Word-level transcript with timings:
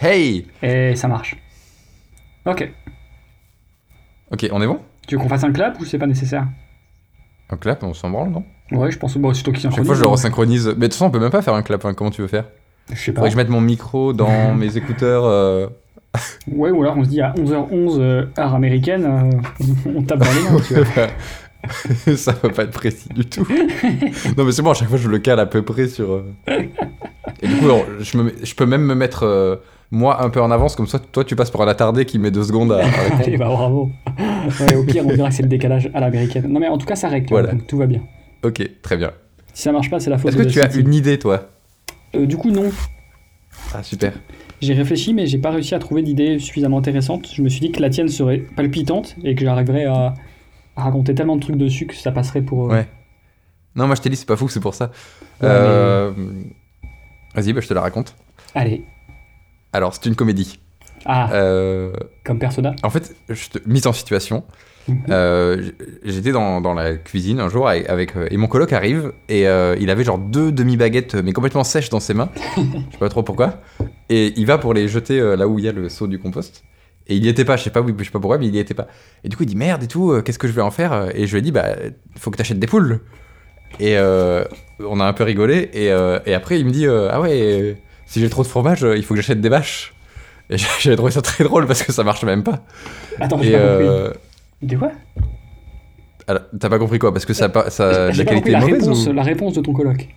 Hey 0.00 0.46
Et 0.62 0.94
ça 0.96 1.08
marche. 1.08 1.36
Ok. 2.46 2.70
Ok, 4.30 4.48
on 4.52 4.62
est 4.62 4.66
bon? 4.66 4.80
Tu 5.06 5.16
veux 5.16 5.20
qu'on 5.22 5.28
fasse 5.28 5.44
un 5.44 5.52
clap 5.52 5.78
ou 5.80 5.84
c'est 5.84 5.98
pas 5.98 6.06
nécessaire? 6.06 6.46
Un 7.50 7.56
clap, 7.56 7.82
on 7.82 7.92
s'en 7.94 8.10
branle, 8.10 8.30
non? 8.30 8.44
Ouais, 8.72 8.90
je 8.90 8.98
pense. 8.98 9.16
Bon, 9.18 9.34
c'est 9.34 9.42
toi 9.42 9.52
qui 9.52 9.60
Chaque 9.60 9.72
synchronise. 9.72 9.86
fois, 9.88 9.96
je 9.96 10.00
le 10.02 10.06
hein. 10.06 10.12
resynchronise. 10.12 10.66
Mais 10.68 10.72
de 10.74 10.80
toute 10.84 10.92
façon, 10.94 11.06
on 11.06 11.10
peut 11.10 11.18
même 11.18 11.30
pas 11.30 11.42
faire 11.42 11.54
un 11.54 11.62
clap. 11.62 11.84
hein. 11.84 11.94
Comment 11.94 12.10
tu 12.10 12.22
veux 12.22 12.28
faire? 12.28 12.44
Je 12.92 12.94
sais 12.96 13.12
pas. 13.12 13.16
Faudrait 13.20 13.30
que 13.30 13.32
je 13.32 13.36
mette 13.38 13.48
mon 13.48 13.60
micro 13.60 14.12
dans 14.12 14.54
mes 14.54 14.76
écouteurs. 14.76 15.24
euh, 15.24 15.66
Ouais, 16.50 16.70
ou 16.70 16.82
alors 16.82 16.96
on 16.96 17.04
se 17.04 17.08
dit 17.08 17.20
à 17.20 17.32
11h11 17.34 18.00
euh, 18.00 18.26
heure 18.38 18.54
américaine, 18.54 19.04
euh, 19.04 19.64
on 19.94 20.02
tape 20.02 20.18
dans 20.18 20.32
les 20.32 20.42
mains, 20.42 20.60
tu 20.66 20.74
vois. 20.74 22.16
ça 22.16 22.32
va 22.32 22.48
pas 22.48 22.62
être 22.64 22.72
précis 22.72 23.08
du 23.10 23.24
tout. 23.26 23.46
non, 24.36 24.44
mais 24.44 24.50
c'est 24.50 24.62
bon, 24.62 24.70
à 24.70 24.74
chaque 24.74 24.88
fois, 24.88 24.98
je 24.98 25.08
le 25.08 25.18
cale 25.18 25.38
à 25.38 25.46
peu 25.46 25.62
près 25.62 25.86
sur. 25.88 26.10
euh. 26.12 26.24
Et 27.42 27.46
du 27.48 27.56
coup, 27.58 27.66
alors, 27.66 27.84
je, 28.00 28.16
me 28.18 28.24
mets- 28.24 28.34
je 28.42 28.54
peux 28.56 28.66
même 28.66 28.82
me 28.82 28.94
mettre 28.96 29.60
moi 29.90 30.22
un 30.22 30.30
peu 30.30 30.40
en 30.40 30.50
avance, 30.50 30.76
comme 30.76 30.86
ça, 30.86 30.98
toi, 30.98 31.24
tu 31.24 31.34
passes 31.36 31.50
pour 31.50 31.62
un 31.62 31.68
attardé 31.68 32.04
qui 32.04 32.18
met 32.18 32.30
deux 32.30 32.44
secondes 32.44 32.72
à, 32.72 32.76
répondre. 32.78 33.20
Allez, 33.22 33.36
bah 33.36 33.48
bravo. 33.48 33.90
Ouais, 34.60 34.74
au 34.76 34.84
pire, 34.84 35.04
on 35.06 35.12
dirait 35.14 35.28
que 35.28 35.34
c'est 35.34 35.42
le 35.42 35.48
décalage 35.48 35.90
à 35.94 36.00
l'américaine. 36.00 36.46
Non, 36.48 36.60
mais 36.60 36.68
en 36.68 36.78
tout 36.78 36.86
cas, 36.86 36.96
ça 36.96 37.08
règle, 37.08 37.28
Voilà. 37.30 37.52
donc 37.52 37.66
tout 37.66 37.76
va 37.76 37.86
bien. 37.86 38.02
Ok, 38.44 38.62
très 38.82 38.96
bien. 38.96 39.12
Si 39.52 39.62
ça 39.62 39.72
marche 39.72 39.90
pas, 39.90 39.98
c'est 40.00 40.10
la 40.10 40.18
faute 40.18 40.28
Est-ce 40.30 40.36
que 40.38 40.42
de 40.44 40.50
tu 40.50 40.60
as 40.60 40.74
une 40.76 40.94
idée, 40.94 41.18
toi? 41.18 41.48
Euh, 42.14 42.26
Du 42.26 42.36
coup, 42.36 42.50
non. 42.50 42.70
Ah, 43.74 43.82
super. 43.82 44.12
J'ai 44.60 44.74
réfléchi, 44.74 45.12
mais 45.14 45.26
j'ai 45.26 45.38
pas 45.38 45.50
réussi 45.50 45.74
à 45.74 45.78
trouver 45.78 46.02
d'idée 46.02 46.38
suffisamment 46.38 46.78
intéressante. 46.78 47.28
Je 47.34 47.42
me 47.42 47.48
suis 47.48 47.60
dit 47.60 47.72
que 47.72 47.80
la 47.80 47.90
tienne 47.90 48.08
serait 48.08 48.38
palpitante 48.38 49.16
et 49.24 49.34
que 49.34 49.44
j'arriverais 49.44 49.86
à, 49.86 50.14
à 50.76 50.82
raconter 50.84 51.14
tellement 51.14 51.36
de 51.36 51.40
trucs 51.40 51.56
dessus 51.56 51.86
que 51.86 51.94
ça 51.94 52.12
passerait 52.12 52.42
pour. 52.42 52.66
euh, 52.66 52.76
Ouais. 52.76 52.86
Non, 53.74 53.86
moi, 53.86 53.94
je 53.96 54.02
t'ai 54.02 54.10
dit, 54.10 54.16
c'est 54.16 54.26
pas 54.28 54.36
fou, 54.36 54.48
c'est 54.48 54.60
pour 54.60 54.74
ça. 54.74 54.86
Ouais, 55.40 55.48
Euh, 55.48 56.12
Vas-y, 57.34 57.52
bah, 57.52 57.60
je 57.60 57.68
te 57.68 57.74
la 57.74 57.80
raconte. 57.80 58.14
Allez. 58.54 58.84
Alors, 59.72 59.94
c'est 59.94 60.06
une 60.06 60.16
comédie. 60.16 60.58
Ah, 61.06 61.30
Euh, 61.32 61.92
comme 62.24 62.38
persona. 62.38 62.74
En 62.82 62.90
fait, 62.90 63.14
je 63.28 63.48
te... 63.48 63.58
mise 63.66 63.86
en 63.86 63.92
situation. 63.92 64.44
Mhm. 64.88 65.04
Euh, 65.10 65.70
J'étais 66.04 66.32
dans, 66.32 66.60
dans 66.60 66.74
la 66.74 66.94
cuisine 66.96 67.38
un 67.40 67.48
jour 67.48 67.68
avec, 67.68 67.88
avec, 67.88 68.16
euh, 68.16 68.26
et 68.30 68.36
mon 68.36 68.46
coloc 68.48 68.72
arrive 68.72 69.12
et 69.28 69.46
euh, 69.46 69.76
il 69.78 69.90
avait 69.90 70.04
genre 70.04 70.18
deux 70.18 70.50
demi-baguettes 70.52 71.14
mais 71.16 71.32
complètement 71.32 71.64
sèches 71.64 71.90
dans 71.90 72.00
ses 72.00 72.14
mains. 72.14 72.30
je 72.56 72.62
sais 72.92 72.98
pas 72.98 73.08
trop 73.08 73.22
pourquoi. 73.22 73.60
Et 74.08 74.32
il 74.36 74.46
va 74.46 74.58
pour 74.58 74.74
les 74.74 74.88
jeter 74.88 75.20
là 75.36 75.46
où 75.46 75.58
il 75.58 75.64
y 75.64 75.68
a 75.68 75.72
le 75.72 75.88
seau 75.88 76.06
du 76.06 76.18
compost. 76.18 76.64
Et 77.06 77.14
il 77.16 77.24
y 77.24 77.28
était 77.28 77.44
pas, 77.44 77.56
je 77.56 77.64
sais 77.64 77.70
pas, 77.70 77.82
je 77.86 78.04
sais 78.04 78.10
pas 78.10 78.20
pourquoi, 78.20 78.38
mais 78.38 78.46
il 78.46 78.54
y 78.54 78.58
était 78.58 78.74
pas. 78.74 78.88
Et 79.24 79.28
du 79.28 79.36
coup, 79.36 79.42
il 79.42 79.46
dit 79.46 79.56
merde 79.56 79.82
et 79.82 79.86
tout, 79.88 80.20
qu'est-ce 80.22 80.38
que 80.38 80.46
je 80.48 80.52
vais 80.52 80.62
en 80.62 80.70
faire? 80.70 81.10
Et 81.14 81.26
je 81.26 81.32
lui 81.32 81.38
ai 81.38 81.42
dit, 81.42 81.50
bah, 81.52 81.76
faut 82.16 82.30
que 82.30 82.36
t'achètes 82.36 82.58
des 82.58 82.66
poules. 82.68 83.00
Et 83.80 83.96
on 83.98 85.00
a 85.00 85.04
un 85.04 85.12
peu 85.12 85.24
rigolé. 85.24 85.70
Et, 85.72 85.86
et 85.86 86.34
après, 86.34 86.60
il 86.60 86.66
me 86.66 86.70
dit, 86.70 86.86
ah 86.86 87.20
ouais, 87.20 87.76
si 88.10 88.20
j'ai 88.20 88.28
trop 88.28 88.42
de 88.42 88.48
fromage, 88.48 88.82
euh, 88.84 88.96
il 88.96 89.04
faut 89.04 89.14
que 89.14 89.20
j'achète 89.20 89.40
des 89.40 89.48
vaches. 89.48 89.94
Et 90.50 90.56
j'avais 90.80 90.96
trouvé 90.96 91.12
ça 91.12 91.22
très 91.22 91.44
drôle 91.44 91.66
parce 91.66 91.82
que 91.82 91.92
ça 91.92 92.02
marche 92.04 92.24
même 92.24 92.42
pas. 92.42 92.64
Attends, 93.20 93.40
j'ai 93.40 93.52
pas 93.52 93.58
compris. 93.58 93.86
euh, 93.86 94.10
De 94.62 94.76
quoi? 94.76 94.90
T'as 96.60 96.68
pas 96.68 96.78
compris 96.78 96.98
quoi? 96.98 97.12
Parce 97.12 97.24
que 97.24 97.32
ça, 97.32 97.50
ça, 97.70 98.10
la 98.12 98.24
qualité 98.24 98.50
la 98.52 98.58
est 98.58 98.60
mauvaise 98.60 98.82
réponse, 98.82 99.06
ou- 99.06 99.12
la 99.12 99.22
réponse 99.22 99.54
de 99.54 99.60
ton 99.60 99.72
coloc. 99.72 100.08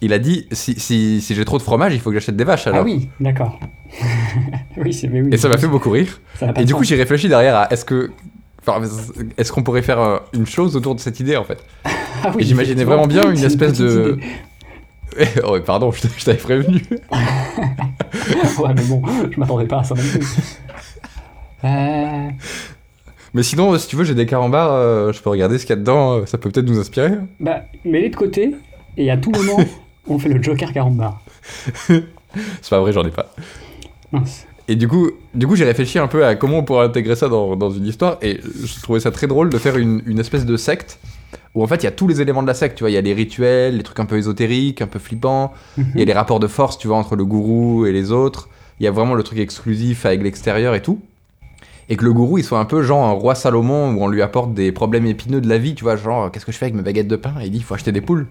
Il 0.00 0.14
a 0.14 0.18
dit 0.18 0.46
si, 0.52 0.78
si, 0.80 1.20
si 1.20 1.34
j'ai 1.34 1.44
trop 1.44 1.58
de 1.58 1.62
fromage, 1.62 1.92
il 1.94 2.00
faut 2.00 2.08
que 2.10 2.14
j'achète 2.16 2.36
des 2.36 2.44
vaches 2.44 2.66
alors. 2.66 2.80
Ah 2.80 2.84
oui, 2.84 3.10
d'accord. 3.20 3.58
oui, 4.78 4.92
c'est 4.94 5.08
mais 5.08 5.20
oui. 5.20 5.28
Et 5.32 5.36
ça 5.36 5.48
m'a 5.50 5.58
fait 5.58 5.66
beaucoup 5.66 5.90
rire. 5.90 6.20
Et 6.56 6.64
du 6.64 6.74
coup, 6.74 6.84
j'ai 6.84 6.96
réfléchi 6.96 7.28
derrière 7.28 7.56
à 7.56 7.70
est-ce 7.72 7.84
que. 7.84 8.10
enfin, 8.66 8.80
est-ce 9.36 9.52
qu'on 9.52 9.62
pourrait 9.62 9.82
faire 9.82 10.00
euh, 10.00 10.18
une 10.32 10.46
chose 10.46 10.76
autour 10.76 10.94
de 10.94 11.00
cette 11.00 11.20
idée 11.20 11.36
en 11.36 11.44
fait? 11.44 11.58
Ah 12.22 12.32
oui, 12.36 12.44
j'imaginais 12.44 12.84
vraiment 12.84 13.06
bien 13.06 13.30
une 13.32 13.42
espèce 13.42 13.78
de-. 13.78 14.18
Oh, 15.44 15.58
pardon, 15.64 15.90
je 15.92 16.24
t'avais 16.24 16.38
prévenu. 16.38 16.82
ouais, 17.12 18.74
mais 18.74 18.84
bon, 18.84 19.02
je 19.30 19.38
m'attendais 19.38 19.66
pas 19.66 19.80
à 19.80 19.84
ça 19.84 19.94
non 19.94 20.02
plus. 20.02 20.26
Euh, 21.64 22.28
Mais 23.34 23.42
sinon, 23.42 23.76
si 23.78 23.86
tu 23.88 23.96
veux, 23.96 24.04
j'ai 24.04 24.14
des 24.14 24.26
carambars, 24.26 24.72
euh, 24.72 25.12
je 25.12 25.20
peux 25.20 25.30
regarder 25.30 25.58
ce 25.58 25.66
qu'il 25.66 25.70
y 25.70 25.78
a 25.78 25.80
dedans, 25.80 26.18
euh, 26.18 26.26
ça 26.26 26.38
peut 26.38 26.50
peut-être 26.50 26.66
nous 26.66 26.78
inspirer. 26.78 27.12
bah, 27.38 27.64
mets-les 27.84 28.08
de 28.10 28.16
côté, 28.16 28.54
et 28.96 29.10
à 29.10 29.16
tout 29.16 29.30
moment, 29.30 29.58
on 30.08 30.18
fait 30.18 30.28
le 30.28 30.42
Joker 30.42 30.72
carambar. 30.72 31.20
C'est 31.86 32.70
pas 32.70 32.80
vrai, 32.80 32.92
j'en 32.92 33.04
ai 33.04 33.10
pas. 33.10 33.34
Mince. 34.12 34.46
Et 34.68 34.76
du 34.76 34.86
coup, 34.86 35.10
du 35.34 35.46
coup 35.48 35.56
j'ai 35.56 35.64
réfléchi 35.64 35.98
un 35.98 36.06
peu 36.06 36.24
à 36.24 36.36
comment 36.36 36.58
on 36.58 36.62
pourrait 36.62 36.84
intégrer 36.86 37.16
ça 37.16 37.28
dans, 37.28 37.56
dans 37.56 37.70
une 37.70 37.86
histoire, 37.86 38.18
et 38.22 38.40
je 38.42 38.80
trouvais 38.80 39.00
ça 39.00 39.10
très 39.10 39.26
drôle 39.26 39.50
de 39.50 39.58
faire 39.58 39.76
une, 39.76 40.00
une 40.06 40.18
espèce 40.20 40.46
de 40.46 40.56
secte, 40.56 40.98
où 41.54 41.62
en 41.62 41.66
fait 41.66 41.76
il 41.76 41.84
y 41.84 41.88
a 41.88 41.92
tous 41.92 42.06
les 42.06 42.20
éléments 42.20 42.42
de 42.42 42.46
la 42.46 42.54
secte, 42.54 42.76
tu 42.76 42.84
vois, 42.84 42.90
il 42.90 42.94
y 42.94 42.98
a 42.98 43.00
les 43.00 43.14
rituels, 43.14 43.76
les 43.76 43.82
trucs 43.82 44.00
un 44.00 44.06
peu 44.06 44.16
ésotériques, 44.18 44.82
un 44.82 44.86
peu 44.86 44.98
flippants, 44.98 45.52
il 45.78 45.98
y 45.98 46.02
a 46.02 46.04
les 46.04 46.12
rapports 46.12 46.40
de 46.40 46.46
force, 46.46 46.78
tu 46.78 46.86
vois, 46.88 46.96
entre 46.96 47.16
le 47.16 47.24
gourou 47.24 47.86
et 47.86 47.92
les 47.92 48.12
autres, 48.12 48.48
il 48.78 48.84
y 48.84 48.86
a 48.86 48.90
vraiment 48.90 49.14
le 49.14 49.22
truc 49.22 49.38
exclusif 49.38 50.06
avec 50.06 50.22
l'extérieur 50.22 50.74
et 50.74 50.82
tout. 50.82 51.00
Et 51.92 51.96
que 51.96 52.04
le 52.04 52.12
gourou, 52.12 52.38
il 52.38 52.44
soit 52.44 52.60
un 52.60 52.64
peu 52.66 52.82
genre 52.82 53.04
un 53.04 53.10
roi 53.10 53.34
Salomon 53.34 53.92
où 53.92 54.04
on 54.04 54.06
lui 54.06 54.22
apporte 54.22 54.54
des 54.54 54.70
problèmes 54.70 55.06
épineux 55.06 55.40
de 55.40 55.48
la 55.48 55.58
vie, 55.58 55.74
tu 55.74 55.82
vois, 55.82 55.96
genre 55.96 56.30
qu'est-ce 56.30 56.46
que 56.46 56.52
je 56.52 56.56
fais 56.56 56.66
avec 56.66 56.76
mes 56.76 56.82
baguettes 56.82 57.08
de 57.08 57.16
pain? 57.16 57.34
Et 57.40 57.46
il 57.46 57.50
dit 57.50 57.58
il 57.58 57.64
faut 57.64 57.74
acheter 57.74 57.90
des 57.90 58.00
poules. 58.00 58.28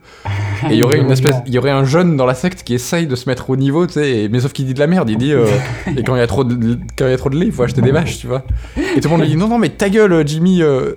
Et 0.70 0.76
il 0.76 0.78
y 0.78 0.84
aurait 0.84 0.98
une 1.00 1.12
espèce, 1.12 1.36
il 1.46 1.54
y 1.54 1.58
aurait 1.58 1.70
un 1.70 1.84
jeune 1.84 2.16
dans 2.16 2.26
la 2.26 2.36
secte 2.36 2.64
qui 2.64 2.74
essaye 2.74 3.06
de 3.06 3.18
se 3.18 3.28
mettre 3.28 3.50
au 3.50 3.58
niveau, 3.58 3.86
tu 3.86 3.96
sais, 3.96 4.30
mais 4.32 4.40
sauf 4.40 4.54
qu'il 4.54 4.66
dit 4.66 4.74
de 4.74 4.80
la 4.80 4.88
merde, 4.88 5.10
il 5.10 5.18
dit 5.18 5.34
euh, 5.34 5.46
et 5.98 6.04
quand 6.04 6.16
il 6.16 6.20
y 6.20 6.22
a 6.22 6.28
trop 6.28 6.46
de 6.46 6.80
quand 6.98 7.06
il 7.06 7.12
y 7.12 7.14
a 7.14 7.18
trop 7.18 7.30
de 7.30 7.36
lait, 7.38 7.48
il 7.48 7.52
faut 7.52 7.64
acheter 7.64 7.82
des 7.82 7.92
vaches, 7.92 8.20
tu 8.20 8.28
vois. 8.28 8.44
Et 8.96 9.02
tout 9.02 9.10
le 9.10 9.10
monde 9.10 9.22
lui 9.24 9.28
dit 9.28 9.36
non 9.36 9.50
non 9.50 9.58
mais 9.58 9.68
ta 9.68 9.90
gueule 9.90 10.26
Jimmy, 10.26 10.62
euh, 10.62 10.94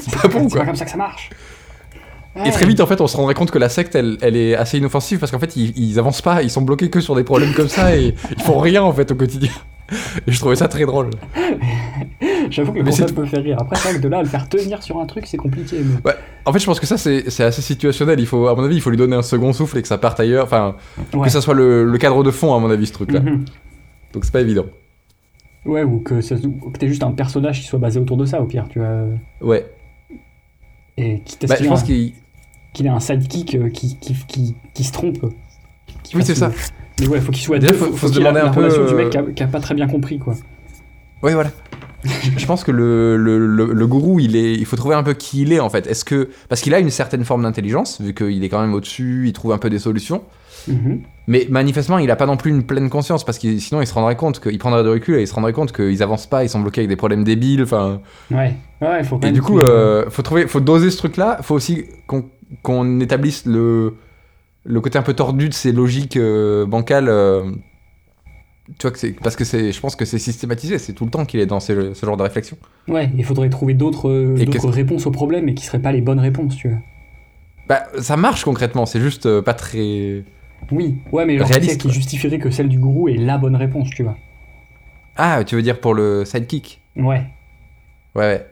c'est 0.00 0.16
pas 0.18 0.28
bon 0.32 0.44
C'est 0.44 0.52
quoi. 0.52 0.60
pas 0.60 0.66
comme 0.66 0.76
ça 0.76 0.86
que 0.86 0.90
ça 0.90 0.96
marche. 0.96 1.28
Et 2.46 2.50
très 2.50 2.66
vite 2.66 2.80
en 2.80 2.86
fait 2.86 3.00
on 3.00 3.06
se 3.06 3.16
rendrait 3.16 3.34
compte 3.34 3.50
que 3.50 3.58
la 3.58 3.68
secte 3.68 3.94
elle, 3.94 4.18
elle 4.20 4.36
est 4.36 4.54
assez 4.54 4.78
inoffensive 4.78 5.18
parce 5.18 5.32
qu'en 5.32 5.38
fait 5.38 5.56
ils, 5.56 5.72
ils 5.78 5.98
avancent 5.98 6.22
pas, 6.22 6.42
ils 6.42 6.50
sont 6.50 6.62
bloqués 6.62 6.90
que 6.90 7.00
sur 7.00 7.14
des 7.14 7.24
problèmes 7.24 7.52
comme 7.54 7.68
ça 7.68 7.96
et 7.96 8.14
ils 8.36 8.42
font 8.42 8.58
rien 8.58 8.82
en 8.82 8.92
fait 8.92 9.10
au 9.10 9.14
quotidien. 9.14 9.50
Et 10.26 10.32
je 10.32 10.38
trouvais 10.38 10.54
ça 10.56 10.68
très 10.68 10.84
drôle. 10.84 11.08
J'avoue 12.50 12.72
que 12.72 12.78
le 12.78 12.84
Mais 12.84 12.90
concept 12.90 13.08
c'est- 13.10 13.14
peut 13.14 13.24
faire 13.24 13.42
rire. 13.42 13.56
Après, 13.58 13.76
c'est 13.76 13.88
vrai 13.88 13.96
que 13.98 14.02
de 14.02 14.08
là 14.08 14.18
à 14.18 14.22
le 14.22 14.28
faire 14.28 14.46
tenir 14.48 14.82
sur 14.82 14.98
un 15.00 15.06
truc, 15.06 15.26
c'est 15.26 15.36
compliqué. 15.38 15.78
mais- 16.04 16.12
En 16.44 16.52
fait 16.52 16.58
je 16.58 16.66
pense 16.66 16.78
que 16.80 16.86
ça 16.86 16.96
c'est 16.98 17.26
assez 17.42 17.62
situationnel, 17.62 18.20
il 18.20 18.26
faut 18.26 18.48
à 18.48 18.54
mon 18.54 18.64
avis 18.64 18.76
il 18.76 18.80
faut 18.82 18.90
lui 18.90 18.96
donner 18.98 19.16
un 19.16 19.22
second 19.22 19.52
souffle 19.52 19.78
et 19.78 19.82
que 19.82 19.88
ça 19.88 19.98
parte 19.98 20.20
ailleurs, 20.20 20.44
enfin 20.44 20.76
Ouais. 21.14 21.24
que 21.26 21.30
ça 21.32 21.40
soit 21.40 21.54
le, 21.54 21.84
le 21.84 21.98
cadre 21.98 22.22
de 22.22 22.30
fond 22.30 22.54
à 22.54 22.58
mon 22.58 22.70
avis 22.70 22.86
ce 22.86 22.92
truc 22.92 23.12
là. 23.12 23.20
Mhm. 23.20 23.44
Donc 24.12 24.24
c'est 24.24 24.32
pas 24.32 24.40
évident. 24.42 24.66
Ouais, 25.64 25.82
ou 25.84 26.00
que, 26.00 26.14
que 26.14 26.78
t'aies 26.78 26.88
juste 26.88 27.02
un 27.02 27.12
personnage 27.12 27.60
qui 27.60 27.66
soit 27.66 27.78
basé 27.78 27.98
autour 28.00 28.16
de 28.16 28.24
ça, 28.24 28.40
au 28.40 28.46
pire, 28.46 28.66
tu 28.70 28.78
vois. 28.78 29.04
Ouais. 29.42 29.66
Et 30.96 31.20
qui 31.24 31.46
Bah, 31.46 31.56
je 31.60 31.66
pense 31.68 31.82
qu'il 31.82 32.12
qu'il 32.78 32.86
ait 32.86 32.90
un 32.90 33.00
sidekick 33.00 33.54
euh, 33.56 33.68
qui, 33.70 33.96
qui, 33.98 34.14
qui, 34.26 34.56
qui 34.72 34.84
se 34.84 34.92
trompe. 34.92 35.18
Oui, 36.14 36.22
c'est 36.24 36.34
ça. 36.36 36.50
Mais 37.00 37.08
ouais, 37.08 37.20
faut 37.20 37.32
qu'il 37.32 37.42
soit 37.42 37.58
Déjà, 37.58 37.72
deux, 37.72 37.78
faut- 37.78 37.92
faut, 37.92 38.08
se 38.08 38.14
demander 38.14 38.40
un 38.40 38.48
peu, 38.48 38.60
relation 38.60 38.84
du 38.86 38.92
euh, 38.94 38.96
mec 38.96 39.10
qui 39.10 39.18
a, 39.18 39.22
qui 39.22 39.42
a 39.42 39.46
pas 39.46 39.60
très 39.60 39.74
bien 39.74 39.86
compris, 39.88 40.18
quoi. 40.18 40.34
Ouais, 41.22 41.34
voilà. 41.34 41.50
je, 42.04 42.46
pense 42.46 42.62
que 42.62 42.70
le, 42.70 43.16
le, 43.16 43.44
le, 43.46 43.72
le 43.72 43.86
gourou, 43.88 44.20
il, 44.20 44.36
est, 44.36 44.54
il 44.54 44.64
faut 44.64 44.76
trouver 44.76 44.94
un 44.94 45.02
peu 45.02 45.14
qui 45.14 45.42
il 45.42 45.52
est 45.52 45.58
en 45.60 45.68
fait. 45.68 45.86
Est-ce 45.88 46.04
que 46.04 46.30
parce 46.48 46.60
qu'il 46.60 46.72
a 46.72 46.78
une 46.78 46.90
certaine 46.90 47.24
forme 47.24 47.42
d'intelligence, 47.42 48.00
vu 48.00 48.14
qu'il 48.14 48.42
est 48.44 48.48
quand 48.48 48.60
même 48.60 48.72
au-dessus, 48.74 49.24
il 49.26 49.32
trouve 49.32 49.52
un 49.52 49.58
peu 49.58 49.68
des 49.68 49.80
solutions. 49.80 50.22
Mhm. 50.68 51.00
Mais 51.26 51.46
manifestement, 51.50 51.98
il 51.98 52.10
a 52.10 52.16
pas 52.16 52.26
non 52.26 52.36
plus 52.36 52.50
une 52.50 52.62
pleine 52.62 52.88
conscience 52.88 53.24
parce 53.24 53.38
que 53.38 53.58
sinon, 53.58 53.80
il 53.82 53.86
se 53.86 53.94
rendrait 53.94 54.16
compte 54.16 54.38
qu'il 54.40 54.58
prendrait 54.58 54.82
de 54.84 54.88
recul 54.88 55.16
et 55.16 55.22
il 55.22 55.26
se 55.28 55.34
rendrait 55.34 55.52
compte 55.52 55.72
qu'ils 55.72 56.02
avancent 56.02 56.26
pas, 56.26 56.42
ils 56.44 56.48
sont 56.48 56.60
bloqués 56.60 56.80
avec 56.82 56.88
des 56.88 56.96
problèmes 56.96 57.24
débiles. 57.24 57.62
Enfin, 57.64 58.00
Ouais, 58.30 58.54
ouais, 58.80 59.02
faut 59.04 59.18
quand 59.18 59.26
et 59.28 59.32
du 59.32 59.42
coup, 59.42 59.54
qu'il- 59.54 59.62
euh, 59.62 60.08
faut 60.08 60.22
trouver, 60.22 60.46
faut 60.46 60.60
doser 60.60 60.90
ce 60.90 60.96
truc-là. 60.98 61.38
Faut 61.42 61.54
aussi 61.54 61.84
qu'on 62.06 62.24
qu'on 62.62 63.00
établisse 63.00 63.46
le 63.46 63.94
le 64.64 64.80
côté 64.80 64.98
un 64.98 65.02
peu 65.02 65.14
tordu 65.14 65.48
de 65.48 65.54
ces 65.54 65.72
logiques 65.72 66.16
euh, 66.16 66.66
bancales. 66.66 67.08
euh, 67.08 67.50
tu 68.78 68.82
vois 68.82 68.90
que 68.90 68.98
c'est 68.98 69.12
parce 69.12 69.34
que 69.34 69.44
c'est, 69.44 69.72
je 69.72 69.80
pense 69.80 69.96
que 69.96 70.04
c'est 70.04 70.18
systématisé. 70.18 70.78
C'est 70.78 70.92
tout 70.92 71.06
le 71.06 71.10
temps 71.10 71.24
qu'il 71.24 71.40
est 71.40 71.46
dans 71.46 71.60
ce, 71.60 71.94
ce 71.94 72.04
genre 72.04 72.18
de 72.18 72.22
réflexion. 72.22 72.58
Ouais, 72.86 73.10
il 73.16 73.24
faudrait 73.24 73.48
trouver 73.48 73.72
d'autres 73.72 74.10
euh, 74.10 74.44
d'autres 74.44 74.68
réponses 74.68 75.06
aux 75.06 75.10
problèmes, 75.10 75.46
mais 75.46 75.54
qui 75.54 75.64
seraient 75.64 75.80
pas 75.80 75.92
les 75.92 76.02
bonnes 76.02 76.20
réponses, 76.20 76.54
tu 76.56 76.68
vois. 76.68 76.78
Bah, 77.66 77.84
ça 78.00 78.16
marche 78.16 78.44
concrètement. 78.44 78.84
C'est 78.84 79.00
juste 79.00 79.40
pas 79.40 79.54
très. 79.54 80.24
Oui, 80.70 80.96
ouais, 81.12 81.24
mais 81.24 81.38
genre, 81.38 81.48
Réaliste, 81.48 81.80
qui 81.80 81.90
justifierait 81.90 82.38
que 82.38 82.50
celle 82.50 82.68
du 82.68 82.78
gourou 82.78 83.08
est 83.08 83.16
la 83.16 83.38
bonne 83.38 83.56
réponse, 83.56 83.88
tu 83.90 84.02
vois. 84.02 84.16
Ah, 85.16 85.44
tu 85.44 85.54
veux 85.54 85.62
dire 85.62 85.80
pour 85.80 85.94
le 85.94 86.24
sidekick? 86.24 86.80
Ouais. 86.96 87.24
Ouais, 88.14 88.26
ouais. 88.26 88.46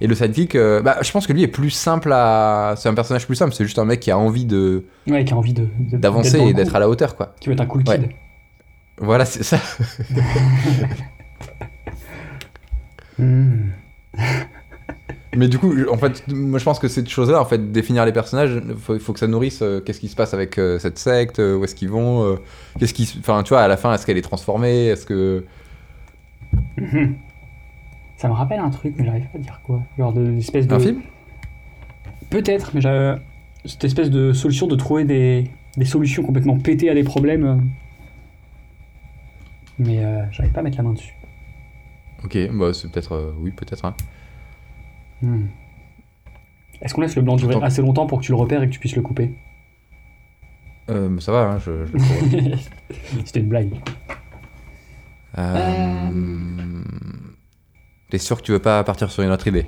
Et 0.00 0.06
le 0.06 0.14
sidekick, 0.14 0.54
euh, 0.56 0.82
bah, 0.82 0.98
je 1.02 1.10
pense 1.10 1.26
que 1.26 1.32
lui 1.32 1.42
est 1.42 1.48
plus 1.48 1.70
simple 1.70 2.12
à. 2.12 2.74
C'est 2.76 2.88
un 2.88 2.94
personnage 2.94 3.26
plus 3.26 3.34
simple. 3.36 3.54
C'est 3.54 3.64
juste 3.64 3.78
un 3.78 3.84
mec 3.86 4.00
qui 4.00 4.10
a 4.10 4.18
envie 4.18 4.44
de 4.44 4.84
Ouais, 5.08 5.24
qui 5.24 5.32
a 5.32 5.36
envie 5.36 5.54
de, 5.54 5.66
d'avancer 5.78 6.38
et 6.38 6.52
d'être 6.52 6.74
à 6.74 6.78
la 6.80 6.88
hauteur, 6.88 7.16
quoi. 7.16 7.34
Qui 7.40 7.48
veut 7.48 7.54
être 7.54 7.60
un 7.62 7.66
cool 7.66 7.82
Ouais. 7.88 7.98
kid. 8.00 8.08
Voilà, 8.98 9.24
c'est 9.24 9.42
ça. 9.42 9.58
Hmm. 13.18 13.70
Mais 15.34 15.48
du 15.48 15.58
coup, 15.58 15.74
en 15.90 15.96
fait, 15.96 16.22
moi 16.28 16.58
je 16.58 16.64
pense 16.64 16.78
que 16.78 16.88
cette 16.88 17.08
chose-là, 17.08 17.40
en 17.40 17.44
fait, 17.44 17.72
définir 17.72 18.04
les 18.04 18.12
personnages, 18.12 18.60
faut, 18.78 18.98
faut 18.98 19.12
que 19.12 19.18
ça 19.18 19.26
nourrisse 19.26 19.60
euh, 19.62 19.80
qu'est-ce 19.80 20.00
qui 20.00 20.08
se 20.08 20.16
passe 20.16 20.34
avec 20.34 20.58
euh, 20.58 20.78
cette 20.78 20.98
secte, 20.98 21.38
euh, 21.38 21.56
où 21.56 21.64
est-ce 21.64 21.74
qu'ils 21.74 21.88
vont, 21.90 22.38
qu'est-ce 22.78 22.94
qui, 22.94 23.10
enfin, 23.18 23.42
tu 23.42 23.50
vois, 23.50 23.62
à 23.62 23.68
la 23.68 23.76
fin, 23.76 23.92
est-ce 23.94 24.04
qu'elle 24.06 24.16
est 24.18 24.22
transformée, 24.22 24.86
est-ce 24.88 25.06
que, 25.06 25.44
Mhm. 26.78 27.16
Ça 28.16 28.28
me 28.28 28.32
rappelle 28.32 28.60
un 28.60 28.70
truc, 28.70 28.94
mais 28.96 29.04
j'arrive 29.04 29.26
pas 29.26 29.38
à 29.38 29.40
dire 29.40 29.60
quoi. 29.62 29.82
Genre 29.98 30.12
de 30.12 30.22
l'espèce 30.22 30.66
de. 30.66 30.74
un 30.74 30.80
film? 30.80 31.02
Peut-être, 32.30 32.72
mais 32.74 32.80
j'ai 32.80 33.14
cette 33.66 33.84
espèce 33.84 34.10
de 34.10 34.32
solution 34.32 34.66
de 34.66 34.74
trouver 34.76 35.04
des, 35.04 35.50
des 35.76 35.84
solutions 35.84 36.22
complètement 36.22 36.56
pétées 36.58 36.88
à 36.90 36.94
des 36.94 37.04
problèmes. 37.04 37.44
euh. 37.44 37.56
mais 39.78 39.98
euh, 40.04 40.24
j'arrive 40.30 40.52
pas 40.52 40.60
à 40.60 40.62
mettre 40.62 40.76
la 40.78 40.82
main 40.84 40.92
dessus. 40.92 41.14
Ok, 42.24 42.36
bah 42.54 42.72
c'est 42.72 42.90
peut-être. 42.90 43.12
euh, 43.12 43.32
oui, 43.40 43.50
peut-être. 43.50 43.84
hein. 43.84 43.94
Hmm. 45.22 45.46
Est-ce 46.80 46.94
qu'on 46.94 47.00
laisse 47.02 47.16
le 47.16 47.22
blanc 47.22 47.36
durer 47.36 47.54
Attends. 47.56 47.64
assez 47.64 47.82
longtemps 47.82 48.06
pour 48.06 48.20
que 48.20 48.24
tu 48.24 48.32
le 48.32 48.36
repères 48.36 48.62
et 48.62 48.66
que 48.68 48.72
tu 48.72 48.78
puisses 48.80 48.96
le 48.96 49.02
couper? 49.02 49.32
Euh, 50.88 51.08
mais 51.08 51.20
ça 51.20 51.32
va, 51.32 51.50
hein, 51.52 51.58
je, 51.58 51.86
je 51.86 51.92
le. 51.92 52.56
C'était 53.24 53.40
une 53.40 53.48
blague. 53.48 53.70
Euh, 55.38 56.10
T'es 58.10 58.18
sûr 58.18 58.38
que 58.38 58.42
tu 58.42 58.52
veux 58.52 58.60
pas 58.60 58.82
partir 58.84 59.10
sur 59.10 59.22
une 59.22 59.30
autre 59.30 59.46
idée? 59.48 59.66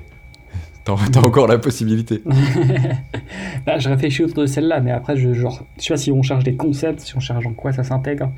T'as 0.85 1.21
encore 1.21 1.47
la 1.47 1.57
possibilité. 1.57 2.23
Là, 3.67 3.77
je 3.77 3.89
réfléchis 3.89 4.23
autour 4.23 4.43
de 4.43 4.47
celle-là, 4.47 4.79
mais 4.79 4.91
après, 4.91 5.17
je, 5.17 5.33
genre, 5.33 5.63
je 5.77 5.83
sais 5.83 5.93
pas 5.93 5.97
si 5.97 6.11
on 6.11 6.23
cherche 6.23 6.43
des 6.43 6.55
concepts, 6.55 7.01
si 7.01 7.15
on 7.15 7.19
cherche 7.19 7.45
en 7.45 7.53
quoi 7.53 7.73
ça 7.73 7.83
s'intègre. 7.83 8.31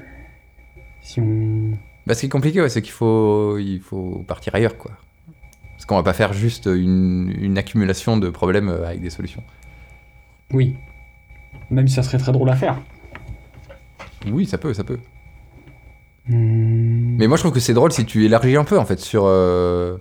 Si 1.01 1.21
on. 1.21 1.71
Bah, 2.05 2.15
ce 2.15 2.21
qui 2.21 2.25
est 2.25 2.29
compliqué, 2.29 2.61
ouais, 2.61 2.69
c'est 2.69 2.81
qu'il 2.81 2.91
faut, 2.91 3.57
il 3.57 3.79
faut 3.79 4.23
partir 4.27 4.55
ailleurs, 4.55 4.77
quoi. 4.77 4.91
Parce 5.73 5.85
qu'on 5.85 5.95
va 5.95 6.03
pas 6.03 6.13
faire 6.13 6.33
juste 6.33 6.65
une, 6.65 7.33
une 7.39 7.57
accumulation 7.57 8.17
de 8.17 8.29
problèmes 8.29 8.69
euh, 8.69 8.87
avec 8.87 9.01
des 9.01 9.09
solutions. 9.09 9.43
Oui. 10.51 10.75
Même 11.69 11.87
si 11.87 11.95
ça 11.95 12.03
serait 12.03 12.17
très 12.17 12.31
drôle 12.31 12.49
à 12.49 12.55
faire. 12.55 12.77
Oui, 14.27 14.45
ça 14.45 14.57
peut, 14.57 14.73
ça 14.73 14.83
peut. 14.83 14.99
Hmm. 16.27 16.90
Mais 17.17 17.27
moi, 17.27 17.37
je 17.37 17.41
trouve 17.43 17.53
que 17.53 17.59
c'est 17.59 17.73
drôle 17.73 17.91
si 17.91 18.05
tu 18.05 18.25
élargis 18.25 18.55
un 18.55 18.63
peu, 18.63 18.77
en 18.79 18.85
fait, 18.85 18.99
sur. 18.99 19.23
euh, 19.25 19.97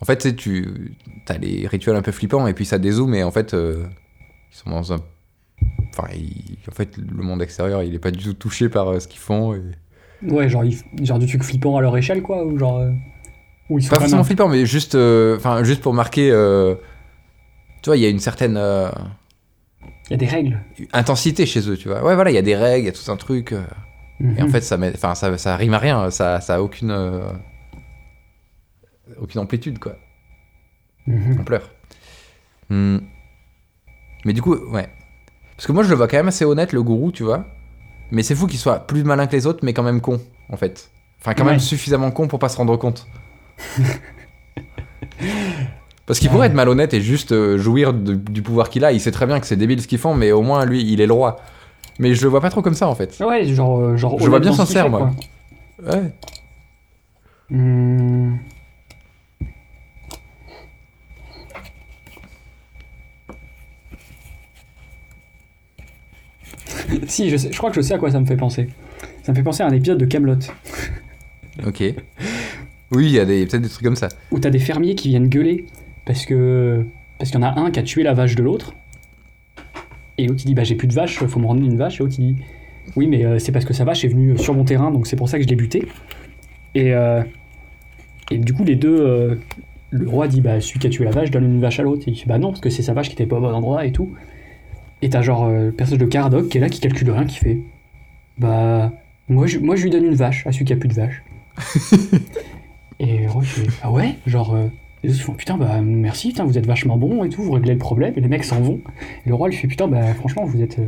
En 0.00 0.04
fait, 0.04 0.34
tu 0.36 0.96
as 1.28 1.38
les 1.38 1.66
rituels 1.68 1.96
un 1.96 2.02
peu 2.02 2.12
flippants 2.12 2.46
et 2.46 2.54
puis 2.54 2.64
ça 2.64 2.78
dézoome 2.78 3.14
et 3.14 3.22
en 3.22 3.30
fait, 3.30 3.54
euh, 3.54 3.84
ils 4.52 4.56
sont 4.56 4.70
dans 4.70 4.92
un. 4.92 4.98
Enfin, 5.96 6.08
ils- 6.14 6.58
en 6.68 6.72
fait, 6.74 6.96
le 6.96 7.22
monde 7.22 7.40
extérieur, 7.42 7.82
il 7.82 7.94
est 7.94 7.98
pas 8.00 8.10
du 8.10 8.22
tout 8.24 8.34
touché 8.34 8.68
par 8.68 8.88
euh, 8.88 8.98
ce 9.00 9.06
qu'ils 9.08 9.20
font. 9.20 9.54
Et... 9.54 9.60
Ouais, 10.28 10.48
genre, 10.48 10.64
ils- 10.64 10.82
genre 11.02 11.18
du 11.18 11.26
truc 11.26 11.42
flippant 11.44 11.76
à 11.76 11.80
leur 11.82 11.96
échelle, 11.96 12.22
quoi, 12.22 12.44
ou 12.44 12.58
genre. 12.58 12.82
Ou 13.70 13.78
ils 13.78 13.82
sont 13.82 13.90
Pas 13.90 13.96
forcément 14.00 14.18
même- 14.18 14.26
flippant, 14.26 14.48
mais 14.48 14.66
juste, 14.66 14.94
enfin, 14.96 15.62
juste 15.64 15.80
pour 15.82 15.94
marquer. 15.94 16.28
Tu 17.82 17.88
vois, 17.90 17.96
il 17.96 18.02
y 18.02 18.06
a 18.06 18.08
une 18.08 18.18
certaine 18.20 18.56
Il 18.56 20.10
y 20.10 20.14
a 20.14 20.16
des 20.16 20.26
règles. 20.26 20.60
intensité 20.92 21.46
chez 21.46 21.68
eux, 21.70 21.76
tu 21.76 21.88
vois. 21.88 22.02
Ouais, 22.04 22.14
voilà, 22.14 22.30
il 22.30 22.34
y 22.34 22.38
a 22.38 22.42
des 22.42 22.56
règles, 22.56 22.84
il 22.84 22.86
y 22.86 22.88
a 22.88 22.92
tout 22.92 23.10
un 23.10 23.16
truc. 23.16 23.54
Et 24.22 24.42
en 24.42 24.46
Mhm. 24.46 24.50
fait, 24.52 24.60
ça, 24.60 24.76
met... 24.76 24.96
ça, 24.96 25.14
ça 25.14 25.56
rime 25.56 25.74
à 25.74 25.78
rien, 25.78 26.10
ça, 26.10 26.40
ça 26.40 26.54
a 26.56 26.60
aucune. 26.60 26.90
euh, 26.90 27.28
aucune 29.20 29.40
amplitude, 29.40 29.78
quoi. 29.78 29.96
Ampleur. 31.38 31.70
Hmm. 32.70 32.98
Mais 34.24 34.32
du 34.32 34.40
coup, 34.40 34.54
ouais. 34.54 34.88
Parce 35.56 35.66
que 35.66 35.72
moi, 35.72 35.82
je 35.82 35.88
le 35.90 35.96
vois 35.96 36.06
quand 36.08 36.16
même 36.16 36.28
assez 36.28 36.44
honnête, 36.44 36.72
le 36.72 36.82
gourou, 36.82 37.10
tu 37.12 37.24
vois. 37.24 37.44
Mais 38.12 38.22
c'est 38.22 38.34
fou 38.34 38.46
qu'il 38.46 38.58
soit 38.58 38.86
plus 38.86 39.04
malin 39.04 39.26
que 39.26 39.32
les 39.32 39.46
autres, 39.46 39.60
mais 39.64 39.72
quand 39.72 39.82
même 39.82 40.00
con, 40.00 40.20
en 40.48 40.56
fait. 40.56 40.90
Enfin, 41.20 41.34
quand 41.34 41.44
Ouais. 41.44 41.50
même 41.52 41.60
suffisamment 41.60 42.10
con 42.10 42.28
pour 42.28 42.38
pas 42.38 42.48
se 42.48 42.56
rendre 42.56 42.76
compte. 42.76 43.06
Parce 46.06 46.18
qu'il 46.18 46.28
pourrait 46.28 46.40
Ouais. 46.42 46.46
être 46.48 46.54
malhonnête 46.54 46.94
et 46.94 47.00
juste 47.00 47.32
euh, 47.32 47.58
jouir 47.58 47.92
de- 47.94 48.14
du 48.14 48.42
pouvoir 48.42 48.70
qu'il 48.70 48.84
a. 48.84 48.92
Il 48.92 49.00
sait 49.00 49.12
très 49.12 49.26
bien 49.26 49.40
que 49.40 49.46
c'est 49.46 49.56
débile 49.56 49.80
ce 49.80 49.86
qu'ils 49.86 49.98
font, 49.98 50.14
mais 50.14 50.32
au 50.32 50.42
moins, 50.42 50.64
lui, 50.64 50.82
il 50.82 51.00
est 51.00 51.06
le 51.06 51.12
roi. 51.12 51.40
Mais 51.98 52.14
je 52.14 52.22
le 52.22 52.28
vois 52.28 52.40
pas 52.40 52.50
trop 52.50 52.62
comme 52.62 52.74
ça, 52.74 52.88
en 52.88 52.94
fait. 52.94 53.18
Ouais, 53.20 53.44
genre. 53.46 53.78
euh, 53.78 53.96
genre 53.96 54.18
Je 54.18 54.28
vois 54.28 54.40
bien 54.40 54.52
sincère, 54.52 54.88
moi. 54.88 55.12
quoi. 55.80 55.94
Ouais. 55.94 56.12
Hmm. 57.50 58.36
si, 67.06 67.30
je, 67.30 67.36
sais- 67.36 67.52
je 67.52 67.56
crois 67.58 67.70
que 67.70 67.76
je 67.76 67.80
sais 67.80 67.94
à 67.94 67.98
quoi 67.98 68.10
ça 68.10 68.20
me 68.20 68.26
fait 68.26 68.36
penser. 68.36 68.68
Ça 69.22 69.32
me 69.32 69.36
fait 69.36 69.42
penser 69.42 69.62
à 69.62 69.66
un 69.66 69.72
épisode 69.72 69.98
de 69.98 70.04
Camelot 70.04 70.36
Ok. 71.66 71.82
Oui, 72.92 73.06
il 73.06 73.10
y 73.12 73.18
a 73.20 73.24
des- 73.24 73.46
peut-être 73.46 73.62
des 73.62 73.68
trucs 73.68 73.84
comme 73.84 73.96
ça. 73.96 74.08
où 74.30 74.38
t'as 74.38 74.50
des 74.50 74.58
fermiers 74.58 74.94
qui 74.94 75.08
viennent 75.08 75.28
gueuler 75.28 75.66
parce 76.06 76.24
que 76.26 76.84
parce 77.18 77.30
qu'il 77.30 77.40
y 77.40 77.44
en 77.44 77.46
a 77.46 77.58
un 77.60 77.70
qui 77.70 77.78
a 77.78 77.82
tué 77.82 78.02
la 78.02 78.14
vache 78.14 78.34
de 78.34 78.42
l'autre 78.42 78.74
et 80.22 80.26
l'autre 80.26 80.42
il 80.44 80.46
dit 80.46 80.54
bah 80.54 80.64
j'ai 80.64 80.74
plus 80.74 80.88
de 80.88 80.94
vache, 80.94 81.18
faut 81.24 81.40
me 81.40 81.46
rendre 81.46 81.62
une 81.62 81.76
vache. 81.76 82.00
Et 82.00 82.02
l'autre 82.02 82.14
il 82.18 82.34
dit 82.34 82.42
oui 82.96 83.06
mais 83.06 83.24
euh, 83.24 83.38
c'est 83.38 83.52
parce 83.52 83.64
que 83.64 83.72
sa 83.72 83.84
vache 83.84 84.04
est 84.04 84.08
venue 84.08 84.36
sur 84.38 84.54
mon 84.54 84.64
terrain 84.64 84.90
donc 84.90 85.06
c'est 85.06 85.16
pour 85.16 85.28
ça 85.28 85.38
que 85.38 85.44
je 85.44 85.48
l'ai 85.48 85.56
et 86.74 86.94
euh, 86.94 87.22
et 88.30 88.38
du 88.38 88.52
coup 88.52 88.64
les 88.64 88.76
deux 88.76 88.98
euh, 89.00 89.36
le 89.90 90.08
roi 90.08 90.26
dit 90.26 90.40
bah 90.40 90.60
celui 90.60 90.80
qui 90.80 90.86
a 90.86 90.90
tué 90.90 91.04
la 91.04 91.10
vache 91.10 91.30
donne 91.30 91.44
une 91.44 91.60
vache 91.60 91.78
à 91.78 91.82
l'autre. 91.82 92.02
Et 92.06 92.10
il 92.10 92.14
dit 92.14 92.24
bah 92.26 92.38
non 92.38 92.48
parce 92.48 92.60
que 92.60 92.70
c'est 92.70 92.82
sa 92.82 92.94
vache 92.94 93.08
qui 93.08 93.14
était 93.14 93.26
pas 93.26 93.36
au 93.36 93.40
bon 93.40 93.52
endroit 93.52 93.84
et 93.84 93.92
tout. 93.92 94.10
Et 95.02 95.10
t'as 95.10 95.22
genre 95.22 95.44
euh, 95.44 95.66
le 95.66 95.72
personnage 95.72 96.00
de 96.00 96.06
Caradoc 96.06 96.48
qui 96.48 96.58
est 96.58 96.60
là 96.60 96.68
qui 96.68 96.80
calcule 96.80 97.10
rien 97.10 97.26
qui 97.26 97.38
fait 97.38 97.58
bah 98.38 98.92
moi 99.28 99.46
je, 99.46 99.58
moi 99.58 99.76
je 99.76 99.82
lui 99.82 99.90
donne 99.90 100.04
une 100.04 100.14
vache 100.14 100.46
à 100.46 100.52
celui 100.52 100.64
qui 100.64 100.72
a 100.72 100.76
plus 100.76 100.88
de 100.88 100.94
vache 100.94 101.22
et 102.98 103.18
le 103.18 103.30
roi 103.30 103.42
il 103.42 103.48
fait 103.48 103.68
ah 103.82 103.92
ouais? 103.92 104.14
Genre 104.26 104.54
euh, 104.54 104.68
les 105.02 105.10
autres 105.14 105.22
font 105.22 105.32
putain 105.32 105.56
bah 105.56 105.80
merci 105.82 106.28
putain 106.28 106.44
vous 106.44 106.58
êtes 106.58 106.66
vachement 106.66 106.96
bon 106.96 107.24
et 107.24 107.28
tout 107.28 107.42
vous 107.42 107.52
réglez 107.52 107.72
le 107.72 107.78
problème. 107.78 108.14
Et 108.16 108.20
les 108.20 108.28
mecs 108.28 108.44
s'en 108.44 108.60
vont. 108.60 108.80
Et 109.26 109.28
le 109.28 109.34
roi 109.34 109.48
lui 109.48 109.56
fait 109.56 109.68
putain 109.68 109.88
bah 109.88 110.14
franchement 110.14 110.44
vous 110.44 110.60
êtes 110.62 110.78
euh, 110.78 110.86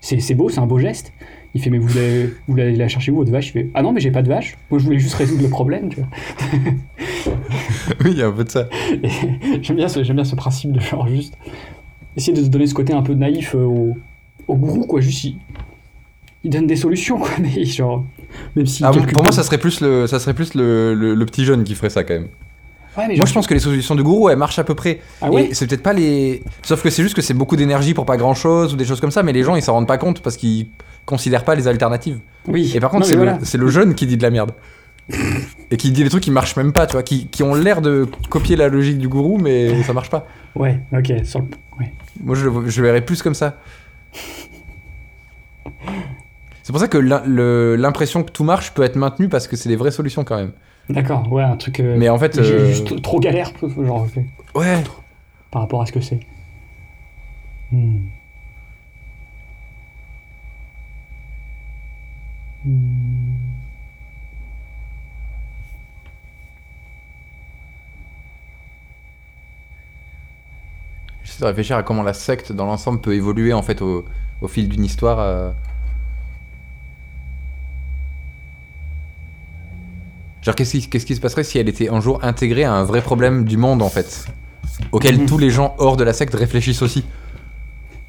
c'est 0.00 0.20
c'est 0.20 0.34
beau 0.34 0.48
c'est 0.48 0.60
un 0.60 0.66
beau 0.66 0.78
geste. 0.78 1.12
Il 1.54 1.62
fait 1.62 1.70
mais 1.70 1.78
vous 1.78 1.88
voulez 1.88 2.30
vous 2.48 2.54
la 2.56 2.86
chercher 2.88 3.10
où 3.12 3.16
votre 3.16 3.32
vache? 3.32 3.48
Il 3.48 3.52
fait 3.52 3.70
ah 3.74 3.82
non 3.82 3.92
mais 3.92 4.00
j'ai 4.00 4.10
pas 4.10 4.22
de 4.22 4.28
vache. 4.28 4.56
Moi 4.70 4.78
je 4.78 4.84
voulais 4.84 4.98
juste 4.98 5.14
résoudre 5.14 5.42
le 5.42 5.48
problème 5.48 5.88
tu 5.88 5.98
vois. 6.00 6.08
Oui, 8.04 8.10
il 8.12 8.18
y 8.18 8.22
a 8.22 8.26
un 8.28 8.32
peu 8.32 8.44
de 8.44 8.50
ça. 8.50 8.68
J'aime 9.62 9.76
bien 9.76 9.88
ce 9.88 10.02
j'aime 10.04 10.16
bien 10.16 10.24
ce 10.24 10.36
principe 10.36 10.72
de 10.72 10.80
genre 10.80 11.06
juste 11.08 11.34
essayer 12.16 12.32
de 12.36 12.42
se 12.42 12.48
donner 12.48 12.66
ce 12.66 12.74
côté 12.74 12.92
un 12.92 13.02
peu 13.02 13.14
naïf 13.14 13.54
euh, 13.54 13.58
au, 13.64 13.96
au 14.48 14.54
gourou 14.56 14.86
quoi. 14.86 15.00
Juste 15.00 15.24
il, 15.24 15.36
il 16.44 16.50
donne 16.50 16.66
des 16.66 16.76
solutions 16.76 17.18
quoi 17.18 17.30
mais 17.40 17.64
genre 17.64 18.04
même 18.54 18.66
si 18.66 18.84
Ah, 18.84 18.90
pour 18.90 19.22
moi, 19.22 19.32
ça 19.32 19.42
serait 19.42 19.58
plus, 19.58 19.80
le, 19.80 20.06
ça 20.06 20.18
serait 20.18 20.34
plus 20.34 20.54
le, 20.54 20.94
le- 20.94 21.14
le 21.14 21.26
petit 21.26 21.44
jeune 21.44 21.64
qui 21.64 21.74
ferait 21.74 21.88
ça, 21.90 22.04
quand 22.04 22.14
même. 22.14 22.28
Ouais, 22.98 23.08
mais 23.08 23.16
Moi, 23.16 23.26
je 23.26 23.32
pense 23.32 23.46
que 23.46 23.54
les 23.54 23.60
solutions 23.60 23.94
du 23.94 24.02
gourou, 24.02 24.28
elles 24.28 24.36
marchent 24.36 24.58
à 24.58 24.64
peu 24.64 24.74
près. 24.74 25.00
ah 25.20 25.30
ouais 25.30 25.46
Et 25.50 25.54
c'est 25.54 25.66
peut-être 25.66 25.82
pas 25.82 25.92
les. 25.92 26.42
Sauf 26.62 26.82
que 26.82 26.90
c'est 26.90 27.02
juste 27.02 27.14
que 27.14 27.22
c'est 27.22 27.34
beaucoup 27.34 27.56
d'énergie 27.56 27.94
pour 27.94 28.06
pas 28.06 28.16
grand 28.16 28.34
chose 28.34 28.74
ou 28.74 28.76
des 28.76 28.84
choses 28.84 29.00
comme 29.00 29.10
ça, 29.10 29.22
mais 29.22 29.32
les 29.32 29.42
gens 29.42 29.56
ils 29.56 29.62
s'en 29.62 29.72
rendent 29.74 29.88
pas 29.88 29.98
compte 29.98 30.20
parce 30.22 30.36
qu'ils 30.36 30.68
considèrent 31.04 31.44
pas 31.44 31.54
les 31.54 31.68
alternatives. 31.68 32.18
oui 32.48 32.72
Et 32.74 32.80
par 32.80 32.90
contre, 32.90 33.06
c'est 33.06 33.58
le, 33.58 33.68
jeune 33.68 33.94
qui 33.94 34.06
dit 34.06 34.16
de 34.16 34.22
la 34.22 34.30
merde. 34.30 34.52
Et 35.70 35.76
qui 35.76 35.90
dit 35.92 36.02
des 36.02 36.10
trucs 36.10 36.22
qui 36.22 36.30
marchent 36.32 36.56
même 36.56 36.72
pas, 36.72 36.86
tu 36.86 36.92
vois, 36.92 37.02
qui, 37.04 37.26
qui 37.28 37.42
ont 37.44 37.54
l'air 37.54 37.80
de 37.80 38.08
copier 38.28 38.56
la 38.56 38.68
logique 38.68 38.98
du 38.98 39.08
gourou, 39.08 39.38
mais 39.38 39.82
ça 39.84 39.92
marche 39.92 40.10
pas. 40.10 40.26
ouais 40.56 40.80
ok 40.92 41.12
sur 41.24 41.40
le- 41.40 41.46
ouais. 41.78 41.92
Moi, 42.22 42.34
je, 42.34 42.48
je 42.66 42.82
verrais 42.82 43.02
plus 43.02 43.22
comme 43.22 43.34
ça. 43.34 43.56
C'est 46.62 46.72
pour 46.72 46.80
ça 46.80 46.88
que 46.88 46.98
l'impression 46.98 48.24
que 48.24 48.30
tout 48.30 48.42
marche 48.42 48.72
peut 48.74 48.82
être 48.82 48.96
maintenue 48.96 49.28
parce 49.28 49.46
que 49.46 49.54
c'est 49.56 49.68
des 49.68 49.76
vraies 49.76 49.92
solutions 49.92 50.24
quand 50.24 50.36
même. 50.36 50.50
D'accord 50.88 51.30
ouais 51.32 51.42
un 51.42 51.56
truc 51.56 51.80
euh, 51.80 51.96
Mais 51.98 52.08
en 52.08 52.18
fait, 52.18 52.38
euh, 52.38 52.66
juste 52.66 53.00
trop 53.02 53.20
galère 53.20 53.52
genre 53.62 54.06
ouais, 54.54 54.82
par 55.50 55.62
rapport 55.62 55.82
à 55.82 55.86
ce 55.86 55.92
que 55.92 56.00
c'est. 56.00 56.20
Hmm. 57.72 57.98
Hmm. 62.64 63.56
j'essaie 71.22 71.40
de 71.40 71.46
réfléchir 71.46 71.76
à 71.76 71.82
comment 71.82 72.02
la 72.02 72.12
secte 72.12 72.52
dans 72.52 72.66
l'ensemble 72.66 73.00
peut 73.00 73.14
évoluer 73.14 73.52
en 73.52 73.62
fait 73.62 73.82
au, 73.82 74.04
au 74.40 74.48
fil 74.48 74.68
d'une 74.68 74.84
histoire. 74.84 75.18
euh. 75.20 75.50
Genre, 80.46 80.54
qu'est-ce 80.54 80.78
qui, 80.78 80.88
qu'est-ce 80.88 81.04
qui 81.04 81.14
se 81.16 81.20
passerait 81.20 81.42
si 81.44 81.58
elle 81.58 81.68
était 81.68 81.88
un 81.90 82.00
jour 82.00 82.20
intégrée 82.22 82.62
à 82.64 82.72
un 82.72 82.84
vrai 82.84 83.02
problème 83.02 83.44
du 83.44 83.56
monde 83.56 83.82
en 83.82 83.88
fait 83.90 84.26
Auquel 84.92 85.18
Mhm. 85.18 85.26
tous 85.26 85.38
les 85.38 85.50
gens 85.50 85.74
hors 85.78 85.96
de 85.96 86.04
la 86.04 86.12
secte 86.12 86.34
réfléchissent 86.34 86.82
aussi. 86.82 87.04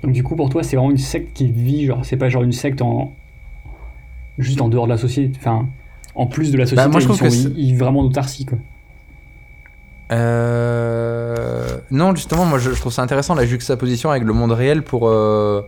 Donc 0.03 0.11
du 0.13 0.21
coup 0.21 0.35
pour 0.35 0.49
toi 0.49 0.61
c'est 0.61 0.75
vraiment 0.75 0.91
une 0.91 0.99
secte 0.99 1.33
qui 1.35 1.51
vit 1.51 1.87
genre 1.87 2.05
c'est 2.05 2.15
pas 2.17 2.29
genre 2.29 2.43
une 2.43 2.51
secte 2.51 2.83
en 2.83 3.15
juste 4.37 4.61
en 4.61 4.69
dehors 4.69 4.85
de 4.85 4.91
la 4.91 4.97
société 4.99 5.35
enfin 5.39 5.67
en 6.13 6.27
plus 6.27 6.51
de 6.51 6.57
la 6.59 6.65
société 6.65 6.83
Bah, 6.83 6.87
moi, 6.87 6.99
je 6.99 7.05
ils 7.05 7.07
trouve 7.07 7.19
que 7.19 7.29
sont 7.31 7.49
ils- 7.55 7.69
ils- 7.71 7.75
vraiment 7.77 8.03
d'autarcie 8.03 8.45
quoi. 8.45 8.59
Euh... 10.11 11.77
Non, 11.91 12.15
justement, 12.15 12.45
moi 12.45 12.59
je, 12.59 12.71
je 12.71 12.79
trouve 12.79 12.93
ça 12.93 13.01
intéressant 13.01 13.33
la 13.35 13.45
juxtaposition 13.45 14.11
avec 14.11 14.23
le 14.23 14.33
monde 14.33 14.51
réel 14.51 14.83
pour, 14.83 15.07
euh, 15.09 15.61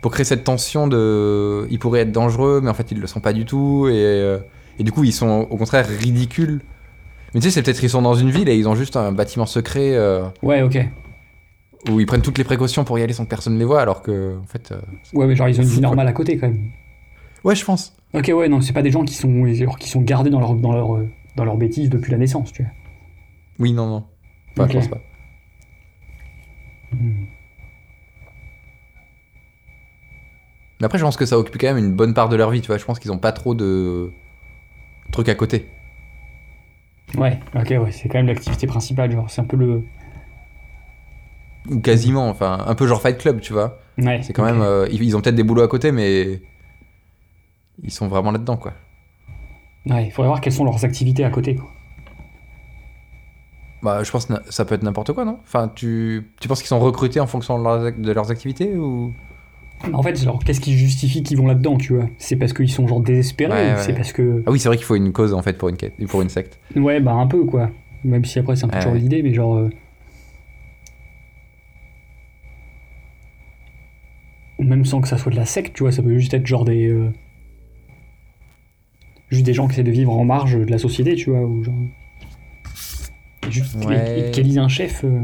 pour 0.00 0.10
créer 0.12 0.24
cette 0.24 0.44
tension 0.44 0.86
de. 0.88 1.66
Ils 1.70 1.78
pourraient 1.78 2.00
être 2.00 2.12
dangereux, 2.12 2.60
mais 2.62 2.70
en 2.70 2.74
fait 2.74 2.90
ils 2.92 3.00
le 3.00 3.06
sont 3.06 3.20
pas 3.20 3.32
du 3.32 3.44
tout, 3.44 3.88
et, 3.88 3.92
euh, 3.94 4.38
et 4.78 4.84
du 4.84 4.92
coup 4.92 5.04
ils 5.04 5.12
sont 5.12 5.46
au 5.50 5.56
contraire 5.56 5.86
ridicules. 5.86 6.60
Mais 7.34 7.40
tu 7.40 7.46
sais, 7.46 7.50
c'est 7.50 7.62
peut-être 7.62 7.80
qu'ils 7.80 7.90
sont 7.90 8.02
dans 8.02 8.14
une 8.14 8.30
ville 8.30 8.48
et 8.48 8.56
ils 8.56 8.68
ont 8.68 8.74
juste 8.76 8.96
un 8.96 9.10
bâtiment 9.12 9.46
secret 9.46 9.94
euh, 9.94 10.24
Ouais 10.42 10.62
ok. 10.62 10.78
où 11.90 11.98
ils 12.00 12.06
prennent 12.06 12.22
toutes 12.22 12.38
les 12.38 12.44
précautions 12.44 12.84
pour 12.84 12.98
y 12.98 13.02
aller 13.02 13.12
sans 13.12 13.24
que 13.24 13.30
personne 13.30 13.58
les 13.58 13.64
voit, 13.64 13.80
alors 13.82 14.02
que 14.02 14.36
en 14.40 14.46
fait. 14.46 14.70
euh, 14.72 14.80
Ouais 15.12 15.26
mais 15.26 15.34
genre 15.36 15.48
ils 15.48 15.58
ont 15.58 15.62
une 15.64 15.68
vie 15.68 15.74
quoi. 15.80 15.88
normale 15.88 16.08
à 16.08 16.12
côté 16.12 16.38
quand 16.38 16.48
même. 16.48 16.70
Ouais, 17.42 17.54
je 17.56 17.64
pense. 17.64 17.92
Ok 18.14 18.30
ouais 18.34 18.48
non 18.48 18.60
c'est 18.60 18.72
pas 18.72 18.82
des 18.82 18.90
gens 18.92 19.04
qui 19.04 19.14
sont 19.14 19.46
genre, 19.54 19.78
qui 19.78 19.88
sont 19.88 20.00
gardés 20.00 20.30
dans 20.30 20.40
leur 20.40 20.54
dans 20.54 20.72
leur 20.72 20.94
euh, 20.96 21.08
dans 21.36 21.44
leur 21.44 21.56
bêtise 21.56 21.90
depuis 21.90 22.12
la 22.12 22.18
naissance 22.18 22.52
tu 22.52 22.62
vois. 22.62 22.70
Oui, 23.58 23.72
non, 23.72 23.86
non. 23.88 24.04
Enfin, 24.52 24.64
Ok. 24.64 24.70
je 24.72 24.76
pense 24.78 24.88
pas. 24.88 25.00
Hmm. 26.92 27.24
Mais 30.80 30.86
après, 30.86 30.98
je 30.98 31.04
pense 31.04 31.16
que 31.16 31.26
ça 31.26 31.38
occupe 31.38 31.56
quand 31.60 31.68
même 31.72 31.78
une 31.84 31.92
bonne 31.92 32.14
part 32.14 32.28
de 32.28 32.36
leur 32.36 32.50
vie, 32.50 32.60
tu 32.60 32.66
vois. 32.68 32.78
Je 32.78 32.84
pense 32.84 32.98
qu'ils 32.98 33.12
ont 33.12 33.18
pas 33.18 33.32
trop 33.32 33.54
de. 33.54 34.10
Trucs 35.10 35.28
à 35.28 35.34
côté. 35.34 35.68
Ouais, 37.16 37.38
ok, 37.54 37.70
ouais, 37.70 37.92
c'est 37.92 38.08
quand 38.08 38.18
même 38.18 38.26
l'activité 38.26 38.66
principale, 38.66 39.12
genre, 39.12 39.30
c'est 39.30 39.40
un 39.40 39.44
peu 39.44 39.56
le. 39.56 39.84
Ou 41.70 41.80
quasiment, 41.80 42.28
enfin, 42.28 42.62
un 42.66 42.74
peu 42.74 42.86
genre 42.86 43.00
Fight 43.00 43.18
Club, 43.18 43.40
tu 43.40 43.52
vois. 43.52 43.78
Ouais. 43.98 44.20
C'est 44.22 44.32
quand 44.32 44.44
même. 44.44 44.60
euh, 44.60 44.86
ils, 44.90 45.16
ont 45.16 45.20
peut-être 45.20 45.34
des 45.34 45.44
boulots 45.44 45.62
à 45.62 45.68
côté, 45.68 45.92
mais. 45.92 46.42
Ils 47.82 47.90
sont 47.90 48.08
vraiment 48.08 48.30
là-dedans, 48.30 48.56
quoi. 48.56 48.72
Ouais, 49.86 50.06
il 50.06 50.10
faudrait 50.10 50.28
voir 50.28 50.40
quelles 50.40 50.52
sont 50.52 50.64
leurs 50.64 50.84
activités 50.84 51.24
à 51.24 51.30
côté, 51.30 51.54
quoi. 51.54 51.68
Bah, 53.82 54.02
je 54.02 54.10
pense 54.10 54.26
que 54.26 54.34
ça 54.48 54.64
peut 54.64 54.74
être 54.74 54.82
n'importe 54.82 55.12
quoi, 55.12 55.24
non? 55.24 55.38
Enfin, 55.42 55.70
tu, 55.74 56.30
tu 56.40 56.48
penses 56.48 56.60
qu'ils 56.60 56.68
sont 56.68 56.80
recrutés 56.80 57.20
en 57.20 57.26
fonction 57.26 57.58
de 57.58 57.64
leurs, 57.64 57.92
de 57.92 58.12
leurs 58.12 58.30
activités 58.30 58.74
ou? 58.76 59.12
En 59.92 60.02
fait, 60.02 60.16
genre, 60.22 60.38
qu'est-ce 60.42 60.60
qui 60.60 60.72
justifie 60.78 61.22
qu'ils 61.22 61.36
vont 61.36 61.46
là-dedans, 61.46 61.76
tu 61.76 61.94
vois? 61.94 62.08
C'est 62.16 62.36
parce 62.36 62.52
qu'ils 62.54 62.70
sont 62.70 62.86
genre 62.88 63.00
désespérés 63.00 63.52
Ouais, 63.52 63.72
ou 63.72 63.76
ouais. 63.76 63.82
c'est 63.82 63.92
parce 63.92 64.12
que. 64.12 64.42
Ah 64.46 64.50
oui, 64.50 64.58
c'est 64.58 64.68
vrai 64.68 64.76
qu'il 64.78 64.86
faut 64.86 64.96
une 64.96 65.12
cause 65.12 65.34
en 65.34 65.42
fait 65.42 65.58
pour 65.58 65.68
une 65.68 65.76
quête, 65.76 65.94
pour 66.08 66.22
une 66.22 66.30
secte. 66.30 66.58
Ouais, 66.74 67.00
bah 67.00 67.12
un 67.12 67.26
peu, 67.26 67.44
quoi. 67.44 67.70
Même 68.02 68.24
si 68.24 68.38
après, 68.38 68.56
c'est 68.56 68.64
un 68.64 68.68
peu 68.68 68.76
Ouais, 68.90 68.98
l'idée, 68.98 69.22
mais 69.22 69.34
genre. 69.34 69.56
euh, 69.56 69.68
même 74.58 74.84
sans 74.84 75.00
que 75.00 75.08
ça 75.08 75.18
soit 75.18 75.30
de 75.32 75.36
la 75.36 75.44
secte, 75.46 75.74
tu 75.74 75.82
vois, 75.82 75.92
ça 75.92 76.02
peut 76.02 76.16
juste 76.18 76.32
être 76.34 76.46
genre 76.46 76.64
des. 76.64 76.86
euh, 76.88 77.10
Juste 79.30 79.44
des 79.46 79.54
gens 79.54 79.66
qui 79.66 79.72
essaient 79.74 79.82
de 79.82 79.90
vivre 79.90 80.12
en 80.12 80.24
marge 80.24 80.54
de 80.58 80.70
la 80.70 80.78
société, 80.78 81.14
tu 81.16 81.30
vois, 81.30 81.40
ou 81.40 81.64
genre. 81.64 81.74
Juste 83.50 83.76
qu'élisent 84.32 84.58
un 84.58 84.68
chef. 84.68 85.04
euh, 85.04 85.20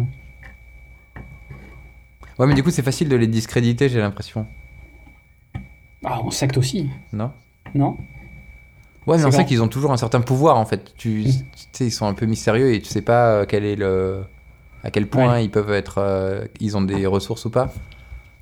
Ouais, 2.40 2.46
mais 2.46 2.54
du 2.54 2.62
coup, 2.62 2.70
c'est 2.70 2.82
facile 2.82 3.08
de 3.08 3.16
les 3.16 3.26
discréditer, 3.26 3.88
j'ai 3.88 4.00
l'impression. 4.00 4.46
Ah, 6.04 6.20
en 6.20 6.30
secte 6.30 6.56
aussi, 6.56 6.88
Non 7.12 7.30
non 7.74 7.96
Ouais, 9.06 9.16
mais 9.18 9.24
on 9.24 9.30
sait 9.30 9.44
qu'ils 9.44 9.62
ont 9.62 9.68
toujours 9.68 9.92
un 9.92 9.96
certain 9.96 10.20
pouvoir 10.20 10.56
en 10.56 10.64
fait. 10.66 10.92
Tu, 10.96 11.20
Mm. 11.20 11.24
tu 11.24 11.32
sais, 11.72 11.86
ils 11.86 11.90
sont 11.90 12.06
un 12.06 12.14
peu 12.14 12.26
mystérieux 12.26 12.72
et 12.74 12.80
tu 12.80 12.88
sais 12.88 13.02
pas 13.02 13.28
euh, 13.32 13.44
quel 13.48 13.64
est 13.64 13.76
le, 13.76 14.22
à 14.84 14.90
quel 14.90 15.06
point 15.06 15.34
Ouais. 15.34 15.44
ils 15.44 15.50
peuvent 15.50 15.70
être, 15.72 15.96
euh, 15.98 16.44
ils 16.60 16.76
ont 16.76 16.82
des 16.82 17.06
ressources 17.06 17.44
ou 17.44 17.50
pas. 17.50 17.72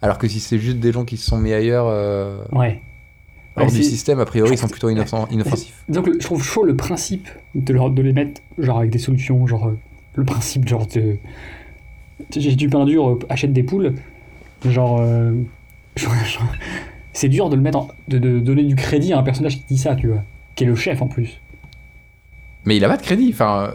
Alors 0.03 0.19
que 0.19 0.29
si 0.29 0.41
c'est 0.41 0.59
juste 0.59 0.79
des 0.79 0.93
gens 0.93 1.05
qui 1.05 1.17
se 1.17 1.27
sont 1.27 1.39
mis 1.39 1.53
ailleurs, 1.53 1.87
euh, 1.89 2.39
Ouais. 2.53 2.81
hors 3.57 3.67
Ouais, 3.67 3.71
du 3.73 3.83
système, 3.83 4.21
a 4.21 4.25
priori, 4.25 4.53
ils 4.53 4.59
sont 4.59 4.69
plutôt 4.69 4.89
innocents- 4.91 5.27
inoffensifs. 5.31 5.85
Donc 5.89 6.09
je 6.13 6.19
trouve 6.25 6.43
chaud 6.43 6.65
le 6.65 6.77
principe 6.77 7.29
de, 7.55 7.73
leur, 7.73 7.91
de 7.91 8.03
les 8.03 8.13
mettre 8.13 8.41
genre 8.59 8.79
avec 8.79 8.91
des 8.91 8.99
solutions, 8.99 9.47
genre 9.47 9.73
le 10.15 10.25
principe 10.25 10.67
genre 10.69 10.87
de 10.87 11.17
j'ai 12.35 12.55
du 12.57 12.69
pain 12.69 12.85
dur, 12.85 13.09
euh, 13.11 13.19
achète 13.29 13.53
des 13.53 13.63
poules, 13.63 13.95
genre, 14.65 15.01
euh, 15.01 15.33
genre- 15.97 16.15
genre- 16.25 16.53
c'est 17.13 17.29
dur 17.29 17.49
de 17.51 17.57
le 17.57 17.63
mettre 17.63 17.79
en- 17.79 17.89
de, 18.09 18.19
de 18.19 18.39
donner 18.39 18.63
du 18.65 18.77
crédit 18.77 19.13
à 19.13 19.19
un 19.19 19.23
personnage 19.23 19.57
qui 19.59 19.65
dit 19.69 19.79
ça, 19.79 19.95
tu 19.97 20.09
vois, 20.09 20.23
qui 20.55 20.65
est 20.65 20.67
le 20.67 20.75
chef 20.77 21.03
en 21.03 21.09
plus. 21.09 21.41
Mais 22.65 22.77
il 22.77 22.85
a 22.85 22.89
pas 22.89 22.97
de 22.97 23.03
crédit. 23.03 23.31
Enfin, 23.33 23.73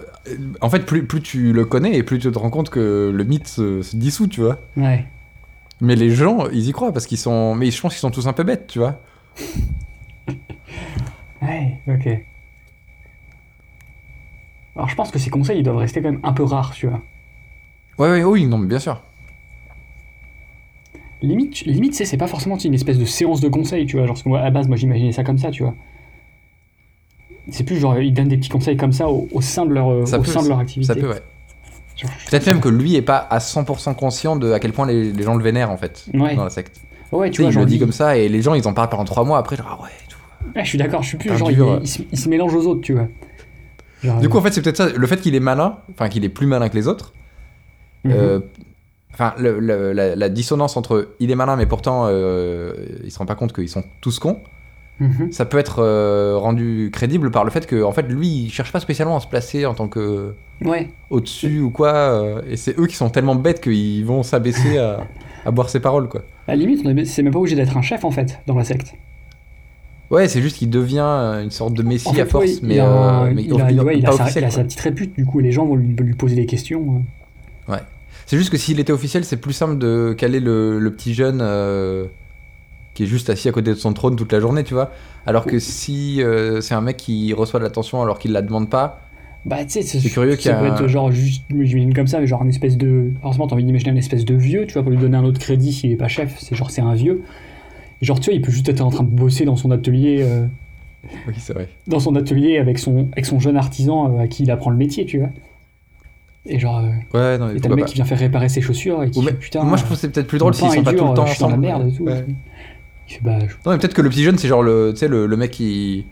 en 0.62 0.70
fait, 0.70 0.86
plus, 0.86 1.06
plus 1.06 1.22
tu 1.22 1.52
le 1.52 1.66
connais 1.66 1.96
et 1.98 2.04
plus 2.04 2.20
tu 2.20 2.32
te 2.32 2.38
rends 2.38 2.50
compte 2.52 2.70
que 2.70 3.12
le 3.14 3.24
mythe 3.24 3.48
se, 3.48 3.82
se 3.82 3.96
dissout, 3.96 4.28
tu 4.28 4.42
vois. 4.42 4.60
Ouais. 4.78 5.06
Mais 5.82 5.96
les 5.96 6.12
gens, 6.12 6.48
ils 6.52 6.68
y 6.70 6.72
croient 6.72 6.92
parce 6.94 7.08
qu'ils 7.08 7.18
sont. 7.18 7.56
Mais 7.56 7.72
je 7.72 7.82
pense 7.82 7.94
qu'ils 7.94 8.02
sont 8.02 8.12
tous 8.12 8.28
un 8.28 8.34
peu 8.34 8.44
bêtes, 8.44 8.68
tu 8.68 8.80
vois. 8.80 9.00
Ouais, 11.42 11.78
ok. 11.88 12.08
Alors 14.76 14.90
je 14.90 14.96
pense 14.96 15.12
que 15.12 15.20
ces 15.20 15.30
conseils 15.30 15.60
ils 15.60 15.64
doivent 15.64 15.76
rester 15.78 16.02
quand 16.02 16.10
même 16.12 16.22
un 16.24 16.34
peu 16.34 16.44
rares, 16.44 16.72
tu 16.74 16.88
vois. 16.88 17.02
Ouais, 18.00 18.10
ouais, 18.10 18.24
oui, 18.24 18.46
non, 18.46 18.58
mais 18.58 18.68
bien 18.68 18.80
sûr. 18.80 19.02
Limite, 21.22 21.62
limite, 21.62 21.94
c'est 21.96 22.18
pas 22.18 22.28
forcément 22.28 22.58
une 22.58 22.74
espèce 22.74 22.98
de 22.98 23.06
séance 23.06 23.40
de 23.40 23.48
conseils, 23.48 23.86
tu 23.86 23.98
vois. 23.98 24.06
Genre, 24.08 24.18
moi, 24.26 24.42
à 24.42 24.50
base, 24.50 24.68
moi, 24.68 24.76
j'imaginais 24.76 25.14
ça 25.14 25.24
comme 25.24 25.38
ça, 25.38 25.52
tu 25.52 25.64
vois. 25.64 25.74
C'est 27.50 27.64
plus 27.66 27.78
genre, 27.78 27.98
ils 28.00 28.14
donnent 28.14 28.28
des 28.28 28.38
petits 28.38 28.50
conseils 28.50 28.78
comme 28.78 28.92
ça 28.94 29.08
au, 29.10 29.28
au 29.32 29.42
sein 29.42 29.66
de 29.66 29.74
leur, 29.74 29.90
euh, 29.90 30.06
Ça 30.06 30.18
au 30.18 30.22
peut, 30.22 30.32
sein 30.32 30.44
de 30.44 30.50
leur 30.50 30.60
activité. 30.60 30.94
Ça 30.94 31.00
peut, 31.00 31.10
ouais. 31.10 31.22
Peut-être 32.30 32.48
même 32.48 32.60
que 32.60 32.68
lui 32.70 32.96
est 32.96 33.02
pas 33.02 33.18
à 33.18 33.38
100% 33.40 33.94
conscient 33.96 34.36
de 34.36 34.52
à 34.52 34.60
quel 34.60 34.74
point 34.74 34.86
les, 34.88 35.12
les 35.14 35.24
gens 35.24 35.36
le 35.36 35.44
vénèrent 35.44 35.70
en 35.70 35.78
fait 35.78 36.06
Ouais. 36.14 36.36
dans 36.36 36.44
la 36.44 36.50
secte. 36.50 36.82
Ouais, 37.12 37.30
Tu 37.30 37.36
tu 37.36 37.38
sais, 37.38 37.44
vois, 37.44 37.50
il 37.52 37.54
genre, 37.54 37.64
le 37.64 37.68
dit 37.68 37.74
lui- 37.76 37.80
comme 37.80 37.92
ça 37.92 38.18
et 38.18 38.28
les 38.28 38.42
gens 38.42 38.56
ils 38.56 38.68
en 38.68 38.74
parlent 38.74 38.90
pendant 38.90 39.06
3 39.06 39.24
mois 39.24 39.38
après 39.38 39.56
genre 39.56 39.78
ah 39.80 39.84
ouais. 39.84 39.90
tout. 40.10 40.18
Ouais, 40.56 40.64
je 40.64 40.70
suis 40.70 40.78
d'accord, 40.78 41.04
je 41.04 41.10
suis 41.10 41.18
plus 41.18 41.38
genre, 41.38 41.50
dur, 41.50 41.76
il, 41.78 41.84
il 41.84 41.88
se, 41.88 42.02
il 42.12 42.18
se 42.18 42.28
mélange 42.28 42.54
aux 42.56 42.66
autres, 42.66 42.82
tu 42.82 42.94
vois. 42.94 43.08
Genre, 44.04 44.20
Du 44.20 44.28
coup 44.28 44.38
euh, 44.38 44.40
en 44.40 44.44
fait 44.44 44.52
c'est 44.52 44.62
peut-être 44.64 44.76
ça 44.78 44.90
le 44.90 45.08
fait 45.08 45.22
qu'il 45.22 45.36
est 45.36 45.40
malin, 45.40 45.78
enfin 45.92 46.10
qu'il 46.10 46.26
est 46.26 46.30
plus 46.30 46.48
malin 46.48 46.68
que 46.68 46.76
les 46.76 46.88
autres. 46.88 47.14
Mhm. 48.04 48.12
euh, 48.14 48.40
Enfin 49.16 49.36
le- 49.38 49.60
le- 49.60 49.94
la, 49.94 50.16
la 50.16 50.30
dissonance 50.30 50.76
entre 50.76 51.10
il 51.20 51.30
est 51.30 51.36
malin 51.36 51.56
mais 51.56 51.68
pourtant 51.68 52.06
euh, 52.08 52.74
il 53.04 53.12
se 53.12 53.20
rend 53.20 53.28
pas 53.28 53.36
compte 53.36 53.54
qu'ils 53.54 53.70
sont 53.70 53.84
tous 54.02 54.18
cons. 54.18 54.40
Mhm. 55.00 55.32
Ça 55.32 55.46
peut 55.46 55.60
être 55.60 55.84
euh, 55.84 56.36
rendu 56.38 56.90
crédible 56.92 57.30
par 57.30 57.44
le 57.44 57.52
fait 57.52 57.68
que 57.68 57.84
en 57.84 57.92
fait 57.92 58.04
lui 58.10 58.28
il 58.46 58.50
cherche 58.52 58.72
pas 58.72 58.80
spécialement 58.80 59.18
à 59.18 59.20
se 59.20 59.28
placer 59.28 59.68
en 59.68 59.76
tant 59.76 59.88
que 59.88 60.34
Ouais, 60.66 60.90
au-dessus 61.12 61.60
ou 61.62 61.70
quoi 61.70 61.94
euh, 61.94 62.42
et 62.50 62.58
c'est 62.58 62.78
eux 62.80 62.88
qui 62.88 62.96
sont 62.96 63.10
tellement 63.12 63.36
bêtes 63.36 63.62
qu'ils 63.62 64.04
vont 64.06 64.24
s'abaisser 64.24 64.80
à, 64.80 65.02
à 65.46 65.52
boire 65.52 65.70
ses 65.70 65.80
paroles 65.80 66.10
quoi. 66.10 66.22
à 66.48 66.56
la 66.56 66.56
limite, 66.56 67.06
c'est 67.06 67.22
même 67.22 67.34
pas 67.34 67.40
obligé 67.40 67.56
d'être 67.56 67.76
un 67.78 67.82
chef, 67.84 68.06
en 68.06 68.12
fait, 68.12 68.40
dans 68.48 68.56
la 68.56 68.64
secte. 68.64 68.94
Ouais, 70.10 70.28
c'est 70.28 70.42
juste 70.42 70.58
qu'il 70.58 70.70
devient 70.70 71.02
une 71.44 71.52
sorte 71.52 71.74
de 71.74 71.84
messie 71.84 72.08
En 72.08 72.14
fait, 72.14 72.22
à 72.22 72.26
force, 72.26 72.46
ouais, 72.46 72.60
mais, 72.64 72.76
il 72.76 72.80
a, 72.80 72.86
un- 72.92 73.32
mais 73.32 73.44
il 73.44 73.62
a- 73.62 73.72
il- 73.72 73.82
ouais, 73.82 73.98
il 73.98 74.06
a 74.06 74.12
pas 74.16 74.28
sa, 74.30 74.40
a 74.40 74.64
petite 74.64 74.80
répute, 74.80 75.16
du 75.16 75.26
coup, 75.26 75.40
et 75.40 75.44
les 75.44 75.52
gens 75.52 75.66
vont 75.66 75.76
lui, 75.76 75.96
lui 76.00 76.14
poser 76.14 76.36
des 76.36 76.46
questions. 76.46 77.04
euh. 77.70 77.78
C'est 78.26 78.38
juste 78.38 78.50
que 78.52 78.58
s'il 78.58 78.80
était 78.80 78.94
officiel, 78.94 79.26
c'est 79.26 79.38
plus 79.38 79.54
simple 79.54 79.78
de 79.78 80.14
caler 80.18 80.40
le, 80.40 80.80
le 80.80 80.92
petit 80.94 81.14
jeune 81.14 81.40
euh, 81.42 82.06
qui 82.94 83.04
est 83.04 83.08
juste 83.08 83.30
assis 83.30 83.50
à 83.50 83.52
côté 83.52 83.72
de 83.72 83.76
son 83.76 83.94
trône 83.94 84.16
toute 84.16 84.32
la 84.32 84.40
journée, 84.40 84.64
tu 84.64 84.74
vois. 84.74 84.92
Alors 85.26 85.46
que 85.48 85.60
si 85.60 86.22
euh, 86.22 86.62
c'est 86.62 86.76
un 86.76 86.82
mec 86.82 86.98
qui 86.98 87.34
reçoit 87.34 87.60
de 87.60 87.66
l'attention 87.66 88.02
alors 88.02 88.20
qu'il 88.20 88.32
la 88.34 88.42
demande 88.42 88.70
pas, 88.70 89.02
Bah, 89.46 89.64
tu 89.66 89.82
sais, 89.82 89.82
C'est 89.84 90.10
curieux 90.10 90.36
qu'il 90.38 90.52
y 90.52 90.54
ça 90.54 90.60
a 90.60 90.62
un- 90.62 90.66
être 90.68 90.88
genre 90.88 91.12
juste, 91.12 91.44
j'imagine 91.50 91.94
comme 91.94 92.08
ça, 92.08 92.20
mais 92.22 92.28
genre 92.28 92.42
un 92.42 92.50
espèce 92.50 92.78
de. 92.78 93.12
Forcément, 93.22 93.48
t'as 93.48 93.56
envie 93.56 93.66
d'imaginer 93.66 93.92
un 93.92 93.96
espèce 93.98 94.26
de 94.26 94.36
vieux, 94.36 94.66
tu 94.68 94.74
vois, 94.74 94.84
pour 94.84 94.92
lui 94.92 94.98
donner 94.98 95.18
un 95.18 95.24
autre 95.26 95.40
crédit 95.40 95.74
s'il 95.74 95.92
est 95.92 95.98
pas 95.98 96.08
chef, 96.08 96.38
c'est 96.40 96.56
genre 96.56 96.72
c'est 96.72 96.82
un 96.82 96.94
vieux. 96.96 97.24
Genre, 98.02 98.20
tu 98.20 98.26
vois, 98.32 98.36
il 98.36 98.42
peut 98.42 98.52
juste 98.52 98.70
être 98.70 98.82
en 98.82 98.90
train 98.92 99.04
de 99.04 99.10
bosser 99.10 99.46
dans 99.46 99.56
son 99.58 99.72
atelier, 99.72 100.20
euh, 100.24 100.46
oui, 101.28 101.34
c'est 101.38 101.54
vrai. 101.54 101.70
dans 101.88 102.00
son 102.00 102.16
atelier 102.16 102.58
avec 102.58 102.80
son, 102.80 103.08
avec 103.14 103.26
son 103.26 103.40
jeune 103.40 103.58
artisan 103.58 104.18
à 104.20 104.28
qui 104.28 104.44
il 104.44 104.52
apprend 104.52 104.70
le 104.70 104.78
métier, 104.78 105.06
tu 105.06 105.20
vois. 105.20 105.30
Et 106.46 106.60
genre, 106.60 106.80
euh, 106.80 106.90
Ouais, 107.18 107.38
non, 107.38 107.48
mais 107.48 107.56
et 107.58 107.62
t'as 107.62 107.70
le 107.70 107.76
mec 107.76 107.86
pas. 107.86 107.90
qui 107.90 107.96
vient 107.96 108.06
faire 108.06 108.20
réparer 108.20 108.50
ses 108.50 108.60
chaussures 108.62 109.02
et 109.04 109.10
qui 109.10 109.24
fait 109.24 109.34
putain. 109.34 109.64
Moi, 109.64 109.78
je 109.78 109.84
trouve 109.84 109.96
que 109.96 110.02
c'est 110.02 110.10
peut-être 110.12 110.28
plus 110.28 110.40
drôle 110.40 110.54
s'ils 110.54 110.70
sont 110.72 110.84
pas 110.84 110.92
tout 110.92 110.98
le 110.98 111.00
temps 111.10 111.14
dans 111.14 111.24
la 111.26 111.32
ensemble. 111.32 111.58
merde 111.58 111.88
et 111.88 111.92
tout. 111.96 112.04
Ouais. 112.04 112.26
Il 113.10 113.14
fait 113.14 113.20
bah, 113.24 113.40
je- 113.40 113.54
Non, 113.66 113.72
mais 113.72 113.78
peut-être 113.78 113.94
que 113.94 114.02
le 114.02 114.10
petit 114.10 114.24
jeune, 114.24 114.38
c'est 114.38 114.48
genre 114.50 114.62
le, 114.64 114.92
tu 114.94 115.00
sais, 115.00 115.08
le, 115.08 115.26
le 115.26 115.38
mec 115.38 115.52
qui. 115.52 116.06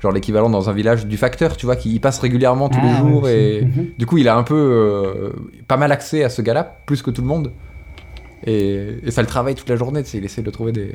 Genre 0.00 0.12
l'équivalent 0.12 0.48
dans 0.48 0.70
un 0.70 0.72
village 0.72 1.06
du 1.06 1.16
facteur, 1.16 1.56
tu 1.56 1.66
vois, 1.66 1.74
qui 1.74 1.92
y 1.92 1.98
passe 1.98 2.20
régulièrement 2.20 2.68
tous 2.68 2.78
Ah, 2.80 2.86
les 2.86 2.92
ouais, 2.92 2.98
jours 3.10 3.28
et. 3.28 3.62
Mhm. 3.62 3.86
Du 3.98 4.06
coup, 4.06 4.18
il 4.18 4.28
a 4.28 4.36
un 4.36 4.44
peu 4.44 4.54
euh, 4.56 5.32
pas 5.66 5.76
mal 5.76 5.90
accès 5.92 6.22
à 6.24 6.28
ce 6.28 6.40
gars-là, 6.42 6.78
plus 6.86 7.02
que 7.02 7.10
tout 7.10 7.20
le 7.22 7.26
monde. 7.28 7.52
Et, 8.46 8.94
et 9.04 9.10
ça 9.10 9.20
le 9.22 9.26
travaille 9.26 9.56
toute 9.56 9.68
la 9.68 9.74
journée, 9.76 10.02
tu 10.04 10.10
sais, 10.10 10.18
il 10.18 10.24
essaie 10.24 10.42
de 10.42 10.50
trouver 10.50 10.70
des. 10.72 10.94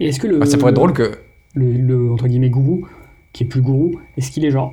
Et 0.00 0.08
est-ce 0.08 0.20
que 0.20 0.26
le. 0.26 0.38
Ah, 0.42 0.46
ça 0.46 0.56
pourrait 0.58 0.70
être 0.70 0.76
drôle 0.76 0.92
que. 0.92 1.18
le, 1.54 1.72
le, 1.72 2.10
entre 2.12 2.26
guillemets 2.28 2.50
gourou, 2.50 2.86
qui 3.32 3.44
est 3.44 3.46
plus 3.46 3.60
gourou, 3.60 3.98
est-ce 4.16 4.30
qu'il 4.30 4.44
est 4.44 4.50
genre, 4.50 4.72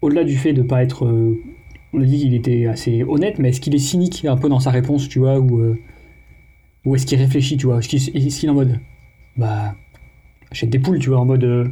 au-delà 0.00 0.24
du 0.24 0.36
fait 0.36 0.52
de 0.52 0.62
pas 0.62 0.82
être, 0.82 1.04
euh, 1.04 1.38
on 1.92 2.00
a 2.00 2.04
dit 2.04 2.18
qu'il 2.20 2.34
était 2.34 2.66
assez 2.66 3.02
honnête, 3.02 3.38
mais 3.38 3.50
est-ce 3.50 3.60
qu'il 3.60 3.74
est 3.74 3.78
cynique 3.78 4.24
un 4.24 4.36
peu 4.36 4.48
dans 4.48 4.60
sa 4.60 4.70
réponse, 4.70 5.08
tu 5.08 5.18
vois, 5.18 5.38
ou, 5.38 5.60
euh, 5.60 5.78
ou 6.84 6.96
est-ce 6.96 7.06
qu'il 7.06 7.18
réfléchit, 7.18 7.56
tu 7.56 7.66
vois, 7.66 7.78
est-ce 7.78 7.88
qu'il 7.88 8.48
est, 8.48 8.48
en 8.48 8.54
mode, 8.54 8.80
bah, 9.36 9.74
achète 10.50 10.70
des 10.70 10.78
poules, 10.78 10.98
tu 10.98 11.10
vois, 11.10 11.20
en 11.20 11.26
mode 11.26 11.44
euh, 11.44 11.68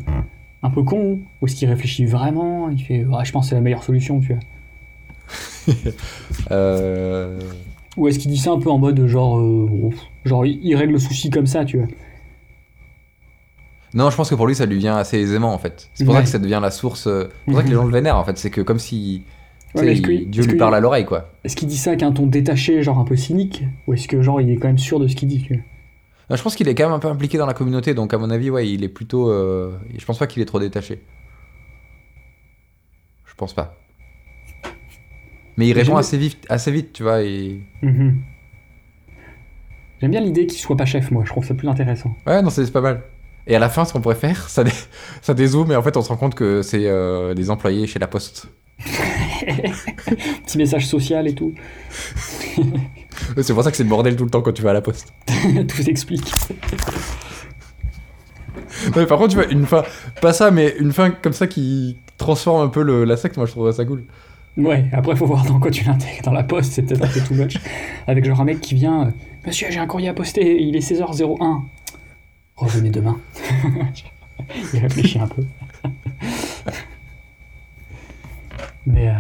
un 0.63 0.71
peu 0.71 0.83
con, 0.83 1.21
ou 1.41 1.47
est-ce 1.47 1.57
qu'il 1.57 1.69
réfléchit 1.69 2.05
vraiment, 2.05 2.69
il 2.69 2.83
fait, 2.83 3.07
ah, 3.13 3.25
je 3.25 3.33
pense 3.33 3.47
que 3.47 3.51
c'est 3.51 3.55
la 3.55 3.63
meilleure 3.63 3.83
solution, 3.83 4.21
tu 4.21 4.35
vois, 4.35 4.43
Euh... 6.51 7.39
ou 7.97 8.09
est-ce 8.09 8.19
qu'il 8.19 8.31
dit 8.31 8.39
ça 8.39 8.51
un 8.51 8.59
peu 8.59 8.71
en 8.71 8.79
mode 8.79 9.07
genre, 9.07 9.41
genre 10.25 10.45
il, 10.47 10.75
règle 10.75 10.95
le 10.95 10.99
souci 10.99 11.31
comme 11.31 11.47
ça, 11.47 11.65
tu 11.65 11.79
vois, 11.79 11.87
Non, 13.95 14.11
je 14.11 14.17
pense 14.17 14.31
que 14.31 14.35
pour 14.35 14.47
lui, 14.47 14.55
ça 14.55 14.67
lui 14.67 14.79
vient 14.79 14.97
assez 14.97 15.19
aisément 15.19 15.53
en 15.53 15.59
fait. 15.59 15.89
C'est 15.95 16.05
pour 16.05 16.15
ça 16.15 16.23
que 16.23 16.29
ça 16.29 16.39
devient 16.39 16.59
la 16.61 16.71
source. 16.71 17.05
C'est 17.05 17.29
pour 17.45 17.57
ça 17.57 17.63
que 17.63 17.69
les 17.69 17.75
gens 17.75 17.85
le 17.85 17.93
vénèrent 17.93 18.17
en 18.17 18.25
fait. 18.25 18.39
C'est 18.39 18.51
que 18.51 18.63
comme 18.63 18.79
si. 18.79 19.23
Ouais, 19.75 19.83
mais 19.85 19.93
est-ce 19.93 20.03
que- 20.03 20.25
Dieu 20.25 20.43
lui 20.45 20.53
que- 20.55 20.59
parle 20.59 20.75
à 20.75 20.81
l'oreille 20.81 21.05
quoi. 21.05 21.31
est-ce 21.45 21.55
qu'il 21.57 21.69
dit 21.69 21.77
ça 21.77 21.91
avec 21.91 22.03
un 22.03 22.11
ton 22.13 22.27
détaché, 22.27 22.83
genre 22.83 22.99
un 22.99 23.05
peu 23.05 23.17
cynique, 23.17 23.65
ou 23.87 23.95
est-ce 23.95 24.09
que 24.09 24.21
genre 24.23 24.41
il 24.41 24.51
est 24.51 24.57
quand 24.57 24.67
même 24.69 24.79
sûr 24.79 24.99
de 24.99 25.07
ce 25.07 25.15
qu'il 25.15 25.29
dit, 25.29 25.47
Non, 26.29 26.37
je 26.37 26.43
pense 26.43 26.57
qu'il 26.57 26.67
est 26.69 26.75
quand 26.75 26.85
même 26.85 26.93
un 26.95 26.99
peu 26.99 27.09
impliqué 27.09 27.39
dans 27.39 27.47
la 27.47 27.55
communauté, 27.55 27.95
donc 27.95 28.13
à 28.15 28.19
mon 28.19 28.31
avis, 28.31 28.51
ouais, 28.51 28.69
il 28.69 28.83
est 28.85 28.89
plutôt. 28.89 29.31
euh, 29.31 29.73
Je 29.97 30.05
pense 30.05 30.19
pas 30.19 30.27
qu'il 30.27 30.43
est 30.43 30.47
trop 30.47 30.59
détaché. 30.61 31.03
Je 33.27 33.35
pense 33.37 33.55
pas. 33.55 33.77
Mais 35.57 35.69
il 35.69 35.75
Mais 35.75 35.83
répond 35.83 35.97
assez 35.97 36.17
vite, 36.19 36.45
assez 36.49 36.71
vite, 36.73 36.93
tu 36.93 37.03
vois. 37.03 37.23
Et... 37.23 37.61
Mhm. 37.83 38.19
J'aime 40.01 40.11
bien 40.11 40.21
l'idée 40.21 40.47
qu'il 40.47 40.59
soit 40.59 40.77
pas 40.77 40.87
chef, 40.87 41.11
moi, 41.11 41.23
je 41.27 41.31
trouve 41.31 41.45
ça 41.45 41.55
plus 41.55 41.69
intéressant. 41.69 42.17
Ouais, 42.27 42.41
non, 42.43 42.49
c'est 42.51 42.65
c'est 42.65 42.73
pas 42.73 42.81
mal. 42.81 43.03
Et 43.47 43.55
à 43.55 43.59
la 43.59 43.69
fin, 43.69 43.85
ce 43.85 43.93
qu'on 43.93 44.01
pourrait 44.01 44.15
faire, 44.15 44.49
ça, 44.49 44.65
dé... 44.65 44.71
ça 45.23 45.35
dézoome, 45.35 45.73
et 45.73 45.77
en 45.77 45.83
fait, 45.83 45.97
on 45.97 46.03
se 46.03 46.09
rend 46.09 46.17
compte 46.17 46.35
que 46.35 46.63
c'est 46.63 46.87
euh, 46.87 47.35
des 47.35 47.51
employés 47.51 47.87
chez 47.87 47.99
la 47.99 48.07
Poste. 48.07 48.47
Petit 50.45 50.59
message 50.59 50.87
social 50.87 51.27
et 51.29 51.35
tout. 51.35 51.55
C'est 53.41 53.53
pour 53.55 53.63
ça 53.63 53.71
que 53.71 53.77
c'est 53.77 53.83
le 53.85 53.89
bordel 53.89 54.17
tout 54.17 54.25
le 54.25 54.31
temps 54.31 54.43
quand 54.43 54.53
tu 54.53 54.63
vas 54.63 54.71
à 54.71 54.75
la 54.75 54.81
Poste. 54.81 55.13
tout 55.69 55.83
s'explique. 55.83 56.31
Par 58.95 59.19
contre, 59.19 59.29
tu 59.29 59.35
vois, 59.37 59.47
une 59.51 59.67
fin, 59.67 59.85
pas 60.21 60.33
ça, 60.33 60.51
mais 60.51 60.75
une 60.79 60.93
fin 60.93 61.11
comme 61.11 61.33
ça 61.33 61.47
qui 61.47 61.99
transforme 62.17 62.63
un 62.67 62.69
peu 62.69 62.83
le- 62.83 63.05
la 63.05 63.17
secte, 63.17 63.37
moi 63.37 63.47
je 63.47 63.53
trouverais 63.53 63.73
ça 63.73 63.85
cool. 63.85 64.05
Ouais, 64.57 64.85
après, 64.93 65.15
faut 65.17 65.27
voir 65.27 65.45
dans 65.45 65.61
quoi 65.61 65.71
tu 65.71 65.85
l'intègres. 65.85 66.23
Dans 66.25 66.33
la 66.33 66.43
poste, 66.43 66.73
c'est 66.73 66.83
peut-être 66.83 67.05
un 67.05 67.09
peu 67.09 67.21
too 67.21 67.35
much. 67.35 67.57
Avec 68.07 68.25
genre 68.25 68.41
un 68.41 68.45
mec 68.45 68.61
qui 68.61 68.75
vient 68.75 69.13
Monsieur, 69.47 69.69
j'ai 69.71 69.79
un 69.79 69.87
courrier 69.87 70.09
à 70.09 70.15
poster, 70.15 70.61
il 70.61 70.75
est 70.77 70.81
16h01. 70.81 71.63
Revenez 72.57 72.91
demain. 72.91 73.19
il 74.75 74.81
réfléchit 74.81 75.19
un 75.19 75.29
peu. 75.29 75.43
Mais. 78.87 79.09
euh, 79.09 79.13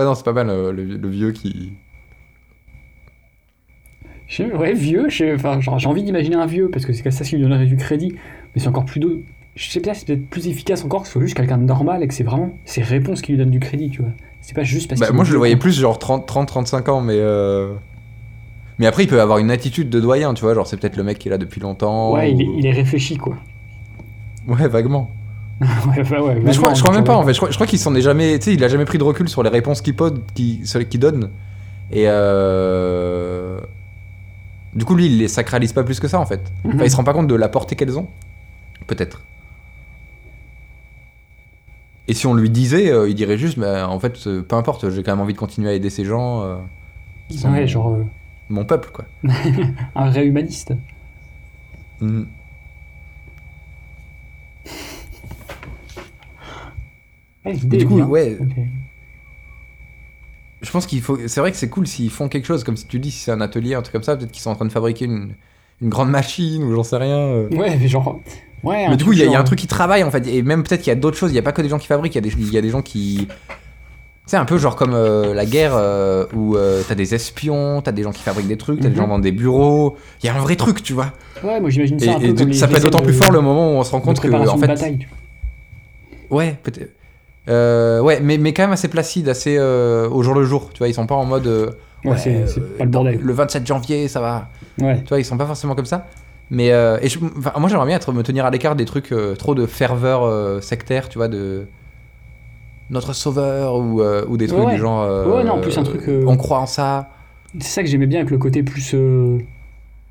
Ah 0.00 0.04
non, 0.04 0.14
c'est 0.14 0.24
pas 0.24 0.32
mal 0.32 0.48
euh, 0.48 0.72
le, 0.72 0.84
le 0.84 1.08
vieux 1.08 1.32
qui. 1.32 1.72
ouais, 4.38 4.72
vieux, 4.72 5.08
j'ai 5.08 5.36
envie 5.86 6.02
d'imaginer 6.02 6.36
un 6.36 6.46
vieux, 6.46 6.70
parce 6.70 6.86
que 6.86 6.92
c'est 6.92 7.02
comme 7.02 7.12
ça 7.12 7.24
qui 7.24 7.36
lui 7.36 7.42
donnerait 7.42 7.66
du 7.66 7.76
crédit. 7.76 8.14
Mais 8.54 8.60
c'est 8.60 8.68
encore 8.68 8.84
plus. 8.86 9.00
d'eau- 9.00 9.22
Je 9.56 9.68
sais 9.68 9.80
pas, 9.80 9.92
c'est 9.92 10.06
peut-être 10.06 10.26
plus 10.30 10.48
efficace 10.48 10.84
encore 10.84 11.02
que 11.02 11.06
ce 11.08 11.12
soit 11.14 11.22
juste 11.22 11.36
quelqu'un 11.36 11.58
de 11.58 11.64
normal 11.64 12.02
et 12.02 12.08
que 12.08 12.14
c'est 12.14 12.24
vraiment 12.24 12.54
ses 12.64 12.82
réponses 12.82 13.20
qui 13.20 13.32
lui 13.32 13.38
donnent 13.38 13.50
du 13.50 13.60
crédit, 13.60 13.90
tu 13.90 14.00
vois. 14.00 14.12
C'est 14.40 14.54
pas 14.54 14.62
juste 14.62 14.88
parce 14.88 15.00
Bah, 15.00 15.08
qu'il 15.08 15.16
moi 15.16 15.24
je 15.24 15.32
le 15.32 15.38
voyais 15.38 15.56
plus 15.56 15.78
genre 15.78 15.98
30-35 15.98 16.88
ans, 16.88 17.00
mais. 17.02 17.16
euh, 17.18 17.74
Mais 18.78 18.86
après, 18.86 19.04
il 19.04 19.08
peut 19.08 19.20
avoir 19.20 19.36
une 19.38 19.50
attitude 19.50 19.90
de 19.90 20.00
doyen, 20.00 20.32
tu 20.32 20.42
vois, 20.42 20.54
genre 20.54 20.66
c'est 20.66 20.78
peut-être 20.78 20.96
le 20.96 21.02
mec 21.02 21.18
qui 21.18 21.28
est 21.28 21.30
là 21.30 21.36
depuis 21.38 21.60
longtemps. 21.60 22.12
Ouais, 22.14 22.32
il 22.32 22.40
est, 22.40 22.46
ou- 22.46 22.58
il 22.58 22.66
est 22.66 22.72
réfléchi, 22.72 23.16
quoi. 23.18 23.36
Ouais, 24.46 24.68
vaguement. 24.68 25.10
ouais, 25.60 26.02
bah 26.10 26.22
ouais, 26.22 26.40
Mais 26.42 26.52
je 26.52 26.58
crois, 26.58 26.72
je 26.74 26.80
crois 26.82 26.94
même 26.94 27.04
pas 27.04 27.16
en 27.16 27.24
fait. 27.24 27.34
Je 27.34 27.38
crois, 27.38 27.50
je 27.50 27.54
crois 27.56 27.66
qu'il 27.66 27.78
s'en 27.78 27.94
est 27.94 28.00
jamais. 28.02 28.38
Tu 28.38 28.46
sais, 28.46 28.54
il 28.54 28.64
a 28.64 28.68
jamais 28.68 28.84
pris 28.86 28.98
de 28.98 29.04
recul 29.04 29.28
sur 29.28 29.42
les 29.42 29.50
réponses 29.50 29.82
qu'il 29.82 29.94
donne. 29.94 31.30
Et 31.92 32.04
euh... 32.06 33.60
du 34.74 34.84
coup, 34.84 34.94
lui, 34.94 35.06
il 35.06 35.18
les 35.18 35.28
sacralise 35.28 35.72
pas 35.72 35.82
plus 35.82 36.00
que 36.00 36.08
ça 36.08 36.18
en 36.18 36.26
fait. 36.26 36.40
Enfin, 36.64 36.76
Mhm. 36.78 36.84
il 36.84 36.90
se 36.90 36.96
rend 36.96 37.04
pas 37.04 37.12
compte 37.12 37.26
de 37.28 37.34
la 37.34 37.48
portée 37.48 37.76
qu'elles 37.76 37.98
ont. 37.98 38.08
Peut-être. 38.86 39.22
Et 42.08 42.14
si 42.14 42.26
on 42.26 42.34
lui 42.34 42.50
disait, 42.50 42.90
euh, 42.90 43.08
il 43.08 43.14
dirait 43.14 43.38
juste, 43.38 43.58
bah, 43.58 43.88
en 43.88 44.00
fait, 44.00 44.26
euh, 44.26 44.42
peu 44.42 44.56
importe, 44.56 44.90
j'ai 44.90 45.02
quand 45.02 45.12
même 45.12 45.20
envie 45.20 45.34
de 45.34 45.38
continuer 45.38 45.70
à 45.70 45.74
aider 45.74 45.90
ces 45.90 46.04
gens, 46.04 46.42
euh, 46.42 46.56
qui 47.28 47.38
sont 47.38 47.52
Ouais, 47.52 47.68
genre 47.68 47.98
mon 48.48 48.64
peuple, 48.64 48.90
quoi. 48.92 49.04
un 49.94 50.10
vrai 50.10 50.26
humaniste. 50.26 50.72
Mhm. 52.00 52.26
Du 57.44 57.86
coup, 57.86 57.96
bien. 57.96 58.06
ouais. 58.06 58.38
Je 60.62 60.70
pense 60.70 60.86
qu'il 60.86 61.00
faut. 61.00 61.18
C'est 61.26 61.40
vrai 61.40 61.50
que 61.52 61.56
c'est 61.56 61.68
cool 61.70 61.86
s'ils 61.86 62.10
font 62.10 62.28
quelque 62.28 62.44
chose, 62.46 62.64
comme 62.64 62.76
si 62.76 62.86
tu 62.86 62.98
dis, 62.98 63.10
si 63.10 63.20
c'est 63.20 63.30
un 63.30 63.40
atelier, 63.40 63.74
un 63.74 63.82
truc 63.82 63.94
comme 63.94 64.02
ça, 64.02 64.16
peut-être 64.16 64.30
qu'ils 64.30 64.42
sont 64.42 64.50
en 64.50 64.56
train 64.56 64.66
de 64.66 64.72
fabriquer 64.72 65.06
une, 65.06 65.32
une 65.80 65.88
grande 65.88 66.10
machine 66.10 66.62
ou 66.62 66.74
j'en 66.74 66.82
sais 66.82 66.98
rien. 66.98 67.16
euh. 67.16 67.48
Ouais, 67.50 67.76
mais 67.80 67.88
genre. 67.88 68.20
Ouais, 68.62 68.88
Mais 68.90 68.96
du 68.98 69.04
coup, 69.06 69.14
il 69.14 69.18
y, 69.18 69.22
a- 69.22 69.24
il 69.24 69.32
y 69.32 69.34
a 69.34 69.40
un 69.40 69.44
truc 69.44 69.58
qui 69.58 69.66
travaille 69.66 70.04
en 70.04 70.10
fait, 70.10 70.26
et 70.26 70.42
même 70.42 70.62
peut-être 70.62 70.82
qu'il 70.82 70.90
y 70.90 70.92
a 70.92 70.96
d'autres 70.96 71.16
choses. 71.16 71.30
Il 71.30 71.32
n'y 71.32 71.38
a 71.38 71.42
pas 71.42 71.52
que 71.52 71.62
des 71.62 71.70
gens 71.70 71.78
qui 71.78 71.86
fabriquent, 71.86 72.14
il 72.14 72.18
y, 72.22 72.28
a 72.28 72.30
des- 72.30 72.42
il 72.42 72.52
y 72.52 72.58
a 72.58 72.60
des 72.60 72.68
gens 72.68 72.82
qui. 72.82 73.26
C'est 74.26 74.36
un 74.36 74.44
peu 74.44 74.58
genre 74.58 74.76
comme 74.76 74.92
euh, 74.92 75.32
la 75.32 75.46
guerre 75.46 75.72
euh, 75.74 76.26
où 76.34 76.56
t'as 76.86 76.94
des 76.94 77.14
espions, 77.14 77.80
t'as 77.80 77.92
des 77.92 78.02
gens 78.02 78.12
qui 78.12 78.22
fabriquent 78.22 78.46
des 78.48 78.58
trucs, 78.58 78.80
t'as 78.80 78.88
des 78.88 78.94
Mhm. 78.94 79.00
gens 79.00 79.08
dans 79.08 79.18
des 79.18 79.32
bureaux. 79.32 79.96
Il 80.22 80.26
y 80.26 80.28
a 80.28 80.34
un 80.36 80.40
vrai 80.40 80.56
truc, 80.56 80.82
tu 80.82 80.92
vois. 80.92 81.14
Ouais, 81.42 81.58
moi 81.58 81.70
j'imagine 81.70 81.96
Et, 82.02 82.04
ça 82.04 82.16
un 82.16 82.20
et 82.20 82.26
comme 82.28 82.36
de- 82.36 82.44
les 82.44 82.52
ça 82.54 82.68
peut 82.68 82.76
être 82.76 82.82
d'autant 82.82 83.00
plus 83.02 83.14
fort 83.14 83.32
le 83.32 83.40
moment 83.40 83.72
où 83.72 83.76
on 83.78 83.82
se 83.82 83.90
rend 83.92 84.00
compte 84.02 84.20
que 84.20 84.28
en 84.28 84.58
fait, 84.58 84.66
bataille, 84.66 84.98
tu 84.98 85.08
vois. 86.28 86.38
Ouais, 86.38 86.58
peut-être. 86.62 86.92
Euh, 87.48 88.00
ouais, 88.00 88.20
mais, 88.20 88.38
mais 88.38 88.52
quand 88.52 88.62
même 88.62 88.72
assez 88.72 88.88
placide, 88.88 89.28
assez 89.28 89.56
euh, 89.58 90.08
au 90.08 90.22
jour 90.22 90.34
le 90.34 90.44
jour. 90.44 90.70
Tu 90.72 90.78
vois, 90.78 90.88
ils 90.88 90.94
sont 90.94 91.06
pas 91.06 91.14
en 91.14 91.24
mode. 91.24 91.46
euh, 91.46 91.70
Ouais, 92.04 92.16
c'est- 92.16 92.46
c'est 92.46 92.78
pas 92.78 92.84
le 92.84 92.90
bordel. 92.90 93.18
Le 93.20 93.32
27 93.32 93.66
janvier, 93.66 94.08
ça 94.08 94.20
va. 94.20 94.48
Ouais. 94.80 94.98
Tu 95.02 95.08
vois, 95.08 95.18
ils 95.18 95.24
sont 95.24 95.36
pas 95.36 95.46
forcément 95.46 95.74
comme 95.74 95.84
ça. 95.86 96.06
Mais 96.50 96.66
et 96.68 97.08
je- 97.08 97.18
enfin, 97.38 97.52
moi, 97.58 97.68
j'aimerais 97.68 97.86
bien 97.86 97.96
être, 97.96 98.12
me 98.12 98.22
tenir 98.22 98.44
à 98.46 98.50
l'écart 98.50 98.74
des 98.74 98.84
trucs 98.84 99.14
trop 99.38 99.54
de 99.54 99.66
ferveur 99.66 100.62
sectaire, 100.62 101.08
tu 101.08 101.18
vois, 101.18 101.28
de 101.28 101.66
notre 102.90 103.12
sauveur 103.12 103.76
ou, 103.76 104.02
ou 104.02 104.36
des 104.36 104.46
trucs 104.48 104.64
Ouais. 104.66 104.74
du 104.74 104.80
genre. 104.80 105.06
Ouais, 105.28 105.44
non, 105.44 105.52
en 105.54 105.58
plus, 105.60 105.76
un 105.78 105.82
truc, 105.82 106.02
On 106.26 106.36
croit 106.36 106.58
en 106.58 106.66
ça. 106.66 107.10
C'est 107.58 107.68
ça 107.68 107.82
que 107.82 107.88
j'aimais 107.88 108.06
bien 108.06 108.20
avec 108.20 108.30
le 108.30 108.38
côté 108.38 108.62
plus. 108.62 108.94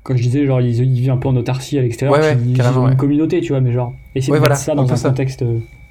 Quand 0.02 0.16
je 0.16 0.22
disais, 0.22 0.46
genre, 0.46 0.60
ils, 0.62 0.76
ils 0.80 1.00
vivent 1.00 1.10
un 1.10 1.16
peu 1.18 1.28
en 1.28 1.36
autarcie 1.36 1.78
à 1.78 1.82
l'extérieur, 1.82 2.18
Ouais, 2.18 2.36
ils 2.46 2.58
une 2.60 2.96
communauté, 2.96 3.40
tu 3.40 3.52
vois, 3.52 3.60
mais 3.60 3.72
genre, 3.72 3.92
essayer 4.14 4.32
de 4.32 4.38
voilà, 4.38 4.54
mettre 4.54 4.64
ça 4.64 4.74
dans 4.74 4.90
un 4.90 4.96
ça. 4.96 5.08
contexte 5.10 5.44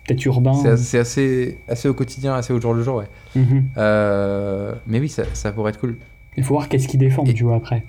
peut-être 0.10 0.26
urbain. 0.26 0.54
C'est 0.78 1.00
assez, 1.00 1.58
assez 1.67 1.88
au 1.88 1.93
quotidien, 1.93 2.34
assez 2.34 2.52
au 2.54 2.60
jour 2.60 2.74
le 2.74 2.84
jour, 2.84 2.95
ouais. 2.98 3.08
Mhm. 3.36 3.69
Euh, 3.78 4.74
mais 4.88 5.00
oui, 5.00 5.10
ça, 5.10 5.24
ça 5.34 5.52
pourrait 5.52 5.69
être 5.72 5.80
cool. 5.80 5.98
Il 6.38 6.43
faut 6.43 6.56
voir 6.56 6.67
qu'est-ce 6.69 6.88
qu'ils 6.88 7.00
défendent, 7.00 7.30
Et- 7.30 7.34
tu 7.34 7.43
vois, 7.43 7.56
après. 7.56 7.84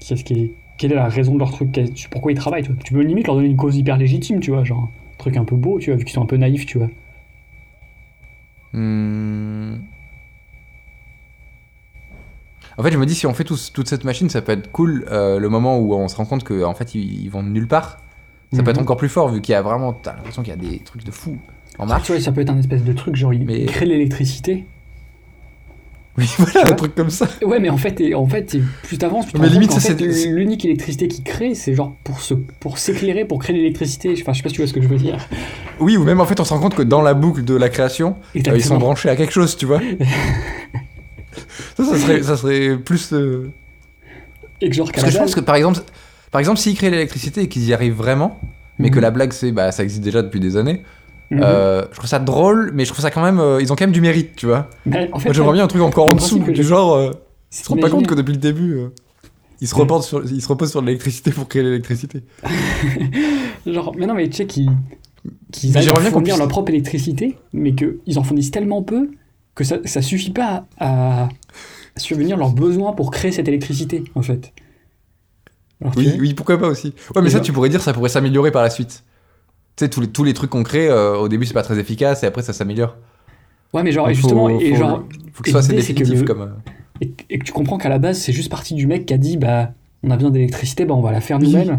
Qu'est-ce 0.00 0.24
qui 0.24 0.52
Quelle 0.78 0.92
est 0.92 0.96
la 0.96 1.08
raison 1.08 1.34
de 1.34 1.38
leur 1.40 1.50
truc 1.50 1.68
Pourquoi 2.10 2.32
ils 2.32 2.38
travaillent, 2.38 2.62
tu 2.62 2.72
vois. 2.72 2.82
Tu 2.84 2.92
peux 2.94 3.00
limite 3.02 3.26
leur 3.26 3.36
donner 3.36 3.48
une 3.48 3.56
cause 3.56 3.76
hyper 3.76 3.96
légitime, 3.96 4.40
tu 4.40 4.50
vois, 4.52 4.64
genre, 4.64 4.84
un 4.84 5.18
truc 5.18 5.36
un 5.36 5.44
peu 5.44 5.56
beau, 5.56 5.78
tu 5.78 5.90
vois, 5.90 5.98
vu 5.98 6.04
qu'ils 6.04 6.14
sont 6.14 6.22
un 6.22 6.26
peu 6.26 6.36
naïfs, 6.36 6.66
tu 6.66 6.78
vois. 6.78 6.88
Hmm. 8.72 9.76
En 12.76 12.82
fait, 12.84 12.92
je 12.92 12.98
me 12.98 13.06
dis, 13.06 13.14
si 13.14 13.26
on 13.26 13.34
fait 13.34 13.44
toute 13.44 13.88
cette 13.88 14.04
machine, 14.04 14.28
ça 14.30 14.40
peut 14.40 14.52
être 14.52 14.70
cool 14.70 15.04
euh, 15.10 15.40
le 15.40 15.48
moment 15.48 15.78
où 15.78 15.94
on 15.94 16.06
se 16.06 16.14
rend 16.14 16.26
compte 16.26 16.44
qu'en 16.44 16.70
en 16.70 16.74
fait, 16.74 16.94
ils, 16.94 17.24
ils 17.24 17.28
vont 17.30 17.42
de 17.42 17.48
nulle 17.48 17.66
part. 17.66 17.98
Ça 18.52 18.58
peut 18.58 18.62
Mhm. 18.62 18.68
être 18.70 18.80
encore 18.80 18.96
plus 18.96 19.08
fort 19.10 19.28
vu 19.28 19.40
qu'il 19.42 19.52
y 19.52 19.56
a 19.56 19.62
vraiment. 19.62 19.92
T'as 19.92 20.14
l'impression 20.16 20.42
qu'il 20.42 20.50
y 20.50 20.56
a 20.56 20.70
des 20.70 20.78
trucs 20.78 21.04
de 21.04 21.10
fou 21.10 21.36
en 21.78 21.86
marche. 21.86 22.04
tu 22.06 22.12
vois, 22.12 22.20
ça 22.20 22.32
peut 22.32 22.40
être 22.40 22.50
un 22.50 22.58
espèce 22.58 22.82
de 22.82 22.92
truc, 22.92 23.14
genre, 23.14 23.32
ils, 23.34 23.44
Mais- 23.44 23.64
créent 23.66 23.84
l'électricité. 23.86 24.64
Oui, 26.16 26.24
voilà, 26.38 26.70
un 26.70 26.74
truc 26.74 26.94
comme 26.96 27.10
ça. 27.10 27.28
Ouais, 27.46 27.60
mais 27.60 27.68
en 27.70 27.76
fait, 27.76 28.00
et- 28.00 28.14
en 28.14 28.26
fait 28.26 28.56
et 28.56 28.62
plus 28.82 28.98
t'avances, 28.98 29.26
plus 29.26 29.38
Mais 29.38 29.48
limite, 29.48 29.70
c'est- 29.72 30.00
l'unique 30.26 30.64
électricité 30.64 31.06
qu'ils 31.06 31.22
créent, 31.22 31.54
c'est 31.54 31.74
genre 31.74 31.94
pour 32.02 32.20
se, 32.20 32.34
pour 32.34 32.78
s'éclairer, 32.78 33.24
pour 33.24 33.38
créer 33.38 33.54
l'électricité. 33.54 34.14
Enfin, 34.20 34.32
je 34.32 34.38
sais 34.38 34.42
pas 34.42 34.48
si 34.48 34.54
tu 34.56 34.60
vois 34.62 34.66
ce 34.66 34.72
que 34.72 34.80
je 34.82 34.88
veux 34.88 34.96
dire. 34.96 35.18
Oui, 35.78 35.96
ou 35.96 36.02
même 36.02 36.20
en 36.20 36.24
fait, 36.26 36.40
on 36.40 36.44
se 36.44 36.52
rend 36.52 36.58
compte 36.58 36.74
que 36.74 36.82
dans 36.82 37.02
la 37.02 37.14
boucle 37.14 37.44
de 37.44 37.54
la 37.54 37.68
création, 37.68 38.16
euh, 38.34 38.40
ils 38.56 38.64
sont 38.64 38.78
branchés 38.78 39.10
à 39.10 39.14
quelque 39.14 39.32
chose, 39.32 39.56
tu 39.56 39.66
vois. 39.66 39.80
ça, 41.76 41.84
ça 41.84 41.96
serait, 41.98 42.22
ça 42.22 42.36
serait 42.36 42.76
plus. 42.78 43.12
euh, 43.12 43.52
Et 44.60 44.70
que 44.70 44.74
genre, 44.74 44.90
Parce 44.90 45.04
que 45.04 45.10
je 45.12 45.18
pense 45.18 45.34
que 45.36 45.40
par 45.40 45.54
exemple, 45.54 45.80
par 46.30 46.40
exemple 46.40 46.58
s'ils 46.58 46.76
créent 46.76 46.90
l'électricité 46.90 47.42
et 47.42 47.48
qu'ils 47.48 47.64
y 47.66 47.72
arrivent 47.74 47.94
vraiment, 47.96 48.38
mais 48.78 48.90
que 48.90 48.96
Mhm. 48.96 49.02
la 49.02 49.10
blague 49.10 49.32
c'est 49.32 49.52
bah 49.52 49.72
ça 49.72 49.82
existe 49.82 50.02
déjà 50.02 50.22
depuis 50.22 50.40
des 50.40 50.56
années, 50.56 50.82
Mhm. 51.30 51.40
euh, 51.42 51.82
je 51.90 51.96
trouve 51.96 52.08
ça 52.08 52.18
drôle, 52.18 52.70
mais 52.74 52.84
je 52.84 52.90
trouve 52.92 53.02
ça 53.02 53.10
quand 53.10 53.22
même. 53.22 53.38
euh, 53.40 53.60
ils 53.60 53.72
ont 53.72 53.76
quand 53.76 53.84
même 53.84 53.92
du 53.92 54.00
mérite, 54.00 54.34
tu 54.36 54.46
vois. 54.46 54.68
Mais 54.86 55.08
en 55.12 55.18
fait, 55.18 55.28
Moi 55.28 55.34
j'aimerais 55.34 55.52
bien 55.54 55.64
un 55.64 55.68
truc 55.68 55.82
encore 55.82 56.08
en 56.08 56.14
dessous, 56.14 56.38
du 56.38 56.62
genre. 56.62 56.94
euh, 56.94 57.10
ils 57.52 57.56
se 57.56 57.68
rendent 57.68 57.80
pas 57.80 57.90
compte 57.90 58.06
que 58.06 58.14
depuis 58.14 58.32
le 58.32 58.38
début. 58.38 58.74
euh, 58.76 58.88
ils 59.60 59.66
se, 59.66 59.74
Ouais. 59.74 59.80
reportent 59.80 60.04
sur, 60.04 60.24
ils 60.24 60.40
se 60.40 60.48
reposent 60.48 60.70
sur 60.70 60.80
l'électricité 60.82 61.30
pour 61.32 61.48
créer 61.48 61.62
l'électricité. 61.64 62.22
Genre, 63.66 63.92
mais 63.98 64.06
non, 64.06 64.14
mais 64.14 64.28
tu 64.28 64.36
sais 64.36 64.46
qu'ils 64.46 64.70
Mais 64.70 65.76
arrivent 65.76 65.90
à 65.92 66.00
fournir 66.10 66.22
puisse- 66.34 66.38
leur 66.38 66.48
propre 66.48 66.70
électricité, 66.70 67.36
mais 67.52 67.74
qu'ils 67.74 68.18
en 68.18 68.22
fournissent 68.22 68.50
tellement 68.52 68.82
peu 68.82 69.10
que 69.54 69.64
ça, 69.64 69.78
ça 69.84 70.00
suffit 70.00 70.30
pas 70.30 70.66
à, 70.78 71.24
à 71.24 71.28
subvenir 71.98 72.36
leurs 72.36 72.52
besoins 72.52 72.92
pour 72.92 73.10
créer 73.10 73.32
cette 73.32 73.48
électricité, 73.48 74.04
en 74.14 74.22
fait. 74.22 74.52
Oui, 75.96 76.12
oui, 76.18 76.34
pourquoi 76.34 76.58
pas 76.58 76.66
aussi. 76.68 76.88
Ouais, 77.14 77.22
mais 77.22 77.28
Et 77.28 77.30
ça 77.30 77.38
ben- 77.38 77.44
tu 77.44 77.52
pourrais 77.52 77.68
dire, 77.68 77.80
ça 77.80 77.92
pourrait 77.92 78.08
s'améliorer 78.08 78.50
par 78.50 78.62
la 78.62 78.70
suite. 78.70 79.04
Tu 79.76 79.84
sais, 79.84 79.88
tous 79.90 80.00
les, 80.00 80.08
tous 80.08 80.24
les 80.24 80.34
trucs 80.34 80.50
qu'on 80.50 80.64
crée, 80.64 80.88
euh, 80.88 81.16
au 81.16 81.28
début 81.28 81.46
c'est 81.46 81.54
pas 81.54 81.62
très 81.62 81.78
efficace 81.78 82.22
et 82.24 82.26
après 82.26 82.42
ça 82.42 82.52
s'améliore. 82.52 82.96
Ouais, 83.72 83.82
mais 83.84 83.92
genre, 83.92 84.06
Donc, 84.06 84.12
et 84.12 84.16
faut- 84.16 84.28
justement, 84.28 84.48
et 84.48 84.70
faut- 84.70 84.76
genre, 84.76 85.04
Faut 85.32 85.42
que 85.42 85.48
ce 85.48 85.52
soit 85.52 85.60
assez 85.60 85.70
que 85.70 85.76
définitif 85.76 86.20
le- 86.20 86.26
comme. 86.26 86.40
euh, 86.42 86.46
et, 87.00 87.12
et 87.30 87.38
que 87.38 87.44
tu 87.44 87.52
comprends 87.52 87.78
qu'à 87.78 87.88
la 87.88 87.98
base, 87.98 88.18
c'est 88.18 88.32
juste 88.32 88.50
parti 88.50 88.74
du 88.74 88.86
mec 88.88 89.06
qui 89.06 89.14
a 89.14 89.18
dit, 89.18 89.36
bah, 89.36 89.72
on 90.02 90.10
a 90.10 90.16
besoin 90.16 90.30
d'électricité, 90.32 90.84
bah, 90.84 90.94
on 90.94 91.00
va 91.00 91.12
la 91.12 91.20
faire 91.20 91.38
Oui. 91.38 91.46
nous-mêmes, 91.46 91.78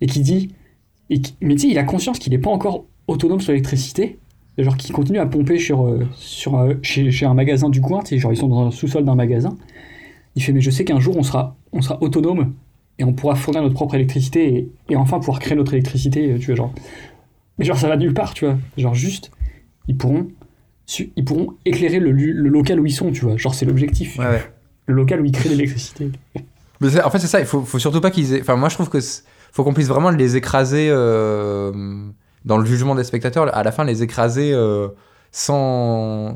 et 0.00 0.06
qui 0.06 0.20
dit, 0.20 0.54
et 1.08 1.20
qui- 1.20 1.34
mais 1.40 1.54
tu 1.54 1.62
sais, 1.62 1.68
il 1.68 1.78
a 1.78 1.82
conscience 1.82 2.18
qu'il 2.20 2.32
n'est 2.32 2.38
pas 2.38 2.50
encore 2.50 2.84
autonome 3.08 3.40
sur 3.40 3.50
l'électricité, 3.50 4.18
genre 4.58 4.76
qui 4.76 4.92
continue 4.92 5.18
à 5.18 5.26
pomper 5.26 5.58
sur, 5.58 5.86
euh, 5.86 6.06
sur, 6.14 6.56
euh, 6.56 6.74
chez, 6.82 7.10
chez 7.10 7.26
un 7.26 7.34
magasin 7.34 7.68
du 7.68 7.80
coin, 7.80 8.00
tu 8.02 8.10
sais, 8.10 8.18
genre 8.18 8.32
ils 8.32 8.36
sont 8.36 8.46
dans 8.48 8.66
un 8.66 8.70
sous-sol 8.70 9.04
d'un 9.04 9.16
magasin. 9.16 9.56
Il 10.36 10.42
fait, 10.42 10.52
mais 10.52 10.60
je 10.60 10.70
sais 10.70 10.84
qu'un 10.84 11.00
jour 11.00 11.16
on 11.16 11.22
sera, 11.24 11.56
on 11.72 11.82
sera 11.82 12.00
autonome 12.02 12.52
et 13.00 13.04
on 13.04 13.14
pourra 13.14 13.34
fournir 13.34 13.62
notre 13.62 13.74
propre 13.74 13.94
électricité 13.94 14.54
et, 14.54 14.68
et 14.90 14.96
enfin 14.96 15.18
pouvoir 15.18 15.38
créer 15.38 15.56
notre 15.56 15.72
électricité, 15.72 16.36
tu 16.38 16.46
vois, 16.46 16.54
genre. 16.54 16.74
Mais 17.58 17.64
genre 17.64 17.78
ça 17.78 17.88
va 17.88 17.96
nulle 17.96 18.14
part, 18.14 18.34
tu 18.34 18.44
vois. 18.44 18.58
Genre 18.76 18.94
juste, 18.94 19.30
ils 19.88 19.96
pourront, 19.96 20.28
ils 21.16 21.24
pourront 21.24 21.54
éclairer 21.64 21.98
le, 21.98 22.10
local 22.12 22.78
où 22.78 22.86
ils 22.86 22.92
sont, 22.92 23.10
tu 23.10 23.24
vois. 23.24 23.36
Genre 23.36 23.54
c'est 23.54 23.64
l'objectif. 23.64 24.18
Ouais, 24.18 24.26
ouais. 24.26 24.52
Le 24.86 24.94
local 24.94 25.22
où 25.22 25.24
ils 25.24 25.32
créent 25.32 25.48
l'électricité. 25.48 26.10
Mais 26.80 27.00
en 27.02 27.10
fait, 27.10 27.18
c'est 27.18 27.26
ça, 27.26 27.40
il 27.40 27.46
faut, 27.46 27.62
faut 27.62 27.78
surtout 27.78 28.00
pas 28.00 28.10
qu'ils 28.10 28.34
aient. 28.34 28.40
Enfin, 28.40 28.56
moi, 28.56 28.68
je 28.68 28.74
trouve 28.74 28.90
que 28.90 28.98
faut 29.52 29.64
qu'on 29.64 29.74
puisse 29.74 29.88
vraiment 29.88 30.10
les 30.10 30.36
écraser 30.36 30.88
euh, 30.90 31.72
dans 32.44 32.58
le 32.58 32.64
jugement 32.64 32.94
des 32.94 33.04
spectateurs, 33.04 33.54
à 33.54 33.62
la 33.62 33.72
fin, 33.72 33.84
les 33.84 34.02
écraser 34.02 34.52
euh, 34.52 34.88
sans. 35.32 36.34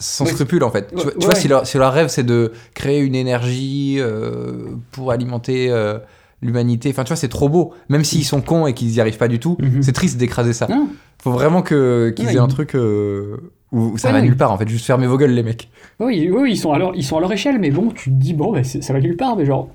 Sans 0.00 0.24
Ouais, 0.24 0.30
scrupule 0.32 0.64
en 0.64 0.70
fait. 0.70 0.88
tu 0.88 0.96
ouais, 0.96 1.02
vois, 1.02 1.12
tu 1.12 1.18
vois, 1.18 1.28
ouais. 1.28 1.34
si, 1.36 1.46
leur, 1.46 1.66
si 1.66 1.76
leur 1.78 1.92
rêve 1.92 2.08
c'est 2.08 2.24
de 2.24 2.52
créer 2.74 3.00
une 3.00 3.14
énergie 3.14 3.96
euh, 3.98 4.64
pour 4.92 5.12
alimenter 5.12 5.70
euh, 5.70 5.98
l'humanité, 6.42 6.88
enfin 6.90 7.04
tu 7.04 7.08
vois, 7.08 7.16
c'est 7.16 7.28
trop 7.28 7.48
beau. 7.48 7.74
Même 7.90 8.02
s'ils 8.02 8.24
sont 8.24 8.40
cons 8.40 8.66
et 8.66 8.72
qu'ils 8.74 8.90
y 8.92 9.00
arrivent 9.00 9.18
pas 9.18 9.28
du 9.28 9.38
tout, 9.38 9.56
Mhm. 9.60 9.82
c'est 9.82 9.92
triste 9.92 10.16
d'écraser 10.16 10.54
ça. 10.54 10.66
Non, 10.68 10.88
Faut 11.22 11.30
vraiment 11.32 11.60
que 11.62 12.12
qu'ils 12.16 12.26
Ouais, 12.26 12.34
aient 12.34 12.38
un 12.38 12.48
truc. 12.48 12.74
euh, 12.74 13.36
Ou 13.72 13.98
ça 13.98 14.10
va 14.10 14.18
oui. 14.18 14.24
nulle 14.24 14.36
part 14.38 14.50
en 14.50 14.58
fait, 14.58 14.66
juste 14.68 14.86
fermez 14.86 15.06
vos 15.06 15.18
gueules 15.18 15.30
les 15.32 15.42
mecs. 15.42 15.68
Oui, 16.00 16.28
oui, 16.32 16.52
ils 16.52 16.56
sont 16.56 16.72
à 16.72 16.78
leur, 16.78 16.94
ils 16.96 17.04
sont 17.04 17.18
à 17.18 17.20
leur 17.20 17.30
échelle, 17.32 17.58
mais 17.60 17.70
bon, 17.70 17.90
tu 17.90 18.10
te 18.10 18.14
dis, 18.16 18.32
bon, 18.34 18.52
bah, 18.52 18.64
ça 18.64 18.92
va 18.92 19.00
nulle 19.00 19.16
part, 19.18 19.36
mais 19.36 19.44
genre, 19.44 19.68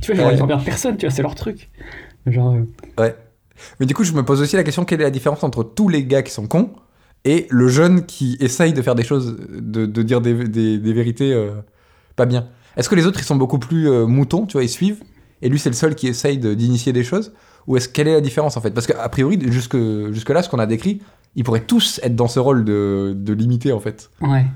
tu 0.00 0.12
vois, 0.12 0.22
genre, 0.24 0.32
ils 0.32 0.42
emmerdent 0.42 0.64
personne, 0.64 0.96
tu 0.96 1.06
vois, 1.06 1.14
c'est 1.14 1.22
leur 1.22 1.34
truc. 1.34 1.68
Genre, 2.26 2.54
euh, 2.54 3.02
Ouais. 3.02 3.14
Mais 3.80 3.86
du 3.86 3.94
coup, 3.94 4.02
je 4.04 4.12
me 4.12 4.22
pose 4.24 4.40
aussi 4.40 4.56
la 4.56 4.64
question 4.64 4.84
quelle 4.84 5.00
est 5.00 5.04
la 5.04 5.10
différence 5.10 5.44
entre 5.44 5.62
tous 5.62 5.88
les 5.88 6.04
gars 6.04 6.22
qui 6.22 6.32
sont 6.32 6.46
cons 6.46 6.70
et 7.24 7.46
le 7.50 7.68
jeune 7.68 8.06
qui 8.06 8.36
essaye 8.40 8.72
de 8.72 8.80
faire 8.82 8.94
des 8.94 9.04
choses, 9.04 9.36
de, 9.50 9.86
de 9.86 10.02
dire 10.02 10.20
des, 10.20 10.34
des- 10.48 10.78
des 10.78 10.92
vérités 10.92 11.32
euh, 11.32 11.50
pas 12.16 12.26
bien 12.26 12.48
Est-ce 12.76 12.88
que 12.88 12.94
les 12.94 13.06
autres 13.06 13.20
ils 13.20 13.24
sont 13.24 13.36
beaucoup 13.36 13.58
plus 13.58 13.88
euh, 13.90 14.06
moutons, 14.06 14.46
tu 14.46 14.52
vois, 14.54 14.62
ils 14.64 14.68
suivent? 14.68 15.02
Et 15.42 15.48
lui 15.48 15.58
c'est 15.58 15.68
le 15.70 15.74
seul 15.76 15.94
qui 15.94 16.06
essaye 16.08 16.38
de- 16.38 16.54
d'initier 16.54 16.92
des 16.92 17.04
choses? 17.04 17.32
Ou 17.66 17.76
est-ce 17.76 17.88
quelle 17.88 18.08
est 18.08 18.14
la 18.14 18.20
différence 18.20 18.56
en 18.56 18.60
fait? 18.60 18.70
Parce 18.70 18.86
qu'a 18.86 19.08
priori, 19.08 19.38
jusque, 19.50 19.76
jusque 20.12 20.30
là, 20.30 20.42
ce 20.42 20.48
qu'on 20.48 20.58
a 20.58 20.66
décrit, 20.66 21.02
ils 21.36 21.44
pourraient 21.44 21.64
tous 21.66 22.00
être 22.02 22.16
dans 22.16 22.28
ce 22.28 22.40
rôle 22.40 22.64
de, 22.64 23.12
de 23.16 23.32
limiter 23.34 23.72
en 23.72 23.80
fait. 23.80 24.10
ouais. 24.22 24.46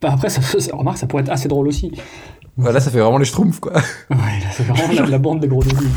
Bah, 0.00 0.10
après, 0.12 0.28
ça, 0.30 0.40
ça- 0.40 0.76
remarque, 0.76 0.96
ça 0.98 1.08
pourrait 1.08 1.24
être 1.24 1.30
assez 1.32 1.48
drôle 1.48 1.66
aussi. 1.66 1.90
Voilà, 2.56 2.74
là 2.74 2.80
ça 2.80 2.90
fait 2.92 3.00
vraiment 3.00 3.18
les 3.18 3.24
schtroumpfs 3.24 3.58
quoi. 3.60 3.72
Ouais, 4.10 4.16
là, 4.16 4.46
c'est 4.52 4.62
vraiment 4.62 4.92
la, 4.92 5.06
la 5.06 5.18
bande 5.18 5.40
des 5.40 5.48
gros 5.48 5.62
débiles. 5.62 5.88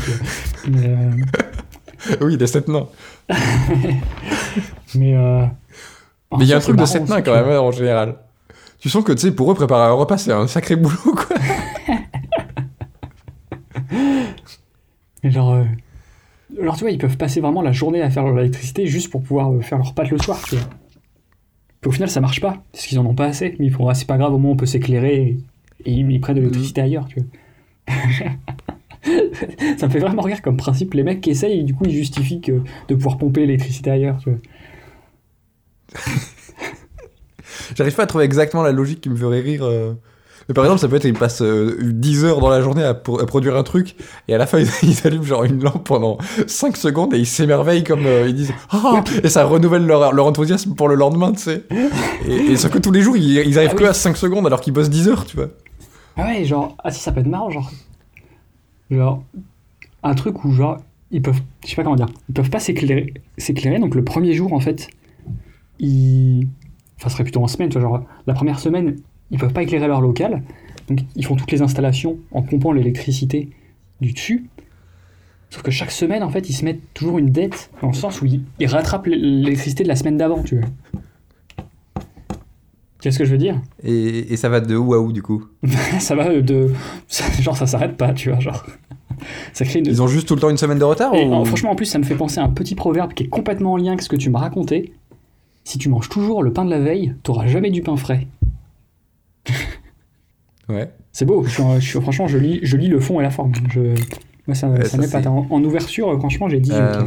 Mais, 0.68 0.88
euh, 0.88 2.16
oui, 2.20 2.36
des 2.36 2.46
sept 2.48 2.66
nains. 2.68 2.88
mais, 4.94 5.16
euh, 5.16 5.44
Mais 6.38 6.44
il 6.44 6.48
y 6.48 6.52
a 6.52 6.56
un 6.56 6.60
truc 6.60 6.76
de 6.76 6.80
nains 6.80 6.84
aussi, 6.84 7.22
quand 7.22 7.34
même 7.34 7.48
hein, 7.48 7.60
en 7.60 7.70
général. 7.70 8.16
Tu 8.78 8.88
sens 8.88 9.04
que 9.04 9.12
tu 9.12 9.20
sais, 9.20 9.32
pour 9.32 9.50
eux, 9.50 9.54
préparer 9.54 9.88
un 9.88 9.92
repas 9.92 10.18
c'est 10.18 10.32
un 10.32 10.46
sacré 10.46 10.76
boulot 10.76 10.96
quoi. 11.14 11.36
Mais 15.22 15.30
genre, 15.30 15.52
euh, 15.52 15.64
alors 16.60 16.76
tu 16.76 16.82
vois, 16.82 16.90
ils 16.90 16.98
peuvent 16.98 17.16
passer 17.16 17.40
vraiment 17.40 17.62
la 17.62 17.72
journée 17.72 18.02
à 18.02 18.10
faire 18.10 18.24
leur 18.24 18.38
électricité 18.38 18.86
juste 18.86 19.10
pour 19.10 19.22
pouvoir 19.22 19.52
euh, 19.52 19.60
faire 19.60 19.78
leur 19.78 19.94
pâte 19.94 20.10
le 20.10 20.18
soir, 20.18 20.40
tu 20.48 20.56
vois. 20.56 20.64
Puis 21.80 21.88
au 21.88 21.92
final, 21.92 22.10
ça 22.10 22.20
marche 22.20 22.40
pas, 22.40 22.62
parce 22.72 22.86
qu'ils 22.86 22.98
en 22.98 23.06
ont 23.06 23.14
pas 23.14 23.26
assez. 23.26 23.56
Mais 23.58 23.66
ils 23.66 23.76
ah, 23.88 23.94
c'est 23.94 24.06
pas 24.06 24.16
grave, 24.16 24.32
au 24.32 24.38
moins 24.38 24.52
on 24.52 24.56
peut 24.56 24.66
s'éclairer 24.66 25.16
et, 25.16 25.38
et 25.84 25.92
ils, 25.92 26.10
ils 26.10 26.20
prennent 26.20 26.36
de 26.36 26.40
l'électricité 26.40 26.80
ailleurs, 26.80 27.06
tu 27.06 27.20
vois. 27.20 27.28
ça 29.76 29.86
me 29.86 29.92
fait 29.92 29.98
vraiment 29.98 30.22
rire 30.22 30.42
comme 30.42 30.56
principe. 30.56 30.94
Les 30.94 31.02
mecs 31.02 31.20
qui 31.20 31.30
essayent, 31.30 31.60
et 31.60 31.64
du 31.64 31.74
coup, 31.74 31.84
ils 31.86 31.94
justifient 31.94 32.40
que, 32.40 32.62
de 32.88 32.94
pouvoir 32.94 33.18
pomper 33.18 33.40
l'électricité 33.40 33.90
ailleurs, 33.90 34.18
tu 34.18 34.30
vois. 34.30 34.38
J'arrive 37.76 37.94
pas 37.94 38.02
à 38.04 38.06
trouver 38.06 38.24
exactement 38.24 38.62
la 38.62 38.72
logique 38.72 39.00
qui 39.00 39.08
me 39.10 39.16
ferait 39.16 39.40
rire. 39.40 39.64
euh. 39.64 39.92
Mais 40.48 40.54
par 40.54 40.64
exemple, 40.64 40.80
ça 40.80 40.88
peut 40.88 40.96
être 40.96 41.04
ils 41.04 41.12
passent 41.14 41.42
euh, 41.42 41.76
10 41.80 42.24
heures 42.24 42.40
dans 42.40 42.48
la 42.50 42.60
journée 42.62 42.82
à, 42.82 42.94
produire 42.94 43.56
un 43.56 43.62
truc 43.62 43.94
et 44.26 44.34
à 44.34 44.38
la 44.38 44.46
fin 44.46 44.58
ils, 44.60 44.68
ils 44.82 45.06
allument 45.06 45.22
genre 45.24 45.44
une 45.44 45.62
lampe 45.62 45.86
pendant 45.86 46.18
5 46.48 46.76
secondes 46.76 47.14
et 47.14 47.18
ils 47.18 47.26
s'émerveillent 47.26 47.84
comme 47.84 48.06
euh, 48.06 48.26
ils 48.28 48.34
disent 48.34 48.52
Ah 48.70 49.04
et 49.22 49.28
ça 49.28 49.44
renouvelle 49.44 49.86
leur, 49.86 50.12
leur 50.12 50.26
enthousiasme 50.26 50.74
pour 50.74 50.88
le 50.88 50.96
lendemain, 50.96 51.32
tu 51.32 51.38
sais. 51.42 51.62
Et, 52.26 52.34
et 52.34 52.56
sauf 52.56 52.72
que 52.72 52.78
tous 52.78 52.90
les 52.90 53.02
jours 53.02 53.16
ils, 53.16 53.46
ils 53.46 53.56
arrivent 53.58 53.70
Ah 53.72 53.76
que 53.76 53.84
oui. 53.84 53.88
à 53.90 53.94
5 53.94 54.16
secondes 54.16 54.46
alors 54.46 54.60
qu'ils 54.60 54.72
bossent 54.72 54.90
10 54.90 55.08
heures, 55.08 55.24
tu 55.26 55.36
vois. 55.36 55.48
Ah 56.16 56.26
ouais, 56.26 56.44
genre, 56.44 56.76
ah 56.82 56.90
si, 56.90 57.00
ça 57.00 57.12
peut 57.12 57.20
être 57.20 57.26
marrant, 57.26 57.48
genre. 57.50 57.70
Genre, 58.90 59.22
un 60.02 60.14
truc 60.14 60.44
où, 60.44 60.52
genre, 60.52 60.78
ils 61.10 61.22
peuvent, 61.22 61.40
je 61.64 61.70
sais 61.70 61.76
pas 61.76 61.84
comment 61.84 61.96
dire, 61.96 62.08
ils 62.28 62.34
peuvent 62.34 62.50
pas 62.50 62.58
s'éclairer, 62.60 63.14
s'éclairer, 63.38 63.78
donc 63.78 63.94
le 63.94 64.04
premier 64.04 64.34
jour, 64.34 64.52
en 64.52 64.60
fait, 64.60 64.88
ils. 65.82 66.48
Enfin, 66.96 67.08
ce 67.08 67.14
serait 67.14 67.24
plutôt 67.24 67.42
en 67.42 67.48
semaine, 67.48 67.68
tu 67.68 67.78
vois, 67.78 67.88
genre, 67.88 68.04
la 68.26 68.34
première 68.34 68.58
semaine, 68.58 68.96
ils 69.30 69.38
peuvent 69.38 69.52
pas 69.52 69.62
éclairer 69.62 69.88
leur 69.88 70.00
local, 70.00 70.42
donc 70.88 71.00
ils 71.16 71.24
font 71.24 71.36
toutes 71.36 71.50
les 71.50 71.60
installations 71.60 72.16
en 72.30 72.42
pompant 72.42 72.72
l'électricité 72.72 73.50
du 74.00 74.12
dessus. 74.12 74.46
Sauf 75.50 75.62
que 75.62 75.70
chaque 75.70 75.90
semaine, 75.90 76.22
en 76.22 76.30
fait, 76.30 76.48
ils 76.48 76.54
se 76.54 76.64
mettent 76.64 76.80
toujours 76.94 77.18
une 77.18 77.30
dette, 77.30 77.70
dans 77.82 77.88
le 77.88 77.94
sens 77.94 78.22
où 78.22 78.26
ils, 78.26 78.42
ils 78.58 78.66
rattrapent 78.66 79.06
l'électricité 79.06 79.82
de 79.82 79.88
la 79.88 79.96
semaine 79.96 80.16
d'avant, 80.16 80.42
tu 80.42 80.58
vois. 80.58 80.68
Tu 83.02 83.08
vois 83.08 83.12
ce 83.12 83.18
que 83.18 83.24
je 83.24 83.32
veux 83.32 83.38
dire? 83.38 83.60
Et, 83.82 84.32
et 84.32 84.36
ça 84.36 84.48
va 84.48 84.60
de 84.60 84.76
où 84.76 84.94
à 84.94 85.00
où 85.00 85.12
du 85.12 85.22
coup? 85.22 85.44
Ça 85.98 86.14
va 86.14 86.40
de. 86.40 86.70
genre, 87.40 87.56
ça 87.56 87.66
s'arrête 87.66 87.96
pas, 87.96 88.12
tu 88.12 88.30
vois. 88.30 88.38
Genre. 88.38 88.64
Ça 89.52 89.64
crée 89.64 89.80
une. 89.80 89.86
Ils 89.86 90.00
ont 90.00 90.06
juste 90.06 90.28
tout 90.28 90.36
le 90.36 90.40
temps 90.40 90.50
une 90.50 90.56
semaine 90.56 90.78
de 90.78 90.84
retard 90.84 91.12
Et, 91.14 91.26
ou... 91.26 91.44
franchement, 91.44 91.72
en 91.72 91.74
plus, 91.74 91.86
ça 91.86 91.98
me 91.98 92.04
fait 92.04 92.14
penser 92.14 92.38
à 92.38 92.44
un 92.44 92.48
petit 92.48 92.74
proverbe 92.74 93.12
qui 93.12 93.24
est 93.24 93.28
complètement 93.28 93.72
en 93.72 93.76
lien 93.76 93.88
avec 93.88 94.02
ce 94.02 94.08
que 94.08 94.16
tu 94.16 94.30
m'as 94.30 94.38
raconté. 94.38 94.92
Si 95.64 95.78
tu 95.78 95.88
manges 95.88 96.08
toujours 96.08 96.42
le 96.42 96.52
pain 96.52 96.64
de 96.64 96.70
la 96.70 96.80
veille, 96.80 97.14
t'auras 97.22 97.46
jamais 97.46 97.70
du 97.70 97.82
pain 97.82 97.96
frais. 97.96 98.26
Ouais. 100.68 100.90
C'est 101.12 101.24
beau, 101.24 101.44
je 101.44 101.62
je 101.80 101.98
franchement, 102.00 102.26
je 102.26 102.38
lis, 102.38 102.60
je 102.62 102.76
lis 102.76 102.88
le 102.88 103.00
fond 103.00 103.20
et 103.20 103.22
la 103.22 103.30
forme. 103.30 103.52
Je, 103.70 103.80
moi, 104.46 104.54
ça, 104.54 104.68
Ouais, 104.68 104.82
ça 104.84 104.90
ça, 104.90 104.96
m'épate. 104.98 105.22
c'est- 105.24 105.28
En, 105.28 105.46
en 105.50 105.62
ouverture, 105.64 106.16
franchement, 106.18 106.48
j'ai 106.48 106.60
18. 106.60 106.74
Euh, 106.76 107.02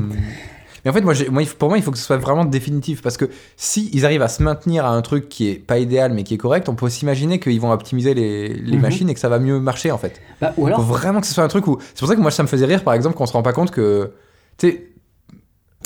Mais 0.84 0.92
en 0.92 0.94
fait, 0.94 1.02
moi, 1.02 1.14
moi, 1.32 1.42
pour 1.58 1.70
moi, 1.70 1.78
il 1.78 1.84
faut 1.84 1.90
que 1.92 1.98
ce 1.98 2.04
soit 2.04 2.18
vraiment 2.18 2.46
définitif 2.46 3.02
parce 3.02 3.18
que 3.18 3.26
si 3.58 3.90
ils 3.94 4.06
arrivent 4.06 4.22
à 4.22 4.28
se 4.28 4.44
maintenir 4.44 4.86
à 4.86 4.90
un 4.92 5.02
truc 5.02 5.30
qui 5.30 5.50
est 5.50 5.56
pas 5.56 5.80
idéal 5.80 6.14
mais 6.14 6.24
qui 6.24 6.36
est 6.36 6.38
correct, 6.38 6.70
on 6.70 6.76
peut 6.76 6.90
s'imaginer 6.90 7.40
qu'ils 7.40 7.60
vont 7.60 7.72
optimiser 7.72 8.14
les, 8.14 8.50
les 8.50 8.76
Mhm. 8.76 8.82
machines 8.82 9.10
et 9.10 9.14
que 9.16 9.20
ça 9.20 9.30
va 9.30 9.40
mieux 9.40 9.60
marcher 9.60 9.90
en 9.92 9.98
fait. 9.98 10.22
Bah, 10.42 10.54
ou 10.58 10.64
Il 10.64 10.68
alors, 10.68 10.82
faut 10.86 10.94
vraiment 10.94 11.22
que 11.22 11.28
ce 11.28 11.34
soit 11.34 11.44
un 11.44 11.48
truc 11.48 11.66
où. 11.68 11.80
C'est 11.82 12.00
pour 12.00 12.08
ça 12.08 12.16
que 12.16 12.22
moi, 12.22 12.32
ça 12.32 12.44
me 12.44 12.48
faisait 12.48 12.66
rire 12.68 12.84
par 12.84 12.94
exemple 12.94 13.16
qu'on 13.16 13.26
se 13.26 13.34
rend 13.34 13.42
pas 13.42 13.54
compte 13.54 13.72
que. 13.72 14.12
Tu 14.58 14.70
sais. 14.70 14.88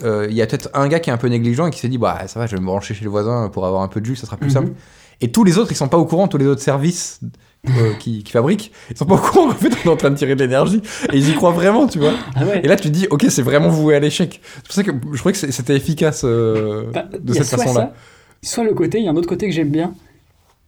Euh, 0.04 0.28
Il 0.30 0.36
y 0.36 0.42
a 0.42 0.48
peut-être 0.48 0.70
un 0.74 0.88
gars 0.88 1.00
qui 1.00 1.10
est 1.10 1.14
un 1.14 1.18
peu 1.18 1.28
négligent 1.28 1.68
et 1.68 1.72
qui 1.72 1.80
s'est 1.80 1.90
dit 1.90 1.98
bah 1.98 2.28
ça 2.28 2.40
va 2.40 2.48
je 2.48 2.56
vais 2.56 2.62
me 2.62 2.66
brancher 2.66 2.94
chez 2.94 3.04
le 3.04 3.10
voisin 3.10 3.50
pour 3.50 3.66
avoir 3.66 3.82
un 3.82 3.88
peu 3.88 4.00
de 4.02 4.06
jus 4.06 4.16
ça 4.16 4.26
sera 4.26 4.38
plus 4.38 4.48
Mhm. 4.48 4.54
simple 4.54 4.72
et 5.22 5.32
tous 5.32 5.44
les 5.44 5.58
autres 5.58 5.72
ils 5.72 5.76
sont 5.76 5.88
pas 5.90 5.98
au 5.98 6.06
courant 6.06 6.28
tous 6.28 6.38
les 6.38 6.46
autres 6.48 6.62
services 6.62 7.20
euh, 7.70 7.94
qui, 8.00 8.24
qui 8.24 8.32
fabriquent 8.32 8.72
ils 8.90 8.96
sont 8.98 9.06
pas 9.06 9.16
au 9.16 9.18
courant 9.18 9.48
qu'en 9.50 9.56
fait 9.56 9.70
on 9.84 9.90
est 9.90 9.92
en 9.94 9.98
train 9.98 10.10
de 10.12 10.16
tirer 10.16 10.36
de 10.36 10.40
l'énergie 10.44 10.82
et 11.12 11.18
ils 11.18 11.30
y 11.30 11.34
croient 11.34 11.52
vraiment 11.52 11.88
tu 11.88 12.00
vois 12.00 12.14
ah 12.36 12.46
ouais. 12.46 12.62
et 12.64 12.68
là, 12.68 12.76
tu 12.78 12.84
te 12.84 12.88
dis, 12.94 13.08
ok, 13.10 13.26
c'est 13.30 13.42
vraiment 13.42 13.68
voué 13.70 13.96
à 13.96 14.00
l'échec. 14.00 14.40
C'est 14.58 14.64
pour 14.66 14.74
ça 14.74 14.84
que 14.84 14.92
je 15.14 15.18
trouvais 15.18 15.34
que 15.34 15.38
c'était 15.52 15.76
efficace 15.76 16.22
euh, 16.24 16.90
Bah, 16.94 17.06
de 17.20 17.34
cette 17.34 17.46
soit 17.46 17.58
façon-là. 17.58 17.94
ça, 18.42 18.50
Soit 18.50 18.64
le 18.64 18.74
côté, 18.74 19.00
il 19.00 19.04
y 19.04 19.08
a 19.10 19.12
un 19.12 19.16
autre 19.18 19.28
côté 19.28 19.48
que 19.48 19.54
j'aime 19.54 19.70
bien. 19.70 19.94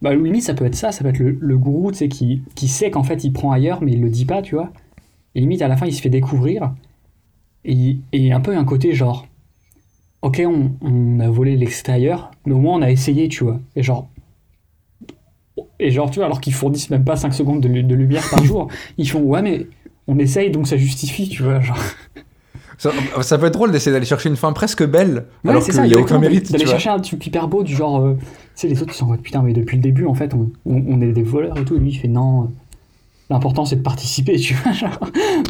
Bah, 0.02 0.14
limite, 0.14 0.42
ça 0.42 0.52
peut 0.52 0.66
être 0.66 0.74
ça, 0.74 0.92
ça 0.92 1.02
peut 1.04 1.08
être 1.10 1.18
le, 1.20 1.38
le 1.40 1.56
gourou, 1.56 1.92
tu 1.92 1.98
sais, 1.98 2.08
qui, 2.08 2.42
qui 2.54 2.68
sait 2.68 2.90
qu'en 2.90 3.04
fait, 3.04 3.24
il 3.24 3.32
prend 3.32 3.52
ailleurs, 3.52 3.80
mais 3.82 3.92
il 3.92 4.02
le 4.02 4.10
dit 4.10 4.26
pas, 4.26 4.42
tu 4.42 4.56
vois. 4.56 4.68
Et 5.34 5.40
limite, 5.40 5.62
à 5.62 5.68
la 5.68 5.76
fin, 5.78 5.86
il 5.86 5.94
se 5.94 6.02
fait 6.02 6.10
découvrir. 6.10 6.72
Et, 7.64 7.96
et 8.12 8.32
un 8.32 8.40
peu 8.40 8.56
un 8.56 8.64
côté 8.64 8.92
genre, 8.94 9.26
ok, 10.22 10.42
on, 10.46 10.72
on 10.80 11.20
a 11.20 11.28
volé 11.30 11.56
l'extérieur, 11.56 12.30
mais 12.46 12.54
au 12.54 12.58
moins 12.58 12.78
on 12.78 12.82
a 12.82 12.90
essayé, 12.90 13.28
tu 13.28 13.44
vois. 13.44 13.60
Et 13.76 13.82
genre, 13.82 14.08
et 15.78 15.90
genre, 15.90 16.10
tu 16.10 16.16
vois, 16.18 16.26
alors 16.26 16.40
qu'ils 16.40 16.54
fournissent 16.54 16.90
même 16.90 17.04
pas 17.04 17.16
5 17.16 17.34
secondes 17.34 17.60
de, 17.60 17.68
lu- 17.68 17.82
de 17.82 17.94
lumière 17.94 18.28
par 18.30 18.42
jour, 18.44 18.68
ils 18.98 19.08
font, 19.08 19.20
ouais, 19.20 19.42
mais 19.42 19.66
on 20.08 20.18
essaye, 20.18 20.50
donc 20.50 20.66
ça 20.66 20.76
justifie, 20.76 21.28
tu 21.28 21.42
vois. 21.42 21.60
Genre. 21.60 21.78
Ça, 22.78 22.90
ça 23.20 23.38
peut 23.38 23.46
être 23.46 23.52
drôle 23.52 23.70
d'essayer 23.70 23.92
d'aller 23.92 24.06
chercher 24.06 24.28
une 24.28 24.36
fin 24.36 24.52
presque 24.52 24.84
belle, 24.84 25.26
Ouais, 25.44 25.50
alors 25.50 25.62
qu'il 25.62 25.72
ça, 25.74 25.86
n'y 25.86 25.94
a 25.94 25.98
aucun 25.98 26.18
mérite. 26.18 26.50
D'aller 26.50 26.66
chercher 26.66 26.90
un 26.90 26.98
truc 26.98 27.24
hyper 27.26 27.46
beau, 27.46 27.62
du 27.62 27.76
genre, 27.76 28.00
euh, 28.00 28.14
tu 28.16 28.26
sais, 28.56 28.68
les 28.68 28.82
autres 28.82 28.92
ils 28.94 28.96
sont 28.96 29.04
en 29.04 29.08
mode 29.08 29.20
putain, 29.20 29.42
mais 29.42 29.52
depuis 29.52 29.76
le 29.76 29.82
début, 29.82 30.06
en 30.06 30.14
fait, 30.14 30.34
on, 30.34 30.50
on, 30.66 30.82
on 30.88 31.00
est 31.00 31.12
des 31.12 31.22
voleurs 31.22 31.56
et 31.58 31.64
tout. 31.64 31.76
Et 31.76 31.78
lui, 31.78 31.90
il 31.90 31.96
fait 31.98 32.08
non, 32.08 32.50
l'important 33.32 33.64
c'est 33.64 33.76
de 33.76 33.82
participer, 33.82 34.36
tu 34.36 34.54
vois. 34.54 34.72
Genre, 34.72 34.98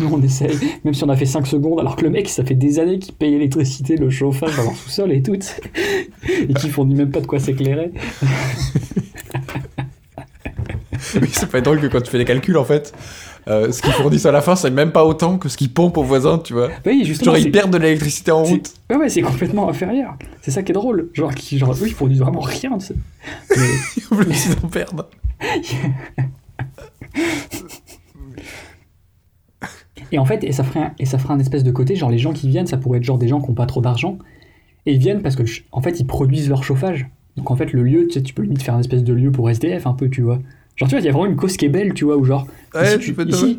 nous 0.00 0.08
on 0.12 0.22
essaye, 0.22 0.56
même 0.84 0.94
si 0.94 1.04
on 1.04 1.08
a 1.08 1.16
fait 1.16 1.26
5 1.26 1.46
secondes, 1.46 1.80
alors 1.80 1.96
que 1.96 2.02
le 2.04 2.10
mec, 2.10 2.28
ça 2.28 2.44
fait 2.44 2.54
des 2.54 2.78
années 2.78 2.98
qu'il 2.98 3.14
paye 3.14 3.30
l'électricité, 3.32 3.96
le 3.96 4.10
chauffage 4.10 4.56
dans 4.56 4.64
leur 4.64 4.76
sous-sol 4.76 5.12
et 5.12 5.22
tout, 5.22 5.34
et 6.28 6.54
qu'il 6.54 6.70
fournit 6.70 6.94
même 6.94 7.10
pas 7.10 7.20
de 7.20 7.26
quoi 7.26 7.38
s'éclairer. 7.38 7.92
Oui, 11.20 11.28
c'est 11.32 11.50
pas 11.50 11.60
drôle 11.60 11.80
que 11.80 11.86
quand 11.88 12.00
tu 12.00 12.10
fais 12.10 12.18
les 12.18 12.24
calculs, 12.24 12.56
en 12.56 12.64
fait, 12.64 12.94
euh, 13.48 13.72
ce 13.72 13.82
qu'ils 13.82 13.92
fournissent 13.92 14.26
à 14.26 14.32
la 14.32 14.40
fin, 14.40 14.56
c'est 14.56 14.70
même 14.70 14.92
pas 14.92 15.04
autant 15.04 15.36
que 15.36 15.48
ce 15.48 15.56
qu'ils 15.56 15.72
pompent 15.72 15.96
aux 15.98 16.02
voisins, 16.02 16.38
tu 16.38 16.52
vois. 16.52 16.68
Oui, 16.86 17.02
justement. 17.04 17.34
Genre, 17.34 17.44
ils 17.44 17.50
perdent 17.50 17.72
de 17.72 17.78
l'électricité 17.78 18.30
en 18.30 18.44
route. 18.44 18.72
Ouais, 18.88 18.96
ouais, 18.96 19.08
c'est 19.08 19.22
complètement 19.22 19.68
inférieur. 19.68 20.14
C'est 20.42 20.50
ça 20.50 20.62
qui 20.62 20.72
est 20.72 20.74
drôle. 20.74 21.10
Genre, 21.12 21.34
qui, 21.34 21.58
genre 21.58 21.72
eux, 21.72 21.86
ils 21.86 21.92
fournissent 21.92 22.20
vraiment 22.20 22.40
rien, 22.40 22.78
tu 22.78 22.86
sais. 22.86 22.94
Mais- 23.56 24.16
ils 24.30 24.64
en 24.64 24.68
perdent. 24.68 25.06
Et 30.12 30.18
en 30.18 30.26
fait, 30.26 30.44
et 30.44 30.52
ça, 30.52 30.62
ferait 30.62 30.80
un, 30.80 30.92
et 30.98 31.06
ça 31.06 31.18
ferait 31.18 31.32
un 31.32 31.38
espèce 31.38 31.64
de 31.64 31.70
côté, 31.70 31.96
genre 31.96 32.10
les 32.10 32.18
gens 32.18 32.32
qui 32.32 32.48
viennent, 32.48 32.66
ça 32.66 32.76
pourrait 32.76 32.98
être 32.98 33.04
genre 33.04 33.18
des 33.18 33.28
gens 33.28 33.40
qui 33.40 33.48
n'ont 33.48 33.54
pas 33.54 33.66
trop 33.66 33.80
d'argent, 33.80 34.18
et 34.84 34.92
ils 34.92 34.98
viennent 34.98 35.22
parce 35.22 35.36
que, 35.36 35.42
en 35.72 35.80
fait, 35.80 36.00
ils 36.00 36.06
produisent 36.06 36.50
leur 36.50 36.64
chauffage. 36.64 37.08
Donc 37.36 37.50
en 37.50 37.56
fait, 37.56 37.72
le 37.72 37.82
lieu, 37.82 38.06
tu 38.06 38.14
sais, 38.14 38.22
tu 38.22 38.34
peux 38.34 38.42
limite 38.42 38.62
faire 38.62 38.74
une 38.74 38.80
espèce 38.80 39.04
de 39.04 39.14
lieu 39.14 39.32
pour 39.32 39.48
SDF 39.48 39.86
un 39.86 39.94
peu, 39.94 40.10
tu 40.10 40.20
vois. 40.20 40.38
Genre, 40.76 40.88
tu 40.88 40.94
vois, 40.94 41.00
il 41.00 41.06
y 41.06 41.08
a 41.08 41.12
vraiment 41.12 41.26
une 41.26 41.36
cause 41.36 41.56
qui 41.56 41.64
est 41.64 41.70
belle, 41.70 41.94
tu 41.94 42.04
vois, 42.04 42.18
où 42.18 42.24
genre, 42.24 42.46
Ouais, 42.74 42.96
ici, 42.96 43.14
tu 43.14 43.28
ici, 43.28 43.58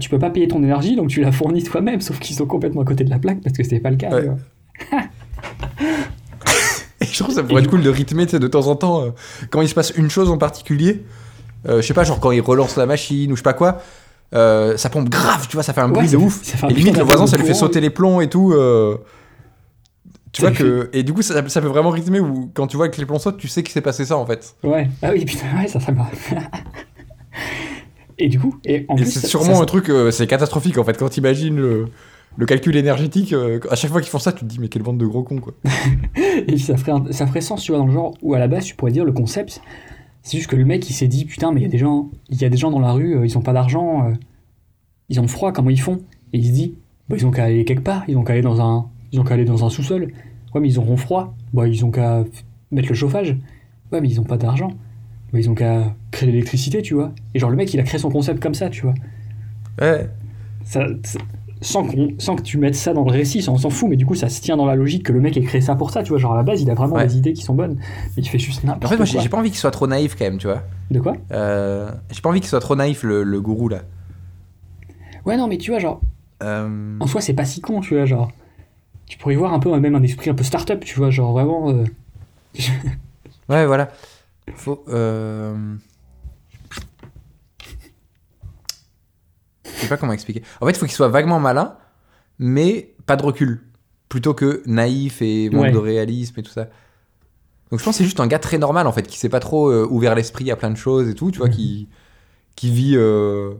tu 0.00 0.10
peux 0.10 0.18
pas 0.18 0.30
payer 0.30 0.48
ton 0.48 0.62
énergie, 0.62 0.96
donc 0.96 1.08
tu 1.08 1.20
la 1.20 1.30
fournis 1.30 1.62
toi-même, 1.62 2.00
sauf 2.00 2.18
qu'ils 2.18 2.34
sont 2.34 2.46
complètement 2.46 2.82
à 2.82 2.84
côté 2.84 3.04
de 3.04 3.10
la 3.10 3.18
plaque 3.18 3.40
parce 3.40 3.56
que 3.56 3.62
c'est 3.62 3.80
pas 3.80 3.90
le 3.90 3.96
cas, 3.96 4.10
Ouais. 4.10 4.28
Et 7.00 7.04
je 7.04 7.14
trouve 7.14 7.28
que 7.28 7.34
ça 7.34 7.42
pourrait 7.42 7.62
être 7.62 7.70
cool 7.70 7.82
de 7.82 7.90
rythmer, 7.90 8.26
tu 8.26 8.32
sais, 8.32 8.38
de 8.38 8.46
temps 8.46 8.68
en 8.68 8.76
temps, 8.76 9.02
euh, 9.02 9.10
quand 9.50 9.60
il 9.60 9.68
se 9.68 9.74
passe 9.74 9.92
une 9.96 10.08
chose 10.08 10.30
en 10.30 10.38
particulier, 10.38 11.02
euh, 11.68 11.80
je 11.82 11.86
sais 11.86 11.94
pas, 11.94 12.04
genre 12.04 12.20
quand 12.20 12.30
ils 12.32 12.40
relancent 12.40 12.76
la 12.76 12.86
machine 12.86 13.30
ou 13.32 13.36
je 13.36 13.40
sais 13.40 13.44
pas 13.44 13.52
quoi, 13.54 13.78
euh, 14.34 14.76
ça 14.76 14.88
pompe 14.90 15.08
grave, 15.08 15.46
tu 15.48 15.56
vois, 15.56 15.62
ça 15.62 15.72
fait 15.72 15.80
un 15.80 15.88
Ouais, 15.88 15.92
bruit 15.94 16.08
ça 16.08 16.12
de 16.12 16.22
ouf. 16.22 16.42
ça 16.42 16.56
fait 16.56 16.66
un 16.66 16.68
Et 16.70 16.74
limite, 16.74 16.96
le 16.96 17.04
voisin, 17.04 17.26
ça 17.26 17.36
lui 17.36 17.44
fait 17.44 17.54
sauter 17.54 17.80
les 17.80 17.90
plombs 17.90 18.20
et 18.20 18.28
tout. 18.28 18.52
euh, 18.52 18.96
Tu 20.32 20.40
Ça 20.40 20.48
vois 20.48 20.56
que. 20.56 20.88
Et 20.94 21.02
du 21.02 21.12
coup, 21.12 21.20
ça, 21.22 21.46
ça 21.48 21.60
peut 21.60 21.66
vraiment 21.68 21.90
rythmer 21.90 22.18
où 22.20 22.50
quand 22.54 22.66
tu 22.66 22.76
vois 22.78 22.88
que 22.88 22.98
les 22.98 23.04
plombs 23.06 23.18
sautent, 23.18 23.36
tu 23.36 23.48
sais 23.48 23.62
qu'il 23.62 23.72
s'est 23.72 23.82
passé 23.82 24.06
ça 24.06 24.16
en 24.16 24.24
fait. 24.24 24.56
Ouais, 24.64 24.88
ah 25.02 25.10
oui, 25.12 25.24
putain, 25.26 25.44
ouais, 25.58 25.68
ça 25.68 25.78
serait 25.78 25.92
marrant. 25.92 26.10
Et 28.18 28.28
du 28.28 28.38
coup, 28.38 28.56
et 28.64 28.84
en 28.88 28.96
Et 28.96 29.02
plus, 29.02 29.10
c'est 29.10 29.20
ça- 29.20 29.28
sûrement 29.28 29.56
ça- 29.56 29.62
un 29.62 29.64
truc, 29.66 29.90
c'est 30.10 30.26
catastrophique 30.26 30.78
en 30.78 30.84
fait, 30.84 30.96
quand 30.98 31.08
t'imagines 31.08 31.56
le, 31.56 31.86
le 32.36 32.46
calcul 32.46 32.76
énergétique, 32.76 33.32
euh, 33.32 33.58
à 33.70 33.74
chaque 33.74 33.90
fois 33.90 34.00
qu'ils 34.00 34.10
font 34.10 34.18
ça, 34.18 34.32
tu 34.32 34.40
te 34.40 34.44
dis, 34.44 34.58
mais 34.60 34.68
quelle 34.68 34.82
bande 34.82 34.98
de 34.98 35.06
gros 35.06 35.22
cons, 35.22 35.38
quoi. 35.40 35.54
Et 36.16 36.42
puis 36.42 36.58
ça 36.60 36.76
ferait, 36.76 36.92
un- 36.92 37.10
ça 37.10 37.26
ferait 37.26 37.40
sens, 37.40 37.62
tu 37.62 37.72
vois, 37.72 37.78
dans 37.78 37.86
le 37.86 37.92
genre 37.92 38.14
où 38.22 38.34
à 38.34 38.38
la 38.38 38.48
base 38.48 38.64
tu 38.64 38.76
pourrais 38.76 38.92
dire 38.92 39.04
le 39.04 39.12
concept, 39.12 39.60
c'est 40.22 40.36
juste 40.38 40.48
que 40.50 40.56
le 40.56 40.64
mec 40.64 40.88
il 40.88 40.92
s'est 40.92 41.08
dit 41.08 41.24
putain, 41.24 41.52
mais 41.52 41.60
il 41.60 41.64
y 41.64 41.66
a 41.66 41.70
des 41.70 41.78
gens, 41.78 42.10
il 42.30 42.40
y 42.40 42.44
a 42.44 42.48
des 42.48 42.56
gens 42.56 42.70
dans 42.70 42.80
la 42.80 42.92
rue, 42.92 43.16
euh, 43.16 43.26
ils 43.26 43.36
ont 43.38 43.42
pas 43.42 43.52
d'argent, 43.52 44.08
euh, 44.08 44.12
ils 45.08 45.20
ont 45.20 45.28
froid, 45.28 45.52
comment 45.52 45.70
ils 45.70 45.80
font? 45.80 46.00
Et 46.32 46.38
il 46.38 46.46
se 46.46 46.52
dit, 46.52 46.74
bah, 47.08 47.16
ils 47.18 47.26
ont 47.26 47.30
qu'à 47.30 47.44
aller 47.44 47.64
quelque 47.64 47.82
part, 47.82 48.04
ils 48.08 48.16
ont 48.16 48.24
qu'à 48.24 48.32
aller 48.34 48.42
dans 48.42 48.60
un, 48.60 48.88
ils 49.12 49.20
ont 49.20 49.24
qu'à 49.24 49.34
aller 49.34 49.44
dans 49.44 49.64
un 49.64 49.70
sous-sol. 49.70 50.12
Ouais, 50.54 50.60
mais 50.60 50.68
ils 50.68 50.78
auront 50.78 50.96
froid, 50.96 51.34
bah 51.52 51.66
ils 51.66 51.84
ont 51.84 51.90
qu'à 51.90 52.24
mettre 52.70 52.88
le 52.88 52.94
chauffage. 52.94 53.36
Ouais, 53.90 54.00
mais 54.00 54.08
ils 54.08 54.20
ont 54.20 54.24
pas 54.24 54.36
d'argent. 54.36 54.68
Bah, 55.32 55.38
ils 55.40 55.48
ont 55.50 55.54
qu'à 55.54 55.94
créer 56.10 56.30
l'électricité, 56.30 56.82
tu 56.82 56.94
vois. 56.94 57.12
Et 57.34 57.38
genre 57.38 57.50
le 57.50 57.56
mec 57.56 57.72
il 57.74 57.80
a 57.80 57.82
créé 57.82 57.98
son 57.98 58.10
concept 58.10 58.40
comme 58.42 58.54
ça, 58.54 58.68
tu 58.70 58.82
vois. 58.82 58.94
Ouais. 59.80 60.08
Ça, 60.64 60.86
ça- 61.04 61.18
sans, 61.62 61.86
sans 62.18 62.36
que 62.36 62.42
tu 62.42 62.58
mettes 62.58 62.74
ça 62.74 62.92
dans 62.92 63.04
le 63.04 63.10
récit, 63.10 63.40
ça, 63.42 63.50
on 63.52 63.56
s'en 63.56 63.70
fout, 63.70 63.88
mais 63.88 63.96
du 63.96 64.04
coup 64.04 64.14
ça 64.14 64.28
se 64.28 64.40
tient 64.42 64.56
dans 64.56 64.66
la 64.66 64.74
logique 64.74 65.04
que 65.06 65.12
le 65.12 65.20
mec 65.20 65.36
ait 65.36 65.42
créé 65.42 65.60
ça 65.62 65.74
pour 65.74 65.90
ça, 65.90 66.02
tu 66.02 66.10
vois. 66.10 66.18
Genre 66.18 66.32
à 66.34 66.36
la 66.36 66.42
base 66.42 66.60
il 66.60 66.70
a 66.70 66.74
vraiment 66.74 66.96
Ouais. 66.96 67.06
des 67.06 67.16
idées 67.16 67.32
qui 67.32 67.42
sont 67.42 67.54
bonnes, 67.54 67.76
mais 68.16 68.22
il 68.22 68.28
fait 68.28 68.38
juste 68.38 68.64
n'importe 68.64 68.84
En 68.84 68.88
fait, 68.88 68.96
moi, 68.96 69.06
j'ai 69.06 69.18
quoi. 69.18 69.28
pas 69.28 69.38
envie 69.38 69.50
qu'il 69.50 69.58
soit 69.58 69.70
trop 69.70 69.86
naïf, 69.86 70.14
quand 70.16 70.24
même, 70.24 70.38
tu 70.38 70.46
vois. 70.46 70.62
De 70.90 71.00
quoi? 71.00 71.14
Euh, 71.30 71.90
j'ai 72.10 72.20
pas 72.20 72.28
envie 72.28 72.40
qu'il 72.40 72.48
soit 72.50 72.60
trop 72.60 72.76
naïf, 72.76 73.02
le, 73.02 73.22
le 73.22 73.40
gourou, 73.40 73.68
là. 73.68 73.82
Ouais, 75.24 75.36
non, 75.36 75.46
mais 75.48 75.56
tu 75.58 75.70
vois, 75.70 75.78
genre, 75.80 76.00
Euh, 76.42 76.96
en 77.00 77.06
soi, 77.06 77.20
c'est 77.20 77.32
pas 77.34 77.44
si 77.44 77.60
con, 77.60 77.80
tu 77.80 77.94
vois, 77.94 78.04
genre. 78.04 78.30
Tu 79.06 79.16
pourrais 79.18 79.34
y 79.34 79.36
voir 79.36 79.52
un 79.54 79.58
peu, 79.60 79.78
même 79.78 79.94
un 79.94 80.02
esprit 80.02 80.30
un 80.30 80.34
peu 80.34 80.42
start-up, 80.44 80.82
tu 80.84 80.96
vois, 80.98 81.10
genre 81.10 81.32
vraiment. 81.32 81.70
euh, 81.70 81.84
Ouais, 83.48 83.66
voilà. 83.66 83.88
Faut. 84.54 84.84
Euh... 84.88 85.54
Je 89.64 89.70
sais 89.82 89.88
pas 89.88 89.96
comment 89.96 90.12
expliquer. 90.12 90.42
En 90.60 90.66
fait, 90.66 90.72
il 90.72 90.78
faut 90.78 90.86
qu'il 90.86 90.94
soit 90.94 91.08
vaguement 91.08 91.40
malin, 91.40 91.76
mais 92.38 92.94
pas 93.06 93.16
de 93.16 93.22
recul. 93.22 93.62
Plutôt 94.08 94.34
que 94.34 94.62
naïf 94.66 95.22
et 95.22 95.48
manque 95.50 95.62
Ouais. 95.64 95.72
de 95.72 95.78
réalisme 95.78 96.38
et 96.38 96.42
tout 96.42 96.50
ça. 96.52 96.64
Donc 97.70 97.80
je 97.80 97.84
pense 97.84 97.94
que 97.94 97.98
c'est 97.98 98.04
juste 98.04 98.20
un 98.20 98.26
gars 98.26 98.38
très 98.38 98.58
normal, 98.58 98.86
en 98.86 98.92
fait, 98.92 99.06
qui 99.06 99.18
s'est 99.18 99.30
pas 99.30 99.40
trop 99.40 99.70
euh, 99.70 99.86
ouvert 99.90 100.14
l'esprit 100.14 100.50
à 100.50 100.56
plein 100.56 100.70
de 100.70 100.76
choses 100.76 101.08
et 101.08 101.14
tout, 101.14 101.30
tu 101.30 101.38
vois, 101.38 101.48
qui, 101.48 101.88
qui 102.56 102.70
vit, 102.70 102.92
euh, 102.96 103.54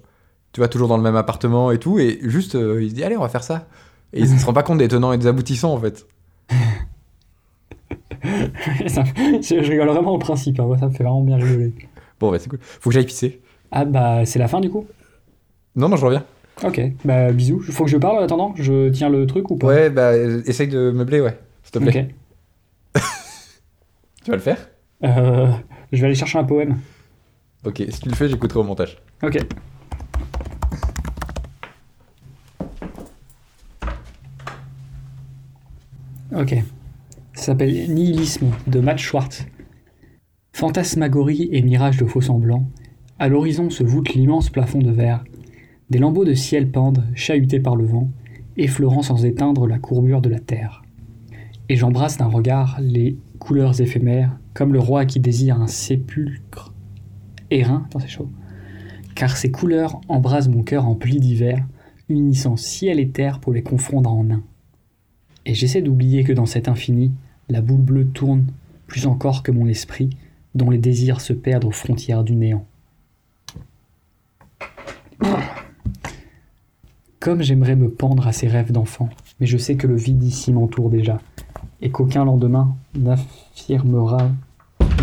tu 0.52 0.60
vois, 0.60 0.68
toujours 0.68 0.88
dans 0.88 0.98
le 0.98 1.02
même 1.02 1.16
appartement 1.16 1.70
et 1.70 1.78
tout, 1.78 1.98
et 1.98 2.18
juste, 2.22 2.54
euh, 2.54 2.82
il 2.82 2.90
se 2.90 2.94
dit, 2.94 3.02
allez, 3.04 3.16
on 3.16 3.22
va 3.22 3.30
faire 3.30 3.42
ça. 3.42 3.66
Et 4.12 4.20
il 4.20 4.28
se 4.38 4.44
rend 4.44 4.52
pas 4.52 4.62
compte 4.62 4.76
des 4.76 4.88
tenants 4.88 5.14
et 5.14 5.18
des 5.18 5.26
aboutissants, 5.26 5.72
en 5.72 5.80
fait. 5.80 6.06
ça- 8.88 9.04
je 9.16 9.62
je 9.62 9.70
rigole 9.70 9.88
vraiment 9.88 10.12
au 10.12 10.18
principe, 10.18 10.60
hein, 10.60 10.64
moi, 10.66 10.78
ça 10.78 10.86
me 10.86 10.92
fait 10.92 11.04
vraiment 11.04 11.22
bien 11.22 11.36
rigoler. 11.36 11.72
Bon, 12.20 12.30
bah 12.30 12.38
c'est 12.38 12.48
cool. 12.48 12.58
Faut 12.60 12.90
que 12.90 12.94
j'aille 12.94 13.06
pisser. 13.06 13.40
Ah, 13.70 13.84
bah, 13.84 14.24
c'est 14.26 14.38
la 14.38 14.48
fin 14.48 14.60
du 14.60 14.70
coup? 14.70 14.86
Non, 15.76 15.88
non, 15.88 15.96
je 15.96 16.04
reviens. 16.04 16.24
Ok, 16.64 16.80
bah, 17.04 17.32
bisous. 17.32 17.60
Faut 17.60 17.84
que 17.84 17.90
je 17.90 17.96
parle 17.96 18.18
en 18.18 18.22
attendant 18.22 18.54
Je 18.56 18.90
tiens 18.90 19.08
le 19.08 19.26
truc 19.26 19.50
ou 19.50 19.56
pas 19.56 19.66
Ouais, 19.66 19.90
bah, 19.90 20.16
essaye 20.16 20.68
de 20.68 20.90
meubler, 20.90 21.20
ouais. 21.20 21.38
S'il 21.62 21.72
te 21.72 21.78
plaît. 21.78 22.14
Ok. 22.94 23.02
Tu 24.24 24.30
vas 24.30 24.36
le 24.36 24.42
faire? 24.42 24.68
Euh, 25.02 25.50
je 25.90 26.00
vais 26.00 26.06
aller 26.06 26.14
chercher 26.14 26.38
un 26.38 26.44
poème. 26.44 26.78
Ok, 27.64 27.82
si 27.88 28.00
tu 28.00 28.08
le 28.08 28.14
fais, 28.14 28.28
j'écouterai 28.28 28.60
au 28.60 28.62
montage. 28.62 28.98
Ok. 29.22 29.38
Ok. 36.36 36.54
Ça 37.34 37.46
s'appelle 37.46 37.92
Nihilisme 37.92 38.50
de 38.66 38.80
Matt 38.80 38.98
Schwartz. 38.98 39.46
Fantasmagorie 40.52 41.48
et 41.50 41.62
mirage 41.62 41.96
de 41.96 42.06
faux 42.06 42.20
semblants. 42.20 42.66
À 43.18 43.28
l'horizon 43.28 43.70
se 43.70 43.82
voûte 43.82 44.10
l'immense 44.14 44.50
plafond 44.50 44.78
de 44.78 44.90
verre. 44.90 45.24
Des 45.92 45.98
lambeaux 45.98 46.24
de 46.24 46.32
ciel 46.32 46.70
pendent, 46.70 47.04
chahutés 47.14 47.60
par 47.60 47.76
le 47.76 47.84
vent, 47.84 48.08
effleurant 48.56 49.02
sans 49.02 49.26
éteindre 49.26 49.66
la 49.66 49.78
courbure 49.78 50.22
de 50.22 50.30
la 50.30 50.40
terre. 50.40 50.82
Et 51.68 51.76
j'embrasse 51.76 52.16
d'un 52.16 52.28
regard 52.28 52.78
les 52.80 53.18
couleurs 53.38 53.78
éphémères, 53.78 54.38
comme 54.54 54.72
le 54.72 54.78
roi 54.78 55.04
qui 55.04 55.20
désire 55.20 55.60
un 55.60 55.66
sépulcre 55.66 56.72
airain, 57.50 57.82
attends 57.84 57.98
c'est 57.98 58.08
chaud, 58.08 58.30
car 59.14 59.36
ces 59.36 59.50
couleurs 59.50 60.00
embrasent 60.08 60.48
mon 60.48 60.62
cœur 60.62 60.88
empli 60.88 61.20
d'hiver, 61.20 61.62
unissant 62.08 62.56
ciel 62.56 62.98
et 62.98 63.10
terre 63.10 63.38
pour 63.38 63.52
les 63.52 63.62
confondre 63.62 64.10
en 64.10 64.30
un. 64.30 64.42
Et 65.44 65.52
j'essaie 65.52 65.82
d'oublier 65.82 66.24
que 66.24 66.32
dans 66.32 66.46
cet 66.46 66.68
infini, 66.68 67.12
la 67.50 67.60
boule 67.60 67.82
bleue 67.82 68.06
tourne 68.06 68.46
plus 68.86 69.06
encore 69.06 69.42
que 69.42 69.52
mon 69.52 69.66
esprit, 69.66 70.08
dont 70.54 70.70
les 70.70 70.78
désirs 70.78 71.20
se 71.20 71.34
perdent 71.34 71.66
aux 71.66 71.70
frontières 71.70 72.24
du 72.24 72.34
néant. 72.34 72.64
Comme 77.22 77.40
j'aimerais 77.42 77.76
me 77.76 77.88
pendre 77.88 78.26
à 78.26 78.32
ces 78.32 78.48
rêves 78.48 78.72
d'enfant, 78.72 79.08
mais 79.38 79.46
je 79.46 79.56
sais 79.56 79.76
que 79.76 79.86
le 79.86 79.94
vide 79.94 80.24
ici 80.24 80.52
m'entoure 80.52 80.90
déjà, 80.90 81.20
et 81.80 81.90
qu'aucun 81.90 82.24
lendemain 82.24 82.74
n'affirmera, 82.96 84.28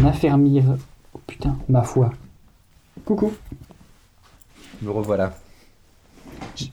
n'affermira, 0.02 0.76
oh 1.14 1.20
putain, 1.26 1.58
ma 1.70 1.82
foi. 1.84 2.12
Coucou. 3.06 3.32
Me 4.82 4.92
revoilà. 4.92 5.34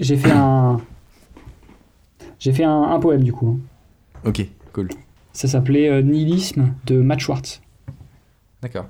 J'ai 0.01 0.17
fait 0.17 0.33
un. 0.33 0.81
J'ai 2.41 2.53
fait 2.53 2.65
un, 2.65 2.83
un 2.83 2.99
poème 2.99 3.23
du 3.23 3.33
coup. 3.33 3.61
hein. 4.25 4.29
Ok, 4.29 4.45
cool. 4.73 4.89
Ça 5.33 5.47
s'appelait 5.47 5.89
euh, 5.89 6.03
Nihilisme 6.03 6.75
de 6.87 7.01
Matt 7.01 7.21
Schwartz. 7.21 7.61
D'accord. 8.63 8.87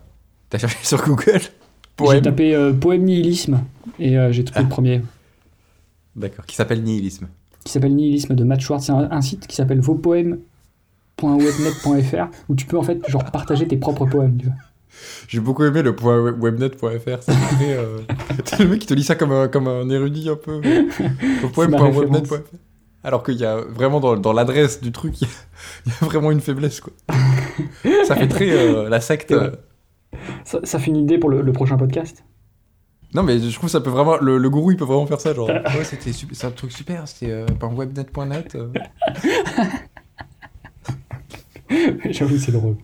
T'as 0.48 0.56
cherché 0.58 0.78
sur 0.82 1.04
Google? 1.04 1.40
J'ai 1.40 1.50
Poème 1.96 2.22
tapé 2.22 2.54
euh, 2.54 2.72
poème 2.72 3.04
nihilisme 3.04 3.60
et 3.98 4.16
euh, 4.18 4.30
j'ai 4.32 4.44
trouvé 4.44 4.60
le 4.60 4.66
Ah. 4.66 4.70
premier 4.70 5.02
D'accord, 6.16 6.46
qui 6.46 6.56
s'appelle 6.56 6.82
Nihilisme. 6.82 7.28
qui 7.64 7.72
s'appelle 7.72 7.94
Nihilisme 7.94 8.34
de 8.34 8.44
Matt 8.44 8.60
Schwartz. 8.60 8.86
C'est 8.86 8.92
un, 8.92 9.08
un 9.10 9.20
site 9.20 9.46
qui 9.46 9.54
s'appelle 9.54 9.80
vospoèmes.webnet.fr 9.80 12.28
où 12.48 12.54
tu 12.54 12.64
peux 12.66 12.78
en 12.78 12.82
fait 12.82 13.06
genre 13.08 13.24
partager 13.30 13.68
tes 13.68 13.76
propres 13.76 14.06
poèmes. 14.06 14.38
Tu 14.38 14.46
vois. 14.46 14.54
J'ai 15.28 15.40
beaucoup 15.40 15.64
aimé 15.64 15.82
le 15.82 15.94
point 15.94 16.18
webnet.fr. 16.32 17.22
C'est 17.22 17.32
euh, 17.62 17.98
le 18.58 18.66
mec 18.68 18.80
qui 18.80 18.86
te 18.86 18.94
lit 18.94 19.04
ça 19.04 19.14
comme 19.14 19.32
un, 19.32 19.48
comme 19.48 19.68
un 19.68 19.88
érudit 19.90 20.30
un 20.30 20.36
peu. 20.36 20.60
Poème.webnet.fr. 21.54 22.40
Alors 23.04 23.22
qu'il 23.22 23.36
y 23.36 23.44
a 23.44 23.56
vraiment 23.60 24.00
dans, 24.00 24.16
dans 24.16 24.32
l'adresse 24.32 24.80
du 24.80 24.90
truc, 24.92 25.14
il 25.20 25.28
y, 25.28 25.30
a, 25.30 25.34
il 25.86 25.92
y 25.92 25.94
a 26.00 26.04
vraiment 26.06 26.30
une 26.30 26.40
faiblesse 26.40 26.80
quoi. 26.80 26.92
Ça 28.06 28.16
fait 28.16 28.28
très 28.28 28.50
euh, 28.50 28.88
la 28.88 29.00
secte. 29.00 29.32
Euh, 29.32 29.50
Ça, 30.44 30.60
ça 30.64 30.78
fait 30.78 30.90
une 30.90 30.96
idée 30.96 31.18
pour 31.18 31.28
le, 31.30 31.42
le 31.42 31.52
prochain 31.52 31.76
podcast. 31.76 32.24
Non 33.16 33.22
mais 33.22 33.38
je 33.38 33.48
trouve 33.54 33.64
que 33.68 33.72
ça 33.72 33.80
peut 33.80 33.90
vraiment 33.90 34.18
le, 34.18 34.36
le 34.38 34.50
gourou 34.50 34.70
il 34.72 34.76
peut 34.76 34.84
vraiment 34.84 35.06
faire 35.06 35.20
ça 35.20 35.32
genre 35.34 35.48
ouais 35.48 35.84
c'était 35.84 36.10
un 36.46 36.50
truc 36.50 36.70
super 36.70 37.08
c'était 37.08 37.30
euh, 37.32 37.46
.webnet.net 37.62 38.54
euh. 38.54 38.68
J'avoue, 42.10 42.38
c'est 42.38 42.52
drôle. 42.52 42.76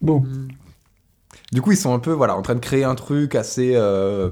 bon, 0.00 0.22
Du 1.52 1.62
coup 1.62 1.72
ils 1.72 1.76
sont 1.76 1.92
un 1.94 1.98
peu 1.98 2.12
voilà 2.12 2.36
en 2.36 2.42
train 2.42 2.54
de 2.54 2.60
créer 2.60 2.84
un 2.84 2.94
truc 2.94 3.34
assez 3.34 3.72
euh, 3.74 4.30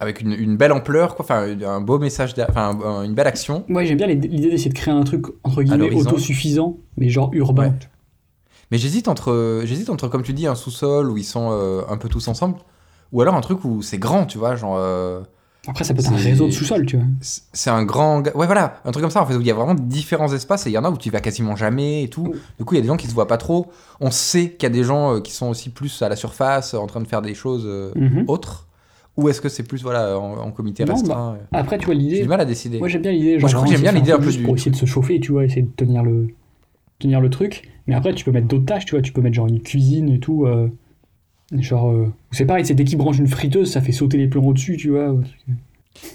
avec 0.00 0.20
une, 0.20 0.32
une 0.32 0.56
belle 0.56 0.72
ampleur 0.72 1.14
quoi 1.14 1.24
enfin 1.24 1.46
un 1.62 1.80
beau 1.80 1.98
message 1.98 2.34
enfin 2.48 2.78
un- 2.84 3.02
une 3.04 3.14
belle 3.14 3.26
action. 3.26 3.64
moi 3.68 3.84
j'aime 3.84 3.96
bien 3.98 4.06
l'idée 4.06 4.28
d'essayer 4.50 4.70
de 4.70 4.74
créer 4.74 4.92
un 4.94 5.04
truc 5.04 5.26
entre 5.44 5.62
guillemets 5.62 5.94
autosuffisant, 5.94 6.78
mais 6.96 7.08
genre 7.08 7.30
urbain. 7.34 7.68
Ouais. 7.68 7.89
Mais 8.70 8.78
j'hésite 8.78 9.08
entre 9.08 9.62
j'hésite 9.64 9.90
entre 9.90 10.08
comme 10.08 10.22
tu 10.22 10.32
dis 10.32 10.46
un 10.46 10.54
sous-sol 10.54 11.10
où 11.10 11.16
ils 11.16 11.24
sont 11.24 11.48
euh, 11.52 11.82
un 11.88 11.96
peu 11.96 12.08
tous 12.08 12.28
ensemble 12.28 12.56
ou 13.12 13.20
alors 13.22 13.34
un 13.34 13.40
truc 13.40 13.64
où 13.64 13.82
c'est 13.82 13.98
grand 13.98 14.26
tu 14.26 14.38
vois 14.38 14.54
genre 14.56 14.76
euh, 14.78 15.20
Après, 15.66 15.82
ça 15.84 15.92
peut 15.94 16.00
être 16.00 16.12
un 16.12 16.16
réseau 16.16 16.46
de 16.46 16.52
sous-sol, 16.52 16.86
tu 16.86 16.96
vois. 16.96 17.06
c'est 17.20 17.70
un 17.70 17.84
grand 17.84 18.22
ouais 18.36 18.46
voilà 18.46 18.80
un 18.84 18.92
truc 18.92 19.02
comme 19.02 19.10
ça 19.10 19.22
en 19.22 19.26
fait 19.26 19.34
où 19.34 19.40
il 19.40 19.46
y 19.46 19.50
a 19.50 19.54
vraiment 19.54 19.74
différents 19.74 20.32
espaces 20.32 20.66
et 20.66 20.70
il 20.70 20.72
y 20.74 20.78
en 20.78 20.84
a 20.84 20.90
où 20.90 20.96
tu 20.96 21.10
vas 21.10 21.20
quasiment 21.20 21.56
jamais 21.56 22.04
et 22.04 22.08
tout 22.08 22.32
du 22.58 22.64
coup 22.64 22.74
il 22.74 22.76
y 22.76 22.80
a 22.80 22.82
des 22.82 22.88
gens 22.88 22.96
qui 22.96 23.08
se 23.08 23.14
voient 23.14 23.26
pas 23.26 23.38
trop 23.38 23.66
on 24.00 24.12
sait 24.12 24.50
qu'il 24.52 24.62
y 24.62 24.66
a 24.66 24.74
des 24.74 24.84
gens 24.84 25.16
euh, 25.16 25.20
qui 25.20 25.32
sont 25.32 25.48
aussi 25.48 25.70
plus 25.70 26.00
à 26.02 26.08
la 26.08 26.14
surface 26.16 26.74
en 26.74 26.86
train 26.86 27.00
de 27.00 27.08
faire 27.08 27.22
des 27.22 27.34
choses 27.34 27.66
Mhm. 27.96 28.24
autres 28.28 28.68
ou 29.16 29.28
est-ce 29.28 29.40
que 29.40 29.48
c'est 29.48 29.64
plus 29.64 29.82
voilà 29.82 30.16
en, 30.16 30.38
en 30.38 30.50
comité 30.52 30.84
Non, 30.84 30.94
restreint 30.94 31.34
euh, 31.34 31.38
Après, 31.52 31.76
tu 31.78 31.86
vois, 31.86 31.94
j'ai 31.94 32.00
l'idée. 32.00 32.22
du 32.22 32.28
mal 32.28 32.40
à 32.40 32.44
décider 32.44 32.78
Moi, 32.78 32.86
j'aime 32.88 33.02
bien 33.02 33.10
l'idée. 33.10 33.38
Moi, 33.38 33.48
je 33.50 33.54
crois 33.56 33.66
que 33.66 33.72
j'aime 33.72 33.82
bien 33.82 33.92
l'idée 33.92 34.12
un 34.12 34.18
peu 34.18 34.26
juste 34.26 34.38
du- 34.38 34.44
Pour 34.44 34.54
essayer 34.54 34.70
de 34.70 34.76
se 34.76 34.86
chauffer, 34.86 35.18
tu 35.20 35.32
vois, 35.32 35.44
essayer 35.44 35.62
de 35.62 35.70
tenir 35.76 36.02
le, 36.04 36.28
tenir 37.00 37.20
le 37.20 37.30
truc. 37.30 37.68
Mais 37.86 37.94
après, 37.96 38.14
tu 38.14 38.24
peux 38.24 38.30
mettre 38.30 38.46
d'autres 38.46 38.66
tâches, 38.66 38.84
tu 38.86 38.92
vois. 38.94 39.02
Tu 39.02 39.12
peux 39.12 39.20
mettre 39.20 39.34
genre 39.34 39.48
une 39.48 39.60
cuisine 39.60 40.08
et 40.10 40.20
tout. 40.20 40.46
euh, 40.46 40.68
genre. 41.52 41.90
euh, 41.90 42.12
c'est 42.30 42.44
pareil, 42.46 42.64
c'est 42.64 42.74
dès 42.74 42.84
qu'ils 42.84 42.98
branchent 42.98 43.18
une 43.18 43.26
friteuse, 43.28 43.70
ça 43.72 43.80
fait 43.80 43.92
sauter 43.92 44.16
les 44.18 44.28
plombs 44.28 44.46
au-dessus, 44.46 44.76
tu 44.76 44.90
vois. 44.90 45.14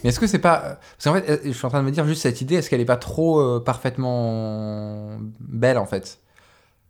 Mais 0.03 0.09
est-ce 0.09 0.19
que 0.19 0.27
c'est 0.27 0.39
pas. 0.39 0.79
Parce 0.97 1.03
qu'en 1.03 1.13
fait, 1.13 1.29
euh, 1.29 1.37
je 1.45 1.51
suis 1.51 1.65
en 1.65 1.69
train 1.69 1.81
de 1.81 1.85
me 1.85 1.91
dire 1.91 2.05
juste 2.07 2.21
cette 2.21 2.39
idée, 2.41 2.55
est-ce 2.55 2.69
qu'elle 2.69 2.81
est 2.81 2.85
pas 2.85 2.97
trop 2.97 3.39
euh, 3.41 3.59
parfaitement 3.59 5.17
belle 5.41 5.77
en 5.77 5.85
fait? 5.85 6.19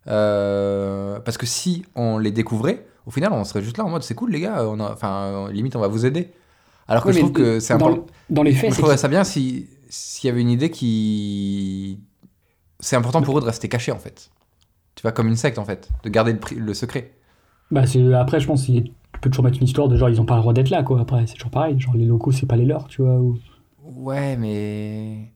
Parce 0.04 1.36
que 1.38 1.46
si 1.46 1.84
on 1.94 2.18
les 2.18 2.30
découvrait, 2.30 2.86
au 3.06 3.10
final, 3.10 3.32
on 3.32 3.44
serait 3.44 3.62
juste 3.62 3.78
là 3.78 3.84
en 3.84 3.90
mode 3.90 4.02
c'est 4.02 4.14
cool 4.14 4.30
les 4.30 4.40
gars, 4.40 4.64
on 4.68 4.78
a... 4.80 4.92
enfin, 4.92 5.48
limite, 5.50 5.74
on 5.76 5.80
va 5.80 5.88
vous 5.88 6.06
aider. 6.06 6.28
Alors 6.88 7.02
que 7.02 7.08
Ouais, 7.08 7.14
je 7.14 7.18
trouve 7.18 7.32
que 7.32 7.58
c'est 7.60 7.74
important. 7.74 8.06
dans 8.30 8.42
les 8.44 8.52
faits, 8.52 8.70
Je 8.70 8.76
trouverais 8.76 8.96
ça 8.96 9.08
bien 9.08 9.24
si 9.24 9.68
s'il 9.88 10.28
y 10.28 10.30
avait 10.30 10.40
une 10.40 10.50
idée 10.50 10.70
qui. 10.70 12.00
C'est 12.80 12.96
important 12.96 13.22
pour 13.22 13.38
eux 13.38 13.40
de 13.40 13.46
rester 13.46 13.68
cachés 13.68 13.92
en 13.92 13.98
fait. 13.98 14.30
Tu 14.94 15.02
vois, 15.02 15.12
comme 15.12 15.28
une 15.28 15.36
secte 15.36 15.58
en 15.58 15.64
fait, 15.64 15.88
de 16.04 16.08
garder 16.10 16.36
le, 16.56 16.74
secret. 16.74 17.12
Bah, 17.70 17.86
c'est- 17.86 18.12
après, 18.14 18.40
je 18.40 18.46
pense 18.46 18.66
que 18.66 18.72
tu 18.72 18.92
peux 19.20 19.30
toujours 19.30 19.44
mettre 19.44 19.58
une 19.58 19.64
histoire 19.64 19.88
de 19.88 19.96
genre 19.96 20.08
ils 20.10 20.20
ont 20.20 20.26
pas 20.26 20.36
le 20.36 20.40
droit 20.42 20.52
d'être 20.52 20.70
là 20.70 20.82
quoi. 20.82 21.00
Après 21.00 21.26
c'est 21.26 21.34
toujours 21.34 21.50
pareil, 21.50 21.78
genre 21.80 21.94
les 21.96 22.04
locaux 22.06 22.32
c'est 22.32 22.46
pas 22.46 22.56
les 22.56 22.64
leurs, 22.66 22.86
tu 22.88 23.02
vois. 23.02 23.16
Ou... 23.18 23.38
Ouais, 23.82 24.36
mais. 24.36 25.32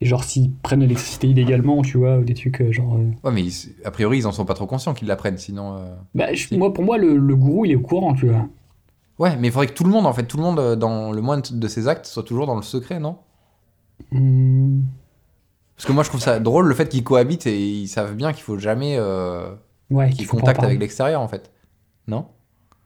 Et 0.00 0.06
genre 0.06 0.24
s'ils 0.24 0.52
prennent 0.52 0.80
l'électricité 0.80 1.28
illégalement, 1.28 1.82
tu 1.82 1.98
vois, 1.98 2.18
ou 2.18 2.24
des 2.24 2.34
trucs 2.34 2.60
euh, 2.60 2.72
genre. 2.72 2.96
euh, 2.96 3.10
Ouais, 3.22 3.32
mais 3.32 3.42
ils- 3.44 3.74
a 3.84 3.90
priori, 3.90 4.18
ils 4.18 4.26
en 4.26 4.32
sont 4.32 4.44
pas 4.44 4.54
trop 4.54 4.66
conscients 4.66 4.94
qu'ils 4.94 5.08
la 5.08 5.16
prennent, 5.16 5.38
sinon. 5.38 5.76
euh, 5.76 5.94
Bah, 6.14 6.34
je- 6.34 6.48
Si. 6.48 6.56
moi, 6.58 6.72
pour 6.72 6.84
moi, 6.84 6.98
le, 6.98 7.16
le 7.16 7.36
gourou, 7.36 7.64
il 7.66 7.72
est 7.72 7.76
au 7.76 7.80
courant, 7.80 8.14
tu 8.14 8.28
vois. 8.28 8.48
Ouais, 9.18 9.36
mais 9.36 9.48
il 9.48 9.52
faudrait 9.52 9.68
que 9.68 9.74
tout 9.74 9.84
le 9.84 9.90
monde, 9.90 10.06
en 10.06 10.12
fait, 10.12 10.24
tout 10.26 10.36
le 10.38 10.42
monde, 10.42 10.58
euh, 10.58 10.74
dans 10.76 11.12
le 11.12 11.20
moindre 11.22 11.48
de 11.52 11.68
ses 11.68 11.86
actes, 11.88 12.06
soit 12.06 12.22
toujours 12.24 12.46
dans 12.46 12.56
le 12.56 12.62
secret, 12.62 12.98
non? 12.98 13.18
Hmm. 14.10 14.82
Parce 15.82 15.88
que 15.88 15.94
moi, 15.94 16.04
je 16.04 16.10
trouve 16.10 16.20
ça 16.20 16.38
drôle 16.38 16.68
le 16.68 16.74
fait 16.76 16.88
qu'ils 16.88 17.02
cohabitent 17.02 17.48
et 17.48 17.58
ils 17.60 17.88
savent 17.88 18.14
bien 18.14 18.32
qu'il 18.32 18.44
faut 18.44 18.56
jamais 18.56 18.94
euh, 19.00 19.50
Ouais, 19.90 20.10
qu'ils 20.10 20.28
contactent 20.28 20.62
avec 20.62 20.78
l'extérieur, 20.78 21.20
en 21.20 21.26
fait. 21.26 21.50
Non? 22.06 22.26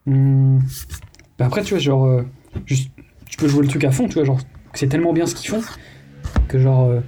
Bah 0.06 1.44
après, 1.44 1.62
tu 1.62 1.74
vois, 1.74 1.78
genre, 1.78 2.06
euh, 2.06 2.22
juste, 2.64 2.90
tu 3.28 3.36
peux 3.36 3.48
jouer 3.48 3.60
le 3.60 3.68
truc 3.68 3.84
à 3.84 3.90
fond, 3.90 4.08
tu 4.08 4.14
vois, 4.14 4.24
genre, 4.24 4.38
c'est 4.72 4.86
tellement 4.86 5.12
bien 5.12 5.26
ce 5.26 5.34
qu'ils 5.34 5.50
font 5.50 5.60
que 6.48 6.58
genre, 6.58 6.88
euh, 6.88 7.00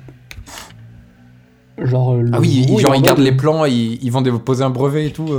genre. 1.86 2.16
le 2.18 2.32
Ah 2.34 2.40
oui, 2.40 2.66
genre 2.78 2.94
ils 2.94 3.00
gardent 3.00 3.20
mode- 3.20 3.26
les 3.26 3.32
plans, 3.34 3.64
ils, 3.64 3.94
ils 4.04 4.12
vont 4.12 4.20
déposer 4.20 4.64
un 4.64 4.70
brevet 4.70 5.06
et 5.06 5.10
tout. 5.10 5.30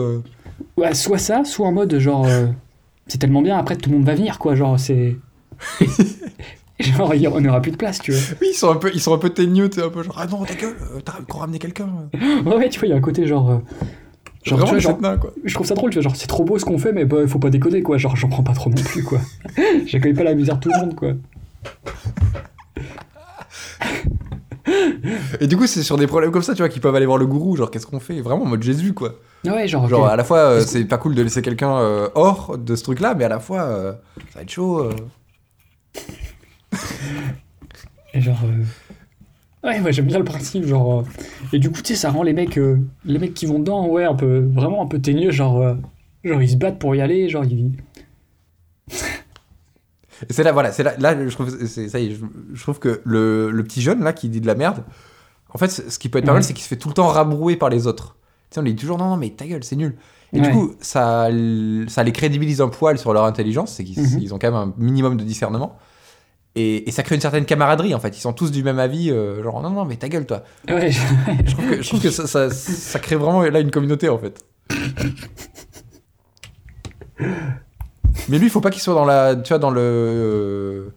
Ouais, 0.78 0.96
soit 0.96 1.20
ça, 1.20 1.44
soit 1.46 1.68
en 1.68 1.74
mode 1.74 1.96
genre, 2.00 2.28
c'est 3.06 3.20
tellement 3.20 3.44
bien, 3.44 3.56
après 3.56 3.76
tout 3.76 3.92
le 3.92 3.98
monde 3.98 4.06
va 4.08 4.16
venir, 4.16 4.40
quoi, 4.40 4.56
genre, 4.56 4.80
c'est. 4.80 5.16
genre, 6.98 7.14
on 7.36 7.42
n'aura 7.42 7.62
plus 7.62 7.72
de 7.72 7.78
place, 7.78 8.00
tu 8.00 8.12
vois. 8.12 8.22
Oui, 8.42 8.48
ils 8.52 8.56
sont 8.56 8.72
un 8.72 8.76
peu, 8.76 8.90
ils 8.94 9.02
sont 9.02 9.14
un 9.14 9.18
peu 9.18 9.28
un 9.84 9.90
peu 9.90 10.04
genre 10.04 10.16
ah 10.18 10.26
non 10.28 10.46
ta 10.46 10.54
gueule, 10.56 10.76
euh, 10.96 11.00
t'as 11.04 11.14
qu'on 11.28 11.40
ramené 11.40 11.60
quelqu'un. 11.60 11.90
Ouais, 12.46 12.56
ouais, 12.56 12.70
tu 12.70 12.80
vois, 12.80 12.88
il 12.88 12.92
y 12.92 12.94
a 12.94 12.98
un 12.98 13.02
côté 13.02 13.28
genre. 13.28 13.50
euh, 13.52 13.58
Genre, 14.46 14.58
vois, 14.60 15.18
quoi. 15.18 15.34
je 15.44 15.54
trouve 15.54 15.68
ça 15.68 15.76
drôle, 15.76 15.92
tu 15.92 15.96
vois, 15.96 16.04
genre, 16.04 16.16
c'est 16.16 16.28
trop 16.28 16.46
beau 16.46 16.58
ce 16.58 16.64
qu'on 16.64 16.78
fait, 16.78 16.94
mais 16.94 17.04
bah, 17.04 17.28
faut 17.28 17.40
pas 17.40 17.50
déconner, 17.50 17.82
quoi. 17.84 17.98
Genre, 17.98 18.16
j'en 18.16 18.30
prends 18.30 18.42
pas 18.44 18.54
trop 18.54 18.70
non 18.70 18.82
plus, 18.82 19.04
quoi. 19.04 19.20
J'accueille 19.86 20.14
pas 20.14 20.24
la 20.24 20.34
misère 20.34 20.56
de 20.56 20.62
tout 20.62 20.70
le 20.70 20.80
monde, 20.80 20.96
quoi. 20.96 21.12
Et 25.42 25.48
du 25.48 25.58
coup, 25.58 25.68
c'est 25.68 25.84
sur 25.84 25.98
des 25.98 26.08
problèmes 26.08 26.32
comme 26.32 26.44
ça, 26.44 26.54
tu 26.54 26.62
vois, 26.62 26.70
qu'ils 26.70 26.82
peuvent 26.82 26.96
aller 26.96 27.06
voir 27.06 27.18
le 27.18 27.26
gourou, 27.26 27.56
genre 27.58 27.70
qu'est-ce 27.72 27.86
qu'on 27.88 28.00
fait, 28.00 28.22
vraiment 28.22 28.44
en 28.44 28.48
mode 28.48 28.64
Jésus, 28.64 28.94
quoi. 28.94 29.16
Ouais, 29.46 29.68
genre, 29.68 29.88
Genre 29.90 30.06
à 30.08 30.16
la 30.16 30.24
fois, 30.24 30.38
euh, 30.38 30.62
c'est 30.62 30.86
pas 30.86 30.98
cool 30.98 31.16
de 31.16 31.22
laisser 31.22 31.42
quelqu'un 31.42 31.78
euh, 31.78 32.10
hors 32.16 32.58
de 32.58 32.76
ce 32.76 32.84
truc-là, 32.84 33.16
mais 33.16 33.24
à 33.26 33.30
la 33.30 33.40
fois, 33.40 33.64
euh, 33.64 33.94
ça 34.32 34.40
va 34.40 34.42
être 34.44 34.50
chaud. 34.52 34.90
Et 38.14 38.22
genre. 38.22 38.40
euh, 38.46 38.64
Ouais, 39.62 39.82
moi 39.82 39.92
j'aime 39.92 40.06
bien 40.06 40.18
le 40.20 40.24
principe, 40.24 40.64
genre. 40.66 41.00
euh, 41.02 41.04
Et 41.52 41.60
du 41.60 41.70
coup, 41.70 41.82
tu 41.82 41.88
sais, 41.94 41.96
ça 41.96 42.12
rend 42.12 42.24
les 42.24 42.32
mecs, 42.34 42.58
euh, 42.58 42.80
les 43.04 43.20
mecs 43.20 43.34
qui 43.34 43.46
vont 43.46 43.60
dedans, 43.60 43.88
ouais, 43.88 44.06
un 44.06 44.16
peu, 44.16 44.40
vraiment 44.54 44.82
un 44.84 44.88
peu 44.88 45.00
teigneux, 45.00 45.32
genre. 45.32 45.62
euh, 45.62 45.76
Genre, 46.24 46.42
ils 46.42 46.50
se 46.50 46.56
battent 46.58 46.80
pour 46.80 46.96
y 46.96 47.02
aller, 47.02 47.30
genre, 47.30 47.46
ils. 47.46 47.72
C'est 50.30 50.44
là, 50.44 50.52
voilà, 50.52 50.72
c'est 50.74 50.84
là, 50.84 50.96
là, 50.98 51.28
je 51.28 51.34
trouve, 51.34 51.50
ça 51.66 52.00
y 52.00 52.08
est, 52.08 52.12
je, 52.16 52.26
je 52.54 52.62
trouve 52.62 52.80
que 52.80 53.02
le, 53.06 53.52
le 53.52 53.64
petit 53.64 53.82
jeune 53.82 54.04
là 54.04 54.12
qui 54.12 54.28
dit 54.28 54.42
de 54.42 54.48
la 54.48 54.56
merde, 54.56 54.84
en 55.54 55.58
fait, 55.58 55.70
ce 55.70 55.98
qui 55.98 56.10
peut 56.10 56.20
être 56.20 56.26
pas 56.26 56.32
Ouais. 56.32 56.38
mal, 56.38 56.44
c'est 56.44 56.54
qu'il 56.54 56.64
se 56.64 56.68
fait 56.68 56.76
tout 56.76 56.90
le 56.90 56.94
temps 56.94 57.08
rabrouer 57.08 57.56
par 57.56 57.70
les 57.70 57.88
autres. 57.88 58.18
Tu 58.50 58.56
sais, 58.56 58.60
on 58.60 58.64
lui 58.64 58.74
dit 58.74 58.82
toujours 58.82 58.98
non, 58.98 59.08
non, 59.10 59.18
mais 59.18 59.30
ta 59.30 59.48
gueule, 59.48 59.64
c'est 59.64 59.78
nul. 59.78 59.96
Et 60.34 60.40
Ouais. 60.40 60.48
du 60.48 60.52
coup, 60.52 60.74
ça, 60.82 61.30
ça 61.88 62.04
les 62.04 62.12
crédibilise 62.12 62.60
un 62.60 62.68
poil 62.68 62.98
sur 63.00 63.14
leur 63.14 63.24
intelligence, 63.24 63.72
c'est 63.74 63.84
qu'ils 63.86 64.02
Mhm. 64.28 64.34
ont 64.34 64.40
quand 64.40 64.52
même 64.52 64.56
un 64.56 64.74
minimum 64.78 65.16
de 65.16 65.24
discernement. 65.24 65.78
Et, 66.56 66.90
et 66.90 66.92
ça 66.92 67.04
crée 67.04 67.16
une 67.16 67.22
certaine 67.22 67.46
camaraderie 67.46 67.94
en 67.94 68.00
fait. 68.00 68.18
Ils 68.18 68.22
sont 68.22 68.34
tous 68.34 68.52
du 68.52 68.64
même 68.64 68.80
avis, 68.80 69.12
euh, 69.12 69.44
genre 69.44 69.62
non, 69.62 69.70
non, 69.70 69.86
mais 69.86 69.96
ta 69.98 70.10
gueule, 70.10 70.26
toi. 70.26 70.44
Ouais, 70.70 70.90
je- 70.92 71.00
Je 71.46 71.52
trouve 71.52 71.70
que, 71.70 71.82
je 71.82 71.88
trouve 71.88 72.02
que 72.02 72.10
ça, 72.10 72.26
ça, 72.28 72.50
ça 72.50 73.00
crée 73.00 73.16
vraiment 73.16 73.42
là 73.44 73.60
une 73.60 73.72
communauté 73.72 74.10
en 74.10 74.18
fait. 74.18 74.44
Mais 78.30 78.38
lui, 78.38 78.48
il 78.48 78.50
faut 78.50 78.62
pas 78.62 78.70
qu'il 78.70 78.82
soit 78.82 78.94
dans 78.94 79.06
la, 79.06 79.36
tu 79.36 79.50
vois, 79.50 79.60
dans 79.60 79.72
le, 79.72 80.92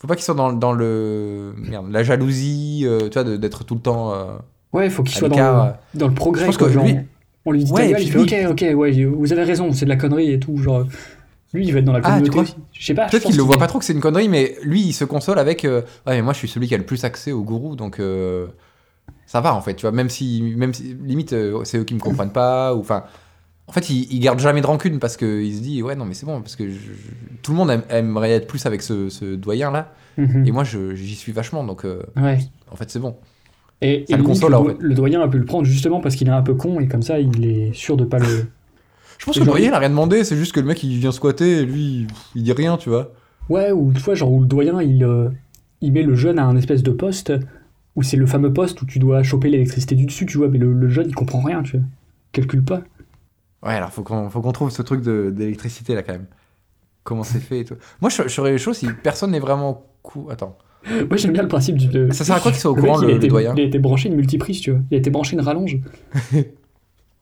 faut 0.00 0.06
pas 0.06 0.14
qu'il 0.14 0.24
soit 0.24 0.34
dans, 0.34 0.52
dans 0.52 0.72
le, 0.72 1.52
merde, 1.56 1.90
la 1.90 2.02
jalousie, 2.02 2.82
euh, 2.84 3.08
tu 3.08 3.20
vois, 3.20 3.24
d'être 3.36 3.64
tout 3.64 3.74
le 3.74 3.80
temps. 3.80 4.12
euh, 4.14 4.24
ouais, 4.72 4.90
faut 4.90 5.02
qu'il 5.02 5.16
soit 5.16 5.28
dans 5.28 5.36
le, 5.66 5.72
dans 5.98 6.08
le 6.08 6.14
progrès, 6.14 6.42
je 6.42 6.46
pense 6.46 6.56
quoi. 6.56 6.68
que 6.68 6.72
genre, 6.72 6.84
lui- 6.84 6.98
On 7.44 7.52
lui 7.52 7.64
dit 7.64 7.72
Ouais, 7.72 7.86
ta 7.92 7.92
gueule, 7.92 8.02
il 8.02 8.10
fait 8.28 8.46
ok, 8.46 8.52
ok, 8.72 8.78
ouais, 8.78 9.04
vous 9.04 9.32
avez 9.32 9.44
raison, 9.44 9.72
c'est 9.72 9.84
de 9.84 9.90
la 9.90 9.96
connerie 9.96 10.32
et 10.32 10.38
tout, 10.40 10.56
genre. 10.58 10.84
Lui, 11.54 11.66
il 11.66 11.72
va 11.72 11.78
être 11.78 11.84
dans 11.86 11.92
la 11.94 12.00
Ah, 12.04 12.18
communauté. 12.20 12.52
Je 12.72 12.84
sais 12.84 12.94
pas. 12.94 13.06
Peut-être 13.06 13.24
qu'il 13.24 13.36
le 13.36 13.42
voit 13.42 13.58
pas 13.58 13.66
trop 13.66 13.78
que 13.78 13.84
c'est 13.84 13.94
une 13.94 14.00
connerie, 14.00 14.28
mais 14.28 14.56
lui, 14.62 14.82
il 14.82 14.92
se 14.92 15.04
console 15.04 15.38
avec, 15.38 15.64
euh, 15.64 15.80
ouais, 16.06 16.16
mais 16.16 16.22
moi, 16.22 16.32
je 16.34 16.38
suis 16.38 16.48
celui 16.48 16.68
qui 16.68 16.74
a 16.74 16.78
le 16.78 16.84
plus 16.84 17.04
accès 17.04 17.32
au 17.32 17.42
gourou, 17.42 17.74
donc 17.74 18.00
euh, 18.00 18.46
ça 19.26 19.40
va 19.40 19.54
en 19.54 19.60
fait, 19.62 19.74
tu 19.74 19.82
vois. 19.82 19.92
Même 19.92 20.10
si, 20.10 20.42
même 20.56 20.74
si, 20.74 20.94
limite, 21.04 21.32
euh, 21.32 21.64
c'est 21.64 21.78
eux 21.78 21.84
qui 21.84 21.94
me 21.94 22.00
comprennent 22.00 22.32
pas, 22.32 22.74
ou 22.74 22.80
enfin. 22.80 23.04
En 23.66 23.72
fait, 23.72 23.90
il, 23.90 24.10
il 24.10 24.20
garde 24.20 24.38
jamais 24.40 24.62
de 24.62 24.66
rancune 24.66 24.98
parce 24.98 25.18
qu'il 25.18 25.54
se 25.54 25.60
dit, 25.60 25.82
ouais, 25.82 25.94
non, 25.94 26.06
mais 26.06 26.14
c'est 26.14 26.24
bon, 26.24 26.40
parce 26.40 26.56
que 26.56 26.68
je- 26.70 26.74
je- 26.74 27.36
tout 27.42 27.50
le 27.52 27.56
monde 27.58 27.70
aime- 27.70 27.82
aimerait 27.90 28.30
être 28.32 28.46
plus 28.46 28.64
avec 28.64 28.80
ce, 28.80 29.10
ce 29.10 29.34
doyen-là. 29.34 29.92
Mhm. 30.16 30.46
Et 30.46 30.52
moi, 30.52 30.64
j'y 30.64 31.14
suis 31.14 31.32
vachement, 31.32 31.64
donc 31.64 31.84
euh, 31.84 32.02
Ouais. 32.16 32.38
en 32.70 32.76
fait, 32.76 32.90
c'est 32.90 32.98
bon. 32.98 33.16
Et, 33.82 34.06
Ça 34.08 34.14
et 34.14 34.16
le 34.16 34.22
console, 34.24 34.52
le, 34.52 34.56
en 34.56 34.62
do- 34.64 34.68
fait. 34.70 34.76
le 34.80 34.94
doyen 34.94 35.20
a 35.20 35.28
pu 35.28 35.36
le 35.38 35.44
prendre 35.44 35.66
justement 35.66 36.00
parce 36.00 36.14
qu'il 36.16 36.28
est 36.28 36.32
un 36.32 36.40
peu 36.42 36.54
con 36.54 36.80
et 36.80 36.88
comme 36.88 37.02
ça, 37.02 37.20
il 37.20 37.44
est 37.46 37.72
sûr 37.74 37.96
de 37.98 38.04
pas 38.04 38.18
le. 38.18 38.46
Je 39.18 39.24
pense 39.26 39.36
Et 39.36 39.40
que 39.40 39.44
doyen, 39.44 39.68
il- 39.70 39.74
a 39.74 39.78
rien 39.78 39.90
demandé, 39.90 40.24
c'est 40.24 40.36
juste 40.36 40.52
que 40.52 40.60
le 40.60 40.66
mec, 40.66 40.82
il 40.82 40.96
vient 40.98 41.12
squatter 41.12 41.58
et 41.58 41.64
lui, 41.66 42.06
il 42.34 42.42
dit 42.42 42.52
rien, 42.52 42.76
tu 42.76 42.88
vois. 42.88 43.12
Ouais, 43.48 43.72
ou 43.72 43.90
une 43.90 43.96
fois, 43.96 44.14
genre, 44.14 44.30
où 44.32 44.40
le 44.40 44.46
doyen, 44.46 44.80
il, 44.82 45.02
euh, 45.04 45.28
il 45.80 45.92
met 45.92 46.02
le 46.02 46.14
jeune 46.14 46.38
à 46.38 46.44
un 46.44 46.56
espèce 46.56 46.82
de 46.82 46.90
poste 46.90 47.32
où 47.96 48.02
c'est 48.02 48.16
le 48.16 48.26
fameux 48.26 48.52
poste 48.52 48.80
où 48.82 48.86
tu 48.86 48.98
dois 48.98 49.22
choper 49.22 49.48
l'électricité 49.50 49.94
du 49.96 50.06
dessus, 50.06 50.24
tu 50.26 50.38
vois, 50.38 50.48
mais 50.48 50.58
le, 50.58 50.72
le 50.72 50.88
jeune, 50.88 51.08
il 51.08 51.14
comprend 51.14 51.40
rien, 51.40 51.62
tu 51.62 51.76
vois. 51.78 51.86
Calcule 52.32 52.62
pas. 52.64 52.82
Ouais, 53.64 53.72
alors 53.74 53.90
faut 53.90 54.02
qu'on 54.04 54.30
faut 54.30 54.40
qu'on 54.40 54.52
trouve 54.52 54.70
ce 54.70 54.82
truc 54.82 55.02
de- 55.02 55.30
d'électricité 55.34 55.94
là 55.96 56.02
quand 56.04 56.12
même. 56.12 56.26
Comment 57.02 57.24
c'est 57.24 57.40
fait 57.40 57.60
et 57.60 57.64
tout. 57.64 57.74
Moi, 58.00 58.10
je, 58.10 58.22
je 58.24 58.28
serais 58.28 58.56
chaud 58.58 58.72
si 58.74 58.86
personne 59.02 59.32
n'est 59.32 59.40
vraiment 59.40 59.86
cool. 60.02 60.30
Attends. 60.30 60.56
Moi, 61.08 61.16
j'aime 61.16 61.32
bien 61.32 61.42
le 61.42 61.48
principe 61.48 61.76
du. 61.76 61.88
de- 61.88 62.12
Ça 62.12 62.24
sert 62.24 62.36
à 62.36 62.40
quoi 62.40 62.52
qu'il 62.52 62.60
soit 62.60 62.70
au 62.70 62.76
Le 62.76 62.82
mec, 62.82 62.90
courant, 62.92 63.02
il, 63.02 63.08
le, 63.14 63.18
le 63.18 63.26
doyen 63.26 63.54
il 63.56 63.60
a 63.62 63.64
été 63.64 63.78
branché 63.80 64.08
une 64.10 64.14
multiprise, 64.14 64.60
tu 64.60 64.70
vois. 64.70 64.80
Il 64.90 64.94
a 64.94 64.98
été 64.98 65.10
branché 65.10 65.34
une 65.34 65.40
rallonge. 65.42 65.78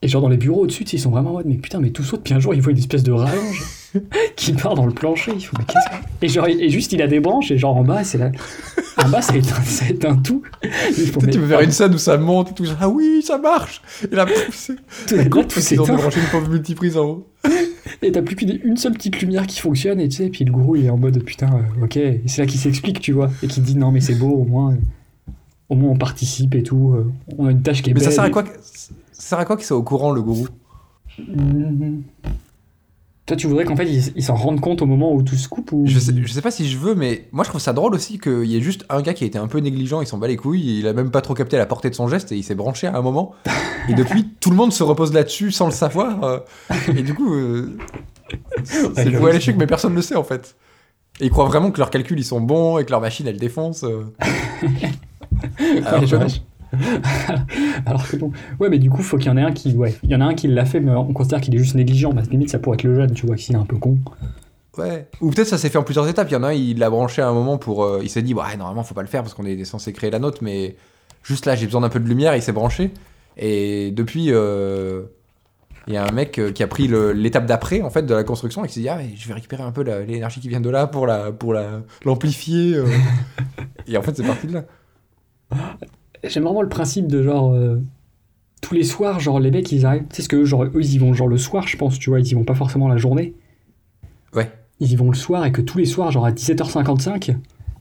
Et 0.03 0.09
genre 0.09 0.21
dans 0.23 0.29
les 0.29 0.37
bureaux 0.37 0.63
au-dessus, 0.65 0.85
ils 0.85 0.99
sont 1.01 1.11
vraiment 1.11 1.31
en 1.31 1.35
mode, 1.35 1.47
mais 1.47 1.57
putain, 1.57 1.81
mais 1.81 1.91
tout 1.91 2.03
saute, 2.05 2.21
puis 2.23 2.35
un 2.35 2.39
jour, 2.39 2.55
il 2.55 2.61
voit 2.61 2.71
une 2.73 2.79
espèce 2.79 3.03
de 3.03 3.13
rallonge 3.13 3.65
qui 4.37 4.53
part 4.53 4.75
dans 4.75 4.85
le 4.85 4.93
plancher. 4.93 5.33
Il 5.35 5.41
faut, 5.45 5.57
mais 5.59 5.65
qu'est-ce 5.65 5.89
que... 5.89 6.03
Et 6.25 6.29
genre, 6.29 6.47
et 6.47 6.69
juste, 6.69 6.93
il 6.93 7.01
a 7.01 7.07
des 7.07 7.19
branches, 7.19 7.51
et 7.51 7.57
genre 7.57 7.77
en 7.77 7.83
bas, 7.83 8.05
c'est 8.05 8.19
la... 8.19 8.31
En 9.03 9.09
bas, 9.09 9.23
ça 9.23 9.35
éteint, 9.37 9.63
ça 9.63 9.89
éteint 9.89 10.17
tout. 10.17 10.43
Ils 10.63 10.69
Peut-être 11.13 11.23
mais- 11.25 11.33
tu 11.33 11.39
peux 11.41 11.47
faire 11.47 11.61
une 11.61 11.71
scène 11.71 11.95
où 11.95 11.99
ça 11.99 12.17
monte 12.19 12.51
et 12.51 12.55
tout. 12.55 12.65
ah 12.79 12.89
oui, 12.91 13.23
ça 13.27 13.39
marche 13.39 13.81
Et 14.11 14.15
là, 14.15 14.27
c'est. 14.53 14.75
Tout, 15.07 15.17
là, 15.17 15.25
tout 15.25 15.39
Ils 15.41 15.41
ont 15.57 15.61
s'éteint. 15.61 15.97
débranché 15.97 16.21
une 16.21 16.27
pauvre 16.27 16.49
multiprise 16.51 16.97
en 16.99 17.05
haut. 17.07 17.27
Et 18.03 18.13
t'as 18.13 18.21
plus 18.23 18.37
qu'une 18.37 18.77
seule 18.77 18.93
petite 18.93 19.21
lumière 19.21 19.47
qui 19.47 19.61
fonctionne, 19.61 19.99
et 20.01 20.09
tu 20.09 20.17
sais, 20.17 20.29
puis 20.29 20.45
le 20.45 20.53
gourou, 20.53 20.77
il 20.77 20.87
est 20.87 20.91
en 20.91 20.99
mode, 20.99 21.23
putain, 21.23 21.49
euh, 21.81 21.85
ok. 21.85 21.97
Et 21.97 22.23
c'est 22.27 22.43
là 22.43 22.47
qu'il 22.47 22.61
s'explique, 22.61 23.01
tu 23.01 23.13
vois. 23.13 23.31
Et 23.43 23.47
qu'il 23.47 23.63
dit, 23.63 23.77
non, 23.77 23.91
mais 23.93 24.01
c'est 24.01 24.15
beau, 24.15 24.29
au 24.31 24.45
moins. 24.45 24.77
Au 25.69 25.75
moins, 25.75 25.91
on 25.91 25.97
participe 25.99 26.55
et 26.55 26.63
tout. 26.63 26.93
euh, 26.95 27.11
On 27.39 27.47
a 27.47 27.51
une 27.51 27.63
tâche 27.63 27.83
qui 27.83 27.91
est 27.91 27.95
Mais 27.95 28.01
ça 28.01 28.11
sert 28.13 28.25
à 28.25 28.31
quoi 28.31 28.45
Ça 29.27 29.31
sert 29.31 29.39
à 29.41 29.45
quoi 29.45 29.57
qu'il 29.57 29.67
soit 29.67 29.77
au 29.77 29.83
courant, 29.83 30.13
le 30.13 30.23
gourou? 30.23 30.47
Toi, 33.27 33.37
tu 33.37 33.49
voudrais 33.49 33.65
qu'en 33.65 33.75
fait, 33.75 33.89
ils 33.91 34.23
s'en 34.23 34.37
rendent 34.37 34.61
compte 34.61 34.83
au 34.83 34.87
moment 34.87 35.13
où 35.13 35.21
tout 35.21 35.35
se 35.35 35.49
coupe 35.49 35.73
ou... 35.73 35.83
je 35.85 35.99
sais, 35.99 36.13
je 36.17 36.33
sais 36.33 36.41
pas 36.43 36.53
si 36.53 36.69
je 36.69 36.79
veux, 36.79 36.95
mais 36.95 37.27
moi 37.33 37.43
je 37.43 37.49
trouve 37.49 37.61
ça 37.61 37.73
drôle 37.73 37.93
aussi 37.97 38.21
qu'il 38.21 38.45
y 38.45 38.57
ait 38.57 38.61
juste 38.61 38.85
un 38.89 39.03
gars 39.03 39.15
qui 39.15 39.25
a 39.25 39.27
été 39.27 39.37
un 39.37 39.49
peu 39.49 39.59
négligent, 39.59 40.01
il 40.01 40.07
s'en 40.07 40.19
bat 40.19 40.29
les 40.29 40.37
couilles, 40.37 40.79
il 40.79 40.87
a 40.87 40.93
même 40.93 41.11
pas 41.11 41.23
trop 41.23 41.35
capté 41.35 41.57
la 41.57 41.67
portée 41.67 41.91
de 41.91 41.97
son 41.97 42.07
geste 42.07 42.31
et 42.31 42.37
il 42.37 42.45
s'est 42.45 42.55
branché 42.55 42.87
à 42.87 42.97
un 42.97 43.03
moment. 43.03 43.35
Et 43.89 43.95
depuis, 43.97 44.29
tout 44.39 44.51
le 44.51 44.57
monde 44.57 44.73
se 44.73 44.85
repose 44.85 45.13
là-dessus 45.13 45.51
sans 45.51 45.67
le 45.67 45.73
savoir. 45.73 46.23
euh, 46.23 46.39
et 46.97 47.03
du 47.03 47.13
coup, 47.15 47.35
euh, 47.35 47.77
c'est 48.63 49.09
Ouais, 49.19 49.33
l'échec, 49.33 49.55
c'est- 49.55 49.59
mais 49.59 49.67
personne 49.67 49.91
ne 49.91 49.97
le 49.97 50.03
sait 50.03 50.15
en 50.15 50.23
fait. 50.23 50.55
Et 51.21 51.25
ils 51.25 51.31
croient 51.31 51.47
vraiment 51.47 51.73
que 51.73 51.79
leurs 51.79 51.91
calculs 51.91 52.21
ils 52.21 52.25
sont 52.25 52.41
bons 52.41 52.79
et 52.79 52.85
que 52.85 52.93
leur 52.93 53.01
machine 53.01 53.27
elle 53.27 53.39
défonce. 53.39 53.83
euh. 53.83 54.05
Alors 55.85 56.03
Ouais. 56.13 56.27
Alors 57.87 58.09
que 58.09 58.17
bon. 58.17 58.33
Ouais, 58.61 58.69
mais 58.69 58.79
du 58.79 58.91
coup, 58.91 59.03
faut 59.03 59.17
qu'il 59.17 59.27
y 59.27 59.31
en 59.31 59.37
ait 59.37 59.43
un 59.43 59.53
qui. 59.53 59.75
Ouais, 59.75 59.95
il 60.03 60.11
y 60.11 60.17
en 60.17 60.21
a 60.21 60.25
un 60.25 60.35
qui 60.35 60.49
l'a 60.49 60.65
fait, 60.65 60.81
mais 60.81 60.93
on 60.93 61.13
considère 61.13 61.41
qu'il 61.41 61.55
est 61.55 61.59
juste 61.59 61.75
négligent. 61.75 62.13
Bah, 62.13 62.23
limite, 62.31 62.51
ça 62.51 62.59
pourrait 62.59 62.77
être 62.77 62.85
le 62.85 62.95
jeune, 62.95 63.13
tu 63.13 63.27
vois, 63.27 63.37
s'il 63.37 63.55
est 63.55 63.59
un 63.59 63.65
peu 63.65 63.77
con. 63.77 63.99
Ouais. 64.79 65.09
Ou 65.21 65.31
peut-être 65.31 65.49
ça 65.49 65.59
s'est 65.59 65.71
fait 65.71 65.79
en 65.79 65.83
plusieurs 65.83 66.09
étapes. 66.09 66.29
Il 66.31 66.35
y 66.35 66.37
en 66.37 66.43
a 66.43 66.49
un, 66.49 66.53
il 66.53 66.79
l'a 66.79 66.91
branché 66.91 67.23
à 67.23 67.29
un 67.29 67.33
moment 67.33 67.59
pour. 67.59 67.85
euh, 67.85 68.01
il 68.03 68.11
s'est 68.11 68.23
dit, 68.23 68.35
ouais, 68.35 68.57
normalement, 68.57 68.83
faut 68.83 68.95
pas 68.95 69.03
le 69.03 69.09
faire 69.09 69.23
parce 69.23 69.35
qu'on 69.35 69.47
est 69.47 69.65
censé 69.65 69.93
créer 69.93 70.11
la 70.11 70.19
nôtre, 70.19 70.39
mais 70.43 70.77
juste 71.23 71.47
là, 71.47 71.57
j'ai 71.57 71.67
besoin 71.67 71.81
d'un 71.81 71.89
peu 71.89 72.01
de 72.01 72.09
lumière. 72.09 72.35
Il 72.37 72.43
s'est 72.43 72.53
branché. 72.53 72.91
Et 73.37 73.91
depuis, 73.91 74.29
euh, 74.31 75.03
il 75.87 75.95
y 75.95 75.97
a 75.97 76.07
un 76.07 76.13
mec 76.13 76.39
euh, 76.39 76.53
qui 76.53 76.63
a 76.63 76.67
pris 76.67 76.89
l'étape 76.89 77.47
d'après, 77.47 77.83
en 77.83 77.91
fait, 77.91 78.03
de 78.03 78.15
la 78.15 78.25
construction 78.25 78.65
et 78.65 78.69
qui 78.69 78.75
s'est 78.75 78.81
dit, 78.81 78.89
ah, 78.89 78.97
mais 78.97 79.11
je 79.17 79.29
vais 79.29 79.35
récupérer 79.35 79.63
un 79.63 79.73
peu 79.73 79.83
l'énergie 79.83 80.41
qui 80.41 80.49
vient 80.49 80.61
de 80.61 80.71
là 80.71 80.87
pour 80.87 81.07
la 81.07 81.33
pour 81.33 81.53
la 81.53 81.83
l'amplifier. 82.05 82.77
et 83.87 83.97
en 83.97 84.03
fait, 84.03 84.17
c'est 84.17 84.27
parti 84.27 84.47
de 84.47 84.55
là. 84.55 84.65
J'aime 86.29 86.45
vraiment 86.45 86.63
le 86.63 86.69
principe 86.69 87.07
de 87.09 87.23
genre. 87.23 87.53
euh, 87.53 87.81
tous 88.63 88.75
les 88.75 88.85
soirs, 88.85 89.21
genre, 89.21 89.39
les 89.39 89.51
mecs, 89.51 89.71
ils 89.71 89.87
arrivent. 89.87 90.07
Tu 90.11 90.17
sais 90.17 90.23
ce 90.23 90.29
que 90.29 90.45
genre, 90.45 90.65
eux, 90.65 90.71
ils 90.81 90.95
y 90.95 90.99
vont 90.99 91.15
genre 91.15 91.29
le 91.29 91.39
soir, 91.39 91.69
je 91.69 91.77
pense, 91.77 91.99
tu 91.99 92.11
vois, 92.11 92.21
ils 92.21 92.27
y 92.27 92.35
vont 92.35 92.43
pas 92.45 92.55
forcément 92.55 92.89
la 92.89 92.97
journée. 92.97 93.35
Ouais. 94.35 94.51
Ils 94.81 94.91
y 94.93 94.97
vont 94.97 95.11
le 95.11 95.17
soir 95.17 95.45
et 95.45 95.53
que 95.53 95.61
tous 95.61 95.79
les 95.79 95.85
soirs, 95.85 96.11
genre 96.11 96.27
à 96.27 96.33
17h55, 96.33 97.37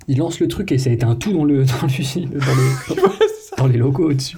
ils 0.07 0.17
lancent 0.17 0.39
le 0.39 0.47
truc 0.47 0.71
et 0.71 0.77
ça 0.77 0.91
éteint 0.91 1.15
tout 1.15 1.33
dans 1.33 1.43
le 1.43 1.65
dans 1.81 1.87
l'usine, 1.87 2.29
dans 2.29 3.57
dans 3.57 3.67
les 3.67 3.77
locaux 3.77 4.09
au-dessus. 4.11 4.37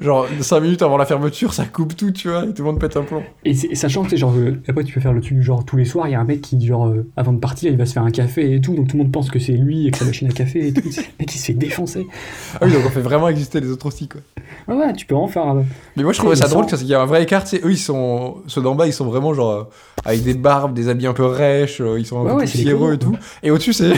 Genre 0.00 0.26
5 0.40 0.60
minutes 0.60 0.82
avant 0.82 0.96
la 0.96 1.06
fermeture, 1.06 1.52
ça 1.54 1.64
coupe 1.64 1.96
tout, 1.96 2.10
tu 2.10 2.28
vois, 2.28 2.44
et 2.44 2.52
tout 2.52 2.62
le 2.62 2.70
monde 2.70 2.80
pète 2.80 2.96
un 2.96 3.02
plomb. 3.02 3.22
Et, 3.44 3.54
c'est- 3.54 3.74
sachant 3.74 4.02
que, 4.04 4.16
genre, 4.16 4.34
euh, 4.36 4.60
après, 4.66 4.82
tu 4.84 4.92
peux 4.92 5.00
faire 5.00 5.12
le 5.12 5.20
truc, 5.20 5.40
genre, 5.42 5.64
tous 5.64 5.76
les 5.76 5.84
soirs, 5.84 6.08
il 6.08 6.12
y 6.12 6.14
a 6.14 6.20
un 6.20 6.24
mec 6.24 6.40
qui, 6.40 6.64
genre, 6.66 6.86
euh, 6.88 7.06
avant 7.16 7.32
de 7.32 7.38
partir, 7.38 7.70
il 7.70 7.78
va 7.78 7.86
se 7.86 7.92
faire 7.92 8.02
un 8.02 8.10
café 8.10 8.54
et 8.54 8.60
tout, 8.60 8.74
donc 8.74 8.88
tout 8.88 8.96
le 8.96 9.04
monde 9.04 9.12
pense 9.12 9.30
que 9.30 9.38
c'est 9.38 9.52
lui 9.52 9.86
et 9.86 9.90
que 9.92 9.98
sa 9.98 10.04
machine 10.04 10.28
à 10.28 10.32
café 10.32 10.68
et 10.68 10.72
tout. 10.72 10.80
Le 10.96 11.02
mec, 11.20 11.34
il 11.34 11.38
se 11.38 11.44
fait 11.46 11.52
défoncer. 11.54 12.06
Ah 12.54 12.66
oui, 12.66 12.72
donc 12.72 12.82
on 12.86 12.90
fait 12.90 13.00
vraiment 13.00 13.28
exister 13.28 13.60
les 13.60 13.70
autres 13.70 13.86
aussi, 13.86 14.08
quoi. 14.08 14.20
Ouais, 14.68 14.74
ouais, 14.74 14.92
tu 14.94 15.06
peux 15.06 15.14
en 15.14 15.28
faire. 15.28 15.48
euh, 15.56 15.62
Mais 15.96 16.02
moi 16.02 16.12
je 16.12 16.18
trouvais 16.18 16.34
ça 16.36 16.48
drôle 16.48 16.66
parce 16.66 16.80
qu'il 16.82 16.90
y 16.90 16.94
a 16.94 17.00
un 17.00 17.06
vrai 17.06 17.22
écart, 17.22 17.44
tu 17.44 17.50
sais, 17.56 17.62
eux 17.64 17.70
ils 17.70 17.78
sont, 17.78 18.38
ceux 18.48 18.60
d'en 18.62 18.74
bas 18.74 18.86
ils 18.88 18.92
sont 18.92 19.04
vraiment 19.06 19.32
genre 19.34 19.50
euh, 19.52 19.62
avec 20.04 20.22
des 20.24 20.34
barbes, 20.34 20.74
des 20.74 20.88
habits 20.88 21.06
un 21.06 21.12
peu 21.12 21.24
rêches, 21.26 21.80
euh, 21.80 21.98
ils 22.00 22.06
sont 22.06 22.18
un 22.18 22.22
Ouais, 22.24 22.30
peu 22.32 22.36
ouais, 22.38 22.42
poussiéreux 22.44 22.94
et 22.94 22.98
tout. 22.98 23.16
Et 23.44 23.50
au-dessus 23.52 23.72
c'est, 23.72 23.92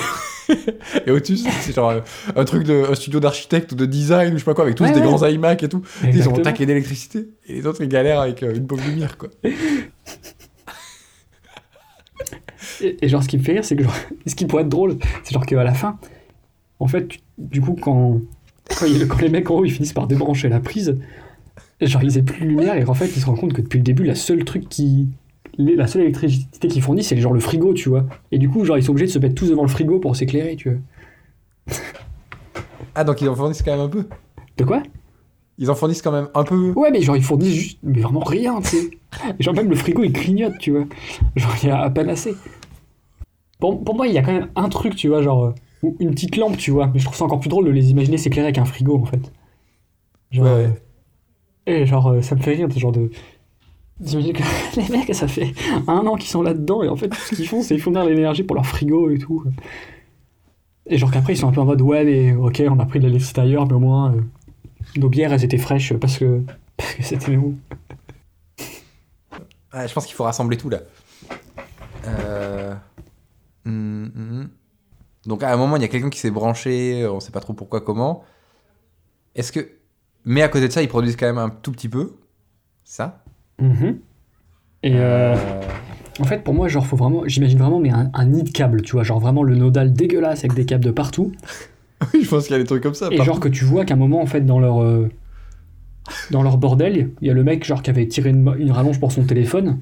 et 1.07 1.11
au-dessus 1.11 1.37
c'est 1.61 1.75
genre 1.75 1.91
euh, 1.91 2.01
un 2.37 2.45
truc 2.45 2.65
de, 2.65 2.85
un 2.91 2.95
studio 2.95 3.21
d'architecte 3.21 3.73
ou 3.73 3.75
de 3.75 3.87
design 3.87 4.33
je 4.35 4.39
sais 4.39 4.45
pas 4.45 4.55
quoi 4.55 4.65
avec 4.65 4.77
tous 4.77 4.85
Ouais, 4.85 4.93
des 4.93 5.01
ouais. 5.01 5.07
grands 5.07 5.27
iMac 5.27 5.63
et 5.63 5.69
tout. 5.69 5.83
Ils 6.05 6.29
ont 6.29 6.33
taquet 6.33 6.67
d'électricité 6.67 7.29
et 7.47 7.55
les 7.55 7.67
autres 7.67 7.83
ils 7.83 7.89
galèrent 7.89 8.21
avec 8.21 8.43
euh, 8.43 8.55
une 8.55 8.67
pauvre 8.67 8.85
lumière 8.89 9.17
quoi. 9.19 9.29
Et, 12.81 12.97
et 13.03 13.09
genre, 13.09 13.23
ce 13.23 13.29
qui 13.29 13.39
me 13.39 13.43
fait 13.43 13.53
rire, 13.53 13.65
c'est 13.65 13.77
que, 13.77 13.83
genre, 13.83 13.95
ce 14.27 14.35
qui 14.35 14.47
pourrait 14.47 14.63
être 14.63 14.69
drôle, 14.69 14.99
c'est 15.25 15.33
genre 15.33 15.45
qu'à 15.47 15.63
la 15.65 15.75
fin, 15.75 15.99
en 16.79 16.87
fait, 16.87 17.09
tu- 17.09 17.19
du 17.37 17.61
coup, 17.61 17.75
quand, 17.81 18.21
quand, 18.79 18.87
il- 18.87 19.07
quand 19.09 19.21
les 19.21 19.29
mecs 19.29 19.51
en 19.51 19.57
haut 19.57 19.65
ils 19.65 19.73
finissent 19.73 19.93
par 19.93 20.07
débrancher 20.07 20.49
la 20.49 20.61
prise, 20.61 20.97
genre, 21.81 22.03
ils 22.05 22.19
aient 22.19 22.23
plus 22.23 22.41
de 22.45 22.47
lumière 22.47 22.77
et 22.77 22.85
en 22.85 22.95
fait, 22.95 23.07
ils 23.17 23.21
se 23.21 23.27
rendent 23.27 23.39
compte 23.41 23.53
que 23.53 23.63
depuis 23.63 23.79
le 23.79 23.85
début, 23.85 24.05
la 24.05 24.15
seule 24.15 24.45
truc 24.45 24.69
qui. 24.69 25.09
Les- 25.59 25.77
La 25.77 25.87
seule 25.87 26.03
électricité 26.03 26.69
qu'ils 26.69 26.83
fournissent, 26.83 27.09
c'est 27.09 27.17
genre 27.19 27.33
le 27.35 27.41
frigo, 27.41 27.75
tu 27.75 27.89
vois. 27.89 28.05
Et 28.33 28.39
du 28.39 28.49
coup, 28.49 28.65
genre, 28.65 28.79
ils 28.79 28.83
sont 28.85 28.93
obligés 28.93 29.07
de 29.07 29.13
se 29.13 29.19
mettre 29.19 29.35
tous 29.35 29.51
devant 29.51 29.63
le 29.63 29.69
frigo 29.69 29.99
pour 30.01 30.17
s'éclairer, 30.17 30.57
tu 30.57 30.71
vois. 30.71 30.79
Ah 32.95 33.05
donc 33.05 33.21
ils 33.21 33.29
en 33.29 33.35
fournissent 33.35 33.63
quand 33.63 33.73
même 33.73 33.81
un 33.87 33.89
peu. 33.89 34.07
De 34.57 34.65
quoi? 34.65 34.83
Ils 35.59 35.71
en 35.71 35.75
fournissent 35.75 36.03
quand 36.03 36.13
même 36.13 36.29
un 36.35 36.45
peu. 36.45 36.73
Ouais, 36.77 36.91
mais 36.91 37.03
genre, 37.03 37.17
ils 37.17 37.23
fournissent 37.23 37.55
juste. 37.55 37.79
Mais 37.83 38.01
vraiment 38.01 38.21
rien, 38.21 38.61
tu 38.63 38.69
sais. 38.69 38.91
Genre, 39.41 39.55
même 39.55 39.69
le 39.71 39.77
frigo, 39.77 40.05
il 40.05 40.13
clignote, 40.13 40.59
tu 40.61 40.71
vois. 40.73 40.85
Genre, 41.37 41.53
il 41.63 41.69
y 41.69 41.73
a 41.73 41.81
à 41.81 41.91
peine 41.91 42.11
assez. 42.11 42.35
Pour, 43.59 43.83
pour 43.83 43.95
moi, 43.97 44.07
il 44.07 44.15
y 44.15 44.19
a 44.19 44.23
quand 44.23 44.33
même 44.33 44.49
un 44.57 44.69
truc, 44.69 44.95
tu 44.97 45.09
vois, 45.09 45.23
genre. 45.23 45.45
euh, 45.47 45.55
ou 45.83 45.97
une 46.01 46.11
petite 46.13 46.37
lampe, 46.37 46.57
tu 46.57 46.71
vois. 46.71 46.89
Mais 46.89 46.99
je 46.99 47.05
trouve 47.05 47.17
ça 47.17 47.25
encore 47.25 47.41
plus 47.41 47.49
drôle 47.49 47.65
de 47.67 47.71
les 47.71 47.91
imaginer 47.91 48.19
s'éclairer 48.19 48.47
avec 48.49 48.59
un 48.59 48.65
frigo, 48.65 48.97
en 48.97 49.05
fait. 49.07 49.33
Genre. 50.31 50.45
Ouais, 50.47 50.53
ouais. 50.55 50.71
euh, 51.69 51.83
Et 51.83 51.87
genre, 51.87 52.09
euh, 52.09 52.23
ça 52.23 52.35
me 52.37 52.41
fait 52.41 52.55
rire, 52.55 52.69
ce 52.73 52.79
genre 52.79 52.93
de. 52.93 53.11
D'imaginer 54.01 54.33
que 54.33 54.43
les 54.77 54.89
mecs, 54.89 55.15
ça 55.15 55.29
fait 55.29 55.53
un 55.87 56.07
an 56.07 56.17
qu'ils 56.17 56.31
sont 56.31 56.43
là-dedans, 56.43 56.83
et 56.83 56.89
en 56.89 56.97
fait, 56.97 57.13
ce 57.15 57.35
qu'ils 57.35 57.49
font, 57.49 57.63
c'est 57.63 57.79
fournir 57.79 58.05
l'énergie 58.05 58.45
pour 58.45 58.55
leur 58.55 58.67
frigo 58.67 59.11
et 59.11 59.19
tout. 59.19 59.45
Et 60.87 60.97
genre 60.97 61.11
qu'après, 61.11 61.35
ils 61.35 61.37
sont 61.37 61.49
un 61.49 61.53
peu 61.53 61.61
en 61.61 61.65
mode, 61.65 61.83
ouais, 61.83 62.05
mais 62.05 62.33
ok, 62.35 62.63
on 62.71 62.79
a 62.79 62.87
pris 62.87 62.99
de 62.99 63.07
l'électricité 63.07 63.41
ailleurs, 63.41 63.67
mais 63.67 63.75
au 63.75 63.81
moins, 63.81 64.15
euh, 64.15 64.21
nos 64.97 65.09
bières, 65.09 65.33
elles 65.33 65.45
étaient 65.45 65.59
fraîches 65.59 65.93
parce 65.95 66.19
que, 66.19 66.43
c'était 67.01 67.33
nous. 67.33 67.59
Je 69.75 69.93
pense 69.93 70.07
qu'il 70.07 70.15
faut 70.15 70.25
rassembler 70.25 70.57
tout 70.57 70.71
là. 70.71 70.81
Euh... 72.07 72.75
hum, 73.67 74.11
hum. 74.17 74.49
Donc 75.27 75.43
à 75.43 75.53
un 75.53 75.57
moment, 75.57 75.77
il 75.77 75.83
y 75.83 75.85
a 75.85 75.89
quelqu'un 75.89 76.09
qui 76.09 76.19
s'est 76.19 76.31
branché, 76.31 77.07
on 77.07 77.21
sait 77.21 77.33
pas 77.33 77.41
trop 77.41 77.53
pourquoi, 77.53 77.81
comment. 77.81 78.25
Est-ce 79.35 79.53
que. 79.53 79.69
Mais 80.25 80.43
à 80.43 80.49
côté 80.49 80.69
de 80.69 80.73
ça, 80.73 80.83
ils 80.83 80.89
produisent 80.89 81.17
quand 81.17 81.27
même 81.27 81.39
un 81.39 81.51
tout 81.51 81.71
petit 81.71 81.89
peu. 81.89 82.17
Ça. 82.83 83.23
Mhm. 83.61 83.99
Et 84.85 84.93
euh, 84.95 85.35
en 86.21 86.25
fait, 86.25 86.45
pour 86.45 86.55
moi, 86.55 86.69
genre, 86.69 86.87
faut 86.87 86.97
vraiment, 86.97 87.23
j'imagine 87.27 87.59
vraiment, 87.59 87.81
mais 87.81 87.91
un, 87.91 88.11
un 88.15 88.25
nid 88.27 88.43
de 88.45 88.51
câbles, 88.51 88.83
tu 88.83 88.93
vois, 88.93 89.03
genre 89.03 89.19
vraiment 89.21 89.43
le 89.43 89.57
nodal 89.57 89.93
dégueulasse 89.93 90.41
avec 90.41 90.55
des 90.55 90.65
câbles 90.65 90.85
de 90.85 90.91
partout. 90.91 91.33
Oui, 92.15 92.23
je 92.23 92.29
pense 92.29 92.45
qu'il 92.47 92.53
y 92.53 92.55
a 92.55 92.61
des 92.61 92.65
trucs 92.65 92.83
comme 92.85 92.95
ça. 92.95 93.09
Et 93.11 93.17
genre 93.25 93.41
que 93.41 93.49
tu 93.49 93.65
vois 93.65 93.85
qu'à 93.85 93.95
un 93.95 93.97
moment, 93.97 94.23
en 94.23 94.27
fait, 94.27 94.43
dans 94.43 94.61
leur, 94.61 94.81
euh, 94.81 95.09
dans 96.31 96.45
leur 96.45 96.57
bordel, 96.57 97.11
il 97.21 97.27
y 97.27 97.31
a 97.31 97.35
le 97.35 97.43
mec 97.43 97.65
genre 97.65 97.83
qui 97.83 97.91
avait 97.91 98.07
tiré 98.07 98.31
une, 98.31 98.55
une 98.57 98.71
rallonge 98.71 99.01
pour 99.01 99.11
son 99.11 99.25
téléphone. 99.25 99.81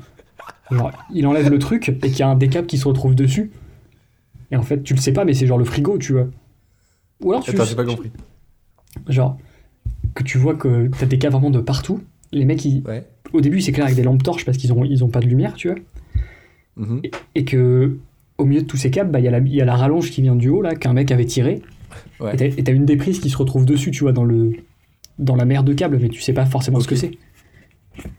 Genre, 0.70 0.92
il 1.12 1.26
enlève 1.26 1.50
le 1.50 1.58
truc 1.58 1.90
et 1.90 1.98
qu'il 2.08 2.18
y 2.20 2.22
a 2.22 2.28
un 2.28 2.34
des 2.36 2.48
câbles 2.48 2.66
qui 2.66 2.78
se 2.78 2.88
retrouve 2.88 3.14
dessus. 3.14 3.50
Et 4.50 4.56
en 4.56 4.62
fait, 4.62 4.82
tu 4.82 4.94
le 4.94 4.98
sais 5.00 5.12
pas, 5.12 5.26
mais 5.26 5.34
c'est 5.34 5.46
genre 5.46 5.58
le 5.58 5.66
frigo, 5.66 5.98
tu 5.98 6.14
vois. 6.14 6.26
Ou 7.22 7.32
alors 7.32 7.44
tu 7.44 7.50
Attends, 7.50 7.64
j'ai 7.64 7.76
pas 7.76 7.84
compris. 7.84 8.10
genre 9.08 9.36
que 10.14 10.22
tu 10.22 10.38
vois 10.38 10.54
que 10.54 10.88
t'as 10.98 11.04
des 11.04 11.18
câbles 11.18 11.34
vraiment 11.34 11.50
de 11.50 11.60
partout. 11.60 12.00
Les 12.32 12.44
mecs, 12.44 12.64
ils- 12.64 12.82
Ouais. 12.86 13.04
au 13.32 13.40
début, 13.40 13.58
ils 13.58 13.62
s'éclairent 13.62 13.86
avec 13.86 13.96
des 13.96 14.02
lampes 14.02 14.22
torches 14.22 14.44
parce 14.44 14.58
qu'ils 14.58 14.72
ont, 14.72 14.84
ils 14.84 15.02
ont 15.04 15.08
pas 15.08 15.20
de 15.20 15.26
lumière, 15.26 15.54
tu 15.54 15.68
vois. 15.68 15.78
Mhm. 16.76 17.02
Et 17.34 17.44
que 17.44 17.96
au 18.38 18.44
milieu 18.44 18.60
de 18.62 18.66
tous 18.66 18.76
ces 18.76 18.90
câbles, 18.90 19.10
bah, 19.10 19.18
il 19.20 19.24
y, 19.24 19.28
a 19.28 19.30
la- 19.30 19.38
il 19.38 19.54
y 19.54 19.62
a 19.62 19.64
la 19.64 19.76
rallonge 19.76 20.10
qui 20.10 20.20
vient 20.22 20.36
du 20.36 20.48
haut 20.50 20.60
là, 20.60 20.74
qu'un 20.74 20.92
mec 20.92 21.10
avait 21.10 21.24
tiré. 21.24 21.62
Ouais. 22.20 22.34
Et 22.34 22.36
t'as- 22.62 22.72
Et 22.72 22.74
une 22.76 22.84
des 22.84 22.96
prises 22.96 23.18
qui 23.20 23.30
se 23.30 23.36
retrouve 23.38 23.64
dessus, 23.64 23.90
tu 23.90 24.00
vois, 24.00 24.12
dans 24.12 24.24
le 24.24 24.52
dans 25.18 25.34
la 25.36 25.46
mer 25.46 25.64
de 25.64 25.72
câbles, 25.72 25.98
mais 26.00 26.10
tu 26.10 26.20
sais 26.20 26.34
pas 26.34 26.44
forcément 26.44 26.78
ce 26.80 26.86
que 26.88 26.94
c'est. 26.96 27.12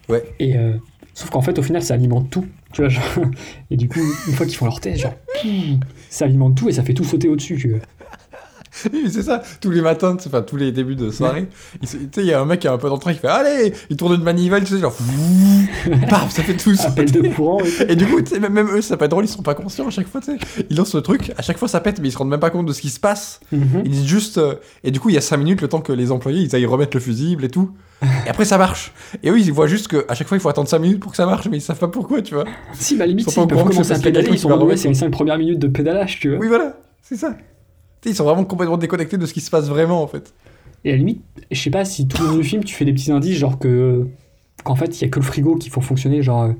Ouais. 0.09 0.23
Et 0.39 0.57
euh, 0.57 0.73
sauf 1.13 1.29
qu'en 1.29 1.41
fait, 1.43 1.59
au 1.59 1.61
final, 1.61 1.83
ça 1.83 1.93
alimente 1.93 2.31
tout, 2.31 2.45
tu 2.73 2.81
vois. 2.81 2.89
Genre, 2.89 3.03
et 3.69 3.77
du 3.77 3.87
coup, 3.87 3.99
une 4.27 4.33
fois 4.33 4.47
qu'ils 4.47 4.55
font 4.55 4.65
leur 4.65 4.79
test, 4.81 5.01
genre, 5.01 5.13
ça 6.09 6.25
alimente 6.25 6.55
tout 6.57 6.69
et 6.69 6.71
ça 6.71 6.81
fait 6.81 6.95
tout 6.95 7.03
sauter 7.03 7.27
au-dessus, 7.29 7.55
tu 7.57 7.69
vois. 7.69 7.79
C'est 9.09 9.23
ça, 9.23 9.41
tous 9.61 9.71
les 9.71 9.81
matins, 9.81 10.17
enfin 10.25 10.41
tous 10.41 10.55
les 10.57 10.71
débuts 10.71 10.95
de 10.95 11.09
soirée, 11.11 11.47
tu 11.81 11.87
sais, 11.87 11.97
il 12.17 12.25
y 12.25 12.33
a 12.33 12.41
un 12.41 12.45
mec 12.45 12.59
qui 12.61 12.67
a 12.67 12.73
un 12.73 12.77
peu 12.77 12.89
d'entrain 12.89 13.13
qui 13.13 13.19
fait 13.19 13.27
Allez 13.27 13.73
Il 13.89 13.97
tourne 13.97 14.13
une 14.15 14.23
manivelle, 14.23 14.63
tu 14.63 14.73
sais, 14.75 14.79
genre 14.79 14.95
Paf, 16.09 16.31
ça 16.31 16.43
fait 16.43 16.55
tout 16.55 16.73
Appel 16.85 17.11
de 17.11 17.27
courant 17.29 17.59
et 17.87 17.95
du 17.95 18.05
coup, 18.05 18.19
même, 18.39 18.53
même 18.53 18.69
eux, 18.69 18.81
ça 18.81 18.97
peut 18.97 19.05
être 19.05 19.11
drôle, 19.11 19.25
ils 19.25 19.29
sont 19.29 19.41
pas 19.41 19.55
conscients 19.55 19.87
à 19.87 19.91
chaque 19.91 20.07
fois, 20.07 20.21
tu 20.21 20.31
sais. 20.31 20.65
Ils 20.69 20.77
lancent 20.77 20.95
le 20.95 21.01
truc, 21.01 21.33
à 21.37 21.41
chaque 21.41 21.57
fois 21.57 21.67
ça 21.67 21.79
pète, 21.79 21.99
mais 21.99 22.09
ils 22.09 22.11
se 22.11 22.17
rendent 22.17 22.29
même 22.29 22.39
pas 22.39 22.49
compte 22.49 22.65
de 22.65 22.73
ce 22.73 22.81
qui 22.81 22.89
se 22.89 22.99
passe. 22.99 23.39
Mhm. 23.51 23.81
Ils 23.85 23.91
disent 23.91 24.05
juste. 24.05 24.37
euh, 24.37 24.55
et 24.83 24.91
du 24.91 24.99
coup, 24.99 25.09
il 25.09 25.15
y 25.15 25.17
a 25.17 25.21
5 25.21 25.37
minutes 25.37 25.61
le 25.61 25.67
temps 25.67 25.81
que 25.81 25.91
les 25.93 26.11
employés 26.11 26.41
ils 26.41 26.55
aillent 26.55 26.65
remettre 26.65 26.95
le 26.95 27.01
fusible 27.01 27.45
et 27.45 27.49
tout. 27.49 27.71
Et 28.01 28.29
après, 28.29 28.45
ça 28.45 28.57
marche. 28.57 28.91
Et 29.23 29.29
eux, 29.29 29.39
ils 29.39 29.51
voient 29.51 29.67
juste 29.67 29.87
qu'à 29.87 30.13
chaque 30.13 30.27
fois, 30.27 30.37
il 30.37 30.39
faut 30.39 30.49
attendre 30.49 30.69
5 30.69 30.79
minutes 30.79 30.99
pour 30.99 31.11
que 31.11 31.17
ça 31.17 31.25
marche, 31.25 31.47
mais 31.49 31.57
ils 31.57 31.61
savent 31.61 31.79
pas 31.79 31.87
pourquoi, 31.87 32.21
tu 32.21 32.35
vois. 32.35 32.45
Si, 32.73 32.95
bah 32.95 33.05
limite, 33.05 33.21
Ils 33.21 33.25
sont 33.25 33.31
si, 33.31 33.35
pas 33.37 33.43
ils 33.43 33.57
peuvent 33.57 33.67
commencer 33.67 33.91
à 33.91 33.99
pédaler, 33.99 34.29
ils 34.31 34.39
sont 34.39 34.49
remettre, 34.49 34.79
c'est 34.81 34.87
les 34.89 34.93
5 34.93 35.09
premières 35.11 35.37
minutes 35.37 35.59
de 35.59 35.67
pédalage, 35.67 36.19
tu 36.19 36.29
vois. 36.29 36.39
Oui, 36.39 36.47
voilà, 36.47 36.77
c'est 37.01 37.15
ça. 37.15 37.35
Ils 38.05 38.15
sont 38.15 38.23
vraiment 38.23 38.45
complètement 38.45 38.77
déconnectés 38.77 39.17
de 39.17 39.25
ce 39.25 39.33
qui 39.33 39.41
se 39.41 39.49
passe 39.49 39.67
vraiment, 39.67 40.01
en 40.01 40.07
fait. 40.07 40.33
Et 40.85 40.89
à 40.89 40.91
la 40.93 40.97
limite, 40.99 41.21
je 41.51 41.59
sais 41.59 41.69
pas 41.69 41.83
si 41.85 42.07
tout 42.07 42.21
le 42.23 42.29
long 42.29 42.37
du 42.37 42.43
film, 42.43 42.63
tu 42.63 42.73
fais 42.75 42.85
des 42.85 42.93
petits 42.93 43.11
indices, 43.11 43.37
genre 43.37 43.59
que. 43.59 44.07
qu'en 44.63 44.75
fait, 44.75 44.99
il 44.99 45.03
y 45.03 45.05
a 45.05 45.09
que 45.09 45.19
le 45.19 45.25
frigo 45.25 45.55
qui 45.55 45.69
faut 45.69 45.81
fonctionner, 45.81 46.21
genre. 46.21 46.43
euh, 46.43 46.53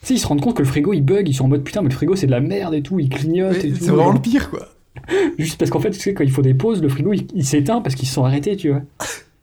Tu 0.00 0.06
sais, 0.06 0.14
ils 0.14 0.18
se 0.18 0.26
rendent 0.26 0.40
compte 0.40 0.56
que 0.56 0.62
le 0.62 0.68
frigo 0.68 0.92
il 0.92 1.02
bug, 1.02 1.28
ils 1.28 1.34
sont 1.34 1.44
en 1.44 1.48
mode 1.48 1.64
putain, 1.64 1.82
mais 1.82 1.88
le 1.88 1.94
frigo 1.94 2.14
c'est 2.16 2.26
de 2.26 2.30
la 2.30 2.40
merde 2.40 2.74
et 2.74 2.82
tout, 2.82 2.98
il 3.00 3.08
clignote 3.08 3.52
Mais 3.62 3.68
et 3.68 3.72
tout. 3.72 3.84
C'est 3.84 3.90
vraiment 3.90 4.12
le 4.12 4.20
pire, 4.20 4.48
quoi. 4.50 4.68
Juste 5.38 5.58
parce 5.58 5.70
qu'en 5.70 5.80
fait, 5.80 5.90
tu 5.90 6.00
sais, 6.00 6.14
quand 6.14 6.24
il 6.24 6.30
faut 6.30 6.42
des 6.42 6.54
pauses, 6.54 6.80
le 6.82 6.88
frigo 6.88 7.12
il, 7.12 7.26
il 7.34 7.44
s'éteint 7.44 7.80
parce 7.82 7.94
qu'ils 7.94 8.08
se 8.08 8.14
sont 8.14 8.24
arrêtés, 8.24 8.56
tu 8.56 8.70
vois. 8.70 8.82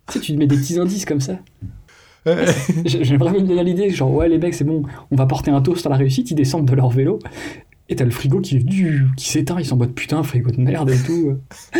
tu 0.08 0.14
sais, 0.14 0.20
tu 0.20 0.34
te 0.34 0.38
mets 0.38 0.48
des 0.48 0.58
petits 0.58 0.80
indices 0.80 1.06
comme 1.06 1.22
ça. 1.22 1.38
Ouais. 2.26 2.46
J'ai 2.86 3.18
vraiment 3.18 3.40
bien 3.40 3.62
l'idée, 3.64 3.90
genre, 3.92 4.12
ouais, 4.12 4.28
les 4.30 4.38
mecs, 4.40 4.54
c'est 4.56 4.64
bon, 4.64 4.84
on 5.12 5.16
va 5.16 5.26
porter 5.28 5.52
un 5.52 5.62
toast 5.62 5.86
à 5.86 5.90
la 5.90 5.96
réussite, 5.98 6.32
ils 6.32 6.36
descendent 6.36 6.66
de 6.66 6.74
leur 6.76 6.90
vélo, 6.90 7.20
et 7.90 7.96
t'as 7.96 8.06
le 8.06 8.12
frigo 8.12 8.40
qui, 8.42 8.64
du- 8.64 9.06
qui 9.18 9.30
s'éteint, 9.30 9.60
ils 9.60 9.66
sont 9.66 9.76
en 9.76 9.80
mode 9.80 9.94
putain, 9.94 10.22
frigo 10.24 10.50
de 10.52 10.60
merde 10.62 10.90
et 10.90 10.98
tout. 11.00 11.38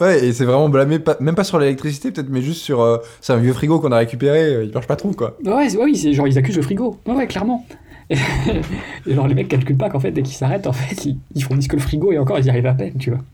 Ouais, 0.00 0.24
et 0.26 0.32
c'est 0.32 0.44
vraiment 0.44 0.68
blâmé, 0.68 1.00
pas- 1.00 1.16
même 1.18 1.34
pas 1.34 1.42
sur 1.42 1.58
l'électricité, 1.58 2.12
peut-être, 2.12 2.28
mais 2.30 2.40
juste 2.40 2.60
sur. 2.62 2.80
euh, 2.82 2.98
c'est 3.20 3.32
un 3.32 3.38
vieux 3.38 3.52
frigo 3.52 3.80
qu'on 3.80 3.90
a 3.90 3.96
récupéré, 3.96 4.44
euh, 4.54 4.64
il 4.64 4.72
marche 4.72 4.86
pas 4.86 4.94
trop, 4.94 5.10
quoi. 5.10 5.36
Ouais, 5.44 5.52
ouais, 5.76 5.76
oui, 5.82 5.96
c'est 5.96 6.12
genre, 6.12 6.28
ils 6.28 6.38
accusent 6.38 6.54
le 6.56 6.62
frigo. 6.62 7.00
Ouais, 7.04 7.14
ouais, 7.16 7.26
clairement. 7.26 7.66
Et, 8.08 8.16
et 9.06 9.14
genre, 9.14 9.26
les 9.26 9.34
mecs 9.34 9.48
calculent 9.48 9.76
pas 9.76 9.90
qu'en 9.90 9.98
fait, 9.98 10.12
dès 10.12 10.22
qu'ils 10.22 10.36
s'arrêtent, 10.36 10.68
en 10.68 10.72
fait, 10.72 11.04
ils, 11.04 11.18
ils 11.34 11.42
fournissent 11.42 11.66
que 11.66 11.74
le 11.74 11.82
frigo, 11.82 12.12
et 12.12 12.18
encore, 12.18 12.38
ils 12.38 12.46
y 12.46 12.50
arrivent 12.50 12.66
à 12.66 12.74
peine, 12.74 12.94
tu 12.96 13.10
vois. 13.10 13.24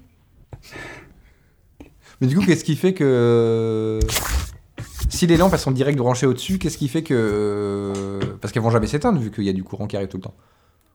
Mais 2.22 2.28
du 2.28 2.37
coup, 2.39 2.47
qu'est-ce 2.47 2.64
qui 2.64 2.76
fait 2.76 2.95
que. 2.95 3.99
Si 5.14 5.26
les 5.28 5.36
lampes 5.36 5.52
elles 5.52 5.58
sont 5.60 5.70
direct 5.70 5.96
branchées 5.98 6.26
au-dessus, 6.26 6.58
qu'est-ce 6.58 6.76
qui 6.76 6.88
fait 6.88 7.02
que. 7.04 8.18
Parce 8.40 8.52
qu'elles 8.52 8.62
vont 8.62 8.70
jamais 8.70 8.88
s'éteindre 8.88 9.20
vu 9.20 9.30
qu'il 9.30 9.44
y 9.44 9.48
a 9.48 9.52
du 9.52 9.62
courant 9.62 9.86
qui 9.86 9.96
arrive 9.96 10.08
tout 10.08 10.16
le 10.16 10.22
temps. 10.24 10.34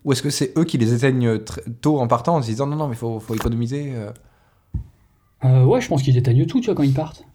Ou 0.04 0.12
est-ce 0.12 0.22
que 0.22 0.30
c'est 0.30 0.58
eux 0.58 0.64
qui 0.66 0.78
les 0.78 0.94
éteignent 0.94 1.40
très 1.40 1.62
tôt 1.82 2.00
en 2.00 2.08
partant 2.08 2.36
en 2.38 2.42
se 2.42 2.48
disant 2.48 2.68
non, 2.68 2.76
non, 2.76 2.88
mais 2.90 2.96
faut, 2.96 3.20
faut 3.20 3.34
économiser 3.36 3.94
euh. 3.96 4.12
Euh, 5.46 5.64
ouais, 5.64 5.80
je 5.82 5.88
pense 5.88 6.04
qu'ils 6.04 6.18
éteignent 6.18 6.46
tout, 6.46 6.60
tu 6.60 6.66
vois, 6.66 6.76
quand 6.76 6.84
ils 6.84 6.94
partent. 6.94 7.26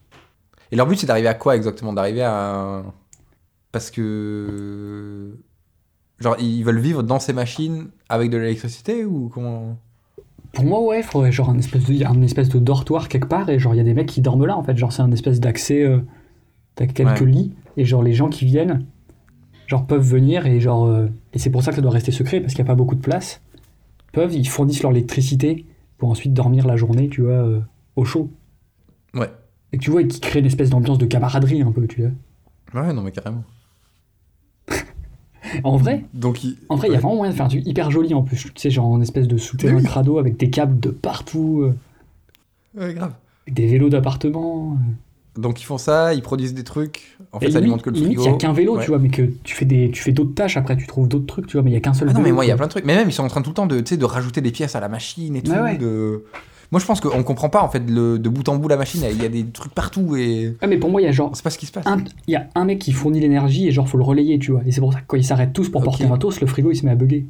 Et 0.73 0.77
leur 0.77 0.87
but 0.87 0.97
c'est 0.99 1.07
d'arriver 1.07 1.29
à 1.29 1.35
quoi 1.35 1.57
exactement? 1.57 1.93
D'arriver 1.93 2.23
à. 2.23 2.55
un- 2.55 2.85
Parce 3.73 3.91
que. 3.91 5.37
Genre, 6.21 6.37
ils 6.39 6.63
veulent 6.65 6.79
vivre 6.81 7.03
dans 7.03 7.19
ces 7.19 7.33
machines 7.33 7.89
avec 8.09 8.31
de 8.31 8.37
l'électricité 8.37 9.05
ou 9.05 9.29
comment? 9.33 9.79
Pour 10.53 10.65
moi, 10.65 10.81
ouais, 10.83 10.99
il 11.01 11.03
faudrait 11.03 11.33
genre 11.33 11.51
un 11.51 11.59
espèce, 11.59 11.85
de, 11.85 12.05
un 12.05 12.23
espèce 12.23 12.49
de 12.49 12.59
dortoir 12.61 13.09
quelque 13.09 13.27
part, 13.27 13.49
et 13.51 13.59
genre, 13.59 13.75
il 13.75 13.79
y 13.79 13.81
a 13.81 13.85
des 13.85 13.95
mecs 13.95 14.07
qui 14.09 14.21
dorment 14.21 14.47
là, 14.47 14.57
en 14.57 14.63
fait. 14.63 14.77
Genre, 14.77 14.93
c'est 14.93 15.03
un 15.03 15.11
espèce 15.13 15.41
d'accès. 15.41 15.83
euh, 15.83 15.99
T'as 16.77 16.87
quelques 16.87 17.21
Ouais. 17.21 17.27
lits, 17.27 17.53
et 17.77 17.85
genre, 17.85 18.03
les 18.03 18.13
gens 18.15 18.29
qui 18.29 18.45
viennent, 18.45 18.85
genre, 19.67 19.87
peuvent 19.87 20.07
venir, 20.07 20.47
et 20.47 20.61
genre. 20.61 20.87
euh, 20.87 21.07
et 21.33 21.39
c'est 21.39 21.51
pour 21.51 21.63
ça 21.63 21.71
que 21.71 21.77
ça 21.77 21.83
doit 21.83 21.91
rester 21.93 22.13
secret, 22.13 22.41
parce 22.41 22.55
qu'il 22.55 22.63
n'y 22.65 22.69
a 22.69 22.73
pas 22.73 22.77
beaucoup 22.77 22.95
de 22.97 23.01
place. 23.01 23.41
Peuvent, 24.13 24.35
ils 24.35 24.49
fournissent 24.49 24.83
leur 24.83 24.93
électricité 24.93 25.65
pour 25.99 26.11
ensuite 26.11 26.33
dormir 26.35 26.67
la 26.67 26.77
journée, 26.77 27.09
tu 27.09 27.23
vois, 27.23 27.33
euh, 27.33 27.61
au 27.97 28.05
chaud. 28.05 28.31
Ouais. 29.15 29.31
Et 29.73 29.79
tu 29.79 29.91
vois, 29.91 30.03
et 30.03 30.09
qui 30.09 30.21
crée 30.21 30.41
une 30.41 30.47
espèce 30.47 30.71
d'ambiance 30.71 30.99
de 30.99 31.07
camaraderie 31.07 31.63
un 31.63 31.73
peu, 31.73 31.87
tu 31.87 32.03
vois. 32.03 32.83
Ouais, 32.83 32.93
non, 32.93 33.03
mais 33.03 33.13
carrément. 33.13 33.45
En 35.63 35.77
vrai, 35.77 36.05
Donc, 36.15 36.43
ils- 36.43 36.57
en 36.69 36.77
vrai, 36.77 36.89
il 36.89 36.93
y 36.93 36.97
a 36.97 37.01
vraiment 37.01 37.17
moyen 37.17 37.31
de 37.33 37.37
faire 37.37 37.47
un 37.47 37.51
truc 37.51 37.67
hyper 37.67 37.91
joli 37.91 38.15
en 38.15 38.23
plus. 38.23 38.37
Tu 38.45 38.51
sais, 38.57 38.71
genre 38.71 38.87
en 38.87 39.01
espèce 39.01 39.29
de 39.29 39.37
souterrain 39.37 39.77
oui. 39.77 39.85
crado 39.85 40.19
avec 40.19 40.37
des 40.37 40.51
câbles 40.51 40.81
de 40.81 40.91
partout, 40.91 41.63
euh, 41.63 41.75
Ouais, 42.81 42.95
grave. 42.95 43.15
avec 43.47 43.55
des 43.55 43.67
vélos 43.67 43.89
d'appartement. 43.91 44.77
Donc 45.37 45.61
ils 45.61 45.65
font 45.65 45.79
ça, 45.79 46.15
ils 46.15 46.23
produisent 46.23 46.55
des 46.55 46.63
trucs. 46.65 47.19
En 47.33 47.41
fait, 47.41 47.51
ça 47.51 47.59
alimente 47.59 47.83
que 47.83 47.91
le 47.91 47.97
frigo. 47.97 48.23
il 48.23 48.25
y 48.25 48.29
a 48.29 48.37
qu'un 48.37 48.53
vélo, 48.53 48.77
Ouais. 48.77 48.85
tu 48.85 48.91
vois, 48.91 48.99
mais 49.01 49.09
que 49.09 49.23
tu 49.43 49.55
fais 49.55 49.65
des, 49.65 49.91
tu 49.91 50.01
fais 50.03 50.13
d'autres 50.13 50.35
tâches 50.35 50.57
après, 50.57 50.77
tu 50.77 50.87
trouves 50.87 51.09
d'autres 51.09 51.27
trucs, 51.27 51.47
tu 51.49 51.55
vois, 51.57 51.63
mais 51.63 51.71
il 51.71 51.75
y 51.75 51.77
a 51.77 51.81
qu'un 51.81 51.93
seul 51.93 52.09
Ah 52.09 52.13
non, 52.13 52.19
vélo. 52.21 52.29
mais 52.29 52.33
moi, 52.33 52.45
il 52.45 52.49
y 52.49 52.53
a 52.53 52.57
plein 52.57 52.67
de 52.67 52.71
trucs. 52.71 52.85
Mais 52.85 52.95
même, 52.95 53.09
ils 53.09 53.13
sont 53.13 53.25
en 53.25 53.29
train 53.29 53.43
tout 53.43 53.51
le 53.51 53.55
temps 53.55 53.67
de, 53.67 53.81
de 53.81 54.05
rajouter 54.05 54.41
des 54.41 54.53
pièces 54.53 54.77
à 54.77 54.81
la 54.81 54.89
machine 54.89 55.35
et 55.35 55.43
tout. 55.43 55.51
Ouais, 55.51 55.61
ouais. 55.61 55.77
de- 55.77 56.25
Moi, 56.71 56.81
je 56.81 56.87
pense 56.87 57.01
qu'on 57.01 57.23
comprend 57.25 57.49
pas, 57.51 57.63
en 57.63 57.69
fait, 57.69 57.83
le- 57.89 58.19
de 58.19 58.29
bout 58.29 58.49
en 58.49 58.57
bout 58.57 58.69
la 58.69 58.77
machine. 58.77 59.05
Il 59.11 59.21
y 59.23 59.27
a 59.27 59.29
des 59.29 59.45
trucs 59.45 59.75
partout 59.75 60.17
et 60.17 60.57
Ouais, 60.63 60.69
mais 60.69 60.79
pour 60.79 60.91
moi, 60.91 61.01
il 61.01 61.05
y 61.05 61.09
a 61.09 61.13
genre 61.13 61.37
sait 61.37 61.43
pas 61.43 61.51
ce 61.51 61.59
qui 61.59 61.67
se 61.67 61.73
passe. 61.73 61.85
il 62.27 62.33
y 62.33 62.37
a 62.37 62.47
un 62.55 62.65
mec 62.65 62.79
qui 62.79 62.93
fournit 62.93 63.19
l'énergie 63.21 63.67
et 63.69 63.73
genre 63.73 63.89
faut 63.89 63.99
le 63.99 64.05
relayer, 64.05 64.39
tu 64.39 64.53
vois. 64.53 64.63
Et 64.67 64.71
c'est 64.73 64.81
pour 64.81 64.93
ça 64.93 65.01
que 65.01 65.05
quand 65.07 65.17
ils 65.17 65.25
s'arrêtent 65.25 65.53
tous 65.53 65.69
pour 65.69 65.81
Ok. 65.81 65.85
porter 65.87 66.05
un 66.05 66.17
toast, 66.17 66.41
le 66.41 66.47
frigo 66.47 66.71
il 66.71 66.77
se 66.77 66.85
met 66.87 66.93
à 66.93 66.95
bugger. 66.97 67.27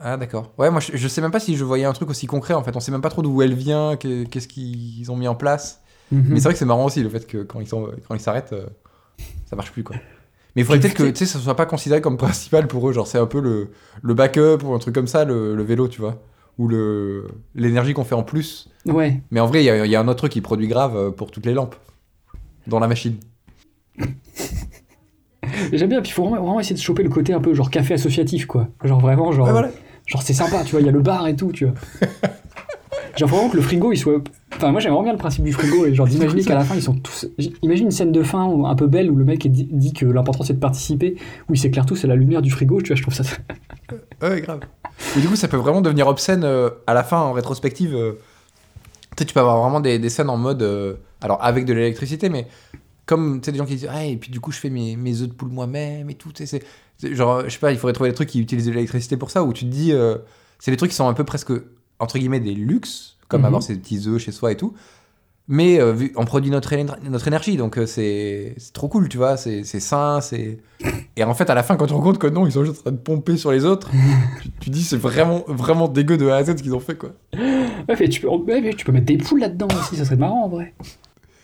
Ah, 0.00 0.16
d'accord. 0.16 0.52
Ouais, 0.58 0.70
moi, 0.70 0.80
je, 0.80 0.96
je 0.96 1.08
sais 1.08 1.20
même 1.20 1.32
pas 1.32 1.40
si 1.40 1.56
je 1.56 1.64
voyais 1.64 1.84
un 1.84 1.92
truc 1.92 2.08
aussi 2.10 2.26
concret, 2.28 2.54
en 2.54 2.62
fait. 2.62 2.76
On 2.76 2.80
sait 2.80 2.92
même 2.92 3.00
pas 3.00 3.10
trop 3.10 3.22
d'où 3.22 3.42
elle 3.42 3.54
vient, 3.54 3.96
que- 3.96 4.22
qu'est-ce 4.24 4.46
qu'ils 4.48 5.10
ont 5.10 5.16
mis 5.16 5.26
en 5.28 5.34
place. 5.34 5.80
Mhm. 6.12 6.24
Mais 6.28 6.36
c'est 6.36 6.44
vrai 6.44 6.52
que 6.54 6.58
c'est 6.58 6.64
marrant 6.64 6.84
aussi, 6.86 7.02
le 7.02 7.08
fait 7.10 7.26
que 7.26 7.42
quand 7.42 7.60
ils 7.60 8.20
s'arrêtent, 8.20 8.52
euh, 8.52 8.66
ça 9.46 9.56
marche 9.56 9.72
plus, 9.72 9.82
quoi. 9.84 9.96
Mais 10.56 10.62
il 10.62 10.64
faudrait 10.64 10.80
peut-être 10.80 10.94
que, 10.94 11.04
tu 11.10 11.16
sais, 11.16 11.26
ça 11.26 11.38
soit 11.38 11.54
pas 11.56 11.66
considéré 11.66 12.00
comme 12.00 12.16
principal 12.16 12.66
pour 12.66 12.88
eux. 12.88 12.92
Genre, 12.92 13.06
c'est 13.06 13.18
un 13.18 13.26
peu 13.26 13.40
le, 13.40 13.68
le 14.02 14.14
backup 14.14 14.58
ou 14.64 14.72
un 14.74 14.78
truc 14.78 14.94
comme 14.94 15.06
ça, 15.06 15.24
le, 15.24 15.54
le 15.54 15.62
vélo, 15.62 15.86
tu 15.88 16.00
vois. 16.00 16.16
Ou 16.58 16.66
le 16.66 17.26
l'énergie 17.54 17.92
qu'on 17.94 18.02
fait 18.04 18.14
en 18.16 18.24
plus. 18.24 18.68
Ouais. 18.86 19.20
Mais 19.30 19.38
en 19.40 19.46
vrai, 19.46 19.62
il 19.62 19.66
y, 19.66 19.70
a- 19.70 19.84
il 19.86 19.90
y 19.92 19.94
a 19.94 20.00
un 20.00 20.08
autre 20.08 20.18
truc 20.18 20.32
qui 20.32 20.40
produit 20.40 20.66
grave 20.66 20.96
euh, 20.96 21.10
pour 21.10 21.30
toutes 21.30 21.46
les 21.46 21.54
lampes. 21.54 21.76
Dans 22.66 22.80
la 22.80 22.88
machine. 22.88 23.16
J'aime 25.72 25.88
bien, 25.88 26.00
puis 26.00 26.10
il 26.10 26.12
faut 26.14 26.22
vraiment, 26.24 26.36
vraiment 26.44 26.60
essayer 26.60 26.74
de 26.76 26.80
choper 26.80 27.02
le 27.02 27.08
côté 27.10 27.32
un 27.32 27.40
peu 27.40 27.54
genre 27.54 27.70
café 27.70 27.94
associatif, 27.94 28.46
quoi. 28.46 28.68
Genre 28.84 29.00
vraiment, 29.00 29.30
genre, 29.32 29.46
Ouais, 29.46 29.52
voilà. 29.52 29.70
genre 30.06 30.22
c'est 30.22 30.34
sympa, 30.34 30.62
tu 30.64 30.72
vois, 30.72 30.80
il 30.80 30.86
y 30.86 30.88
a 30.88 30.92
le 30.92 31.00
bar 31.00 31.26
et 31.28 31.36
tout, 31.36 31.52
tu 31.52 31.66
vois. 31.66 31.74
genre 33.16 33.28
vraiment 33.28 33.48
que 33.48 33.56
le 33.56 33.62
frigo 33.62 33.92
il 33.92 33.96
soit. 33.96 34.20
Enfin, 34.58 34.72
moi 34.72 34.80
j'aime 34.80 34.90
vraiment 34.90 35.04
bien 35.04 35.12
le 35.12 35.18
principe 35.18 35.44
du 35.44 35.52
frigo 35.52 35.86
et 35.86 35.94
genre 35.94 36.06
d'imaginer 36.08 36.42
qu'à 36.42 36.54
la 36.56 36.64
fin 36.64 36.74
ils 36.74 36.82
sont 36.82 36.94
tous. 36.94 37.26
Imagine 37.62 37.86
une 37.86 37.90
scène 37.92 38.10
de 38.12 38.22
fin 38.24 38.44
un 38.64 38.74
peu 38.74 38.86
belle 38.88 39.10
où 39.10 39.14
le 39.16 39.24
mec 39.24 39.46
dit, 39.50 39.92
que 39.92 40.04
l'important 40.04 40.42
c'est 40.44 40.54
de 40.54 40.58
participer, 40.58 41.16
où 41.48 41.54
ils 41.54 41.58
s'éclairent 41.58 41.86
tous 41.86 42.04
à 42.04 42.08
la 42.08 42.16
lumière 42.16 42.42
du 42.42 42.50
frigo, 42.50 42.80
tu 42.82 42.88
vois, 42.88 42.96
je 42.96 43.02
trouve 43.02 43.14
ça. 43.14 43.22
Ouais, 44.20 44.40
grave. 44.40 44.60
Et 45.16 45.20
du 45.20 45.28
coup, 45.28 45.36
ça 45.36 45.46
peut 45.46 45.56
vraiment 45.56 45.80
devenir 45.80 46.08
obscène 46.08 46.42
euh, 46.44 46.70
à 46.88 46.92
la 46.94 47.04
fin, 47.04 47.18
en 47.20 47.32
rétrospective. 47.32 47.94
euh. 47.94 48.14
Tu 49.16 49.20
sais, 49.20 49.24
tu 49.26 49.34
peux 49.34 49.40
avoir 49.40 49.60
vraiment 49.62 49.80
des, 49.80 49.98
des 50.00 50.08
scènes 50.10 50.28
en 50.28 50.36
mode. 50.36 50.60
euh, 50.62 50.94
alors, 51.20 51.38
avec 51.42 51.64
de 51.64 51.72
l'électricité, 51.72 52.28
mais 52.28 52.48
comme 53.06 53.40
tu 53.40 53.46
sais, 53.46 53.52
des 53.52 53.58
gens 53.58 53.64
qui 53.64 53.76
disent 53.76 53.88
Ah, 53.90 54.04
et 54.04 54.16
puis 54.16 54.30
du 54.32 54.40
coup, 54.40 54.50
je 54.50 54.58
fais 54.58 54.70
mes, 54.70 54.96
mes 54.96 55.22
œufs 55.22 55.28
de 55.28 55.32
poule 55.34 55.50
moi-même 55.50 56.10
et 56.10 56.14
tout. 56.14 56.32
tu 56.32 56.44
sais, 56.46 56.62
genre, 57.12 57.42
je 57.44 57.48
sais 57.50 57.58
pas, 57.60 57.70
il 57.70 57.78
faudrait 57.78 57.92
trouver 57.92 58.10
des 58.10 58.14
trucs 58.16 58.28
qui 58.28 58.40
utilisent 58.40 58.66
de 58.66 58.72
l'électricité 58.72 59.16
pour 59.16 59.30
ça, 59.30 59.44
où 59.44 59.52
tu 59.52 59.64
te 59.66 59.70
dis. 59.70 59.92
euh, 59.92 60.16
c'est 60.58 60.72
des 60.72 60.76
trucs 60.76 60.90
qui 60.90 60.96
sont 60.96 61.06
un 61.08 61.14
peu 61.14 61.22
presque, 61.24 61.52
entre 62.00 62.18
guillemets, 62.18 62.40
des 62.40 62.54
luxes, 62.54 63.17
comme 63.28 63.42
Mhm. 63.42 63.46
avoir 63.46 63.62
ses 63.62 63.76
petits 63.76 64.02
œufs 64.08 64.18
chez 64.20 64.32
soi 64.32 64.52
et 64.52 64.56
tout. 64.56 64.74
Mais 65.50 65.80
euh, 65.80 65.92
vu, 65.92 66.12
on 66.16 66.26
produit 66.26 66.50
notre, 66.50 66.74
notre 67.08 67.26
énergie, 67.26 67.56
donc 67.56 67.78
euh, 67.78 67.86
c'est, 67.86 68.54
trop 68.74 68.88
cool, 68.88 69.08
tu 69.08 69.16
vois. 69.16 69.38
C'est, 69.38 69.64
c'est 69.64 69.80
sain, 69.80 70.20
c'est. 70.20 70.58
Et 71.16 71.24
en 71.24 71.32
fait, 71.32 71.48
à 71.48 71.54
la 71.54 71.62
fin, 71.62 71.76
quand 71.76 71.86
tu 71.86 71.90
te 71.92 71.94
rends 71.94 72.02
compte 72.02 72.18
que 72.18 72.26
non, 72.26 72.44
ils 72.46 72.52
sont 72.52 72.64
juste 72.64 72.80
en 72.80 72.82
train 72.82 72.92
de 72.92 72.96
pomper 72.98 73.38
sur 73.38 73.50
les 73.50 73.64
autres, 73.64 73.90
tu, 74.42 74.50
tu 74.60 74.70
dis 74.70 74.82
c'est 74.82 74.98
vraiment, 74.98 75.44
vraiment 75.48 75.88
dégueu 75.88 76.18
de 76.18 76.28
A 76.28 76.36
à 76.36 76.44
Z 76.44 76.58
ce 76.58 76.62
qu'ils 76.62 76.74
ont 76.74 76.80
fait, 76.80 76.96
quoi. 76.96 77.10
Ouais, 77.34 77.96
mais 77.98 78.08
tu 78.10 78.20
peux, 78.20 78.28
ouais, 78.28 78.60
mais 78.60 78.74
tu 78.74 78.84
peux 78.84 78.92
mettre 78.92 79.06
des 79.06 79.16
poules 79.16 79.40
là-dedans 79.40 79.68
aussi, 79.80 79.96
ça 79.96 80.04
serait 80.04 80.16
marrant 80.16 80.44
en 80.44 80.48
vrai. 80.50 80.74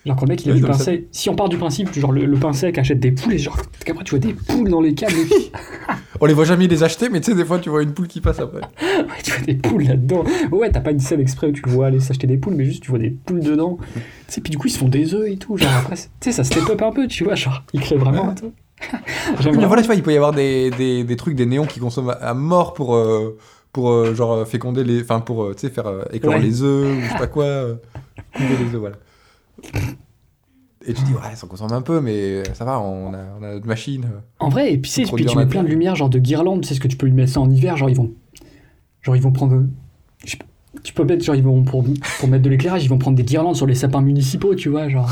Genre 0.07 0.17
quand 0.17 0.27
le 0.27 0.31
mec 0.31 0.45
il 0.45 0.51
a 0.51 0.55
Oui, 0.55 0.61
du 0.61 0.67
pain 0.67 0.75
ça- 0.75 0.85
sec, 0.85 1.07
si 1.13 1.31
on 1.31 1.35
part 1.35 1.49
du 1.49 1.57
principe, 1.57 1.93
genre 1.95 2.13
le, 2.13 2.27
le 2.27 2.37
pain 2.37 2.53
sec 2.53 2.77
achète 2.77 3.01
des 3.01 3.13
poules 3.13 3.33
et 3.35 3.39
genre 3.39 3.57
qu'après 3.85 4.05
tu 4.05 4.11
vois 4.11 4.19
des 4.19 4.35
poules 4.35 4.69
dans 4.69 4.81
les 4.83 4.95
câbles, 4.95 5.15
On 6.21 6.27
les 6.27 6.35
voit 6.35 6.45
jamais 6.45 6.69
les 6.69 6.83
acheter, 6.83 7.09
mais 7.09 7.21
tu 7.21 7.33
sais, 7.33 7.37
des 7.37 7.45
fois, 7.45 7.59
tu 7.59 7.69
vois 7.71 7.83
une 7.83 7.93
poule 7.93 8.07
qui 8.07 8.21
passe 8.21 8.39
après. 8.39 8.61
ouais, 8.83 9.23
tu 9.23 9.33
vois 9.33 9.41
des 9.45 9.55
poules 9.57 9.83
là-dedans. 9.83 10.25
Ouais, 10.53 10.71
t'as 10.71 10.81
pas 10.81 10.93
une 10.93 11.01
scène 11.01 11.21
exprès 11.21 11.49
où 11.49 11.53
tu 11.53 11.63
le 11.67 11.71
vois 11.73 11.87
aller 11.89 12.01
s'acheter 12.01 12.27
des 12.27 12.37
poules, 12.37 12.55
mais 12.55 12.65
juste 12.65 12.83
tu 12.83 12.91
vois 12.91 12.99
des 13.01 13.11
poules 13.11 13.41
dedans. 13.41 13.79
Tu 13.95 14.01
sais, 14.29 14.41
puis 14.41 14.51
du 14.51 14.57
coup 14.59 14.69
ils 14.69 14.71
se 14.71 14.79
font 14.79 14.89
des 14.89 15.13
œufs 15.15 15.29
et 15.29 15.37
tout, 15.37 15.57
genre 15.57 15.73
après, 15.77 15.97
tu 15.97 16.03
sais, 16.21 16.33
ça 16.33 16.45
step 16.45 16.69
up 16.71 16.81
un 16.83 16.93
peu, 16.93 17.07
tu 17.09 17.25
vois, 17.25 17.35
genre 17.35 17.63
ils 17.73 17.81
créent 17.81 17.97
vraiment 17.97 18.33
truc. 18.35 18.53
J'aime 19.41 19.57
Mais 19.57 19.67
voilà, 19.67 19.83
tu 19.83 19.87
vois, 19.87 19.97
il 19.97 20.03
peut 20.03 20.13
y 20.13 20.17
avoir 20.17 20.33
des, 20.33 20.71
des, 20.71 21.05
des 21.05 21.17
trucs, 21.17 21.35
des 21.35 21.47
néons 21.47 21.67
qui 21.67 21.81
consomment 21.81 22.15
à- 22.21 22.35
mort 22.35 22.75
pour, 22.75 22.95
euh, 22.95 23.37
pour 23.73 23.91
euh, 23.91 24.15
genre, 24.15 24.47
féconder 24.47 24.85
les. 24.85 25.03
Enfin, 25.03 25.21
pour, 25.21 25.45
euh, 25.45 25.55
tu 25.55 25.67
sais, 25.67 25.71
faire 25.73 25.87
euh, 25.87 26.03
éclore 26.13 26.35
Ouais. 26.35 26.41
les 26.41 26.63
œufs, 26.63 26.97
ou 26.97 27.01
je 27.03 27.09
sais 27.11 27.19
pas 27.19 27.27
quoi. 27.27 27.45
les 28.39 28.45
œufs, 28.75 28.75
voilà. 28.79 28.97
Et 30.87 30.93
tu 30.93 31.03
dis, 31.05 31.13
ouais, 31.15 31.35
ça 31.35 31.47
consomme 31.47 31.73
un 31.73 31.81
peu, 31.81 32.01
mais 32.03 32.43
ça 32.53 32.65
va, 32.67 32.79
on 32.79 33.15
a, 33.15 33.19
on 33.41 33.43
a 33.43 33.55
notre 33.55 33.67
machine. 33.67 34.07
En 34.39 34.51
vrai, 34.51 34.73
et 34.73 34.79
puis, 34.79 34.91
tu 34.91 35.37
mets 35.37 35.47
plein 35.47 35.63
de 35.63 35.69
lumière, 35.69 35.97
genre 35.97 36.11
de 36.11 36.19
guirlandes, 36.19 36.61
tu 36.63 36.69
sais 36.69 36.75
ce 36.75 36.81
que 36.81 36.89
tu 36.89 36.97
peux 36.99 37.07
lui 37.07 37.13
mettre 37.15 37.33
ça 37.33 37.41
en 37.41 37.51
hiver, 37.51 37.77
genre 37.79 37.89
ils 37.89 37.97
vont. 37.97 38.13
Genre 39.01 39.17
ils 39.17 39.23
vont 39.23 39.33
prendre. 39.33 39.65
je 40.27 40.37
Tu 40.83 40.93
peux 40.93 41.05
mettre, 41.05 41.25
genre 41.25 41.35
ils 41.37 41.43
vont. 41.43 41.63
Pour, 41.65 41.85
pour 42.21 42.29
mettre 42.29 42.43
de 42.43 42.51
l'éclairage, 42.51 42.85
ils 42.85 42.89
vont 42.91 42.99
prendre 42.99 43.17
des 43.17 43.23
guirlandes 43.25 43.57
sur 43.57 43.67
les 43.67 43.75
sapins 43.75 44.03
municipaux, 44.03 44.55
tu 44.55 44.69
vois, 44.69 44.89
genre. 44.91 45.11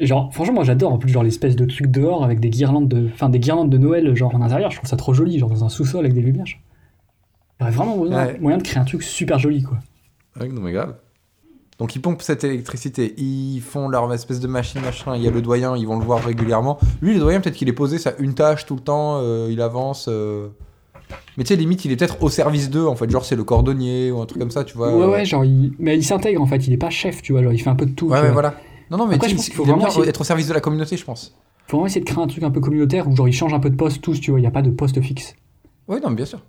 Genre, 0.00 0.32
franchement, 0.32 0.54
moi 0.54 0.64
j'adore 0.64 0.92
en 0.94 0.98
plus, 0.98 1.10
genre 1.10 1.22
l'espèce 1.22 1.56
de 1.56 1.66
truc 1.66 1.88
dehors 1.88 2.24
avec 2.24 2.40
des 2.40 2.48
guirlandes 2.48 2.88
de. 2.88 3.08
Enfin, 3.12 3.28
des 3.28 3.38
guirlandes 3.38 3.70
de 3.70 3.76
Noël, 3.78 4.14
genre 4.16 4.34
en 4.34 4.40
intérieur, 4.40 4.70
je 4.70 4.76
trouve 4.78 4.88
ça 4.88 4.96
trop 4.96 5.12
joli, 5.12 5.38
genre 5.38 5.50
dans 5.50 5.62
un 5.64 5.68
sous-sol 5.68 6.00
avec 6.00 6.14
des 6.14 6.22
lumières. 6.22 6.46
aurait 7.60 7.70
vraiment 7.70 7.96
moyen, 7.98 8.26
Ouais. 8.26 8.38
moyen 8.40 8.56
de 8.58 8.62
créer 8.62 8.80
un 8.80 8.84
truc 8.86 9.02
super 9.02 9.38
joli, 9.38 9.62
quoi. 9.62 9.78
Ouais, 10.40 10.48
non, 10.48 10.62
mais 10.62 10.72
grave. 10.72 10.96
Donc, 11.80 11.96
ils 11.96 12.00
pompent 12.00 12.22
cette 12.22 12.44
électricité, 12.44 13.14
ils 13.18 13.60
font 13.60 13.88
leur 13.88 14.12
espèce 14.12 14.38
de 14.38 14.46
machine, 14.46 14.80
machin. 14.82 15.16
Il 15.16 15.22
y 15.22 15.26
a 15.26 15.30
le 15.30 15.40
doyen, 15.42 15.76
ils 15.76 15.86
vont 15.86 15.98
le 15.98 16.04
voir 16.04 16.22
régulièrement. 16.22 16.78
Lui, 17.00 17.14
le 17.14 17.20
doyen, 17.20 17.40
peut-être 17.40 17.56
qu'il 17.56 17.68
est 17.68 17.72
posé, 17.72 17.98
ça 17.98 18.12
une 18.18 18.34
tâche 18.34 18.66
tout 18.66 18.74
le 18.74 18.82
temps, 18.82 19.16
euh, 19.22 19.48
il 19.50 19.60
avance. 19.62 20.06
euh. 20.08 20.48
Mais 21.36 21.42
tu 21.44 21.48
sais, 21.48 21.56
limite, 21.56 21.84
il 21.86 21.90
est 21.92 21.96
peut-être 21.96 22.22
au 22.22 22.28
service 22.28 22.70
d'eux, 22.70 22.86
en 22.86 22.94
fait. 22.94 23.08
Genre, 23.10 23.24
c'est 23.24 23.34
le 23.34 23.44
cordonnier 23.44 24.12
ou 24.12 24.20
un 24.20 24.26
truc 24.26 24.38
comme 24.40 24.50
ça, 24.50 24.62
tu 24.62 24.76
vois. 24.76 24.94
Ouais, 24.94 25.06
ouais, 25.06 25.24
genre, 25.24 25.44
il... 25.44 25.72
mais 25.78 25.96
il 25.96 26.04
s'intègre 26.04 26.40
en 26.42 26.46
fait, 26.46 26.66
il 26.66 26.72
est 26.74 26.76
pas 26.76 26.90
chef, 26.90 27.22
tu 27.22 27.32
vois, 27.32 27.42
genre 27.42 27.52
il 27.52 27.58
fait 27.58 27.70
un 27.70 27.74
peu 27.74 27.86
de 27.86 27.92
tout. 27.94 28.08
Ouais, 28.08 28.20
vois. 28.20 28.30
voilà. 28.30 28.54
Non, 28.90 28.98
non, 28.98 29.06
mais 29.06 29.14
Après, 29.14 29.28
tu 29.28 29.32
je 29.32 29.36
pense 29.38 29.46
qu'il 29.46 29.54
faut 29.54 29.64
il 29.64 29.70
aime 29.70 29.76
vraiment 29.76 29.88
essayer- 29.90 30.08
être 30.08 30.20
au 30.20 30.24
service 30.24 30.48
de 30.48 30.52
la 30.54 30.60
communauté, 30.60 30.96
je 30.98 31.04
pense. 31.04 31.34
Faut 31.66 31.78
vraiment 31.78 31.86
essayer 31.86 32.02
de 32.02 32.06
créer 32.06 32.22
un 32.22 32.26
truc 32.26 32.42
un 32.42 32.50
peu 32.50 32.60
communautaire 32.60 33.08
où 33.08 33.16
genre 33.16 33.26
ils 33.28 33.32
changent 33.32 33.54
un 33.54 33.60
peu 33.60 33.70
de 33.70 33.76
poste 33.76 34.02
tous, 34.02 34.20
tu 34.20 34.32
vois, 34.32 34.38
il 34.38 34.42
y 34.42 34.46
a 34.46 34.50
pas 34.50 34.62
de 34.62 34.70
poste 34.70 35.00
fixe. 35.00 35.34
Oui, 35.88 35.98
non, 36.02 36.10
mais 36.10 36.16
bien 36.16 36.26
sûr. 36.26 36.40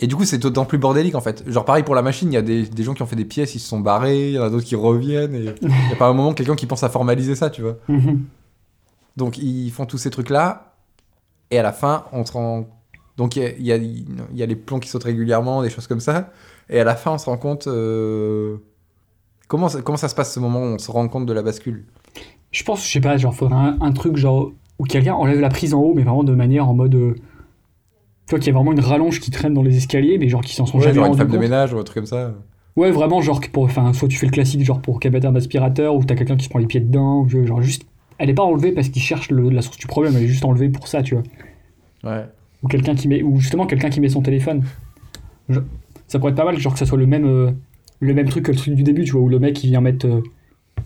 Et 0.00 0.06
du 0.08 0.16
coup, 0.16 0.24
c'est 0.24 0.38
d'autant 0.38 0.64
plus 0.64 0.78
bordélique 0.78 1.14
en 1.14 1.20
fait. 1.20 1.48
Genre, 1.48 1.64
pareil 1.64 1.84
pour 1.84 1.94
la 1.94 2.02
machine, 2.02 2.30
il 2.32 2.34
y 2.34 2.38
a 2.38 2.42
des, 2.42 2.64
des 2.64 2.82
gens 2.82 2.94
qui 2.94 3.02
ont 3.02 3.06
fait 3.06 3.16
des 3.16 3.24
pièces, 3.24 3.54
ils 3.54 3.60
se 3.60 3.68
sont 3.68 3.80
barrés, 3.80 4.28
il 4.30 4.34
y 4.34 4.38
en 4.38 4.42
a 4.44 4.50
d'autres 4.50 4.64
qui 4.66 4.74
reviennent, 4.76 5.34
et 5.34 5.44
il 5.62 5.68
n'y 5.68 5.92
a 5.92 5.96
pas 5.96 6.08
un 6.08 6.12
moment 6.14 6.34
quelqu'un 6.34 6.56
qui 6.56 6.66
pense 6.66 6.82
à 6.82 6.88
formaliser 6.88 7.34
ça, 7.36 7.48
tu 7.50 7.62
vois. 7.62 7.76
Mhm. 7.88 8.24
Donc, 9.16 9.38
ils 9.38 9.70
font 9.70 9.86
tous 9.86 9.98
ces 9.98 10.10
trucs-là, 10.10 10.74
et 11.50 11.58
à 11.58 11.62
la 11.62 11.72
fin, 11.72 12.04
on 12.12 12.24
se 12.24 12.32
rend. 12.32 12.66
Donc, 13.16 13.36
il 13.36 13.42
y 13.58 13.72
y, 13.72 14.06
y 14.34 14.42
a 14.42 14.46
les 14.46 14.56
plombs 14.56 14.78
qui 14.80 14.88
sautent 14.88 15.04
régulièrement, 15.04 15.62
des 15.62 15.70
choses 15.70 15.86
comme 15.86 16.00
ça, 16.00 16.30
et 16.70 16.78
à 16.80 16.84
la 16.84 16.94
fin, 16.96 17.12
on 17.12 17.18
se 17.18 17.26
rend 17.26 17.36
compte. 17.38 17.66
euh, 17.66 18.56
Comment, 19.48 19.68
ça- 19.70 19.80
comment 19.80 19.96
ça 19.96 20.08
se 20.08 20.14
passe 20.14 20.34
ce 20.34 20.40
moment 20.40 20.60
où 20.60 20.64
on 20.64 20.78
se 20.78 20.90
rend 20.90 21.08
compte 21.08 21.24
de 21.26 21.32
la 21.32 21.42
bascule? 21.42 21.86
Je 22.50 22.62
pense, 22.64 22.84
je 22.86 22.92
sais 22.92 23.00
pas, 23.00 23.16
genre 23.16 23.34
faudrait 23.34 23.56
un, 23.56 23.78
un 23.80 23.92
truc 23.92 24.16
genre 24.16 24.52
où 24.78 24.84
quelqu'un 24.84 25.14
enlève 25.14 25.40
la 25.40 25.48
prise 25.48 25.72
en 25.72 25.80
haut, 25.80 25.94
mais 25.94 26.02
vraiment 26.02 26.22
de 26.24 26.34
manière 26.34 26.68
en 26.68 26.74
mode. 26.74 26.94
euh, 26.94 27.14
tu 28.28 28.34
vois 28.34 28.38
qu'il 28.40 28.48
y 28.48 28.50
a 28.50 28.54
vraiment 28.58 28.72
une 28.72 28.80
rallonge 28.80 29.20
qui 29.20 29.30
traîne 29.30 29.54
dans 29.54 29.62
les 29.62 29.76
escaliers, 29.78 30.18
mais 30.18 30.28
genre 30.28 30.42
qui 30.42 30.54
s'en 30.54 30.66
sont 30.66 30.76
Ouais, 30.76 30.84
jamais 30.84 30.96
genre 30.96 31.06
une 31.06 31.16
femme 31.16 31.28
de 31.28 31.38
ménage 31.38 31.72
ou 31.72 31.78
un 31.78 31.82
truc 31.82 31.94
comme 31.94 32.06
ça. 32.06 32.34
Ouais, 32.76 32.90
vraiment, 32.90 33.22
genre 33.22 33.40
pour. 33.50 33.64
Enfin, 33.64 33.92
soit 33.94 34.06
tu 34.06 34.18
fais 34.18 34.26
le 34.26 34.32
classique, 34.32 34.62
genre 34.64 34.80
pour 34.82 35.00
mette 35.12 35.24
un 35.24 35.34
aspirateur, 35.34 35.96
ou 35.96 36.04
t'as 36.04 36.14
quelqu'un 36.14 36.36
qui 36.36 36.44
se 36.44 36.50
prend 36.50 36.58
les 36.58 36.66
pieds 36.66 36.80
dedans, 36.80 37.20
ou 37.22 37.28
genre 37.46 37.62
juste. 37.62 37.86
Elle 38.18 38.28
est 38.30 38.34
pas 38.34 38.42
enlevée 38.44 38.72
parce 38.72 38.88
qu'il 38.90 39.00
cherche 39.00 39.30
le- 39.30 39.48
la 39.48 39.62
source 39.62 39.78
du 39.78 39.86
problème, 39.86 40.14
elle 40.16 40.24
est 40.24 40.28
juste 40.28 40.44
enlevée 40.44 40.68
pour 40.68 40.88
ça, 40.88 41.02
tu 41.02 41.14
vois. 41.14 41.24
Ouais. 42.04 42.24
Ou 42.62 42.68
quelqu'un 42.68 42.94
qui 42.94 43.08
met. 43.08 43.22
Ou 43.22 43.40
justement 43.40 43.66
quelqu'un 43.66 43.88
qui 43.90 44.00
met 44.00 44.08
son 44.10 44.20
téléphone. 44.22 44.62
Je- 45.48 45.60
Ça 46.06 46.18
pourrait 46.18 46.32
être 46.32 46.36
pas 46.36 46.44
mal, 46.44 46.58
genre 46.58 46.72
que 46.74 46.78
ça 46.78 46.86
soit 46.86 46.98
le 46.98 47.06
même. 47.06 47.24
euh, 47.26 47.50
le 48.00 48.14
même 48.14 48.28
truc 48.28 48.44
que 48.44 48.52
le 48.52 48.56
truc 48.58 48.74
du 48.74 48.82
début, 48.84 49.04
tu 49.04 49.12
vois, 49.12 49.22
où 49.22 49.28
le 49.28 49.38
mec 49.38 49.64
il 49.64 49.68
vient 49.70 49.80
mettre. 49.80 50.06
euh, 50.06 50.20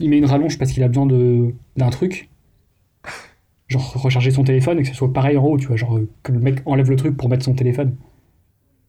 il 0.00 0.08
met 0.08 0.16
une 0.18 0.24
rallonge 0.24 0.58
parce 0.58 0.72
qu'il 0.72 0.82
a 0.82 0.88
besoin 0.88 1.04
de 1.06 1.52
d'un 1.76 1.90
truc. 1.90 2.28
Genre 3.72 3.92
recharger 3.94 4.30
son 4.30 4.44
téléphone 4.44 4.78
et 4.78 4.82
que 4.82 4.88
ce 4.88 4.94
soit 4.94 5.12
pareil 5.12 5.36
en 5.36 5.44
haut, 5.44 5.58
tu 5.58 5.66
vois, 5.66 5.76
genre 5.76 5.96
euh, 5.96 6.08
que 6.22 6.32
le 6.32 6.38
mec 6.38 6.60
enlève 6.66 6.90
le 6.90 6.96
truc 6.96 7.16
pour 7.16 7.28
mettre 7.28 7.44
son 7.44 7.54
téléphone. 7.54 7.96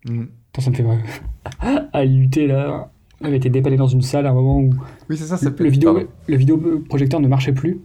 Mm. 0.05 0.23
Attends, 0.51 0.61
ça 0.61 0.69
me 0.69 0.75
fait. 0.75 0.85
à 1.93 2.05
lutter 2.05 2.47
là. 2.47 2.91
Il 3.21 3.27
avait 3.27 3.37
été 3.37 3.49
dépanné 3.49 3.77
dans 3.77 3.87
une 3.87 4.01
salle 4.01 4.27
à 4.27 4.31
un 4.31 4.33
moment 4.33 4.59
où 4.59 4.71
Oui, 5.09 5.17
ça, 5.17 5.37
ça 5.37 5.45
le, 5.45 5.55
peut 5.55 5.63
le 5.63 5.69
vidéo, 5.69 5.93
Pardon. 5.93 6.09
le 6.27 6.35
vidéoprojecteur 6.35 7.19
ne 7.21 7.27
marchait 7.27 7.53
plus. 7.53 7.79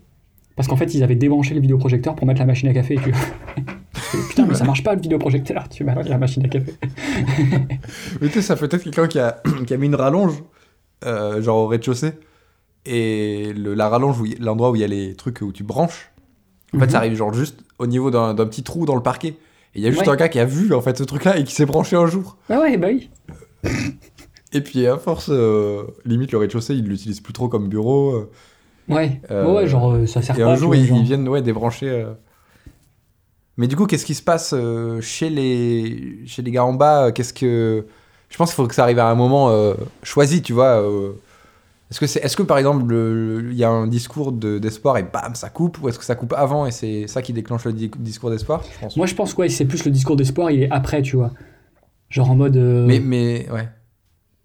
Parce 0.57 0.67
qu'en 0.67 0.75
fait, 0.77 0.93
ils 0.95 1.05
avaient 1.05 1.15
débranché 1.15 1.55
le 1.55 1.61
vidéoprojecteur 1.61 2.17
pour 2.17 2.27
mettre 2.27 2.41
la 2.41 2.47
machine 2.47 2.69
à 2.69 2.75
café. 2.75 2.97
Tu 2.97 3.11
vois. 3.11 3.21
Putain, 4.29 4.47
mais 4.47 4.55
ça 4.55 4.65
marche 4.65 4.83
pas 4.83 4.95
le 4.95 5.01
vidéoprojecteur. 5.01 5.69
Tu 5.69 5.89
a 5.89 5.95
la 6.03 6.19
machine 6.19 6.45
à 6.45 6.49
café. 6.49 6.75
Mais 8.21 8.27
tu 8.29 8.35
sais, 8.35 8.43
ça 8.43 8.57
peut 8.57 8.69
être 8.71 8.83
quelqu'un 8.83 9.07
qui 9.07 9.21
a, 9.21 9.41
qui 9.67 9.75
a 9.75 9.77
mis 9.77 9.87
une 9.87 9.95
rallonge, 9.95 10.43
euh, 11.05 11.41
genre 11.43 11.59
au 11.59 11.67
rez-de-chaussée, 11.69 12.13
et 12.87 13.53
le, 13.55 13.75
la 13.75 13.89
rallonge, 13.89 14.17
l'endroit 14.41 14.71
où 14.71 14.77
il 14.77 14.81
y 14.81 14.85
a 14.85 14.89
les 14.89 15.15
trucs 15.15 15.43
où 15.43 15.53
tu 15.53 15.63
branches, 15.63 16.11
en 16.75 16.79
fait, 16.79 16.85
Mhm. 16.87 16.91
ça 16.91 16.99
arrive 16.99 17.15
genre 17.15 17.33
juste 17.35 17.61
au 17.79 17.87
niveau 17.87 18.11
d'un 18.11 18.35
d'un 18.35 18.47
petit 18.47 18.63
trou 18.63 18.85
dans 18.87 18.95
le 18.97 19.03
parquet. 19.03 19.29
Et 19.75 19.81
il 19.81 19.83
y 19.83 19.87
a 19.87 19.91
juste 19.91 20.03
Ouais. 20.03 20.09
un 20.11 20.17
gars 20.17 20.29
qui 20.29 20.39
a 20.41 20.45
vu 20.45 20.73
en 20.75 20.81
fait 20.81 20.97
ce 20.99 21.05
truc-là 21.05 21.39
et 21.39 21.45
qui 21.45 21.55
s'est 21.55 21.67
branché 21.67 21.97
un 21.97 22.07
jour. 22.07 22.37
Ah 22.49 22.61
ouais, 22.61 22.77
bah 22.77 22.89
oui. 22.91 23.11
Et 24.53 24.63
puis 24.63 24.87
à 24.87 24.97
force, 24.97 25.29
euh, 25.31 25.83
limite 26.07 26.33
le 26.33 26.39
rez-de-chaussée, 26.39 26.75
il 26.75 26.85
l'utilise 26.87 27.21
plus 27.21 27.35
trop 27.35 27.49
comme 27.49 27.69
bureau. 27.69 28.13
euh, 28.15 28.31
Ouais, 28.89 29.21
Euh, 29.31 29.55
ouais, 29.55 29.67
genre 29.67 29.95
ça 30.07 30.23
sert 30.23 30.39
et 30.39 30.43
pas. 30.43 30.49
un 30.51 30.55
tu 30.55 30.61
jour, 30.61 30.75
ils, 30.75 30.87
ils 30.97 31.03
viennent 31.03 31.29
ouais, 31.29 31.43
débrancher. 31.43 32.07
Mais 33.59 33.67
du 33.67 33.77
coup, 33.77 33.85
qu'est-ce 33.87 34.07
qui 34.07 34.15
se 34.15 34.23
passe 34.23 34.55
chez, 35.03 35.29
les, 35.31 36.21
chez 36.27 36.41
les 36.43 36.51
gars 36.51 36.65
en 36.65 36.73
bas? 36.73 37.13
Qu'est-ce 37.13 37.35
que. 37.35 37.85
Je 38.31 38.37
pense 38.37 38.51
qu'il 38.51 38.57
faut 38.57 38.67
que 38.67 38.75
ça 38.75 38.85
arrive 38.85 38.99
à 39.01 39.09
un 39.11 39.15
moment 39.15 39.53
choisi, 40.03 40.41
tu 40.43 40.53
vois. 40.55 40.83
Est-ce 41.91 42.01
que, 42.01 42.07
c'est, 42.07 42.21
est-ce 42.21 42.37
que 42.37 42.43
par 42.43 42.59
exemple, 42.59 42.85
le- 42.87 43.41
le- 43.41 43.51
il 43.53 43.57
y 43.57 43.65
a 43.65 43.71
un 43.71 43.87
discours 43.87 44.33
de- 44.33 44.59
d'espoir 44.59 44.99
et 44.99 45.03
bam, 45.05 45.35
ça 45.35 45.49
coupe 45.49 45.81
Ou 45.83 45.89
est-ce 45.89 45.99
que 45.99 46.05
ça 46.05 46.15
coupe 46.15 46.35
avant 46.35 46.67
et 46.67 46.71
c'est 46.71 47.07
ça 47.07 47.23
qui 47.23 47.33
déclenche 47.33 47.65
le 47.65 47.73
di- 47.73 47.91
discours 47.99 48.31
d'espoir. 48.31 48.63
Moi, 48.97 49.07
je 49.07 49.15
pense 49.15 49.33
que 49.33 49.49
c'est 49.49 49.65
plus 49.65 49.85
le 49.87 49.91
discours 49.91 50.17
d'espoir, 50.17 50.51
il 50.51 50.63
est 50.65 50.71
après, 50.71 51.01
tu 51.01 51.17
vois. 51.17 51.33
Genre 52.11 52.31
en 52.31 52.35
mode. 52.37 52.57
euh, 52.57 52.87
Mais, 52.87 53.01
mais 53.01 53.49
ouais. 53.51 53.69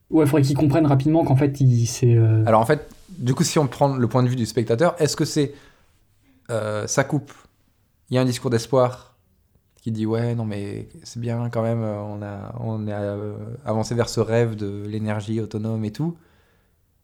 Ouais, 0.09 0.25
faudrait 0.25 0.41
qu'ils 0.43 0.55
comprennent 0.55 0.85
rapidement 0.85 1.23
qu'en 1.25 1.35
fait, 1.35 1.59
il, 1.59 1.85
c'est. 1.87 2.15
euh, 2.15 2.43
Alors 2.45 2.61
en 2.61 2.65
fait, 2.65 2.87
du 3.09 3.33
coup, 3.33 3.43
si 3.43 3.59
on 3.59 3.67
prend 3.67 3.95
le 3.95 4.07
point 4.07 4.23
de 4.23 4.29
vue 4.29 4.35
du 4.35 4.45
spectateur, 4.45 4.95
est-ce 4.99 5.15
que 5.17 5.25
c'est 5.25 5.53
euh, 6.51 6.87
ça 6.87 7.03
coupe? 7.03 7.31
Il 8.09 8.15
y 8.15 8.17
a 8.17 8.21
un 8.21 8.25
discours 8.25 8.51
d'espoir 8.51 9.15
qui 9.81 9.91
dit 9.91 10.05
ouais, 10.05 10.33
non 10.35 10.45
mais 10.45 10.87
c'est 11.03 11.19
bien 11.19 11.49
quand 11.49 11.61
même, 11.61 11.81
on 11.81 12.21
a 12.21 12.53
on 12.59 12.87
euh, 12.87 13.33
avancé 13.65 13.95
vers 13.95 14.07
ce 14.07 14.19
rêve 14.21 14.55
de 14.55 14.83
l'énergie 14.87 15.41
autonome 15.41 15.83
et 15.83 15.91
tout. 15.91 16.15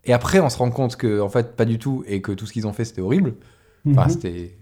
Et 0.06 0.14
après, 0.14 0.40
on 0.40 0.50
se 0.50 0.58
rend 0.58 0.72
compte 0.72 0.96
que 0.96 1.20
en 1.20 1.30
fait 1.30 1.56
pas 1.56 1.66
du 1.66 1.78
tout 1.78 2.04
et 2.08 2.22
que 2.22 2.32
tout 2.32 2.46
ce 2.46 2.54
qu'ils 2.54 2.68
ont 2.68 2.74
fait 2.74 2.86
c'était 2.86 3.02
horrible. 3.02 3.36
Enfin, 3.90 4.06
mhm. 4.06 4.10
c'était. 4.10 4.58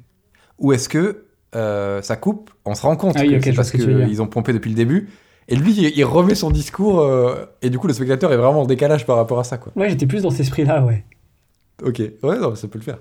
Ou 0.60 0.74
est-ce 0.74 0.90
que 0.90 1.26
euh, 1.56 2.02
ça 2.02 2.16
coupe? 2.16 2.52
On 2.66 2.76
se 2.76 2.82
rend 2.82 2.96
compte 2.96 3.16
Ah 3.18 3.26
que 3.26 3.40
c'est 3.42 3.54
parce 3.54 3.72
que 3.72 3.78
qu'ils 3.78 4.22
ont 4.22 4.28
pompé 4.28 4.54
depuis 4.54 4.70
le 4.70 4.76
début. 4.76 5.10
Et 5.50 5.56
lui, 5.56 5.72
il, 5.72 6.04
remet 6.04 6.36
son 6.36 6.52
discours 6.52 7.00
euh, 7.00 7.46
et 7.62 7.70
du 7.70 7.80
coup, 7.80 7.88
le 7.88 7.94
spectateur 7.94 8.34
est 8.34 8.38
vraiment 8.38 8.64
en 8.64 8.66
décalage 8.66 9.06
par 9.06 9.16
rapport 9.16 9.40
à 9.40 9.46
ça, 9.46 9.58
quoi. 9.58 9.72
Ouais, 9.78 9.90
j'étais 9.90 10.06
plus 10.06 10.24
dans 10.24 10.30
cet 10.30 10.42
esprit-là, 10.42 10.84
ouais. 10.84 11.06
Ok, 11.86 12.00
ouais, 12.00 12.40
non, 12.40 12.54
ça 12.56 12.68
peut 12.68 12.80
le 12.80 12.84
faire. 12.84 13.00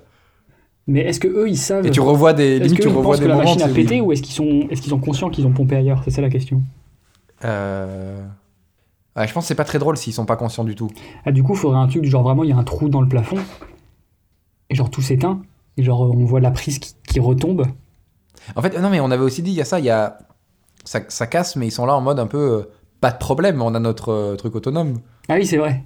Mais 0.87 1.01
est-ce 1.01 1.19
que 1.19 1.27
eux, 1.27 1.49
ils 1.49 1.57
savent. 1.57 1.85
Et 1.85 1.91
tu 1.91 1.99
revois 1.99 2.31
des, 2.31 2.59
limite, 2.59 2.79
tu 2.79 2.87
revois 2.87 3.17
des 3.17 3.23
que 3.23 3.27
la 3.27 3.35
moments. 3.35 3.53
machine 3.53 3.61
a 3.63 3.67
pété 3.67 3.99
ou 3.99 4.13
est-ce 4.13 4.21
qu'ils 4.21 4.33
sont, 4.33 4.67
est-ce 4.69 4.81
qu'ils 4.81 4.91
sont 4.91 4.99
conscients 4.99 5.29
qu'ils 5.29 5.45
ont 5.45 5.51
pompé 5.51 5.75
ailleurs? 5.75 6.01
C'est 6.05 6.11
ça 6.11 6.21
la 6.21 6.29
question. 6.29 6.61
Euh, 7.43 8.25
ouais, 9.17 9.27
je 9.27 9.33
pense 9.33 9.43
que 9.43 9.47
c'est 9.47 9.55
pas 9.55 9.63
très 9.65 9.79
drôle 9.79 9.97
s'ils 9.97 10.13
sont 10.13 10.25
pas 10.25 10.35
conscients 10.37 10.63
du 10.63 10.75
tout. 10.75 10.89
Ah, 11.25 11.31
du 11.31 11.43
coup, 11.43 11.53
il 11.53 11.57
faudrait 11.59 11.79
un 11.79 11.87
truc 11.87 12.01
du 12.03 12.09
genre 12.09 12.23
vraiment, 12.23 12.43
il 12.43 12.49
y 12.49 12.53
a 12.53 12.57
un 12.57 12.63
trou 12.63 12.89
dans 12.89 13.01
le 13.01 13.07
plafond 13.09 13.37
et 14.69 14.75
genre 14.75 14.89
tout 14.89 15.01
s'éteint 15.01 15.41
et 15.77 15.83
genre 15.83 16.01
on 16.01 16.25
voit 16.25 16.39
la 16.39 16.51
prise 16.51 16.79
qui, 16.79 16.93
qui 17.07 17.19
retombe. 17.19 17.65
En 18.55 18.61
fait, 18.61 18.77
non, 18.79 18.89
mais 18.89 18.99
on 18.99 19.11
avait 19.11 19.23
aussi 19.23 19.41
dit, 19.41 19.51
il 19.51 19.55
y 19.57 19.61
a 19.61 19.65
ça, 19.65 19.79
il 19.79 19.85
y 19.85 19.89
a. 19.89 20.17
Ça, 20.85 21.01
ça 21.09 21.27
casse, 21.27 21.55
mais 21.57 21.67
ils 21.67 21.71
sont 21.71 21.85
là 21.85 21.95
en 21.95 22.01
mode 22.01 22.19
un 22.19 22.27
peu. 22.27 22.37
euh, 22.37 22.63
pas 23.01 23.11
de 23.11 23.17
problème, 23.17 23.61
on 23.61 23.75
a 23.75 23.79
notre 23.79 24.09
euh, 24.11 24.35
truc 24.35 24.55
autonome. 24.55 24.99
Ah 25.27 25.35
oui, 25.35 25.45
c'est 25.45 25.57
vrai. 25.57 25.83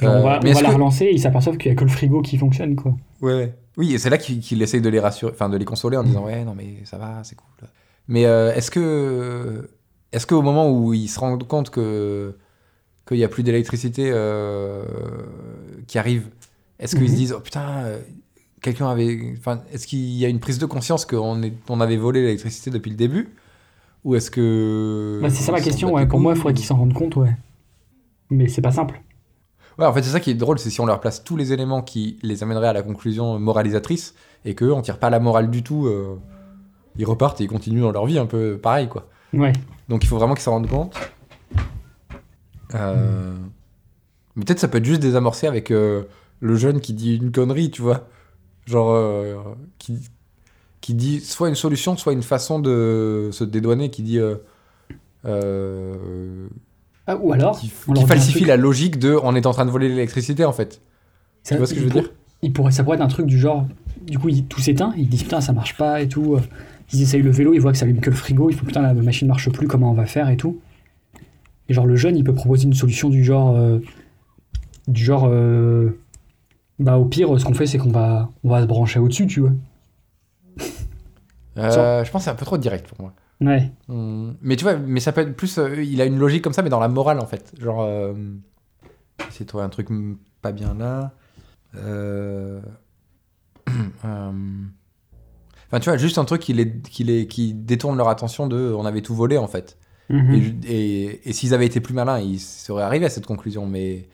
Genre, 0.00 0.12
on 0.14 0.18
Euh, 0.18 0.22
va, 0.22 0.40
on 0.42 0.52
va 0.52 0.62
la 0.62 0.68
que- 0.68 0.74
relancer 0.74 1.04
et 1.06 1.12
ils 1.12 1.20
s'aperçoivent 1.20 1.56
qu'il 1.58 1.70
y 1.70 1.74
a 1.74 1.76
que 1.76 1.84
le 1.84 1.90
frigo 1.90 2.22
qui 2.22 2.38
fonctionne, 2.38 2.74
quoi. 2.76 2.94
Ouais. 3.20 3.54
Oui, 3.76 3.94
et 3.94 3.98
c'est 3.98 4.10
là 4.10 4.18
qu'il 4.18 4.40
qu'il 4.40 4.62
essaye 4.62 4.80
de 4.80 4.88
les 4.88 5.00
rassurer, 5.00 5.32
enfin 5.34 5.48
de 5.48 5.56
les 5.56 5.64
consoler 5.64 5.96
en 5.96 6.02
disant 6.04 6.24
ouais, 6.24 6.44
non 6.44 6.54
mais 6.54 6.76
ça 6.84 6.98
va, 6.98 7.20
c'est 7.24 7.34
cool. 7.36 7.68
Mais 8.06 8.26
euh, 8.26 8.54
est-ce 8.54 8.70
que, 8.70 9.70
est-ce 10.12 10.26
qu'au 10.26 10.42
moment 10.42 10.70
où 10.70 10.92
ils 10.94 11.08
se 11.08 11.18
rendent 11.18 11.46
compte 11.46 11.70
que 11.70 12.36
qu'il 13.06 13.18
y 13.18 13.24
a 13.24 13.28
plus 13.28 13.42
d'électricité 13.42 14.10
euh, 14.12 14.84
qui 15.86 15.98
arrive, 15.98 16.28
est-ce 16.78 16.94
qu'ils 16.96 17.04
Mhm. 17.04 17.10
se 17.10 17.14
disent 17.16 17.32
oh 17.36 17.40
putain, 17.40 17.84
euh, 17.84 17.98
quelqu'un 18.60 18.88
avait, 18.88 19.34
enfin, 19.38 19.60
est-ce 19.72 19.86
qu'il 19.86 19.98
y 20.00 20.24
a 20.24 20.28
une 20.28 20.40
prise 20.40 20.58
de 20.58 20.66
conscience 20.66 21.04
qu'on 21.04 21.40
on 21.68 21.80
avait 21.80 21.96
volé 21.96 22.20
l'électricité 22.22 22.70
depuis 22.70 22.90
le 22.90 22.96
début, 22.96 23.34
ou 24.04 24.14
est-ce 24.14 24.30
que 24.30 25.18
Bah, 25.22 25.30
c'est 25.30 25.42
ça 25.42 25.52
ma 25.52 25.60
question, 25.60 25.92
ouais. 25.92 26.06
Pour 26.06 26.20
moi, 26.20 26.32
il 26.32 26.36
faudrait 26.36 26.54
qu'ils 26.54 26.66
s'en 26.66 26.76
rendent 26.76 26.94
compte, 26.94 27.16
ouais. 27.16 27.36
Mais 28.30 28.48
c'est 28.48 28.62
pas 28.62 28.72
simple. 28.72 29.00
Ouais, 29.78 29.86
en 29.86 29.92
fait, 29.92 30.02
c'est 30.02 30.10
ça 30.10 30.20
qui 30.20 30.30
est 30.30 30.34
drôle, 30.34 30.58
c'est 30.58 30.70
si 30.70 30.80
on 30.80 30.86
leur 30.86 31.00
place 31.00 31.24
tous 31.24 31.36
les 31.36 31.52
éléments 31.52 31.82
qui 31.82 32.18
les 32.22 32.42
amèneraient 32.42 32.68
à 32.68 32.72
la 32.72 32.82
conclusion 32.82 33.38
moralisatrice 33.38 34.14
et 34.44 34.54
qu'eux, 34.54 34.72
on 34.72 34.82
tire 34.82 34.98
pas 34.98 35.08
la 35.10 35.18
morale 35.18 35.50
du 35.50 35.62
tout, 35.62 35.86
euh, 35.86 36.18
ils 36.98 37.06
repartent 37.06 37.40
et 37.40 37.44
ils 37.44 37.48
continuent 37.48 37.80
dans 37.80 37.92
leur 37.92 38.06
vie 38.06 38.18
un 38.18 38.26
peu 38.26 38.58
pareil, 38.62 38.88
quoi. 38.88 39.08
Ouais. 39.32 39.52
Donc 39.88 40.04
il 40.04 40.08
faut 40.08 40.18
vraiment 40.18 40.34
qu'ils 40.34 40.42
s'en 40.42 40.52
rendent 40.52 40.68
compte. 40.68 40.94
Euh, 42.74 43.34
Mais 44.36 44.44
peut-être 44.44 44.60
ça 44.60 44.68
peut 44.68 44.78
être 44.78 44.84
juste 44.84 45.00
désamorcé 45.02 45.46
avec 45.46 45.70
euh, 45.70 46.04
le 46.40 46.56
jeune 46.56 46.80
qui 46.80 46.92
dit 46.94 47.16
une 47.16 47.30
connerie, 47.32 47.70
tu 47.70 47.82
vois. 47.82 48.08
Genre, 48.66 48.90
euh, 48.92 49.36
qui, 49.78 49.98
qui 50.80 50.94
dit 50.94 51.20
soit 51.20 51.48
une 51.48 51.54
solution, 51.54 51.96
soit 51.96 52.12
une 52.12 52.22
façon 52.22 52.58
de 52.60 53.28
se 53.32 53.44
dédouaner, 53.44 53.90
qui 53.90 54.02
dit. 54.02 54.18
Ah, 57.06 57.16
ou 57.16 57.32
alors, 57.32 57.58
qui, 57.58 57.66
dit 57.88 58.04
falsifie 58.06 58.44
la 58.44 58.56
logique 58.56 58.98
de 58.98 59.18
on 59.22 59.34
est 59.34 59.46
en 59.46 59.52
train 59.52 59.66
de 59.66 59.70
voler 59.70 59.88
l'électricité 59.88 60.44
en 60.44 60.52
fait. 60.52 60.80
ça- 61.42 61.56
Tu 61.56 61.58
vois 61.58 61.66
ce 61.66 61.74
que 61.74 61.80
je 61.80 61.84
il 61.84 61.88
veux 61.88 61.92
pour- 61.92 62.02
dire? 62.02 62.10
il 62.42 62.52
pourrait, 62.52 62.70
ça 62.70 62.84
pourrait 62.84 62.96
être 62.96 63.02
un 63.02 63.08
truc 63.08 63.26
du 63.26 63.38
genre, 63.38 63.66
du 64.06 64.18
coup, 64.18 64.28
il- 64.28 64.44
tout 64.46 64.60
s'éteint, 64.60 64.92
ils 64.96 65.08
disent 65.08 65.24
putain, 65.24 65.40
ça 65.40 65.52
marche 65.52 65.76
pas 65.76 66.00
et 66.00 66.08
tout. 66.08 66.36
Ils 66.92 67.02
essayent 67.02 67.22
le 67.22 67.30
vélo, 67.30 67.54
ils 67.54 67.60
voient 67.60 67.72
que 67.72 67.78
ça 67.78 67.84
allume 67.86 68.00
que 68.00 68.10
le 68.10 68.16
frigo, 68.16 68.50
il 68.50 68.56
faut 68.56 68.64
putain, 68.64 68.82
la 68.82 68.94
machine 68.94 69.26
marche 69.26 69.50
plus, 69.50 69.66
comment 69.66 69.90
on 69.90 69.94
va 69.94 70.06
faire 70.06 70.28
et 70.28 70.36
tout. 70.36 70.60
Et 71.68 71.74
genre, 71.74 71.86
le 71.86 71.96
jeune, 71.96 72.16
il 72.16 72.24
peut 72.24 72.34
proposer 72.34 72.64
une 72.64 72.74
solution 72.74 73.08
du 73.08 73.22
genre, 73.24 73.56
euh, 73.56 73.78
du 74.88 75.02
genre, 75.04 75.26
euh, 75.28 75.98
bah 76.78 76.98
au 76.98 77.04
pire, 77.04 77.38
ce 77.38 77.44
qu'on 77.44 77.54
fait, 77.54 77.66
c'est 77.66 77.78
qu'on 77.78 77.90
va, 77.90 78.28
on 78.44 78.48
va 78.50 78.60
se 78.62 78.66
brancher 78.66 78.98
au-dessus, 78.98 79.26
tu 79.26 79.40
vois. 79.40 79.52
Euh, 81.58 82.02
je 82.04 82.10
pense 82.10 82.22
que 82.22 82.24
c'est 82.24 82.30
un 82.30 82.34
peu 82.34 82.46
trop 82.46 82.58
direct 82.58 82.86
pour 82.88 83.00
moi. 83.00 83.12
Ouais. 83.40 83.70
Hum, 83.88 84.36
Mais 84.40 84.56
tu 84.56 84.64
vois, 84.64 84.76
mais 84.76 85.00
ça 85.00 85.12
peut 85.12 85.20
être 85.20 85.36
plus. 85.36 85.58
euh, 85.58 85.82
il 85.82 86.00
a 86.00 86.04
une 86.06 86.18
logique 86.18 86.42
comme 86.42 86.52
ça, 86.52 86.62
mais 86.62 86.70
dans 86.70 86.80
la 86.80 86.88
morale 86.88 87.20
en 87.20 87.26
fait. 87.26 87.52
Genre. 87.60 87.82
Euh, 87.82 88.12
de 89.38 89.44
trouver 89.44 89.64
un 89.64 89.68
truc 89.68 89.88
pas 90.40 90.52
bien 90.52 90.74
là. 90.74 91.12
Euh, 91.74 92.60
Enfin, 95.66 95.80
tu 95.80 95.88
vois, 95.88 95.96
juste 95.96 96.18
un 96.18 96.24
truc 96.26 96.42
qui, 96.42 96.52
les, 96.52 96.70
qui, 96.80 97.02
les, 97.02 97.26
qui 97.26 97.54
détourne 97.54 97.96
leur 97.96 98.08
attention 98.08 98.46
de 98.46 98.74
on 98.76 98.84
avait 98.84 99.00
tout 99.00 99.14
volé 99.14 99.38
en 99.38 99.46
fait. 99.48 99.78
Mhm. 100.12 100.34
Et, 100.34 100.40
ju- 100.42 100.56
et, 100.66 101.28
et 101.28 101.32
s'ils 101.32 101.54
avaient 101.54 101.66
été 101.66 101.80
plus 101.80 101.94
malins, 101.94 102.18
ils 102.20 102.38
seraient 102.38 102.82
arrivés 102.82 103.06
à 103.06 103.10
cette 103.10 103.26
conclusion, 103.26 103.66
mais, 103.66 104.06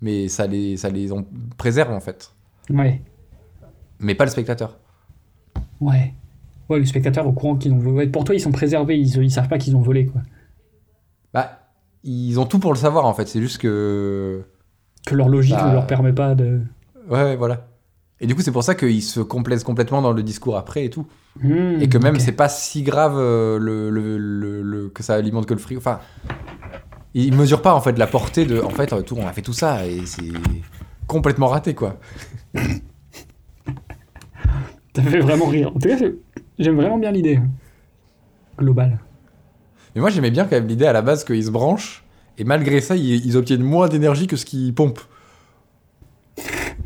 mais 0.00 0.28
ça, 0.28 0.46
les, 0.46 0.76
ça 0.76 0.88
les 0.88 1.12
en 1.12 1.24
préserve 1.58 1.92
en 1.92 2.00
fait. 2.00 2.32
Ouais. 2.70 3.02
Mais 3.98 4.14
pas 4.14 4.24
le 4.24 4.30
spectateur. 4.30 4.78
Ouais. 5.80 6.14
Ouais, 6.68 6.78
le 6.78 6.84
spectateur 6.84 7.26
au 7.26 7.32
courant 7.32 7.56
qu'ils 7.56 7.72
ont 7.72 7.78
volé. 7.78 8.06
Pour 8.08 8.24
toi, 8.24 8.34
ils 8.34 8.40
sont 8.40 8.50
préservés, 8.52 8.98
ils, 8.98 9.16
ils 9.22 9.30
savent 9.30 9.48
pas 9.48 9.58
qu'ils 9.58 9.76
ont 9.76 9.82
volé, 9.82 10.06
quoi. 10.06 10.22
Bah, 11.32 11.60
ils 12.02 12.38
ont 12.40 12.46
tout 12.46 12.58
pour 12.58 12.72
le 12.72 12.78
savoir 12.78 13.04
en 13.06 13.14
fait, 13.14 13.26
c'est 13.28 13.40
juste 13.40 13.58
que. 13.58 14.44
Que 15.06 15.14
leur 15.14 15.28
logique 15.28 15.54
Bah, 15.56 15.68
ne 15.68 15.74
leur 15.74 15.86
permet 15.86 16.12
pas 16.12 16.34
de. 16.34 16.60
Ouais, 17.08 17.22
ouais, 17.22 17.36
voilà. 17.36 17.66
Et 18.20 18.26
du 18.26 18.34
coup, 18.34 18.40
c'est 18.42 18.52
pour 18.52 18.64
ça 18.64 18.74
qu'ils 18.74 19.02
se 19.02 19.20
complaisent 19.20 19.64
complètement 19.64 20.00
dans 20.00 20.12
le 20.12 20.22
discours 20.22 20.56
après 20.56 20.84
et 20.86 20.90
tout. 20.90 21.06
Hmm, 21.42 21.80
et 21.80 21.88
que 21.88 21.98
même, 21.98 22.18
c'est 22.18 22.32
pas 22.32 22.48
si 22.48 22.82
grave 22.82 23.14
euh, 23.16 23.58
le, 23.58 23.90
le, 23.90 24.16
le- 24.16 24.62
le- 24.62 24.88
que 24.88 25.02
ça 25.02 25.14
alimente 25.14 25.44
que 25.46 25.52
le 25.54 25.60
frigo. 25.60 25.78
Enfin, 25.80 26.00
ils 27.12 27.34
mesurent 27.34 27.60
pas 27.62 27.74
en 27.74 27.80
fait 27.80 27.98
la 27.98 28.06
portée 28.06 28.46
de. 28.46 28.60
En 28.60 28.70
fait, 28.70 29.04
tout, 29.04 29.16
on 29.18 29.26
a 29.26 29.32
fait 29.32 29.42
tout 29.42 29.52
ça 29.52 29.86
et 29.86 30.06
c'est 30.06 30.30
complètement 31.06 31.48
raté 31.48 31.74
quoi. 31.74 31.98
Ça 34.94 35.02
fait 35.02 35.20
vraiment 35.20 35.46
rire. 35.46 35.68
En 35.74 35.78
tout 35.78 35.88
cas, 35.88 35.96
j'aime 36.58 36.76
vraiment 36.76 36.98
bien 36.98 37.12
l'idée. 37.12 37.38
Globale. 38.58 38.98
Mais 39.94 40.00
moi, 40.00 40.10
j'aimais 40.10 40.30
bien 40.30 40.44
quand 40.44 40.56
même 40.56 40.66
l'idée 40.66 40.86
à 40.86 40.92
la 40.92 41.02
base 41.02 41.24
qu'ils 41.24 41.44
se 41.44 41.50
branchent 41.50 42.04
et 42.38 42.44
malgré 42.44 42.80
ça, 42.80 42.96
ils, 42.96 43.24
ils 43.26 43.36
obtiennent 43.36 43.62
moins 43.62 43.88
d'énergie 43.88 44.26
que 44.26 44.36
ce 44.36 44.44
qu'ils 44.46 44.74
pompent. 44.74 45.00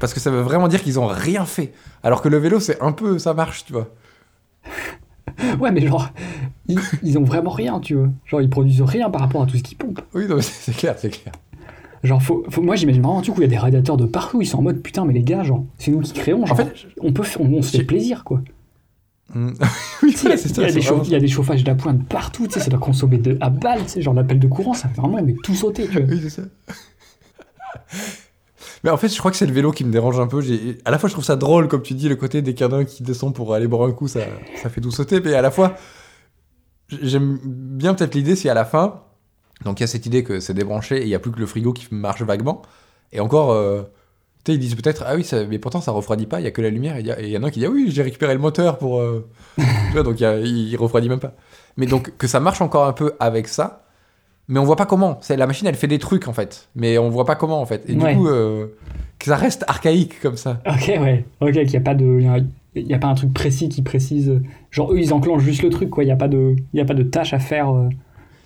Parce 0.00 0.12
que 0.14 0.18
ça 0.20 0.30
veut 0.30 0.40
vraiment 0.40 0.66
dire 0.68 0.82
qu'ils 0.82 0.98
ont 0.98 1.06
rien 1.06 1.44
fait. 1.44 1.72
Alors 2.02 2.22
que 2.22 2.28
le 2.28 2.38
vélo, 2.38 2.58
c'est 2.58 2.80
un 2.82 2.90
peu. 2.92 3.18
Ça 3.18 3.34
marche, 3.34 3.64
tu 3.66 3.72
vois. 3.72 3.88
Ouais, 5.58 5.70
mais 5.70 5.86
genre, 5.86 6.10
ils, 6.66 6.78
ils 7.02 7.16
ont 7.18 7.22
vraiment 7.24 7.50
rien, 7.50 7.80
tu 7.80 7.94
vois. 7.94 8.08
Genre, 8.26 8.42
ils 8.42 8.50
produisent 8.50 8.82
rien 8.82 9.08
par 9.08 9.22
rapport 9.22 9.42
à 9.42 9.46
tout 9.46 9.56
ce 9.56 9.62
qu'ils 9.62 9.78
pompent. 9.78 10.00
Oui, 10.12 10.26
non, 10.28 10.36
mais 10.36 10.42
c'est 10.42 10.76
clair, 10.76 10.96
c'est 10.98 11.08
clair. 11.08 11.32
Genre, 12.02 12.22
faut, 12.22 12.44
faut- 12.50 12.60
moi, 12.60 12.76
j'imagine 12.76 13.00
vraiment 13.00 13.18
un 13.20 13.22
truc 13.22 13.36
où 13.36 13.40
il 13.40 13.44
y 13.44 13.46
a 13.46 13.48
des 13.48 13.56
radiateurs 13.56 13.96
de 13.96 14.04
partout. 14.06 14.42
Ils 14.42 14.46
sont 14.46 14.58
en 14.58 14.62
mode, 14.62 14.82
putain, 14.82 15.04
mais 15.06 15.14
les 15.14 15.22
gars, 15.22 15.42
genre, 15.44 15.64
c'est 15.78 15.92
nous 15.92 16.00
qui 16.00 16.12
créons. 16.12 16.44
Genre, 16.44 16.52
En 16.52 16.56
fait, 16.62 16.74
on, 17.00 17.12
peut, 17.12 17.22
on, 17.38 17.44
on 17.54 17.62
se 17.62 17.76
fait 17.76 17.84
plaisir, 17.84 18.24
quoi. 18.24 18.42
Hmm. 19.32 19.50
oui, 20.02 20.10
Il 20.10 20.16
c'est 20.16 20.26
y, 20.34 20.38
ça. 20.38 20.62
a 20.62 20.68
c'est 20.68 20.74
des 20.74 20.80
vraiment 20.80 21.02
chauffe- 21.02 21.06
il 21.06 21.12
y 21.12 21.16
a 21.16 21.20
des 21.20 21.28
chauffages 21.28 21.64
d'appoint 21.64 21.94
de 21.94 22.02
partout, 22.02 22.46
tu 22.46 22.54
sais, 22.54 22.60
ça 22.60 22.68
doit 22.70 22.80
consommer 22.80 23.16
de, 23.18 23.38
à 23.40 23.48
balle, 23.48 23.82
tu 23.84 23.88
sais, 23.90 24.02
genre 24.02 24.12
l'appel 24.14 24.38
de 24.40 24.48
courant, 24.48 24.74
ça 24.74 24.88
fait 24.88 25.00
vraiment 25.00 25.22
mais 25.22 25.36
tout 25.44 25.54
sauter, 25.54 25.86
tu 25.86 26.00
vois. 26.00 26.06
Oui, 26.10 26.20
c'est 26.22 26.30
ça. 26.30 26.42
Mais 28.84 28.90
en 28.90 28.96
fait, 28.96 29.08
je 29.08 29.18
crois 29.18 29.30
que 29.30 29.36
c'est 29.36 29.46
le 29.46 29.52
vélo 29.52 29.72
qui 29.72 29.84
me 29.84 29.92
dérange 29.92 30.18
un 30.20 30.26
peu. 30.26 30.42
À 30.84 30.90
la 30.90 30.98
fois, 30.98 31.08
je 31.08 31.14
trouve 31.14 31.24
ça 31.24 31.36
drôle, 31.36 31.68
comme 31.68 31.82
tu 31.82 31.94
dis, 31.94 32.08
le 32.08 32.16
côté 32.16 32.40
des 32.42 32.54
canins 32.54 32.84
qui 32.84 33.02
descend 33.02 33.34
pour 33.34 33.52
aller 33.54 33.66
boire 33.68 33.88
un 33.88 33.92
coup, 33.92 34.08
ça, 34.08 34.20
ça 34.62 34.70
fait 34.70 34.80
tout 34.80 34.90
sauter. 34.90 35.20
Mais 35.20 35.34
à 35.34 35.42
la 35.42 35.50
fois, 35.50 35.74
j'aime 37.02 37.38
bien 37.44 37.94
peut-être 37.94 38.14
l'idée 38.14 38.36
si 38.36 38.48
à 38.48 38.54
la 38.54 38.64
fin, 38.64 39.02
donc 39.64 39.80
il 39.80 39.82
y 39.82 39.84
a 39.84 39.86
cette 39.86 40.06
idée 40.06 40.24
que 40.24 40.40
c'est 40.40 40.54
débranché 40.54 40.98
et 40.98 41.02
il 41.02 41.08
n'y 41.08 41.14
a 41.14 41.18
plus 41.18 41.30
que 41.32 41.38
le 41.38 41.46
frigo 41.46 41.72
qui 41.72 41.86
marche 41.94 42.22
vaguement. 42.22 42.62
Et 43.12 43.20
encore, 43.20 43.52
euh, 43.52 43.82
ils 44.48 44.58
disent 44.58 44.74
peut-être, 44.74 45.04
ah 45.06 45.14
oui, 45.14 45.24
ça- 45.24 45.44
mais 45.46 45.58
pourtant 45.58 45.80
ça 45.80 45.92
refroidit 45.92 46.26
pas, 46.26 46.40
il 46.40 46.44
y 46.44 46.46
a 46.46 46.50
que 46.50 46.62
la 46.62 46.70
lumière. 46.70 46.96
Et 46.96 47.00
il 47.00 47.28
y, 47.28 47.36
en 47.38 47.42
a 47.42 47.46
un 47.48 47.50
qui 47.50 47.60
dit, 47.60 47.66
ah 47.66 47.70
oui, 47.70 47.90
j'ai 47.90 48.02
récupéré 48.02 48.32
le 48.34 48.40
moteur 48.40 48.78
pour. 48.78 49.00
euh, 49.00 49.28
tu 49.58 49.92
vois, 49.92 50.02
donc 50.02 50.18
il 50.20 50.74
refroidit 50.76 51.08
même 51.08 51.20
pas. 51.20 51.34
Mais 51.76 51.86
donc 51.86 52.16
que 52.16 52.26
ça 52.26 52.40
marche 52.40 52.60
encore 52.62 52.86
un 52.86 52.92
peu 52.92 53.12
avec 53.20 53.46
ça, 53.46 53.84
mais 54.50 54.60
on 54.60 54.64
voit 54.64 54.76
pas 54.76 54.84
comment. 54.84 55.16
C'est 55.22 55.36
la 55.38 55.46
machine, 55.46 55.66
elle 55.66 55.74
fait 55.76 55.86
des 55.86 55.98
trucs 55.98 56.28
en 56.28 56.34
fait, 56.34 56.68
mais 56.74 56.98
on 56.98 57.08
voit 57.08 57.24
pas 57.24 57.36
comment 57.36 57.60
en 57.62 57.66
fait. 57.66 57.82
Et 57.88 57.94
Ouais. 57.94 58.12
du 58.12 58.18
coup, 58.20 58.28
euh, 58.28 58.66
que 59.18 59.24
ça 59.26 59.36
reste 59.36 59.64
archaïque 59.68 60.20
comme 60.20 60.36
ça. 60.36 60.60
Ok, 60.66 60.88
ouais, 60.88 61.24
ok, 61.40 61.52
qu'il 61.52 61.66
n'y 61.70 61.76
a 61.76 61.80
pas 61.80 61.94
de. 61.94 62.20
Il 62.74 62.82
y 62.82 62.90
y 62.90 62.94
a 62.94 62.98
pas 62.98 63.08
un 63.08 63.14
truc 63.14 63.32
précis 63.32 63.68
qui 63.68 63.82
précise. 63.82 64.40
Genre, 64.70 64.92
eux, 64.92 64.98
ils 64.98 65.12
enclenchent 65.14 65.42
juste 65.42 65.62
le 65.62 65.70
truc, 65.70 65.88
quoi. 65.90 66.04
Il 66.04 66.06
n'y 66.06 66.12
a, 66.12 66.16
pas 66.16 66.28
de- 66.28 66.54
il 66.72 66.80
a 66.80 66.84
pas 66.84 66.94
de 66.94 67.02
tâche 67.02 67.32
à 67.32 67.38
faire. 67.40 67.74
euh. 67.74 67.88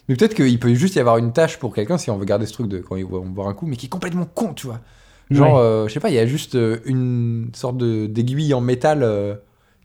Mais 0.09 0.17
peut-être 0.17 0.35
qu'il 0.35 0.59
peut 0.59 0.73
juste 0.75 0.95
y 0.97 1.01
avoir 1.01 1.19
une 1.19 1.33
tâche 1.33 1.59
pour 1.59 1.75
quelqu'un 1.75 1.99
si 1.99 2.11
on 2.11 2.17
veut 2.19 2.25
garder 2.25 2.47
ce 2.47 2.53
truc 2.53 2.69
de 2.69 2.79
quand 2.79 2.97
ils 2.97 3.05
vont 3.07 3.25
boire 3.27 3.49
un 3.49 3.55
coup, 3.55 3.67
mais 3.67 3.77
qui 3.77 3.87
est 3.87 3.89
complètement 3.91 4.25
con, 4.27 4.53
tu 4.55 4.67
vois. 4.67 4.81
Genre, 5.31 5.55
Ouais. 5.55 5.61
euh, 5.61 5.89
je 5.89 5.93
sais 5.95 6.01
pas, 6.01 6.11
il 6.11 6.15
y 6.15 6.19
a 6.19 6.27
juste 6.27 6.55
euh, 6.55 6.79
une 6.87 7.49
sorte 7.55 7.79
d'aiguille 7.79 8.53
en 8.55 8.61
métal 8.61 9.07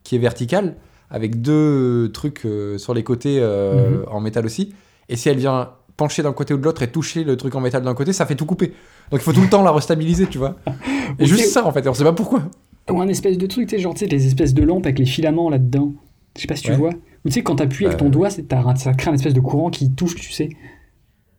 qui 0.03 0.15
est 0.15 0.19
verticale, 0.19 0.75
avec 1.09 1.41
deux 1.41 2.09
trucs 2.13 2.45
sur 2.77 2.93
les 2.93 3.03
côtés 3.03 3.39
Mhm. 3.41 4.05
en 4.09 4.19
métal 4.21 4.45
aussi. 4.45 4.73
Et 5.09 5.15
si 5.15 5.27
elle 5.29 5.37
vient 5.37 5.69
pencher 5.99 6.23
d'un 6.23 6.33
côté 6.33 6.53
ou 6.53 6.57
de 6.57 6.63
l'autre 6.63 6.81
et 6.81 6.91
toucher 6.91 7.23
le 7.23 7.37
truc 7.37 7.53
en 7.55 7.61
métal 7.61 7.83
d'un 7.83 7.93
côté, 7.93 8.11
ça 8.13 8.25
fait 8.25 8.35
tout 8.35 8.45
couper. 8.47 8.67
Donc 9.11 9.19
il 9.19 9.23
faut 9.23 9.33
tout 9.33 9.41
le 9.41 9.49
temps 9.49 9.61
la 9.61 9.71
restabiliser, 9.71 10.25
tu 10.27 10.37
vois. 10.39 10.55
Et 11.19 11.25
juste 11.25 11.45
ça, 11.49 11.65
en 11.65 11.71
fait, 11.71 11.85
et 11.85 11.89
on 11.89 11.93
sait 11.93 12.03
pas 12.03 12.13
pourquoi. 12.13 12.43
Ou 12.91 13.01
un 13.01 13.07
espèce 13.07 13.37
de 13.37 13.45
truc, 13.47 13.67
tu 13.69 13.75
sais, 13.75 13.81
genre, 13.81 13.93
tu 13.93 13.99
sais, 13.99 14.07
les 14.07 14.25
espèces 14.27 14.53
de 14.53 14.63
lampes 14.63 14.85
avec 14.85 14.97
les 14.99 15.05
filaments 15.05 15.49
là-dedans. 15.49 15.93
Je 16.35 16.41
sais 16.41 16.47
pas 16.47 16.55
si 16.55 16.63
tu 16.63 16.71
Ouais. 16.71 16.77
vois. 16.77 16.89
Ou 17.25 17.29
tu 17.29 17.31
sais, 17.33 17.43
quand 17.43 17.57
t'appuies 17.57 17.85
avec 17.85 17.97
ton 17.97 18.07
Euh. 18.07 18.09
doigt, 18.09 18.29
ça 18.29 18.93
crée 18.93 19.11
un 19.11 19.13
espèce 19.13 19.33
de 19.33 19.39
courant 19.41 19.69
qui 19.69 19.91
touche, 19.93 20.15
tu 20.15 20.31
sais. 20.31 20.49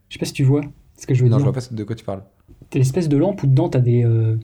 Je 0.08 0.14
sais 0.14 0.18
pas 0.18 0.26
si 0.26 0.32
tu 0.32 0.44
vois 0.44 0.60
ce 0.96 1.06
que 1.06 1.14
je 1.14 1.22
veux 1.24 1.28
Non, 1.30 1.38
je 1.38 1.44
dire. 1.44 1.52
vois 1.52 1.60
pas 1.62 1.66
de 1.74 1.84
quoi 1.84 1.96
tu 1.96 2.04
parles. 2.04 2.22
T'as 2.70 2.78
l'espèce 2.78 3.08
de 3.08 3.16
lampe 3.16 3.42
où 3.42 3.46
dedans 3.46 3.68
t'as 3.68 3.80
des. 3.80 4.04
Euh, 4.04 4.36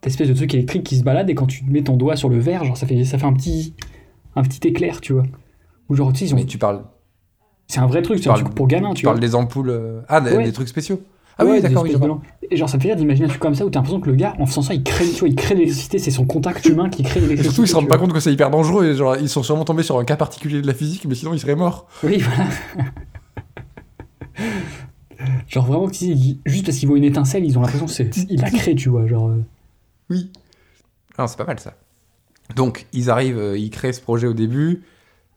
t'as 0.00 0.08
l'espèce 0.08 0.28
de 0.28 0.34
truc 0.34 0.52
électrique 0.54 0.84
qui 0.84 0.96
se 0.96 1.02
balade 1.04 1.28
et 1.30 1.34
quand 1.34 1.46
tu 1.46 1.64
mets 1.64 1.82
ton 1.82 1.96
doigt 1.96 2.16
sur 2.16 2.28
le 2.28 2.38
verre, 2.38 2.64
genre 2.64 2.76
ça 2.76 2.86
fait, 2.86 3.04
ça 3.04 3.18
fait 3.18 3.26
un 3.26 3.32
petit. 3.32 3.74
un 4.36 4.42
petit 4.42 4.66
éclair, 4.68 5.00
tu 5.00 5.12
vois. 5.14 5.22
Ou 5.88 5.94
genre, 5.94 6.12
tu 6.12 6.20
sais, 6.20 6.24
ils 6.26 6.34
ont- 6.34 6.36
Mais 6.36 6.44
tu 6.44 6.58
parles, 6.58 6.82
c'est 7.66 7.80
un 7.80 7.86
vrai 7.86 8.02
truc, 8.02 8.18
c'est 8.22 8.30
un 8.30 8.34
truc 8.34 8.54
pour 8.54 8.66
gamin, 8.68 8.90
tu 8.90 8.96
tu 9.00 9.02
vois. 9.06 9.12
parles 9.12 9.20
des 9.20 9.34
ampoules. 9.34 9.70
euh, 9.70 10.00
Ah, 10.08 10.20
des, 10.20 10.32
Ouais. 10.36 10.44
des 10.44 10.52
trucs 10.52 10.68
spéciaux. 10.68 11.00
Ah 11.36 11.44
Ouais, 11.44 11.52
oui, 11.54 11.60
d'accord, 11.62 11.82
oui. 11.82 11.96
Et 12.48 12.56
genre, 12.56 12.68
ça 12.68 12.76
me 12.76 12.82
fait 12.82 12.88
rire 12.88 12.96
d'imaginer 12.96 13.24
un 13.24 13.28
truc 13.28 13.40
comme 13.40 13.56
ça 13.56 13.66
où 13.66 13.70
t'as 13.70 13.80
l'impression 13.80 14.00
que 14.00 14.08
le 14.08 14.14
gars, 14.14 14.34
en 14.38 14.46
faisant 14.46 14.62
ça, 14.62 14.72
il 14.74 14.84
crée, 14.84 15.08
tu 15.08 15.18
vois, 15.20 15.28
il 15.28 15.34
crée 15.34 15.54
l'électricité, 15.56 15.98
c'est 15.98 16.12
son 16.12 16.26
contact 16.26 16.64
humain 16.66 16.88
qui 16.88 17.02
crée 17.02 17.18
l'électricité. 17.20 17.48
surtout, 17.54 17.64
ils 17.64 17.68
se 17.68 17.74
rendent 17.74 17.88
pas 17.88 17.96
vois. 17.96 18.06
compte 18.06 18.14
que 18.14 18.20
c'est 18.20 18.32
hyper 18.32 18.50
dangereux. 18.50 18.84
Et 18.86 18.94
genre, 18.94 19.16
ils 19.16 19.28
sont 19.28 19.42
sûrement 19.42 19.64
tombés 19.64 19.82
sur 19.82 19.98
un 19.98 20.04
cas 20.04 20.14
particulier 20.16 20.62
de 20.62 20.66
la 20.68 20.74
physique, 20.74 21.06
mais 21.08 21.16
sinon, 21.16 21.34
ils 21.34 21.40
seraient 21.40 21.56
morts. 21.56 21.88
Oui, 22.04 22.18
voilà. 22.18 22.50
genre 25.48 25.66
vraiment, 25.66 25.88
juste 25.92 26.64
parce 26.66 26.76
qu'ils 26.78 26.88
voient 26.88 26.98
une 26.98 27.04
étincelle, 27.04 27.44
ils 27.44 27.56
ont 27.58 27.62
l'impression 27.62 27.86
que 27.86 27.92
c'est. 27.92 28.16
Il 28.30 28.40
la 28.40 28.50
crée, 28.50 28.74
tu 28.74 28.88
vois. 28.88 29.06
Genre. 29.06 29.28
euh, 29.28 29.44
Oui. 30.10 30.30
Non, 31.18 31.26
c'est 31.26 31.36
pas 31.38 31.44
mal 31.46 31.58
ça. 31.60 31.74
Donc, 32.56 32.86
ils 32.92 33.10
arrivent, 33.10 33.38
euh, 33.38 33.58
ils 33.58 33.70
créent 33.70 33.92
ce 33.92 34.00
projet 34.00 34.26
au 34.26 34.34
début. 34.34 34.82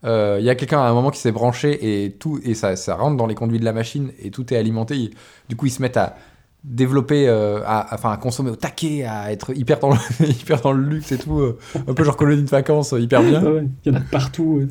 Euh, 0.08 0.38
Il 0.40 0.46
y 0.46 0.50
a 0.50 0.56
quelqu'un 0.56 0.80
à 0.80 0.88
un 0.90 0.94
moment 0.94 1.12
qui 1.12 1.20
s'est 1.20 1.32
branché 1.32 2.06
et 2.06 2.12
tout 2.14 2.40
et 2.44 2.54
ça, 2.54 2.76
ça 2.76 2.96
rentre 2.96 3.18
dans 3.18 3.28
les 3.28 3.36
conduits 3.36 3.60
de 3.60 3.66
la 3.66 3.74
machine 3.74 4.12
et 4.20 4.32
tout 4.32 4.54
est 4.54 4.58
alimenté. 4.58 4.96
Ils- 4.96 5.12
du 5.50 5.56
coup, 5.56 5.66
ils 5.68 5.72
se 5.72 5.82
mettent 5.82 5.98
à 5.98 6.16
développer, 6.64 7.28
euh, 7.30 7.62
à, 7.66 7.94
enfin, 7.94 8.12
à 8.12 8.18
consommer 8.18 8.50
au 8.50 8.56
taquet, 8.56 9.04
à 9.06 9.32
être 9.32 9.56
hyper 9.56 9.80
dans 9.80 9.92
le, 9.92 9.98
hyper 10.30 10.62
dans 10.62 10.72
le 10.72 10.82
luxe 10.84 11.12
et 11.12 11.18
tout, 11.18 11.40
euh, 11.40 11.58
un 11.88 11.94
peu 11.94 12.04
genre 12.04 12.18
colonie 12.18 12.44
de 12.44 12.50
vacances, 12.50 12.94
euh, 12.94 13.00
hyper 13.00 13.22
bien. 13.22 13.44
ouais, 13.44 13.68
Il 13.86 13.92
y 13.94 13.96
en 13.96 14.00
a 14.00 14.04
partout. 14.04 14.68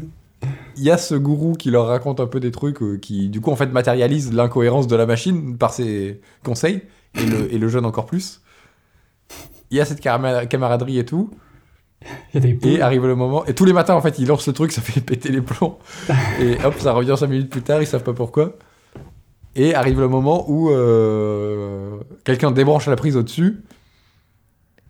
Il 0.77 0.83
y 0.83 0.91
a 0.91 0.99
ce 0.99 1.15
gourou 1.15 1.53
qui 1.55 1.71
leur 1.71 1.87
raconte 1.87 2.21
un 2.21 2.27
peu 2.27 2.41
des 2.41 2.51
trucs 2.51 3.01
qui, 3.01 3.29
du 3.31 3.41
coup, 3.41 3.51
en 3.51 3.57
fait, 3.57 3.67
matérialise 3.73 4.33
l'incohérence 4.35 4.87
de 4.87 4.95
la 4.97 5.07
machine 5.07 5.57
par 5.57 5.73
ses 5.73 6.21
conseils 6.45 6.83
et 7.15 7.25
le, 7.25 7.53
et 7.55 7.59
le 7.59 7.69
jeune 7.69 7.87
encore 7.87 8.05
plus. 8.07 8.43
Il 9.71 9.77
y 9.79 9.81
a 9.81 9.85
cette 9.87 10.01
camara- 10.01 10.45
camaraderie 10.47 10.99
et 10.99 11.05
tout. 11.07 11.31
Et 12.69 12.81
arrive 12.81 13.07
le 13.07 13.15
moment, 13.17 13.45
et 13.47 13.55
tous 13.55 13.65
les 13.65 13.73
matins 13.73 13.95
en 13.95 14.01
fait, 14.01 14.19
ils 14.19 14.27
lancent 14.27 14.47
le 14.47 14.53
truc, 14.53 14.73
ça 14.73 14.83
fait 14.83 15.01
péter 15.05 15.31
les 15.31 15.41
plombs. 15.41 15.79
et 16.41 16.57
hop, 16.65 16.75
ça 16.79 16.93
revient 16.93 17.15
5 17.19 17.27
minutes 17.29 17.51
plus 17.51 17.63
tard, 17.63 17.81
ils 17.83 17.87
savent 17.87 18.03
pas 18.05 18.13
pourquoi. 18.13 18.53
Et 19.55 19.75
arrive 19.75 20.01
le 20.01 20.09
moment 20.09 20.45
où 20.51 20.71
euh, 20.71 21.99
quelqu'un 22.25 22.51
débranche 22.51 22.87
la 22.89 22.97
prise 22.97 23.17
au-dessus. 23.17 23.63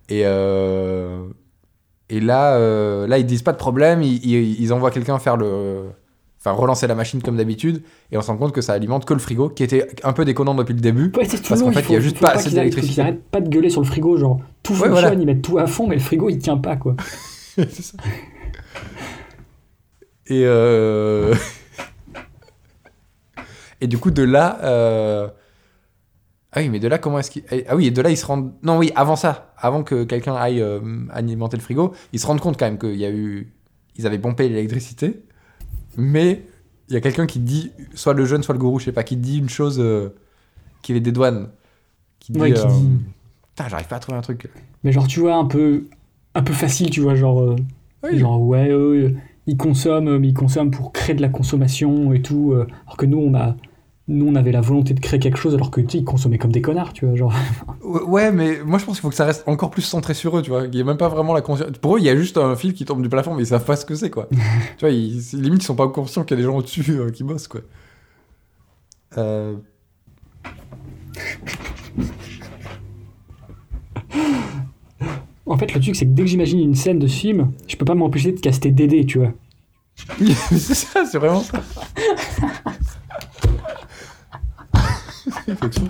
Et, 0.09 0.23
euh, 0.25 1.25
et 2.11 2.21
là, 2.21 2.55
euh, 2.57 3.07
là, 3.07 3.19
ils 3.19 3.27
disent 3.27 3.43
pas 3.43 3.53
de 3.53 3.59
problème, 3.59 4.03
ils, 4.03 4.25
ils- 4.27 4.61
ils 4.61 4.73
envoient 4.73 4.91
quelqu'un 4.91 5.19
faire 5.19 5.37
le. 5.37 5.85
Enfin, 6.47 6.55
relancer 6.57 6.87
la 6.87 6.95
machine 6.95 7.21
comme 7.23 7.37
d'habitude, 7.37 7.83
et 8.13 8.17
on 8.17 8.23
se 8.23 8.29
rend 8.29 8.37
compte 8.37 8.53
que 8.53 8.61
ça 8.61 8.73
alimente 8.73 9.05
que 9.05 9.13
le 9.15 9.19
frigo, 9.19 9.49
qui 9.49 9.65
était 9.65 9.89
un 10.05 10.13
peu 10.13 10.25
déconnant 10.25 10.55
depuis 10.55 10.75
le 10.75 10.81
début. 10.81 11.07
Ouais, 11.17 11.27
Parce 11.27 11.61
qu'en 11.61 11.73
fait, 11.73 11.85
il 11.89 11.93
y 11.95 11.97
a 11.97 12.01
juste 12.01 12.21
pas 12.21 12.29
assez 12.31 12.51
d'électricité. 12.51 13.01
arrêtent 13.01 13.25
pas 13.25 13.41
de 13.41 13.49
gueuler 13.49 13.69
sur 13.69 13.81
le 13.81 13.87
frigo, 13.89 14.17
genre 14.17 14.41
tout 14.63 14.73
Ouais, 14.75 14.79
fonctionne, 14.79 14.93
voilà. 15.01 15.15
ils 15.15 15.27
mettent 15.27 15.43
tout 15.43 15.59
à 15.59 15.67
fond, 15.67 15.89
mais 15.89 15.97
le 15.97 16.01
frigo 16.01 16.29
il 16.29 16.39
tient 16.39 16.57
pas 16.57 16.77
quoi. 16.77 16.95
C'est 17.57 17.83
ça. 17.83 17.97
Et, 20.29 20.43
euh, 20.45 21.35
et 23.81 23.87
du 23.87 23.99
coup, 23.99 24.11
de 24.11 24.23
là. 24.23 24.59
euh, 24.63 25.29
Ah 26.53 26.61
oui, 26.61 26.69
mais 26.69 26.79
de 26.81 26.89
là, 26.89 26.99
comment 26.99 27.19
est-ce 27.19 27.31
qu'ils. 27.31 27.45
Ah 27.69 27.77
oui, 27.77 27.87
et 27.87 27.91
de 27.91 28.01
là, 28.03 28.11
ils 28.11 28.17
se 28.17 28.27
rendent. 28.27 28.53
Non, 28.63 28.79
oui, 28.79 28.93
avant 28.97 29.17
ça, 29.17 29.53
avant 29.59 29.83
que 29.83 30.05
quelqu'un 30.05 30.35
aille 30.35 30.61
euh, 30.61 30.81
alimenter 31.11 31.57
le 31.57 31.63
frigo, 31.63 31.93
ils 32.13 32.21
se 32.21 32.27
rendent 32.27 32.41
compte 32.41 32.59
quand 32.59 32.67
même 32.67 32.79
qu'il 32.79 32.97
y 32.97 33.05
a 33.05 33.11
eu. 33.11 33.53
Ils 33.97 34.07
avaient 34.07 34.19
pompé 34.19 34.49
l'électricité, 34.49 35.23
mais 35.97 36.43
il 36.89 36.95
y 36.95 36.97
a 36.97 37.01
quelqu'un 37.01 37.27
qui 37.27 37.39
dit, 37.41 37.73
soit 37.95 38.15
le 38.15 38.25
jeune, 38.25 38.43
soit 38.43 38.55
le 38.55 38.59
gourou, 38.61 38.79
je 38.79 38.85
sais 38.87 38.93
pas, 38.93 39.03
qui 39.03 39.17
dit 39.17 39.39
une 39.39 39.49
chose 39.49 39.79
euh, 39.81 40.11
qui 40.83 40.93
les 40.93 41.01
dédouane. 41.01 41.49
Qui 42.21 42.33
dit. 42.33 42.41
Ouais, 42.41 42.53
qui 42.53 42.61
euh, 42.61 42.69
dit- 42.69 42.89
Putain, 43.55 43.69
j'arrive 43.69 43.89
pas 43.89 43.97
à 43.97 44.01
trouver 44.01 44.19
un 44.19 44.23
truc. 44.23 44.49
Mais 44.85 44.93
genre 44.93 45.07
tu 45.09 45.21
vois 45.21 45.35
un 45.37 45.47
peu 45.47 45.87
un 46.35 46.43
peu 46.43 46.53
facile, 46.53 46.91
tu 46.91 47.01
vois 47.01 47.15
genre 47.15 47.41
euh, 47.43 47.57
Oui. 48.05 48.19
genre 48.19 48.41
ouais 48.43 48.71
ils 49.47 49.57
consomment 49.57 50.19
mais 50.19 50.29
ils 50.29 50.35
consomment 50.35 50.71
pour 50.71 50.93
créer 50.93 51.15
de 51.15 51.23
la 51.23 51.29
consommation 51.29 52.13
et 52.13 52.21
tout 52.21 52.53
alors 52.55 52.97
que 52.97 53.07
nous 53.07 53.19
on 53.19 53.33
a 53.35 53.57
nous 54.09 54.27
on 54.29 54.35
avait 54.37 54.53
la 54.53 54.61
volonté 54.61 54.95
de 54.95 55.01
créer 55.01 55.19
quelque 55.19 55.39
chose 55.39 55.55
alors 55.55 55.71
que 55.71 55.81
ils 55.81 56.05
consommaient 56.05 56.39
comme 56.39 56.53
des 56.53 56.63
connards, 56.63 56.93
tu 56.93 57.07
vois 57.07 57.17
genre. 57.17 57.35
Ouais, 57.83 58.31
mais 58.31 58.61
moi 58.65 58.79
je 58.79 58.85
pense 58.85 58.97
qu'il 58.97 59.03
faut 59.03 59.09
que 59.09 59.15
ça 59.15 59.25
reste 59.25 59.43
encore 59.47 59.71
plus 59.71 59.83
centré 59.83 60.15
sur 60.15 60.37
eux, 60.39 60.43
tu 60.43 60.51
vois. 60.51 60.65
Il 60.65 60.71
n'y 60.71 60.81
a 60.81 60.85
même 60.85 60.97
pas 60.97 61.09
vraiment 61.09 61.35
la 61.35 61.41
conscience. 61.41 61.71
Pour 61.81 61.97
eux, 61.97 61.99
il 61.99 62.05
y 62.05 62.09
a 62.09 62.17
juste 62.17 62.39
un 62.39 62.55
fil 62.55 62.75
qui 62.75 62.85
tombe 62.85 63.03
du 63.03 63.09
plafond, 63.09 63.35
mais 63.35 63.43
ils 63.43 63.47
savent 63.47 63.65
pas 63.65 63.77
ce 63.77 63.85
que 63.85 63.95
c'est, 63.95 64.11
quoi. 64.11 64.29
tu 64.79 64.81
vois, 64.81 64.91
ils, 64.91 65.21
limite, 65.33 65.63
ils 65.63 65.67
sont 65.67 65.75
pas 65.75 65.89
conscients 65.89 66.25
qu'il 66.25 66.37
y 66.37 66.41
a 66.41 66.43
des 66.43 66.47
gens 66.47 66.57
au-dessus 66.57 66.85
euh, 66.91 67.11
qui 67.11 67.25
bossent, 67.25 67.49
quoi. 67.49 67.63
Euh, 69.19 69.57
En 75.49 75.57
fait 75.57 75.73
le 75.73 75.81
truc 75.81 75.95
c'est 75.95 76.07
que 76.07 76.11
dès 76.11 76.25
que 76.25 76.29
j'imagine 76.29 76.59
une 76.59 76.75
scène 76.75 76.99
de 76.99 77.07
ce 77.07 77.17
film, 77.17 77.53
je 77.69 77.77
peux 77.77 77.85
pas 77.85 77.95
m'empêcher 77.95 78.33
de 78.33 78.41
caster 78.41 78.73
Dédé, 78.73 79.07
tu 79.07 79.19
vois. 79.19 79.33
C'est 80.51 80.75
ça, 80.75 81.07
c'est 81.07 81.17
vraiment 81.19 81.41
ça. 81.41 81.63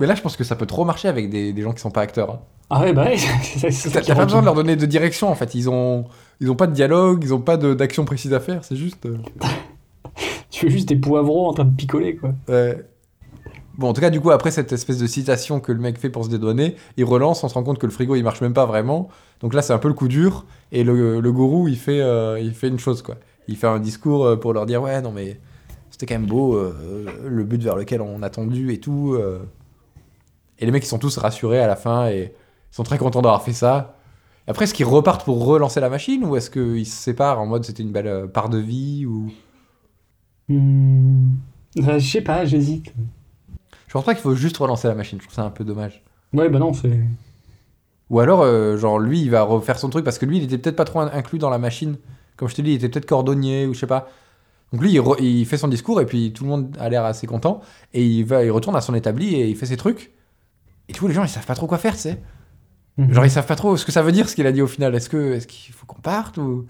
Mais 0.00 0.06
là, 0.06 0.14
je 0.14 0.22
pense 0.22 0.36
que 0.36 0.44
ça 0.44 0.56
peut 0.56 0.66
trop 0.66 0.84
marcher 0.84 1.08
avec 1.08 1.28
des, 1.28 1.52
des 1.52 1.62
gens 1.62 1.72
qui 1.72 1.80
sont 1.80 1.90
pas 1.90 2.00
acteurs. 2.00 2.30
hein. 2.30 2.40
Ah 2.70 2.80
ouais 2.82 2.92
bah 2.92 3.04
ouais, 3.04 3.16
c'est 3.42 3.70
ça, 3.72 4.00
T'as 4.00 4.14
pas 4.14 4.24
besoin 4.24 4.40
de 4.40 4.44
leur 4.46 4.54
donner 4.54 4.76
de 4.76 4.86
direction 4.86 5.28
en 5.28 5.34
fait. 5.34 5.54
Ils 5.54 5.68
ont, 5.68 6.04
ils 6.40 6.50
ont 6.50 6.54
pas 6.54 6.66
de 6.68 6.72
dialogue, 6.72 7.20
ils 7.24 7.34
ont 7.34 7.40
pas 7.40 7.56
de- 7.56 7.74
d'action 7.74 8.04
précise 8.04 8.32
à 8.32 8.40
faire. 8.40 8.64
C'est 8.64 8.76
juste. 8.76 9.06
euh, 9.06 9.18
Tu 10.50 10.60
fais 10.66 10.70
juste 10.70 10.88
des 10.88 10.96
poivrons 10.96 11.48
en 11.48 11.52
train 11.52 11.64
de 11.64 11.74
picoler 11.74 12.16
quoi. 12.16 12.32
ouais. 12.48 12.84
Bon, 13.78 13.88
en 13.88 13.92
tout 13.94 14.00
cas, 14.02 14.10
du 14.10 14.20
coup, 14.20 14.30
après 14.30 14.50
cette 14.50 14.72
espèce 14.72 14.98
de 14.98 15.06
citation 15.06 15.58
que 15.58 15.72
le 15.72 15.78
mec 15.78 15.96
fait 15.98 16.10
pour 16.10 16.24
se 16.24 16.28
dédouaner, 16.28 16.76
il 16.98 17.04
relance, 17.04 17.42
on 17.44 17.48
se 17.48 17.54
rend 17.54 17.62
compte 17.62 17.78
que 17.78 17.86
le 17.86 17.92
frigo 17.92 18.14
il 18.14 18.22
marche 18.22 18.40
même 18.42 18.52
pas 18.52 18.66
vraiment. 18.66 19.08
Donc 19.40 19.54
là, 19.54 19.62
c'est 19.62 19.72
un 19.72 19.78
peu 19.78 19.88
le 19.88 19.94
coup 19.94 20.06
dur. 20.08 20.44
Et 20.70 20.84
le, 20.84 21.20
le 21.20 21.32
gourou, 21.32 21.66
il 21.66 21.76
fait, 21.78 22.00
euh, 22.00 22.38
il 22.40 22.52
fait 22.52 22.68
une 22.68 22.78
chose 22.78 23.00
quoi. 23.00 23.14
Il 23.48 23.56
fait 23.56 23.66
un 23.66 23.80
discours 23.80 24.24
euh, 24.26 24.36
pour 24.36 24.52
leur 24.52 24.66
dire 24.66 24.82
ouais, 24.82 25.00
non 25.02 25.12
mais 25.12 25.40
c'était 25.90 26.06
quand 26.06 26.14
même 26.20 26.28
beau, 26.28 26.54
euh, 26.56 27.06
le 27.26 27.44
but 27.44 27.62
vers 27.62 27.76
lequel 27.76 28.00
on 28.00 28.22
a 28.22 28.30
tendu 28.30 28.72
et 28.72 28.80
tout. 28.80 29.14
euh. 29.14 29.40
Et 30.58 30.66
les 30.66 30.72
mecs, 30.72 30.84
ils 30.84 30.88
sont 30.88 30.98
tous 30.98 31.16
rassurés 31.18 31.60
à 31.60 31.66
la 31.66 31.76
fin 31.76 32.08
et 32.08 32.32
ils 32.72 32.74
sont 32.74 32.82
très 32.84 32.98
contents 32.98 33.22
d'avoir 33.22 33.42
fait 33.42 33.52
ça. 33.52 33.96
Après, 34.46 34.64
est-ce 34.64 34.74
qu'ils 34.74 34.86
repartent 34.86 35.24
pour 35.24 35.44
relancer 35.44 35.80
la 35.80 35.88
machine 35.90 36.24
ou 36.24 36.36
est-ce 36.36 36.50
qu'ils 36.50 36.86
se 36.86 36.96
séparent 36.96 37.40
en 37.40 37.46
mode 37.46 37.64
c'était 37.64 37.82
une 37.82 37.92
belle 37.92 38.28
part 38.32 38.48
de 38.48 38.58
vie 38.58 39.06
ou? 39.06 39.30
Hmm, 40.48 41.30
euh, 41.78 41.98
je 41.98 42.06
sais 42.10 42.20
pas, 42.22 42.44
j'hésite. 42.44 42.92
Je 43.86 43.92
pense 43.92 44.04
pas 44.04 44.14
qu'il 44.14 44.22
faut 44.22 44.34
juste 44.34 44.56
relancer 44.58 44.88
la 44.88 44.94
machine. 44.94 45.18
Je 45.20 45.24
trouve 45.24 45.34
ça 45.34 45.42
un 45.44 45.50
peu 45.50 45.64
dommage. 45.64 46.02
Ouais 46.32 46.48
bah 46.48 46.58
non 46.58 46.72
c'est. 46.72 47.00
Ou 48.08 48.18
alors, 48.20 48.44
genre 48.76 48.98
lui, 48.98 49.20
il 49.20 49.30
va 49.30 49.42
refaire 49.42 49.78
son 49.78 49.88
truc 49.88 50.04
parce 50.04 50.18
que 50.18 50.26
lui, 50.26 50.38
il 50.38 50.44
était 50.44 50.58
peut-être 50.58 50.76
pas 50.76 50.84
trop 50.84 51.00
in- 51.00 51.10
inclus 51.12 51.38
dans 51.38 51.50
la 51.50 51.58
machine. 51.58 51.96
Comme 52.40 52.48
je 52.48 52.54
te 52.54 52.62
dis, 52.62 52.70
il 52.70 52.74
était 52.76 52.88
peut-être 52.88 53.06
cordonnier 53.06 53.66
ou 53.66 53.74
je 53.74 53.78
sais 53.80 53.86
pas. 53.86 54.08
Donc 54.72 54.80
lui, 54.80 54.90
il, 54.92 54.98
re- 55.00 55.22
il 55.22 55.44
fait 55.44 55.58
son 55.58 55.68
discours 55.68 56.00
et 56.00 56.06
puis 56.06 56.32
tout 56.32 56.44
le 56.44 56.48
monde 56.48 56.74
a 56.80 56.88
l'air 56.88 57.04
assez 57.04 57.26
content 57.26 57.60
et 57.92 58.02
il 58.02 58.24
va, 58.24 58.42
il 58.42 58.50
retourne 58.50 58.74
à 58.76 58.80
son 58.80 58.94
établi 58.94 59.34
et 59.34 59.46
il 59.46 59.56
fait 59.56 59.66
ses 59.66 59.76
trucs. 59.76 60.10
Et 60.88 60.94
coup, 60.94 61.06
les 61.06 61.12
gens, 61.12 61.22
ils 61.22 61.28
savent 61.28 61.44
pas 61.44 61.54
trop 61.54 61.66
quoi 61.66 61.76
faire, 61.76 61.94
tu 61.94 62.00
sais. 62.00 62.18
Mhm. 62.96 63.12
Genre, 63.12 63.24
ils 63.26 63.30
savent 63.30 63.46
pas 63.46 63.56
trop 63.56 63.76
ce 63.76 63.84
que 63.84 63.92
ça 63.92 64.00
veut 64.00 64.10
dire 64.12 64.26
ce 64.26 64.34
qu'il 64.34 64.46
a 64.46 64.52
dit 64.52 64.62
au 64.62 64.66
final. 64.66 64.94
Est-ce 64.94 65.10
que, 65.10 65.34
est-ce 65.34 65.46
qu'il 65.46 65.74
faut 65.74 65.84
qu'on 65.84 66.00
parte 66.00 66.38
ou? 66.38 66.64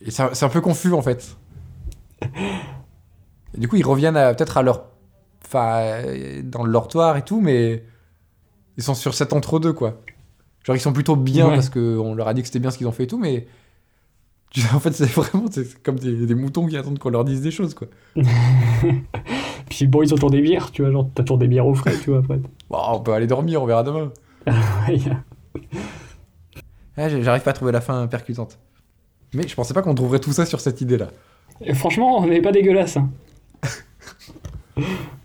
Et 0.00 0.10
c'est 0.10 0.42
un, 0.42 0.48
peu 0.48 0.60
confus 0.60 0.92
en 0.92 1.02
fait. 1.02 1.36
Et 2.22 3.58
du 3.58 3.68
coup, 3.68 3.76
ils 3.76 3.86
reviennent 3.86 4.14
peut-être 4.14 4.56
à 4.56 4.62
leur, 4.62 4.86
enfin, 5.44 6.02
dans 6.44 6.64
le 6.64 6.72
dortoir 6.72 7.16
et 7.16 7.22
tout, 7.22 7.40
mais 7.40 7.84
ils 8.76 8.82
sont 8.82 8.94
sur 8.94 9.14
cet 9.14 9.32
entre-deux 9.32 9.72
quoi. 9.72 10.00
Genre, 10.64 10.76
ils 10.76 10.80
sont 10.80 10.92
plutôt 10.92 11.16
bien 11.16 11.48
Ouais. 11.48 11.54
parce 11.54 11.68
qu'on 11.70 12.14
leur 12.14 12.28
a 12.28 12.34
dit 12.34 12.42
que 12.42 12.46
c'était 12.46 12.58
bien 12.58 12.70
ce 12.70 12.78
qu'ils 12.78 12.86
ont 12.86 12.92
fait 12.92 13.04
et 13.04 13.06
tout, 13.06 13.18
mais 13.18 13.46
en 14.74 14.80
fait, 14.80 14.92
c'est 14.92 15.06
vraiment 15.10 15.44
comme 15.82 15.98
des, 15.98 16.26
des 16.26 16.34
moutons 16.34 16.66
qui 16.66 16.76
attendent 16.76 16.98
qu'on 16.98 17.10
leur 17.10 17.24
dise 17.24 17.40
des 17.40 17.50
choses 17.50 17.74
quoi. 17.74 17.86
Puis 19.68 19.86
bon 19.86 20.02
ils 20.02 20.12
ont 20.12 20.16
toujours 20.16 20.30
des 20.30 20.40
bières, 20.40 20.70
tu 20.72 20.82
vois 20.82 20.90
genre 20.90 21.08
t'as 21.14 21.22
toujours 21.22 21.38
des 21.38 21.46
bières 21.48 21.66
au 21.66 21.74
frais, 21.74 21.94
tu 22.02 22.10
vois 22.10 22.18
après. 22.18 22.40
Bon, 22.68 22.78
on 22.92 23.00
peut 23.00 23.12
aller 23.12 23.26
dormir, 23.28 23.62
on 23.62 23.66
verra 23.66 23.82
demain. 23.82 24.10
Ah, 26.96 27.08
J'arrive 27.08 27.42
pas 27.42 27.50
à 27.50 27.54
trouver 27.54 27.72
la 27.72 27.80
fin 27.80 28.06
percutante. 28.08 28.58
Mais 29.32 29.46
je 29.48 29.54
pensais 29.54 29.72
pas 29.72 29.80
qu'on 29.82 29.94
trouverait 29.94 30.18
tout 30.18 30.32
ça 30.32 30.44
sur 30.44 30.60
cette 30.60 30.80
idée-là. 30.80 31.08
Franchement, 31.74 32.18
on 32.18 32.26
n'est 32.26 32.42
pas 32.42 32.52
dégueulasse. 32.52 32.96
Hein. 32.96 33.08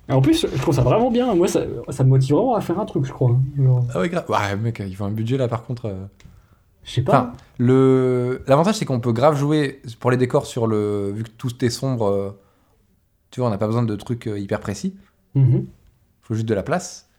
En 0.08 0.22
plus, 0.22 0.46
je 0.54 0.62
trouve 0.62 0.76
ça 0.76 0.84
vraiment 0.84 1.10
bien. 1.10 1.34
Moi, 1.34 1.48
ça, 1.48 1.62
ça 1.90 2.04
me 2.04 2.10
motive 2.10 2.36
vraiment 2.36 2.54
à 2.54 2.62
faire 2.62 2.80
un 2.80 2.86
truc, 2.86 3.06
je 3.06 3.12
crois. 3.12 3.36
Genre, 3.58 3.84
Ah 3.92 4.00
ouais, 4.00 4.08
grave. 4.10 4.26
Ouais, 4.30 4.56
mec, 4.56 4.80
il 4.86 4.96
faut 4.96 5.04
un 5.06 5.10
budget 5.12 5.36
là 5.36 5.48
par 5.48 5.64
contre. 5.64 5.88
euh. 5.88 6.06
Je 6.86 6.92
sais 6.92 7.02
pas. 7.02 7.12
Enfin, 7.20 7.34
le 7.58 8.44
l'avantage 8.48 8.76
c'est 8.76 8.86
qu'on 8.86 9.00
peut 9.02 9.12
grave 9.12 9.36
jouer 9.38 9.82
pour 10.00 10.12
les 10.12 10.18
décors 10.18 10.46
sur 10.46 10.68
le 10.68 11.12
vu 11.12 11.24
que 11.24 11.30
tout 11.38 11.64
est 11.66 11.70
sombre. 11.70 12.06
euh, 12.08 12.30
Tu 13.32 13.40
vois, 13.42 13.50
on 13.50 13.52
n'a 13.52 13.58
pas 13.58 13.68
besoin 13.68 13.84
de 13.84 13.96
trucs 13.98 14.28
euh, 14.28 14.40
hyper 14.40 14.60
précis. 14.62 14.96
Mhm. 15.36 15.66
faut 16.22 16.34
juste 16.36 16.48
de 16.48 16.54
la 16.54 16.64
place. 16.64 17.10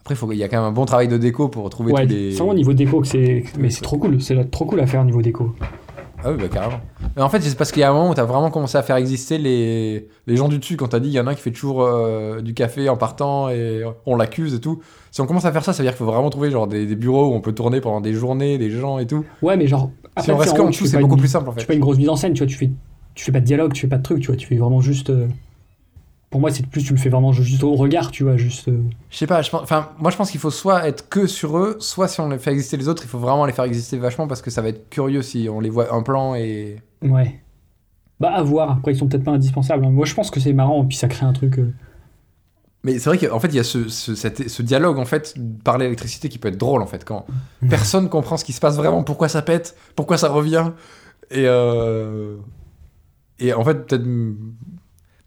Après, 0.00 0.16
faut- 0.16 0.32
il 0.32 0.36
y 0.38 0.42
a 0.42 0.48
quand 0.48 0.56
même 0.56 0.66
un 0.66 0.72
bon 0.72 0.84
travail 0.84 1.06
de 1.06 1.16
déco 1.16 1.48
pour 1.48 1.70
trouver 1.70 1.92
Ouais, 1.92 2.02
tous 2.06 2.12
les. 2.12 2.32
c'est 2.32 2.38
vraiment 2.38 2.50
au 2.52 2.56
niveau 2.56 2.72
déco 2.72 3.00
que 3.00 3.06
c'est. 3.06 3.44
Mais 3.58 3.70
c'est 3.70 3.82
trop 3.82 3.98
cool. 3.98 4.20
C'est 4.20 4.50
trop 4.50 4.64
cool 4.66 4.80
à 4.80 4.86
faire 4.88 5.00
au 5.00 5.04
niveau 5.04 5.22
déco. 5.22 5.54
Ah 6.24 6.30
oui, 6.30 6.36
bah 6.38 6.48
carrément. 6.48 6.80
Mais 7.16 7.22
en 7.22 7.28
fait, 7.28 7.40
c'est 7.40 7.56
parce 7.56 7.72
qu'il 7.72 7.80
y 7.80 7.84
a 7.84 7.90
un 7.90 7.92
moment 7.92 8.10
où 8.10 8.14
t'as 8.14 8.24
vraiment 8.24 8.50
commencé 8.50 8.78
à 8.78 8.82
faire 8.82 8.96
exister 8.96 9.38
les, 9.38 10.08
les 10.26 10.36
gens 10.36 10.48
du 10.48 10.58
dessus. 10.58 10.76
Quand 10.76 10.88
t'as 10.88 11.00
dit, 11.00 11.08
il 11.08 11.12
y 11.14 11.20
en 11.20 11.26
a 11.26 11.32
un 11.32 11.34
qui 11.34 11.42
fait 11.42 11.50
toujours 11.50 11.82
euh, 11.82 12.40
du 12.40 12.54
café 12.54 12.88
en 12.88 12.96
partant 12.96 13.48
et 13.48 13.82
on 14.06 14.16
l'accuse 14.16 14.54
et 14.54 14.60
tout. 14.60 14.80
Si 15.10 15.20
on 15.20 15.26
commence 15.26 15.44
à 15.44 15.52
faire 15.52 15.64
ça, 15.64 15.72
ça 15.72 15.82
veut 15.82 15.88
dire 15.88 15.96
qu'il 15.96 16.04
faut 16.06 16.10
vraiment 16.12 16.30
trouver 16.30 16.50
genre 16.50 16.66
des, 16.66 16.86
des 16.86 16.96
bureaux 16.96 17.30
où 17.30 17.34
on 17.34 17.40
peut 17.40 17.52
tourner 17.52 17.80
pendant 17.80 18.00
des 18.00 18.12
journées, 18.14 18.56
des 18.58 18.70
gens 18.70 18.98
et 18.98 19.06
tout. 19.06 19.24
Ouais, 19.42 19.56
mais 19.56 19.66
genre. 19.66 19.90
si 20.20 20.30
on 20.30 20.36
reste 20.36 20.56
que 20.56 20.60
en 20.62 20.68
dessous, 20.70 20.86
c'est 20.86 20.98
beaucoup 20.98 21.14
une- 21.14 21.20
plus 21.20 21.28
simple 21.28 21.48
en 21.48 21.52
Tu 21.52 21.56
fais 21.56 21.60
fait. 21.62 21.66
pas 21.68 21.74
une 21.74 21.80
grosse 21.80 21.98
mise 21.98 22.08
en 22.08 22.16
scène, 22.16 22.32
tu 22.34 22.38
vois. 22.38 22.46
Tu 22.46 22.56
fais, 22.56 22.70
tu 23.14 23.24
fais 23.24 23.32
pas 23.32 23.40
de 23.40 23.44
dialogue, 23.44 23.72
tu 23.72 23.80
fais 23.82 23.88
pas 23.88 23.98
de 23.98 24.02
trucs, 24.02 24.20
tu 24.20 24.28
vois. 24.28 24.36
Tu 24.36 24.46
fais 24.46 24.56
vraiment 24.56 24.80
juste. 24.80 25.10
euh, 25.10 25.26
Pour 26.32 26.40
moi, 26.40 26.50
c'est 26.50 26.66
plus 26.66 26.82
tu 26.82 26.92
le 26.94 26.98
fais 26.98 27.10
vraiment 27.10 27.30
juste 27.32 27.62
au 27.62 27.74
regard, 27.74 28.10
tu 28.10 28.24
vois. 28.24 28.36
Juste. 28.36 28.66
euh, 28.68 28.82
Je 29.10 29.16
sais 29.18 29.26
pas, 29.28 29.42
je 29.42 29.50
pense, 29.50 29.62
enfin, 29.62 29.90
moi 29.98 30.10
je 30.10 30.16
pense 30.16 30.30
qu'il 30.32 30.40
faut 30.40 30.50
soit 30.50 30.88
être 30.88 31.08
que 31.08 31.26
sur 31.28 31.56
eux, 31.58 31.76
soit 31.78 32.08
si 32.08 32.20
on 32.20 32.28
les 32.30 32.38
fait 32.38 32.50
exister 32.52 32.76
les 32.78 32.88
autres, 32.88 33.04
il 33.04 33.08
faut 33.08 33.18
vraiment 33.18 33.44
les 33.46 33.52
faire 33.52 33.64
exister 33.66 33.98
vachement 33.98 34.26
parce 34.26 34.42
que 34.42 34.50
ça 34.50 34.62
va 34.62 34.68
être 34.70 34.88
curieux 34.90 35.22
si 35.22 35.48
on 35.48 35.60
les 35.60 35.70
voit 35.70 35.94
un 35.94 36.02
plan 36.02 36.34
et. 36.34 36.78
Ouais. 37.02 37.38
Bah, 38.18 38.32
à 38.34 38.42
voir. 38.42 38.70
Après, 38.78 38.92
ils 38.92 38.96
sont 38.98 39.06
peut-être 39.08 39.24
pas 39.24 39.32
indispensables. 39.32 39.84
hein. 39.84 39.90
Moi, 39.90 40.06
je 40.06 40.14
pense 40.14 40.30
que 40.30 40.40
c'est 40.40 40.52
marrant, 40.52 40.84
puis 40.84 40.96
ça 40.96 41.06
crée 41.08 41.26
un 41.26 41.32
truc. 41.32 41.58
euh, 41.58 41.72
Mais 42.84 42.98
c'est 42.98 43.10
vrai 43.10 43.18
qu'en 43.18 43.38
fait, 43.38 43.48
il 43.48 43.56
y 43.56 43.60
a 43.60 43.64
ce, 43.64 43.88
ce, 43.88 44.14
cette- 44.14 44.48
ce 44.48 44.62
dialogue 44.62 44.98
en 44.98 45.04
fait 45.04 45.34
par 45.64 45.76
l'électricité 45.78 46.28
qui 46.28 46.38
peut 46.38 46.48
être 46.48 46.58
drôle 46.58 46.82
en 46.82 46.86
fait 46.86 47.04
quand 47.04 47.26
personne 47.68 48.08
comprend 48.08 48.36
ce 48.36 48.44
qui 48.44 48.52
se 48.52 48.60
passe 48.60 48.76
vraiment, 48.76 49.04
pourquoi 49.04 49.28
ça 49.28 49.42
pète, 49.42 49.76
pourquoi 49.96 50.16
ça 50.18 50.28
revient 50.30 50.70
et 51.30 51.44
euh, 51.46 52.36
et 53.38 53.52
en 53.54 53.62
fait 53.64 53.86
peut-être 53.86 54.04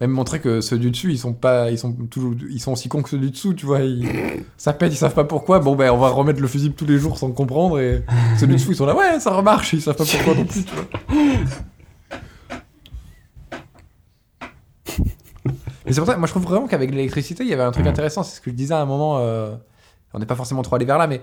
même 0.02 0.12
montrer 0.12 0.42
que 0.42 0.62
ceux 0.62 0.78
du 0.78 0.92
dessus 0.92 1.12
ils 1.12 1.18
sont 1.18 1.34
pas 1.34 1.72
ils 1.72 1.80
sont 1.80 1.94
toujours 1.94 2.34
ils 2.50 2.60
sont 2.60 2.74
aussi 2.74 2.90
cons 2.90 3.02
que 3.02 3.10
ceux 3.10 3.18
du 3.18 3.32
dessous 3.32 3.54
tu 3.54 3.66
vois 3.66 3.80
ils, 3.80 4.08
ça 4.58 4.74
pète 4.74 4.92
ils 4.92 4.98
savent 4.98 5.14
pas 5.14 5.24
pourquoi 5.24 5.60
bon 5.60 5.76
ben 5.76 5.90
on 5.92 5.98
va 5.98 6.10
remettre 6.10 6.42
le 6.42 6.48
fusible 6.48 6.76
tous 6.76 6.86
les 6.86 6.98
jours 6.98 7.18
sans 7.18 7.32
comprendre 7.32 7.80
et 7.80 8.04
ceux 8.38 8.48
du 8.48 8.54
dessous 8.54 8.72
ils 8.72 8.76
sont 8.76 8.86
là 8.86 8.96
ouais 8.96 9.20
ça 9.20 9.32
remarche 9.32 9.74
ils 9.74 9.82
savent 9.82 9.96
pas 9.96 10.06
pourquoi 10.06 10.36
non 10.36 10.46
plus 10.46 10.66
tu 10.66 10.74
vois 10.76 10.86
Mais 15.86 15.94
c'est 15.94 16.00
pour 16.02 16.08
ça, 16.08 16.18
moi 16.18 16.26
je 16.26 16.32
trouve 16.32 16.44
vraiment 16.44 16.68
qu'avec 16.68 16.90
l'électricité, 16.90 17.44
il 17.44 17.50
y 17.50 17.54
avait 17.54 17.62
un 17.64 17.72
truc 17.72 17.86
intéressant. 17.86 18.24
C'est 18.24 18.38
ce 18.38 18.42
que 18.42 18.50
je 18.50 18.56
disais 18.56 18.74
à 18.74 18.82
un 18.82 18.86
moment. 18.86 19.20
euh, 19.20 19.56
on 20.14 20.20
n'est 20.20 20.26
pas 20.26 20.36
forcément 20.36 20.62
trop 20.62 20.76
allé 20.78 20.86
vers 20.86 20.98
là, 20.98 21.08
mais 21.08 21.22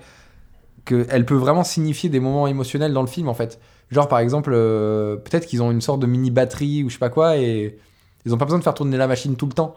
qu'elle 0.84 1.24
peut 1.26 1.34
vraiment 1.34 1.64
signifier 1.64 2.10
des 2.10 2.20
moments 2.20 2.46
émotionnels 2.46 2.92
dans 2.92 3.00
le 3.00 3.08
film 3.08 3.28
en 3.28 3.34
fait. 3.34 3.60
Genre 3.90 4.08
par 4.08 4.18
exemple, 4.18 4.52
euh, 4.54 5.16
peut-être 5.16 5.46
qu'ils 5.46 5.62
ont 5.62 5.70
une 5.70 5.80
sorte 5.80 6.00
de 6.00 6.06
mini 6.06 6.30
batterie 6.30 6.84
ou 6.84 6.88
je 6.88 6.94
sais 6.94 6.98
pas 6.98 7.08
quoi 7.10 7.36
et 7.38 7.78
ils 8.26 8.32
ont 8.34 8.38
pas 8.38 8.44
besoin 8.44 8.58
de 8.58 8.64
faire 8.64 8.74
tourner 8.74 8.96
la 8.96 9.06
machine 9.06 9.36
tout 9.36 9.46
le 9.46 9.52
temps. 9.52 9.74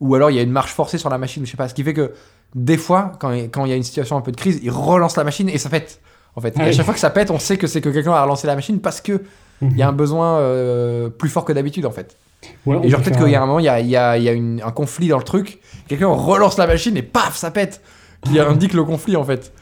Ou 0.00 0.14
alors 0.14 0.30
il 0.30 0.36
y 0.36 0.38
a 0.38 0.42
une 0.42 0.50
marche 0.50 0.72
forcée 0.72 0.96
sur 0.98 1.10
la 1.10 1.18
machine, 1.18 1.44
je 1.44 1.50
sais 1.50 1.56
pas. 1.56 1.68
Ce 1.68 1.74
qui 1.74 1.82
fait 1.84 1.92
que 1.94 2.12
des 2.54 2.76
fois, 2.78 3.12
quand 3.20 3.32
il 3.32 3.50
quand 3.50 3.66
y 3.66 3.72
a 3.72 3.76
une 3.76 3.82
situation 3.82 4.16
un 4.16 4.22
peu 4.22 4.32
de 4.32 4.36
crise, 4.36 4.60
ils 4.62 4.70
relancent 4.70 5.16
la 5.16 5.24
machine 5.24 5.48
et 5.48 5.58
ça 5.58 5.68
pète. 5.68 6.00
En 6.36 6.40
fait. 6.40 6.56
Et 6.58 6.62
à 6.62 6.72
chaque 6.72 6.84
fois 6.84 6.94
que 6.94 7.00
ça 7.00 7.10
pète, 7.10 7.30
on 7.30 7.38
sait 7.40 7.56
que 7.58 7.66
c'est 7.66 7.80
que 7.80 7.88
quelqu'un 7.90 8.12
a 8.12 8.22
relancé 8.22 8.46
la 8.46 8.54
machine 8.54 8.78
parce 8.80 9.00
que 9.00 9.20
il 9.62 9.76
y 9.76 9.82
a 9.82 9.88
un 9.88 9.92
besoin 9.92 10.38
euh, 10.38 11.10
plus 11.10 11.28
fort 11.28 11.44
que 11.44 11.52
d'habitude 11.52 11.84
en 11.84 11.90
fait. 11.90 12.16
Ouais, 12.64 12.78
Et 12.82 12.88
genre 12.88 13.00
peut 13.00 13.04
peut-être 13.04 13.16
faire- 13.16 13.24
qu'il 13.24 13.32
y 13.32 13.36
a 13.36 13.42
un 13.42 13.46
moment, 13.46 13.58
il 13.58 13.66
y 13.66 13.68
a, 13.68 13.80
il 13.80 13.88
y 13.88 13.96
a- 13.96 14.16
il 14.16 14.22
y 14.24 14.28
a 14.28 14.32
une- 14.32 14.62
un 14.64 14.70
conflit 14.70 15.08
dans 15.08 15.18
le 15.18 15.24
truc, 15.24 15.58
quelqu'un 15.88 16.06
relance 16.06 16.56
la 16.56 16.66
machine 16.66 16.96
et 16.96 17.02
paf, 17.02 17.36
ça 17.36 17.50
pète, 17.50 17.82
qui 18.22 18.38
indique 18.40 18.72
le 18.72 18.84
conflit 18.84 19.16
en 19.16 19.24
fait. 19.24 19.52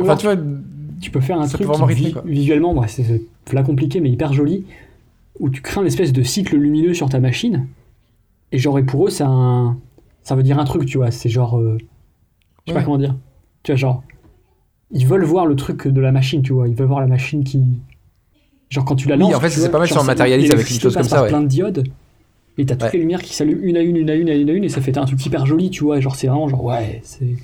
Enfin 0.00 0.14
tu 0.14 0.26
vois, 0.26 0.36
tu 1.00 1.10
peux 1.10 1.20
faire 1.20 1.40
un 1.40 1.48
ça 1.48 1.58
truc 1.58 1.68
qui, 1.72 1.82
rythmer, 1.82 2.14
visuellement, 2.26 2.80
c'est 2.86 3.22
là 3.52 3.62
compliqué 3.64 3.98
mais 4.00 4.10
hyper 4.10 4.32
joli, 4.32 4.66
où 5.40 5.50
tu 5.50 5.62
crées 5.62 5.80
un 5.80 5.84
espèce 5.86 6.12
de 6.12 6.22
cycle 6.22 6.56
lumineux 6.56 6.94
sur 6.94 7.08
ta 7.08 7.20
machine, 7.20 7.66
et 8.52 8.58
genre 8.58 8.78
et 8.78 8.84
pour 8.84 9.06
eux 9.06 9.10
c'est 9.10 9.24
un, 9.26 9.78
ça 10.22 10.36
veut 10.36 10.42
dire 10.44 10.58
un 10.60 10.64
truc, 10.64 10.86
tu 10.86 10.98
vois, 10.98 11.10
c'est 11.10 11.28
genre, 11.30 11.58
euh, 11.58 11.78
je 12.66 12.72
sais 12.72 12.76
Ouais. 12.76 12.80
pas 12.80 12.84
comment 12.84 12.98
dire, 12.98 13.16
tu 13.64 13.72
vois 13.72 13.76
genre, 13.76 14.02
ils 14.92 15.06
veulent 15.06 15.24
voir 15.24 15.46
le 15.46 15.56
truc 15.56 15.88
de 15.88 16.00
la 16.00 16.12
machine, 16.12 16.42
tu 16.42 16.52
vois, 16.52 16.68
ils 16.68 16.74
veulent 16.76 16.88
voir 16.88 17.00
la 17.00 17.06
machine 17.08 17.44
qui, 17.44 17.62
genre 18.70 18.84
quand 18.84 18.96
tu 18.96 19.08
la 19.08 19.16
Oui, 19.16 19.22
lances, 19.22 19.34
en 19.34 19.40
fait, 19.40 19.50
c'est 19.50 19.70
pas 19.70 19.78
mal 19.78 19.88
si 19.88 19.98
on 19.98 20.04
matérialise 20.04 20.50
avec 20.52 20.70
une 20.70 20.80
chose 20.80 20.94
comme 20.94 21.04
ça, 21.04 21.22
ouais. 21.22 21.28
plein 21.28 21.40
de 21.42 21.46
diodes. 21.48 21.84
Et 22.58 22.66
t'as 22.66 22.74
toutes 22.74 22.84
Ouais. 22.84 22.90
les 22.94 22.98
lumières 23.00 23.22
qui 23.22 23.32
s'allument 23.34 23.62
une 23.62 23.76
à 23.76 23.80
une, 23.80 23.96
une 23.96 24.10
à 24.10 24.14
une, 24.14 24.28
à 24.28 24.34
une 24.34 24.50
à 24.50 24.52
une, 24.52 24.64
et 24.64 24.68
ça 24.68 24.80
fait 24.82 24.98
un 24.98 25.04
truc 25.06 25.24
hyper 25.24 25.46
joli, 25.46 25.70
tu 25.70 25.84
vois. 25.84 25.96
et 25.98 26.02
Genre, 26.02 26.14
c'est 26.14 26.26
vraiment 26.26 26.48
genre, 26.48 26.62
ouais, 26.64 27.00
c'est. 27.04 27.36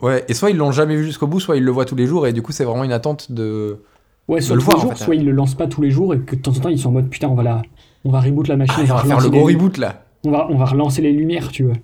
ouais. 0.00 0.24
Et 0.28 0.34
soit 0.34 0.50
ils 0.50 0.56
l'ont 0.56 0.72
jamais 0.72 0.96
vu 0.96 1.04
jusqu'au 1.04 1.26
bout, 1.26 1.40
soit 1.40 1.56
ils 1.56 1.64
le 1.64 1.70
voient 1.70 1.84
tous 1.84 1.96
les 1.96 2.06
jours 2.06 2.26
et 2.26 2.32
du 2.32 2.42
coup 2.42 2.52
c'est 2.52 2.64
vraiment 2.64 2.84
une 2.84 2.92
attente 2.92 3.32
de. 3.32 3.82
Ouais, 4.28 4.40
soit 4.40 4.54
le 4.56 4.60
tous 4.60 4.66
voir, 4.66 4.76
les 4.76 4.80
en 4.82 4.86
jours, 4.88 4.98
fait, 4.98 5.04
soit 5.04 5.14
ils 5.16 5.24
le 5.24 5.32
lancent 5.32 5.56
pas 5.56 5.66
tous 5.66 5.82
les 5.82 5.90
jours 5.90 6.14
et 6.14 6.20
que 6.20 6.36
de 6.36 6.40
temps 6.40 6.52
en 6.56 6.60
temps 6.60 6.68
ils 6.68 6.78
sont 6.78 6.90
en 6.90 6.92
mode 6.92 7.08
putain, 7.08 7.28
on 7.28 7.34
va 7.34 7.42
la, 7.42 7.62
on 8.04 8.10
va 8.10 8.20
reboot 8.20 8.46
la 8.48 8.56
machine, 8.56 8.74
Ah, 8.78 8.80
on, 8.80 8.84
on 8.84 8.86
va 8.88 8.94
va 9.02 9.08
faire 9.08 9.20
le 9.20 9.30
gros 9.30 9.44
reboot 9.44 9.76
là. 9.78 10.04
on 10.24 10.30
va, 10.30 10.46
on 10.50 10.56
va 10.56 10.64
relancer 10.66 11.02
les 11.02 11.12
lumières, 11.12 11.48
tu 11.48 11.64
vois. 11.64 11.74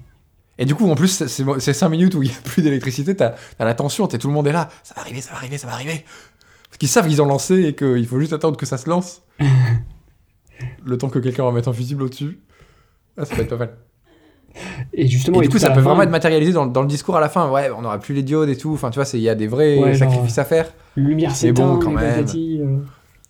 Et 0.59 0.65
du 0.65 0.75
coup 0.75 0.89
en 0.89 0.95
plus 0.95 1.09
c'est- 1.09 1.29
c'est 1.29 1.45
c'est 1.59 1.73
5 1.73 1.89
minutes 1.89 2.15
où 2.15 2.23
il 2.23 2.29
y 2.31 2.33
a 2.33 2.39
plus 2.45 2.63
d'électricité, 2.63 3.17
t'as 3.17 3.35
as 3.59 3.65
la 3.65 3.75
tension, 3.75 4.07
tout 4.07 4.29
le 4.29 4.33
monde 4.33 4.47
est 4.47 4.53
là, 4.53 4.69
ça 4.85 4.95
va 4.95 5.01
arriver, 5.03 5.21
ça 5.21 5.33
va 5.33 5.39
arriver, 5.39 5.59
ça 5.59 5.67
va 5.67 5.73
arriver. 5.75 6.05
Parce 6.69 6.79
qu'ils 6.79 6.89
savent 6.89 7.09
qu'ils 7.09 7.21
ont 7.23 7.27
lancé 7.27 7.65
et 7.65 7.75
qu'il 7.75 8.07
faut 8.07 8.21
juste 8.21 8.33
attendre 8.33 8.57
que 8.57 8.67
ça 8.67 8.77
se 8.79 8.89
lance. 8.89 9.23
le 10.85 10.99
temps 10.99 11.09
que 11.09 11.19
quelqu'un 11.19 11.43
remette 11.45 11.69
un 11.69 11.73
fusible 11.73 12.03
au-dessus. 12.05 12.41
Ah, 13.19 13.25
ça 13.25 13.35
va 13.35 13.43
être 13.43 13.51
pas 13.51 13.57
mal. 13.57 13.77
Et 14.99 15.07
justement, 15.07 15.41
Et 15.41 15.43
du 15.43 15.51
coup, 15.51 15.59
ça 15.59 15.69
peut 15.69 15.75
fin, 15.77 15.83
vraiment 15.83 16.03
être 16.03 16.11
matérialisé 16.11 16.53
dans, 16.53 16.67
dans 16.67 16.81
le 16.81 16.89
discours 16.89 17.17
à 17.17 17.21
la 17.21 17.29
fin. 17.29 17.51
Ouais, 17.51 17.71
on 17.77 17.83
n'aura 17.83 17.99
plus 17.99 18.15
les 18.15 18.23
diodes 18.23 18.49
et 18.49 18.57
tout. 18.57 18.73
Enfin, 18.73 18.89
tu 18.91 18.95
vois, 18.97 19.05
c'est- 19.05 19.19
il 19.19 19.23
y 19.23 19.29
a 19.29 19.35
des 19.35 19.47
vrais 19.47 19.77
Ouais, 19.79 19.95
genre, 19.95 20.11
sacrifices 20.11 20.39
à 20.39 20.45
faire. 20.47 20.73
lumière 20.97 21.33
C'est 21.33 21.49
s'éteint, 21.49 21.75
bon, 21.75 21.79
quand 21.79 21.91
mais 21.91 22.23
même. 22.25 22.27
euh. 22.35 22.79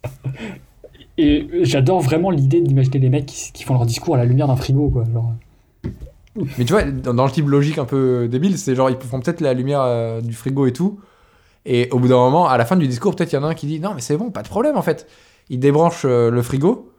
Et 1.19 1.49
j'adore 1.63 2.01
vraiment 2.01 2.31
l'idée 2.31 2.61
d'imaginer 2.61 2.99
les 2.99 3.09
mecs 3.09 3.27
qui, 3.27 3.51
qui 3.53 3.65
font 3.65 3.75
leur 3.75 3.87
discours 3.87 4.15
à 4.15 4.19
la 4.19 4.25
lumière 4.27 4.47
d'un 4.49 4.57
frigo, 4.57 4.91
quoi. 4.91 5.05
Genre. 5.13 5.33
Mais 6.59 6.65
tu 6.67 6.73
vois, 6.75 6.83
dans, 6.85 7.15
dans 7.15 7.25
le 7.25 7.31
type 7.33 7.49
logique 7.49 7.79
un 7.79 7.87
peu 7.87 8.29
débile, 8.29 8.59
c'est 8.59 8.75
genre, 8.75 8.91
ils 8.91 8.97
font 8.97 9.21
peut-être 9.21 9.41
la 9.41 9.55
lumière 9.55 9.81
euh, 9.83 10.21
du 10.21 10.35
frigo 10.35 10.67
et 10.67 10.73
tout. 10.73 11.01
Et 11.67 11.89
au 11.93 11.99
bout 11.99 12.09
d'un 12.09 12.17
moment, 12.17 12.49
à 12.49 12.59
la 12.59 12.65
fin 12.67 12.77
du 12.77 12.87
discours, 12.89 13.17
peut-être 13.17 13.33
il 13.33 13.37
y 13.37 13.39
en 13.39 13.45
a 13.45 13.49
un 13.49 13.55
qui 13.55 13.67
dit 13.67 13.81
Non, 13.81 13.95
mais 13.95 14.01
c'est 14.03 14.17
bon, 14.17 14.31
pas 14.31 14.43
de 14.43 14.49
problème 14.49 14.77
en 14.77 14.83
fait. 14.83 15.07
Il 15.51 15.59
débranche 15.61 16.03
euh, 16.05 16.31
le 16.31 16.43
frigo. 16.43 16.93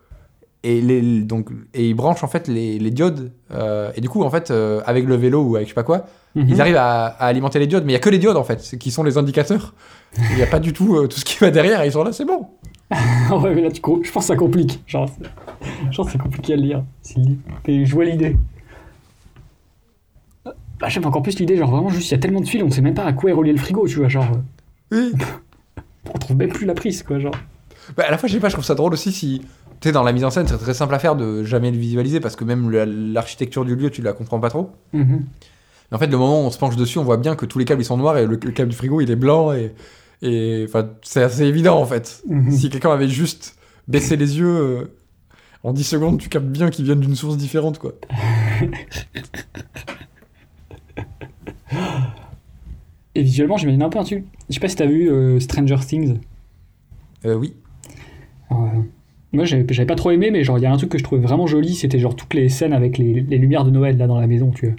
Et, 0.69 0.81
les, 0.81 1.21
donc, 1.21 1.49
et 1.73 1.87
il 1.87 1.93
branche 1.93 2.23
en 2.23 2.27
fait 2.27 2.47
les, 2.47 2.77
les 2.79 2.91
diodes. 2.91 3.31
euh, 3.53 3.91
et 3.95 4.01
du 4.01 4.09
coup, 4.09 4.23
en 4.23 4.29
fait, 4.29 4.51
euh, 4.51 4.81
avec 4.85 5.05
le 5.05 5.15
vélo 5.15 5.41
ou 5.43 5.55
avec 5.55 5.67
je 5.67 5.71
sais 5.71 5.75
pas 5.75 5.83
quoi, 5.83 6.05
Mhm. 6.35 6.45
ils 6.49 6.61
arrivent 6.61 6.75
à, 6.77 7.05
à 7.05 7.25
alimenter 7.27 7.57
les 7.59 7.67
diodes. 7.67 7.85
Mais 7.85 7.91
il 7.93 7.95
y 7.95 7.97
a 7.97 7.99
que 7.99 8.09
les 8.09 8.17
diodes 8.19 8.37
en 8.37 8.43
fait, 8.43 8.75
qui 8.77 8.91
sont 8.91 9.03
les 9.03 9.17
indicateurs. 9.17 9.73
Il 10.31 10.35
n'y 10.35 10.43
a 10.43 10.47
pas 10.47 10.59
du 10.59 10.73
tout 10.73 10.95
euh, 10.97 11.07
tout 11.07 11.19
ce 11.19 11.25
qui 11.25 11.37
va 11.39 11.51
derrière. 11.51 11.81
Et 11.81 11.87
ils 11.87 11.91
sont 11.93 12.03
là, 12.03 12.11
c'est 12.11 12.25
bon. 12.25 12.47
ouais, 12.91 13.55
mais 13.55 13.61
là, 13.61 13.71
tu 13.71 13.81
je 14.03 14.11
pense 14.11 14.23
que 14.23 14.27
ça 14.27 14.35
complique. 14.35 14.81
Genre, 14.87 15.09
genre 15.91 16.09
c'est 16.09 16.17
compliqué 16.17 16.53
à 16.53 16.57
lire. 16.57 16.83
Li- 17.15 17.39
Et 17.65 17.85
je 17.85 17.93
vois 17.93 18.05
l'idée. 18.05 18.35
Bah, 20.79 20.89
j'aime 20.89 21.05
encore 21.05 21.23
plus 21.23 21.39
l'idée, 21.39 21.57
genre 21.57 21.71
vraiment 21.71 21.89
juste, 21.89 22.09
il 22.09 22.11
y 22.11 22.15
a 22.15 22.19
tellement 22.19 22.39
de 22.41 22.47
fils, 22.47 22.61
on 22.63 22.69
sait 22.69 22.81
même 22.81 22.93
pas 22.93 23.05
à 23.05 23.13
quoi 23.13 23.29
est 23.31 23.33
relié 23.33 23.51
le 23.51 23.57
frigo, 23.57 23.87
tu 23.87 23.95
vois, 23.97 24.09
genre, 24.09 24.27
Oui. 24.91 25.11
on 26.13 26.17
trouve 26.19 26.37
même 26.37 26.49
plus 26.49 26.65
la 26.67 26.75
prise, 26.75 27.01
quoi, 27.03 27.19
genre. 27.19 27.33
Bah, 27.95 28.03
à 28.07 28.11
la 28.11 28.17
fois, 28.19 28.29
je 28.29 28.33
sais 28.35 28.39
pas, 28.39 28.49
je 28.49 28.53
trouve 28.53 28.65
ça 28.65 28.75
drôle 28.75 28.93
aussi 28.93 29.11
si. 29.11 29.41
Tu 29.79 29.89
sais, 29.89 29.91
dans 29.91 30.03
la 30.03 30.11
mise 30.11 30.23
en 30.25 30.29
scène, 30.31 30.47
c'est 30.47 30.57
très 30.57 30.73
simple 30.73 30.93
à 30.95 30.99
faire 30.99 31.15
de 31.15 31.43
jamais 31.43 31.69
le 31.71 31.77
visualiser 31.77 32.19
parce 32.19 32.35
que 32.35 32.43
même 32.43 32.69
la- 32.71 32.85
l'architecture 32.87 33.63
du 33.63 33.75
lieu, 33.75 33.89
tu 33.91 34.01
la 34.01 34.13
comprends 34.13 34.39
pas 34.39 34.49
trop. 34.49 34.71
Mhm. 34.93 35.25
Mais 35.91 35.95
en 35.95 35.99
fait, 35.99 36.07
le 36.07 36.17
moment 36.17 36.41
où 36.41 36.45
on 36.45 36.49
se 36.51 36.57
penche 36.57 36.75
dessus, 36.75 36.97
on 36.99 37.03
voit 37.03 37.17
bien 37.17 37.35
que 37.35 37.45
tous 37.45 37.59
les 37.59 37.65
câbles 37.65 37.81
ils 37.81 37.85
sont 37.85 37.97
noirs 37.97 38.17
et 38.17 38.25
le, 38.25 38.39
le 38.43 38.51
câble 38.51 38.69
du 38.71 38.75
frigo 38.75 39.01
il 39.01 39.09
est 39.11 39.15
blanc 39.15 39.53
et. 39.53 39.73
et 40.23 40.65
enfin, 40.67 40.89
c'est 41.03 41.21
assez 41.23 41.43
évident 41.43 41.79
en 41.79 41.85
fait. 41.85 42.23
Mhm. 42.27 42.51
Si 42.51 42.69
quelqu'un 42.69 42.91
avait 42.91 43.07
juste 43.07 43.55
baissé 43.87 44.15
les 44.17 44.39
yeux, 44.39 44.47
euh, 44.47 44.85
en 45.63 45.73
10 45.73 45.83
secondes, 45.83 46.19
tu 46.19 46.27
captes 46.29 46.45
bien 46.47 46.69
qu'ils 46.71 46.85
viennent 46.85 46.99
d'une 46.99 47.15
source 47.15 47.37
différente 47.37 47.77
quoi. 47.77 47.93
Et 53.15 53.23
visuellement, 53.23 53.57
j'imagine 53.57 53.81
un 53.81 53.89
peu 53.89 53.99
un 53.99 54.03
truc. 54.03 54.25
Je 54.49 54.53
sais 54.53 54.59
pas 54.59 54.67
si 54.69 54.75
t'as 54.75 54.85
vu 54.85 55.09
euh, 55.09 55.39
Stranger 55.39 55.77
Things. 55.85 56.19
Euh, 57.25 57.35
oui. 57.35 57.55
Euh, 58.51 58.55
moi, 59.33 59.45
j'avais 59.45 59.85
pas 59.85 59.95
trop 59.95 60.11
aimé, 60.11 60.31
mais 60.31 60.43
genre, 60.43 60.57
il 60.57 60.61
y 60.61 60.65
a 60.65 60.71
un 60.71 60.77
truc 60.77 60.91
que 60.91 60.97
je 60.97 61.03
trouvais 61.03 61.21
vraiment 61.21 61.47
joli, 61.47 61.75
c'était 61.75 61.99
genre 61.99 62.15
toutes 62.15 62.33
les 62.33 62.49
scènes 62.49 62.73
avec 62.73 62.97
les, 62.97 63.21
les 63.21 63.37
lumières 63.37 63.65
de 63.65 63.71
Noël, 63.71 63.97
là, 63.97 64.07
dans 64.07 64.19
la 64.19 64.27
maison, 64.27 64.51
tu 64.51 64.67
vois. 64.67 64.75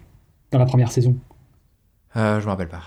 Dans 0.51 0.59
la 0.59 0.65
première 0.65 0.91
saison. 0.91 1.17
Euh, 2.17 2.41
je 2.41 2.47
me 2.47 2.51
rappelle 2.51 2.69
pas. 2.69 2.83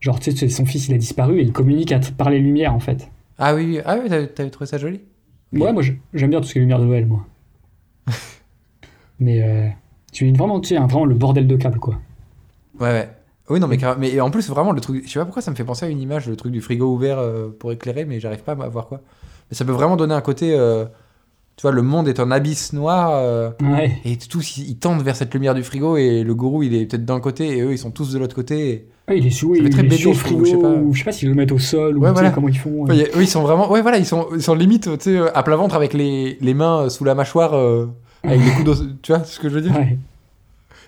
Genre, 0.00 0.20
tu 0.20 0.32
sais, 0.32 0.48
son 0.48 0.66
fils, 0.66 0.88
il 0.88 0.94
a 0.94 0.98
disparu 0.98 1.38
et 1.38 1.42
il 1.42 1.52
communique 1.52 1.92
à 1.92 2.00
par 2.16 2.28
les 2.28 2.38
lumières, 2.38 2.74
en 2.74 2.80
fait. 2.80 3.10
Ah 3.38 3.54
oui, 3.54 3.80
ah 3.84 3.96
oui, 4.02 4.08
t'avais 4.08 4.50
trouvé 4.50 4.66
ça 4.66 4.78
joli? 4.78 5.00
Ouais, 5.52 5.72
moi, 5.72 5.82
j'aime 6.12 6.30
bien 6.30 6.40
tout 6.40 6.46
ce 6.46 6.52
qui 6.52 6.58
est 6.58 6.60
lumière 6.60 6.78
de 6.78 6.84
Noël, 6.84 7.06
moi. 7.06 7.26
mais, 9.18 9.42
euh, 9.42 9.68
tu 10.12 10.24
imagines 10.24 10.36
vraiment, 10.36 10.60
tu 10.60 10.68
sais, 10.68 10.76
vraiment 10.76 11.06
le 11.06 11.14
bordel 11.14 11.46
de 11.46 11.56
câbles, 11.56 11.78
quoi. 11.78 11.98
Ouais, 12.78 12.90
ouais. 12.90 13.08
Oui, 13.48 13.60
non, 13.60 13.68
mais, 13.68 13.76
carrément- 13.76 14.00
mais 14.00 14.20
en 14.20 14.30
plus, 14.30 14.48
vraiment, 14.48 14.72
le 14.72 14.80
truc. 14.80 15.04
Je 15.06 15.12
sais 15.12 15.18
pas 15.18 15.24
pourquoi 15.24 15.42
ça 15.42 15.50
me 15.50 15.56
fait 15.56 15.64
penser 15.64 15.86
à 15.86 15.88
une 15.88 16.00
image, 16.00 16.26
le 16.28 16.36
truc 16.36 16.50
du 16.52 16.60
frigo 16.60 16.86
ouvert 16.92 17.18
euh, 17.18 17.48
pour 17.58 17.70
éclairer, 17.72 18.04
mais 18.04 18.18
j'arrive 18.20 18.42
pas 18.42 18.52
à 18.52 18.68
voir 18.68 18.86
quoi. 18.88 19.00
Mais 19.50 19.56
ça 19.56 19.64
peut 19.64 19.72
vraiment 19.72 19.96
donner 19.96 20.14
un 20.14 20.20
côté. 20.20 20.54
euh, 20.58 20.84
Tu 21.56 21.62
vois, 21.62 21.70
le 21.72 21.80
monde 21.82 22.06
est 22.08 22.20
un 22.20 22.30
abysse 22.32 22.72
noir. 22.72 23.10
euh, 23.14 23.50
Ouais. 23.62 23.92
et 24.04 24.16
tous, 24.18 24.58
ils, 24.58 24.70
ils 24.70 24.76
tendent 24.78 25.02
vers 25.02 25.16
cette 25.16 25.32
lumière 25.32 25.54
du 25.54 25.62
frigo. 25.62 25.96
Et 25.96 26.22
le 26.24 26.34
gourou, 26.34 26.62
il 26.64 26.74
est 26.74 26.86
peut-être 26.86 27.04
d'un 27.06 27.20
côté. 27.20 27.56
Et 27.56 27.62
eux, 27.62 27.72
ils 27.72 27.78
sont 27.78 27.90
tous 27.92 28.12
de 28.12 28.18
l'autre 28.18 28.34
côté. 28.34 28.88
Ouais, 29.08 29.18
il 29.18 29.26
est 29.26 29.30
sous, 29.30 29.54
il 29.54 29.70
très 29.70 29.80
est 29.80 29.84
BD, 29.84 29.96
sur 29.96 30.10
le 30.10 30.16
je 30.16 30.20
trouve, 30.24 30.44
frigo, 30.44 30.44
je 30.44 30.50
sais 30.50 30.58
pas. 30.58 30.68
ou 30.82 30.92
je 30.92 30.98
sais 30.98 31.04
pas 31.04 31.12
s'ils 31.12 31.28
le 31.28 31.34
mettent 31.36 31.52
au 31.52 31.58
sol, 31.60 31.96
ou 31.96 32.02
Ouais, 32.02 32.10
voilà. 32.12 32.30
comment 32.30 32.48
ils 32.48 32.58
font. 32.58 32.84
Ouais, 32.86 33.08
eux, 33.14 33.22
ils 33.22 33.28
sont 33.28 33.42
vraiment. 33.42 33.70
Ouais, 33.70 33.80
voilà, 33.80 33.96
ils 33.98 34.04
sont, 34.04 34.26
ils 34.34 34.42
sont 34.42 34.54
limite, 34.56 34.98
tu 34.98 35.04
sais, 35.16 35.18
à 35.32 35.42
plat 35.44 35.54
ventre 35.56 35.76
avec 35.76 35.94
les, 35.94 36.36
les 36.40 36.54
mains 36.54 36.88
sous 36.90 37.04
la 37.04 37.14
mâchoire. 37.14 37.54
avec 38.24 38.40
les 38.40 38.50
coups 38.50 38.64
d'os. 38.64 38.84
Tu 39.02 39.12
vois 39.12 39.22
ce 39.24 39.38
que 39.38 39.48
je 39.48 39.54
veux 39.54 39.60
dire? 39.62 39.76
Ouais. 39.76 39.96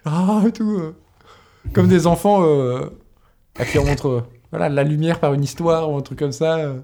Ah, 0.05 0.43
et 0.47 0.53
tout. 0.53 0.81
Comme 1.73 1.89
des 1.89 2.07
enfants 2.07 2.43
euh, 2.45 2.87
à 3.59 3.65
qui 3.65 3.79
on 3.79 3.85
montre 3.85 4.09
euh, 4.09 4.23
voilà, 4.51 4.69
la 4.69 4.83
lumière 4.85 5.21
par 5.21 5.35
une 5.35 5.43
histoire 5.45 5.91
ou 5.91 5.97
un 5.97 6.01
truc 6.01 6.19
comme 6.19 6.33
ça. 6.33 6.57
euh. 6.59 6.81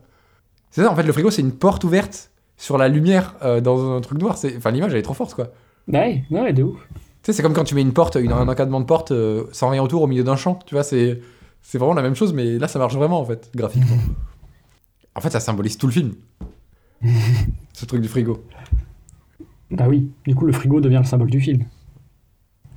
C'est 0.70 0.82
ça, 0.82 0.90
en 0.90 0.96
fait, 0.96 1.02
le 1.02 1.12
frigo, 1.12 1.30
c'est 1.30 1.42
une 1.42 1.52
porte 1.52 1.84
ouverte 1.84 2.30
sur 2.56 2.78
la 2.78 2.88
lumière 2.88 3.34
euh, 3.42 3.60
dans 3.60 3.96
un 3.96 4.00
truc 4.00 4.18
noir. 4.18 4.36
C'est- 4.36 4.56
Enfin, 4.56 4.70
l'image, 4.70 4.92
elle 4.92 4.98
est 4.98 5.02
trop 5.02 5.14
forte, 5.14 5.34
quoi. 5.34 5.48
Bah 5.88 6.00
ouais, 6.00 6.24
ouais, 6.30 6.52
de 6.52 6.62
ouf. 6.62 6.78
Tu 6.92 6.98
sais, 7.22 7.32
c'est 7.32 7.42
comme 7.42 7.54
quand 7.54 7.64
tu 7.64 7.74
mets 7.74 7.82
une 7.82 7.92
porte, 7.92 8.16
une- 8.16 8.32
un 8.32 8.46
encadrement 8.48 8.80
de 8.80 8.86
porte 8.86 9.10
euh, 9.12 9.44
sans 9.52 9.68
rien 9.70 9.82
autour 9.82 10.02
au 10.02 10.06
milieu 10.06 10.24
d'un 10.24 10.36
champ. 10.36 10.58
Tu 10.66 10.74
vois, 10.74 10.84
c'est 10.84 11.20
c'est 11.62 11.78
vraiment 11.78 11.94
la 11.94 12.02
même 12.02 12.14
chose, 12.14 12.34
mais 12.34 12.58
là, 12.58 12.68
ça 12.68 12.78
marche 12.78 12.94
vraiment, 12.94 13.18
en 13.20 13.24
fait, 13.24 13.50
graphiquement. 13.54 13.96
En 15.14 15.20
fait, 15.20 15.30
ça 15.30 15.40
symbolise 15.40 15.78
tout 15.78 15.86
le 15.86 15.92
film. 15.92 16.14
Ce 17.72 17.86
truc 17.86 18.00
du 18.02 18.08
frigo. 18.08 18.44
Bah 19.70 19.86
oui, 19.88 20.10
du 20.26 20.34
coup, 20.34 20.44
le 20.46 20.52
frigo 20.52 20.80
devient 20.80 20.98
le 20.98 21.04
symbole 21.04 21.30
du 21.30 21.40
film. 21.40 21.64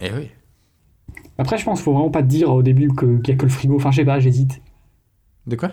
Eh 0.02 0.12
oui. 0.12 0.30
Après, 1.38 1.58
je 1.58 1.66
pense 1.66 1.80
qu'il 1.80 1.84
faut 1.86 1.94
vraiment 1.94 2.10
pas 2.10 2.24
te 2.24 2.28
dire 2.28 2.52
au 2.52 2.64
début 2.64 2.90
qu'il 2.96 3.22
y 3.28 3.32
a 3.32 3.36
que 3.36 3.46
le 3.46 3.52
frigo. 3.52 3.76
Enfin, 3.76 3.92
je 3.92 3.98
sais 3.98 4.06
pas, 4.06 4.20
j'hésite. 4.20 4.62
De 5.46 5.56
quoi? 5.56 5.72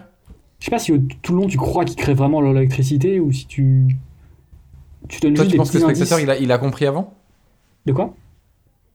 Je 0.60 0.66
sais 0.66 0.70
pas 0.70 0.78
si 0.78 0.92
tout 1.22 1.32
le 1.34 1.40
long 1.42 1.46
tu 1.48 1.56
crois 1.58 1.84
qu'il 1.84 1.96
crée 1.96 2.14
vraiment 2.14 2.40
l'électricité 2.40 3.20
ou 3.20 3.32
si 3.32 3.46
tu. 3.46 3.96
Tu 5.08 5.20
donnes 5.20 5.34
Toi, 5.34 5.44
juste 5.44 5.50
tu 5.50 5.52
des 5.52 5.58
penses 5.58 5.70
que 5.70 5.78
le 5.78 5.84
spectateur, 5.84 6.20
il 6.20 6.30
a, 6.30 6.38
il 6.38 6.50
a 6.52 6.58
compris 6.58 6.86
avant? 6.86 7.14
De 7.86 7.92
quoi? 7.92 8.14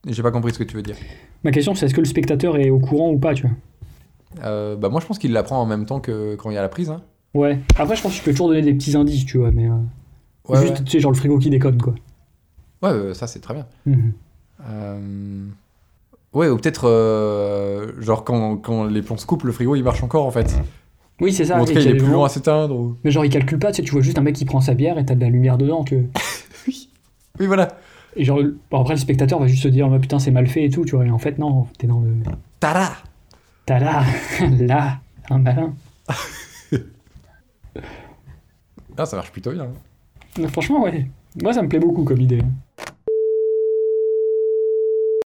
J'ai 0.08 0.24
pas 0.24 0.32
compris 0.32 0.54
ce 0.54 0.60
que 0.60 0.64
tu 0.64 0.76
veux 0.76 0.82
dire. 0.82 0.96
Ma 1.44 1.52
question, 1.52 1.76
c'est 1.76 1.86
est-ce 1.86 1.94
que 1.94 2.02
le 2.02 2.06
spectateur 2.08 2.58
est 2.58 2.70
au 2.70 2.80
courant 2.80 3.12
ou 3.12 3.20
pas, 3.20 3.34
tu 3.34 3.44
vois? 3.48 3.56
Euh, 4.44 4.76
bah, 4.76 4.90
moi, 4.90 5.02
je 5.02 5.06
pense 5.06 5.20
qu'il 5.20 5.32
l'apprend 5.34 5.62
en 5.62 5.66
même 5.66 5.86
temps 5.86 6.00
que 6.00 6.36
quand 6.36 6.50
il 6.50 6.54
y 6.54 6.58
a 6.58 6.62
la 6.62 6.70
prise. 6.70 6.90
Hein. 6.90 7.02
Ouais. 7.34 7.60
Après, 7.78 7.96
je 7.96 8.02
pense 8.02 8.14
que 8.14 8.18
tu 8.20 8.24
peux 8.24 8.32
toujours 8.32 8.48
donner 8.50 8.62
des 8.62 8.74
petits 8.74 8.96
indices, 8.96 9.26
tu 9.26 9.38
vois, 9.38 9.52
mais. 9.52 9.68
euh, 9.68 9.74
Ouais, 10.48 10.62
juste, 10.62 10.84
tu 10.84 10.92
sais, 10.92 11.00
genre 11.00 11.12
le 11.12 11.18
frigo 11.18 11.38
qui 11.38 11.52
déconne, 11.52 11.80
quoi. 11.80 11.94
ouais. 12.82 12.90
Euh, 12.90 13.14
ça, 13.14 13.28
c'est 13.28 13.40
très 13.40 13.54
bien. 13.54 13.68
Mhm. 13.86 14.14
Euh, 14.68 15.46
Ouais, 16.34 16.48
ou 16.48 16.58
peut-être, 16.58 16.88
euh, 16.88 17.92
genre, 18.00 18.24
quand, 18.24 18.58
quand 18.58 18.86
les 18.86 19.02
plombs 19.02 19.18
se 19.18 19.26
coupent, 19.26 19.44
le 19.44 19.52
frigo, 19.52 19.76
il 19.76 19.84
marche 19.84 20.04
encore, 20.04 20.26
en 20.26 20.32
fait. 20.32 20.56
Oui, 21.22 21.34
c'est 21.34 21.46
ça. 21.46 21.58
ou 21.58 21.62
en 21.62 21.66
tout 21.66 21.72
et 21.72 21.74
cas, 21.76 21.82
qu'il 21.82 21.90
il 21.92 21.96
est 21.96 22.00
plus 22.00 22.12
long 22.12 22.24
à 22.24 22.30
s'éteindre. 22.30 22.76
Ou... 22.76 22.96
Mais 23.04 23.12
genre, 23.12 23.26
il 23.26 23.30
calcule 23.32 23.60
pas, 23.60 23.72
tu 23.72 23.78
sais, 23.78 23.82
tu 23.84 23.92
vois 23.92 24.02
juste 24.02 24.18
un 24.18 24.22
mec 24.22 24.36
qui 24.36 24.46
prend 24.46 24.62
sa 24.62 24.74
bière 24.74 24.98
et 24.98 25.06
t'as 25.06 25.16
de 25.16 25.22
la 25.22 25.30
lumière 25.30 25.58
dedans, 25.58 25.84
tu 25.84 25.96
vois. 25.98 26.06
Oui, 27.40 27.46
voilà. 27.48 27.70
Et 28.18 28.26
genre, 28.26 28.40
bon, 28.70 28.82
après, 28.82 28.96
le 28.96 29.00
spectateur 29.00 29.40
va 29.40 29.48
juste 29.48 29.64
se 29.64 29.70
dire, 29.70 29.90
oh, 29.90 29.98
putain, 30.00 30.20
c'est 30.20 30.32
mal 30.32 30.46
fait 30.48 30.66
et 30.66 30.70
tout, 30.70 30.84
tu 30.84 30.96
vois. 30.96 31.06
Et 31.06 31.10
en 31.10 31.18
fait, 31.20 31.38
non, 31.38 31.68
t'es 31.78 31.88
dans 31.88 32.02
le. 32.02 32.10
Tada 32.60 32.92
T'as 33.66 33.80
là, 34.60 35.00
un 35.30 35.38
malin. 35.38 35.74
Ah, 38.98 39.06
ça 39.06 39.16
marche 39.16 39.32
plutôt 39.32 39.52
bien. 39.52 39.68
Franchement, 40.50 40.84
ouais. 40.84 41.08
Moi, 41.42 41.54
ça 41.54 41.62
me 41.62 41.70
plaît 41.70 41.80
beaucoup 41.80 42.04
comme 42.04 42.20
idée. 42.20 42.40
hein. 42.42 42.84